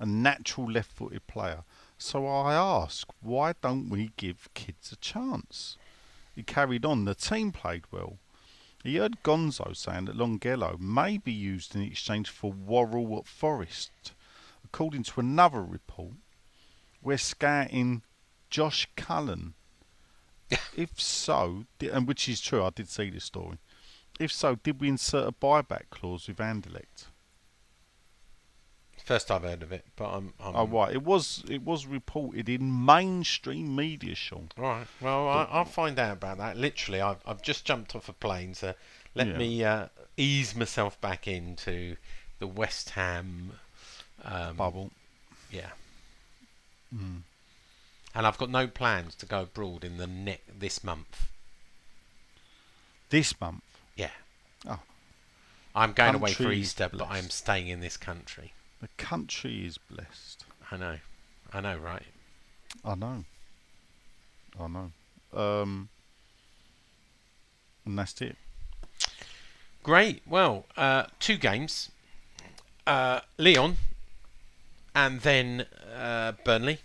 a 0.00 0.06
natural 0.06 0.68
left 0.68 0.90
footed 0.90 1.24
player. 1.28 1.62
So 1.96 2.26
I 2.26 2.54
ask, 2.54 3.06
why 3.20 3.54
don't 3.62 3.88
we 3.88 4.10
give 4.16 4.48
kids 4.54 4.90
a 4.90 4.96
chance? 4.96 5.76
He 6.34 6.42
carried 6.42 6.84
on, 6.84 7.04
the 7.04 7.14
team 7.14 7.52
played 7.52 7.84
well. 7.92 8.18
He 8.82 8.96
heard 8.96 9.22
Gonzo 9.22 9.76
saying 9.76 10.06
that 10.06 10.16
Longelo 10.16 10.80
may 10.80 11.18
be 11.18 11.32
used 11.32 11.76
in 11.76 11.82
exchange 11.82 12.28
for 12.28 12.50
Worrall 12.52 13.18
at 13.18 13.26
Forest. 13.28 14.12
According 14.72 15.04
to 15.04 15.20
another 15.20 15.62
report, 15.62 16.12
we're 17.02 17.16
scouting 17.18 18.02
Josh 18.50 18.86
Cullen. 18.96 19.54
if 20.76 21.00
so, 21.00 21.64
and 21.80 22.06
which 22.06 22.28
is 22.28 22.40
true, 22.40 22.62
I 22.64 22.70
did 22.70 22.88
see 22.88 23.10
this 23.10 23.24
story. 23.24 23.58
If 24.20 24.30
so, 24.32 24.56
did 24.56 24.80
we 24.80 24.88
insert 24.88 25.28
a 25.28 25.32
buyback 25.32 25.90
clause 25.90 26.28
with 26.28 26.36
Anderlecht? 26.38 27.06
First 29.04 29.30
I've 29.30 29.42
heard 29.42 29.62
of 29.62 29.72
it, 29.72 29.86
but 29.96 30.08
I'm. 30.10 30.34
I'm 30.38 30.54
oh 30.54 30.66
right, 30.66 30.92
it 30.92 31.02
was 31.02 31.42
it 31.48 31.62
was 31.62 31.86
reported 31.86 32.48
in 32.48 32.84
mainstream 32.84 33.74
media, 33.74 34.14
Sean. 34.14 34.50
All 34.58 34.64
right. 34.64 34.86
Well, 35.00 35.28
I, 35.28 35.44
I'll 35.50 35.64
find 35.64 35.98
out 35.98 36.12
about 36.14 36.36
that. 36.38 36.58
Literally, 36.58 37.00
I've, 37.00 37.22
I've 37.24 37.40
just 37.40 37.64
jumped 37.64 37.94
off 37.96 38.10
a 38.10 38.12
plane, 38.12 38.52
so 38.54 38.74
let 39.14 39.28
Yeah. 39.28 39.38
me 39.38 39.64
uh, 39.64 39.86
ease 40.18 40.54
myself 40.54 41.00
back 41.00 41.26
into 41.26 41.96
the 42.38 42.46
West 42.46 42.90
Ham 42.90 43.52
um, 44.24 44.56
Bubble. 44.56 44.90
Yeah. 45.50 45.70
Mm. 46.94 47.22
And 48.14 48.26
I've 48.26 48.38
got 48.38 48.50
no 48.50 48.66
plans 48.66 49.14
to 49.16 49.26
go 49.26 49.42
abroad 49.42 49.84
in 49.84 49.96
the 49.96 50.06
ne- 50.06 50.40
this 50.58 50.82
month. 50.82 51.28
This 53.10 53.38
month. 53.40 53.62
Yeah. 53.96 54.10
Oh. 54.68 54.80
I'm 55.74 55.92
going 55.92 56.14
away 56.14 56.32
for 56.32 56.50
Easter, 56.50 56.88
but 56.92 57.08
I'm 57.08 57.30
staying 57.30 57.68
in 57.68 57.80
this 57.80 57.96
country. 57.96 58.52
The 58.80 58.88
country 58.96 59.66
is 59.66 59.78
blessed. 59.78 60.44
I 60.70 60.76
know. 60.76 60.96
I 61.52 61.60
know, 61.60 61.76
right? 61.76 62.02
I 62.84 62.94
know. 62.94 63.24
I 64.58 64.66
know. 64.66 64.90
Um, 65.32 65.88
and 67.84 67.98
that's 67.98 68.20
it. 68.20 68.36
Great. 69.82 70.22
Well, 70.26 70.66
uh, 70.76 71.04
two 71.18 71.36
games. 71.36 71.90
Uh, 72.86 73.20
Lyon 73.36 73.76
and 74.94 75.20
then 75.20 75.66
uh, 75.96 76.32
Burnley. 76.44 76.78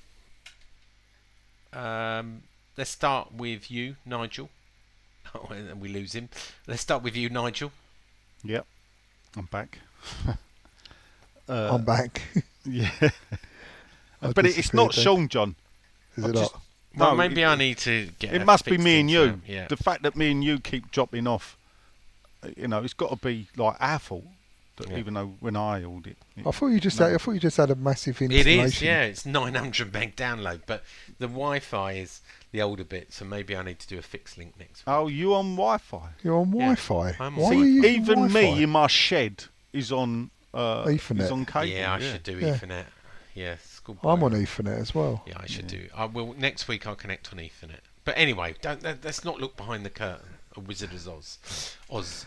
Um, 1.71 2.43
let's 2.77 2.91
start 2.91 3.33
with 3.33 3.69
you, 3.71 3.95
Nigel. 4.05 4.49
Oh, 5.35 5.47
and 5.51 5.81
we 5.81 5.87
lose 5.89 6.13
him. 6.13 6.29
Let's 6.67 6.81
start 6.83 7.01
with 7.01 7.15
you, 7.15 7.27
Nigel. 7.27 7.71
Yep. 8.43 8.67
I'm 9.35 9.45
back. 9.45 9.79
uh, 10.27 10.33
I'm 11.73 11.83
back. 11.83 12.21
yeah. 12.65 12.91
I 14.21 14.31
but 14.31 14.45
it's 14.45 14.75
not 14.75 14.91
disappeared 14.91 14.93
Sean, 15.17 15.27
John. 15.29 15.55
Is 16.17 16.23
I've 16.25 16.29
it 16.29 16.33
just- 16.35 16.53
not? 16.53 16.61
Well, 16.95 17.11
No, 17.11 17.17
maybe 17.17 17.41
it- 17.41 17.45
I 17.47 17.55
need 17.55 17.79
to 17.79 18.09
get. 18.19 18.33
It 18.35 18.45
must 18.45 18.65
be 18.65 18.77
me 18.77 18.99
and 18.99 19.09
you. 19.09 19.25
that, 19.27 19.39
Yeah. 19.47 19.67
The 19.67 19.77
fact 19.77 20.03
that 20.03 20.15
me 20.15 20.29
and 20.29 20.43
you 20.43 20.59
keep 20.59 20.91
dropping 20.91 21.25
off, 21.25 21.57
uh, 22.43 22.49
you 22.55 22.67
know, 22.67 22.83
it's 22.83 22.93
got 22.93 23.09
to 23.09 23.15
be 23.15 23.47
like 23.57 23.77
our 23.79 23.97
fault. 23.97 24.25
That 24.77 24.89
Yeah. 24.89 24.97
Even 24.97 25.13
though 25.13 25.35
when 25.39 25.55
I 25.55 25.83
ordered 25.83 26.11
it, 26.13 26.17
it 26.35 26.47
I 26.47 26.51
thought 26.51 26.67
you 26.67 26.79
just 26.79 26.99
No. 26.99 27.05
had, 27.05 27.15
I 27.15 27.17
thought 27.19 27.31
you 27.33 27.39
just 27.39 27.57
had 27.57 27.69
a 27.69 27.75
massive 27.75 28.19
It 28.21 28.31
installation. 28.31 28.65
is, 28.65 28.81
yeah. 28.81 29.03
It's 29.03 29.25
900 29.25 29.93
meg 29.93 30.15
download, 30.15 30.61
but 30.65 30.83
the 31.19 31.27
Wi-Fi 31.27 31.91
is 31.93 32.21
the 32.51 32.61
older 32.61 32.83
bit, 32.83 33.13
so 33.13 33.23
maybe 33.25 33.55
I 33.55 33.61
need 33.61 33.77
to 33.79 33.87
do 33.87 33.99
a 33.99 34.01
fixed 34.01 34.37
link 34.37 34.57
next. 34.57 34.79
week. 34.85 34.95
oh, 34.95 35.07
you 35.07 35.35
on 35.35 35.51
Wi-Fi? 35.55 36.09
You're 36.23 36.37
on 36.37 36.49
Wi-Fi. 36.51 37.15
I'm 37.19 37.35
on 37.35 37.35
Why 37.35 37.47
are 37.49 37.49
Wi-Fi. 37.51 37.65
you 37.65 37.65
using 37.73 37.91
Even 38.01 38.15
Wi-Fi? 38.29 38.33
me 38.57 38.63
in 38.63 38.69
my 38.71 38.87
shed 38.87 39.45
is 39.73 39.91
on 39.91 40.31
uh, 40.55 40.85
Ethernet. 40.85 41.21
Is 41.21 41.31
on 41.31 41.45
cable. 41.45 41.65
yeah, 41.67 41.93
I 41.93 41.99
should 41.99 42.23
do 42.23 42.37
Yeah. 42.39 42.55
Ethernet. 42.57 42.85
Yeah. 43.35 43.55
I'm 44.03 44.23
on 44.23 44.31
Ethernet 44.33 44.79
as 44.79 44.95
well. 44.95 45.23
Yeah, 45.27 45.37
I 45.39 45.45
should 45.47 45.67
do. 45.67 45.87
I 45.95 46.05
will 46.05 46.33
next 46.33 46.67
week. 46.67 46.87
I'll 46.87 46.95
connect 46.95 47.31
on 47.33 47.39
Ethernet. 47.39 47.79
But 48.05 48.17
anyway, 48.17 48.55
don't 48.61 48.81
let- 48.83 49.03
let's 49.03 49.23
not 49.23 49.39
look 49.39 49.55
behind 49.57 49.85
the 49.85 49.89
curtain. 49.89 50.37
A 50.55 50.59
Wizard 50.59 50.93
of 50.93 51.07
Oz. 51.07 51.75
Oz. 51.89 52.25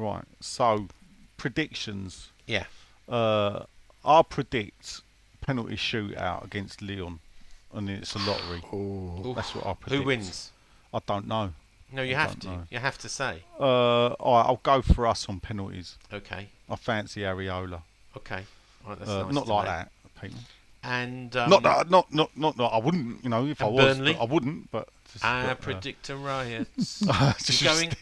Right. 0.00 0.24
So 0.40 0.88
predictions. 1.36 2.30
Yeah. 2.46 2.64
Uh, 3.08 3.64
I'll 4.04 4.24
predict 4.24 5.02
penalty 5.40 5.76
shootout 5.76 6.44
against 6.44 6.80
Lyon, 6.80 7.18
and 7.74 7.90
it's 7.90 8.14
a 8.14 8.18
lottery. 8.18 8.62
Oh, 8.72 9.22
Oof. 9.26 9.36
That's 9.36 9.54
what 9.54 9.66
I 9.66 9.74
predict. 9.74 10.00
Who 10.02 10.06
wins? 10.06 10.52
I 10.94 11.00
don't 11.06 11.26
know. 11.28 11.52
No, 11.92 12.02
you 12.02 12.14
I 12.14 12.20
have 12.20 12.38
to. 12.40 12.46
know. 12.46 12.62
You 12.70 12.78
have 12.78 12.98
to 12.98 13.08
say. 13.08 13.42
Uh, 13.58 14.08
all 14.14 14.36
right, 14.38 14.46
I'll 14.46 14.60
go 14.62 14.80
for 14.80 15.06
us 15.06 15.28
on 15.28 15.40
penalties. 15.40 15.96
Okay. 16.12 16.48
I 16.68 16.76
fancy 16.76 17.20
Areola. 17.22 17.82
Okay. 18.16 18.44
Right, 18.86 18.98
that's 18.98 19.10
Uh, 19.10 19.24
nice 19.24 19.34
not 19.34 19.48
like 19.48 19.66
know. 19.66 19.70
that, 19.72 19.92
people. 20.20 20.38
and 20.84 21.36
um, 21.36 21.50
not 21.50 21.62
that, 21.64 21.90
not 21.90 22.14
not 22.14 22.30
not 22.36 22.56
that 22.56 22.64
I 22.64 22.78
wouldn't. 22.78 23.22
You 23.24 23.30
know, 23.30 23.44
if 23.46 23.60
I 23.60 23.66
and 23.66 23.74
was, 23.74 24.00
I 24.00 24.24
wouldn't. 24.24 24.70
But 24.70 24.88
just, 25.12 25.24
I 25.24 25.42
but, 25.42 25.50
uh, 25.50 25.54
predict 25.56 26.08
a 26.10 26.16
riot. 26.30 26.68
going? 27.62 27.92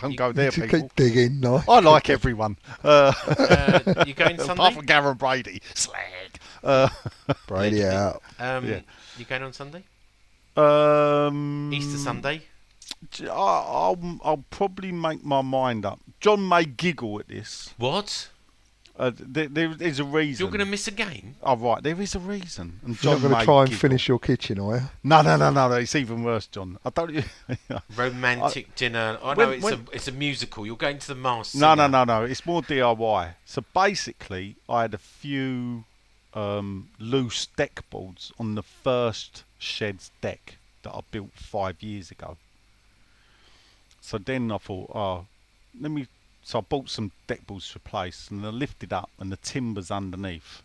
Don't 0.00 0.16
go 0.16 0.32
there, 0.32 0.50
To 0.50 0.60
people. 0.62 0.80
keep 0.82 0.94
digging, 0.96 1.40
no. 1.40 1.62
I 1.68 1.80
like 1.80 2.10
everyone. 2.10 2.56
Uh, 2.82 3.12
Uh, 3.26 4.04
you 4.06 4.14
going 4.14 4.34
apart 4.40 4.56
Sunday? 4.58 4.74
from 4.74 4.86
Karren 4.86 5.18
Brady, 5.18 5.62
slag. 5.74 5.98
Uh, 6.64 6.88
Brady 7.46 7.84
out. 7.86 8.22
Um, 8.38 8.66
Yeah. 8.68 8.80
You 9.18 9.24
going 9.24 9.42
on 9.42 9.52
Sunday? 9.52 9.84
um, 10.56 11.70
Easter 11.72 11.98
Sunday. 11.98 12.42
J- 13.10 13.28
I- 13.28 13.32
I'll, 13.32 14.18
I'll 14.24 14.44
probably 14.50 14.92
make 14.92 15.24
my 15.24 15.42
mind 15.42 15.86
up. 15.86 16.00
John 16.20 16.46
may 16.48 16.64
giggle 16.64 17.20
at 17.20 17.28
this. 17.28 17.72
What? 17.78 18.28
Uh, 18.96 19.10
there, 19.18 19.48
there 19.48 19.74
is 19.80 19.98
a 19.98 20.04
reason. 20.04 20.44
You're 20.44 20.50
going 20.50 20.58
to 20.64 20.70
miss 20.70 20.86
a 20.86 20.90
game? 20.90 21.34
Oh, 21.42 21.56
right, 21.56 21.82
there 21.82 21.98
is 22.02 22.14
a 22.14 22.18
reason. 22.18 22.80
And 22.84 23.02
You're 23.02 23.14
not 23.14 23.22
going 23.22 23.34
to 23.38 23.44
try 23.44 23.60
and 23.60 23.70
giggle. 23.70 23.80
finish 23.80 24.08
your 24.08 24.18
kitchen, 24.18 24.58
are 24.58 24.76
you? 24.76 24.82
No, 25.02 25.22
no, 25.22 25.36
no, 25.36 25.50
no, 25.50 25.68
no. 25.68 25.76
It's 25.76 25.94
even 25.94 26.22
worse, 26.22 26.46
John. 26.46 26.76
I 26.84 26.90
don't. 26.90 27.24
Romantic 27.96 28.74
dinner. 28.74 29.18
I 29.22 29.34
when- 29.34 29.38
know 29.38 29.50
it's 29.54 29.64
when- 29.64 29.72
a 29.74 29.78
it's 29.92 30.08
a 30.08 30.12
musical. 30.12 30.66
You're 30.66 30.76
going 30.76 30.98
to 30.98 31.08
the 31.08 31.14
Mars. 31.14 31.54
No, 31.54 31.74
no, 31.74 31.86
no, 31.86 32.04
no. 32.04 32.24
It's 32.24 32.44
more 32.44 32.60
DIY. 32.62 33.34
So 33.46 33.64
basically, 33.72 34.56
I 34.68 34.82
had 34.82 34.92
a 34.92 34.98
few 34.98 35.84
um, 36.34 36.90
loose 36.98 37.46
deck 37.46 37.82
boards 37.88 38.32
on 38.38 38.54
the 38.54 38.62
first 38.62 39.44
shed's 39.58 40.10
deck 40.20 40.56
that 40.82 40.90
I 40.94 41.00
built 41.10 41.30
five 41.34 41.82
years 41.82 42.10
ago. 42.10 42.36
So 44.02 44.18
then 44.18 44.50
I 44.52 44.58
thought, 44.58 44.90
oh, 44.94 45.26
let 45.80 45.90
me. 45.90 46.06
So 46.42 46.58
I 46.58 46.62
bought 46.62 46.88
some 46.88 47.12
deck 47.26 47.46
boards 47.46 47.70
to 47.70 47.78
replace, 47.78 48.28
and 48.28 48.44
I 48.44 48.48
lifted 48.48 48.92
up, 48.92 49.10
and 49.18 49.30
the 49.30 49.36
timbers 49.36 49.90
underneath. 49.90 50.62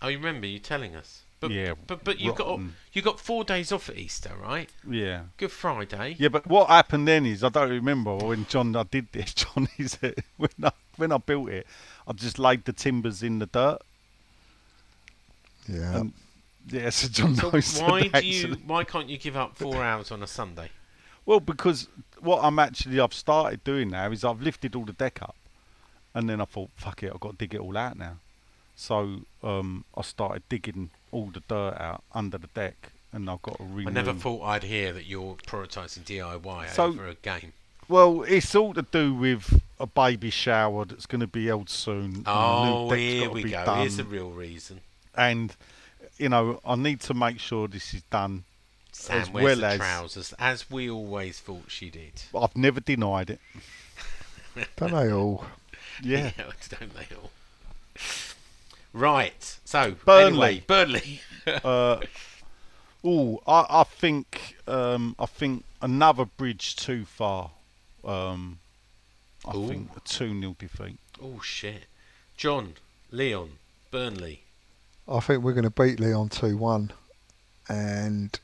Oh, 0.00 0.08
you 0.08 0.18
remember 0.18 0.46
you 0.46 0.58
telling 0.58 0.94
us? 0.94 1.22
But, 1.38 1.50
Yeah, 1.50 1.74
But 1.86 2.02
but 2.02 2.18
you 2.18 2.32
got 2.32 2.60
you 2.92 3.02
got 3.02 3.20
four 3.20 3.44
days 3.44 3.70
off 3.70 3.90
at 3.90 3.98
Easter, 3.98 4.32
right? 4.40 4.70
Yeah. 4.88 5.24
Good 5.36 5.52
Friday. 5.52 6.16
Yeah, 6.18 6.28
but 6.28 6.46
what 6.46 6.68
happened 6.68 7.06
then 7.06 7.26
is 7.26 7.44
I 7.44 7.50
don't 7.50 7.68
remember 7.68 8.16
when 8.16 8.46
John 8.46 8.74
I 8.74 8.84
did 8.84 9.08
this. 9.12 9.34
John 9.34 9.68
is 9.76 9.96
that 9.96 10.18
when 10.38 10.50
I 10.62 10.72
when 10.96 11.12
I 11.12 11.18
built 11.18 11.50
it, 11.50 11.66
I 12.06 12.12
just 12.12 12.38
laid 12.38 12.64
the 12.64 12.72
timbers 12.72 13.22
in 13.22 13.38
the 13.38 13.46
dirt. 13.46 13.78
Yeah. 15.68 15.98
And 15.98 16.12
yeah, 16.70 16.90
so 16.90 17.08
John 17.08 17.36
So 17.36 17.50
knows 17.50 17.80
why 17.80 18.08
do 18.08 18.26
you 18.26 18.56
why 18.66 18.84
can't 18.84 19.08
you 19.08 19.18
give 19.18 19.36
up 19.36 19.56
four 19.56 19.76
hours 19.82 20.10
on 20.10 20.22
a 20.22 20.26
Sunday? 20.26 20.70
Well, 21.26 21.40
because 21.40 21.88
what 22.20 22.42
I'm 22.42 22.58
actually 22.58 22.98
I've 23.00 23.12
started 23.12 23.62
doing 23.64 23.90
now 23.90 24.10
is 24.10 24.24
I've 24.24 24.40
lifted 24.40 24.74
all 24.76 24.84
the 24.84 24.92
deck 24.92 25.20
up, 25.20 25.36
and 26.14 26.28
then 26.30 26.40
I 26.40 26.44
thought, 26.44 26.70
fuck 26.76 27.02
it, 27.02 27.10
I've 27.12 27.20
got 27.20 27.32
to 27.32 27.36
dig 27.36 27.54
it 27.54 27.60
all 27.60 27.76
out 27.76 27.98
now. 27.98 28.16
So 28.76 29.22
um, 29.42 29.84
I 29.96 30.02
started 30.02 30.42
digging 30.48 30.90
all 31.10 31.26
the 31.26 31.42
dirt 31.48 31.76
out 31.80 32.02
under 32.14 32.38
the 32.38 32.46
deck, 32.48 32.92
and 33.12 33.28
I've 33.28 33.42
got 33.42 33.56
to 33.58 33.64
remove. 33.64 33.88
I 33.88 33.90
never 33.90 34.12
thought 34.14 34.42
I'd 34.44 34.62
hear 34.64 34.92
that 34.92 35.06
you're 35.06 35.34
prioritising 35.46 36.04
DIY 36.04 36.70
So- 36.70 36.86
over 36.86 37.08
a 37.08 37.14
game. 37.14 37.52
Well, 37.88 38.24
it's 38.24 38.52
all 38.56 38.74
to 38.74 38.82
do 38.82 39.14
with 39.14 39.62
a 39.78 39.86
baby 39.86 40.30
shower 40.30 40.84
that's 40.86 41.06
going 41.06 41.20
to 41.20 41.28
be 41.28 41.46
held 41.46 41.70
soon. 41.70 42.24
Oh, 42.26 42.90
here 42.90 43.30
we 43.30 43.44
go. 43.44 43.64
done. 43.64 43.78
Here's 43.82 43.96
the 43.96 44.02
real 44.02 44.30
reason. 44.30 44.80
and 45.14 45.54
you 46.18 46.28
know 46.28 46.60
I 46.64 46.74
need 46.74 47.00
to 47.02 47.14
make 47.14 47.38
sure 47.38 47.68
this 47.68 47.94
is 47.94 48.02
done. 48.10 48.42
Sam 48.98 49.20
As 49.20 49.30
wears 49.30 49.44
well 49.44 49.56
the 49.58 49.66
as- 49.66 49.76
trousers, 49.78 50.34
as 50.38 50.70
we 50.70 50.90
always 50.90 51.38
thought 51.38 51.64
she 51.70 51.90
did. 51.90 52.22
I've 52.34 52.56
never 52.56 52.80
denied 52.80 53.30
it. 53.30 53.40
Don't 54.76 54.92
they 54.92 55.12
all? 55.12 55.44
Yeah. 56.02 56.30
don't 56.68 56.94
they 56.94 57.06
all? 57.16 57.30
Right. 58.92 59.58
So 59.64 59.92
Burnley. 60.04 60.26
anyway, 60.28 60.64
Burnley. 60.66 61.20
uh, 61.64 62.00
oh, 63.02 63.40
I, 63.46 63.66
I 63.70 63.84
think 63.84 64.56
um, 64.66 65.14
I 65.18 65.24
think 65.24 65.64
another 65.80 66.24
bridge 66.26 66.76
too 66.76 67.04
far. 67.06 67.50
Um, 68.04 68.58
I 69.46 69.56
Ooh. 69.56 69.68
think 69.68 69.90
a 69.96 70.00
two 70.00 70.38
0 70.38 70.56
defeat. 70.58 70.98
oh 71.22 71.40
shit. 71.40 71.84
John, 72.36 72.74
Lyon, 73.10 73.52
Burnley. 73.90 74.42
I 75.08 75.20
think 75.20 75.42
we're 75.42 75.52
going 75.54 75.64
to 75.64 75.70
beat 75.70 75.98
Lyon 75.98 76.28
2 76.28 76.56
1. 76.58 76.92
And 77.70 78.38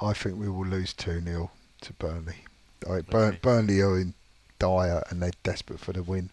I 0.00 0.12
think 0.12 0.38
we 0.38 0.48
will 0.48 0.66
lose 0.66 0.92
2 0.92 1.20
0 1.22 1.50
to 1.82 1.92
Burnley. 1.94 2.44
Think 2.80 3.06
Burn, 3.10 3.28
Okay. 3.28 3.38
Burnley 3.42 3.80
are 3.80 3.98
in 3.98 4.14
dire 4.58 5.02
and 5.10 5.22
they're 5.22 5.32
desperate 5.42 5.80
for 5.80 5.92
the 5.92 6.02
win. 6.02 6.30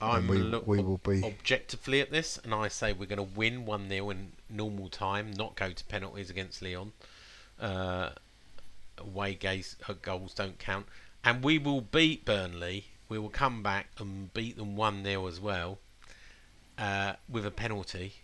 I'm 0.00 0.28
we- 0.28 0.38
look 0.38 0.66
we 0.66 0.78
will 0.80 0.98
be- 0.98 1.22
objectively 1.22 2.00
at 2.00 2.10
this, 2.10 2.38
and 2.42 2.54
I 2.54 2.68
say 2.68 2.92
we're 2.92 3.04
going 3.06 3.18
to 3.18 3.36
win 3.36 3.66
one 3.66 3.88
0 3.88 4.08
in 4.10 4.32
normal 4.48 4.88
time, 4.88 5.30
not 5.32 5.56
go 5.56 5.72
to 5.72 5.84
penalties 5.84 6.30
against 6.30 6.62
Lyon. 6.62 6.92
Uh, 7.60 8.10
away 8.96 9.34
gaze, 9.34 9.76
uh, 9.88 9.92
goals 10.00 10.32
don't 10.32 10.58
count, 10.58 10.86
and 11.22 11.44
we 11.44 11.58
will 11.58 11.82
beat 11.82 12.24
Burnley. 12.24 12.86
We 13.10 13.18
will 13.18 13.28
come 13.28 13.62
back 13.62 13.88
and 13.98 14.32
beat 14.32 14.56
them 14.56 14.74
one 14.76 15.04
0 15.04 15.26
as 15.26 15.38
well, 15.38 15.78
uh, 16.78 17.14
with 17.28 17.44
a 17.44 17.50
penalty. 17.50 18.14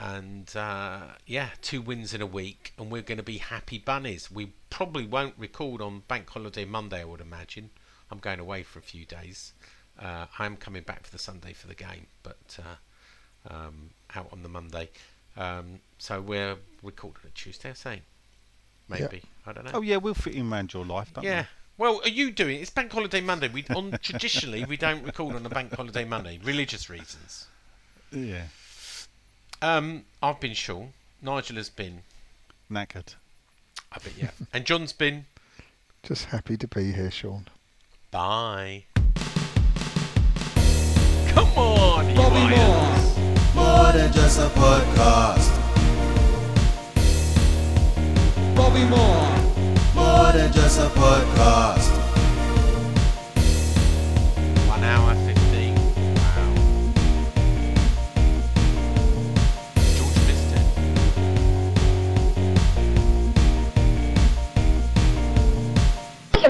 And 0.00 0.54
uh, 0.56 1.00
yeah, 1.26 1.50
two 1.60 1.82
wins 1.82 2.14
in 2.14 2.22
a 2.22 2.26
week, 2.26 2.72
and 2.78 2.90
we're 2.90 3.02
going 3.02 3.18
to 3.18 3.24
be 3.24 3.38
happy 3.38 3.78
bunnies. 3.78 4.30
We 4.30 4.52
probably 4.70 5.06
won't 5.06 5.34
record 5.36 5.82
on 5.82 6.02
Bank 6.08 6.30
Holiday 6.30 6.64
Monday, 6.64 7.02
I 7.02 7.04
would 7.04 7.20
imagine. 7.20 7.70
I'm 8.10 8.18
going 8.18 8.40
away 8.40 8.62
for 8.62 8.78
a 8.78 8.82
few 8.82 9.04
days. 9.04 9.52
Uh, 9.98 10.26
I'm 10.38 10.56
coming 10.56 10.82
back 10.82 11.04
for 11.04 11.12
the 11.12 11.18
Sunday 11.18 11.52
for 11.52 11.66
the 11.66 11.74
game, 11.74 12.06
but 12.22 12.58
uh, 12.58 13.54
um, 13.54 13.90
out 14.14 14.28
on 14.32 14.42
the 14.42 14.48
Monday. 14.48 14.88
Um, 15.36 15.80
so 15.98 16.20
we're 16.20 16.56
recording 16.82 17.22
it 17.24 17.34
Tuesday, 17.34 17.70
I 17.70 17.74
say. 17.74 18.02
Maybe. 18.88 19.22
I 19.46 19.52
don't 19.52 19.64
know. 19.64 19.70
Oh 19.74 19.82
yeah, 19.82 19.96
we'll 19.96 20.14
fit 20.14 20.34
in 20.34 20.52
around 20.52 20.72
your 20.72 20.84
life, 20.84 21.12
don't 21.14 21.24
we? 21.24 21.30
yeah. 21.30 21.46
Well, 21.78 22.00
are 22.04 22.08
you 22.08 22.30
doing? 22.30 22.60
It's 22.60 22.70
Bank 22.70 22.92
Holiday 22.92 23.20
Monday. 23.20 23.48
We 23.48 23.64
on 23.74 23.92
traditionally 24.02 24.64
we 24.64 24.76
don't 24.76 25.04
record 25.04 25.34
on 25.34 25.46
a 25.46 25.48
Bank 25.48 25.74
Holiday 25.74 26.04
Monday, 26.04 26.38
religious 26.42 26.90
reasons. 26.90 27.46
Yeah. 28.10 28.42
Um, 29.62 30.04
I've 30.20 30.40
been 30.40 30.54
Sean. 30.54 30.92
Nigel 31.22 31.56
has 31.56 31.68
been. 31.70 32.02
Knackered. 32.68 33.14
I 33.92 33.98
bet 33.98 34.12
yeah. 34.18 34.30
and 34.52 34.64
John's 34.64 34.92
been. 34.92 35.26
Just 36.02 36.24
happy 36.26 36.56
to 36.56 36.66
be 36.66 36.92
here, 36.92 37.12
Sean. 37.12 37.46
Bye. 38.10 38.86
Come 41.28 41.48
on, 41.56 42.10
you 42.10 42.16
Bobby 42.16 42.40
lions. 42.40 43.16
Moore, 43.54 43.64
more 43.64 43.92
than 43.92 44.12
just 44.12 44.40
a 44.40 44.48
podcast. 44.48 45.58
Bobby 48.56 48.84
Moore, 48.84 49.30
more 49.94 50.32
than 50.32 50.52
just 50.52 50.80
a 50.80 50.88
podcast. 50.88 51.88
One 54.68 54.82
hour 54.82 55.21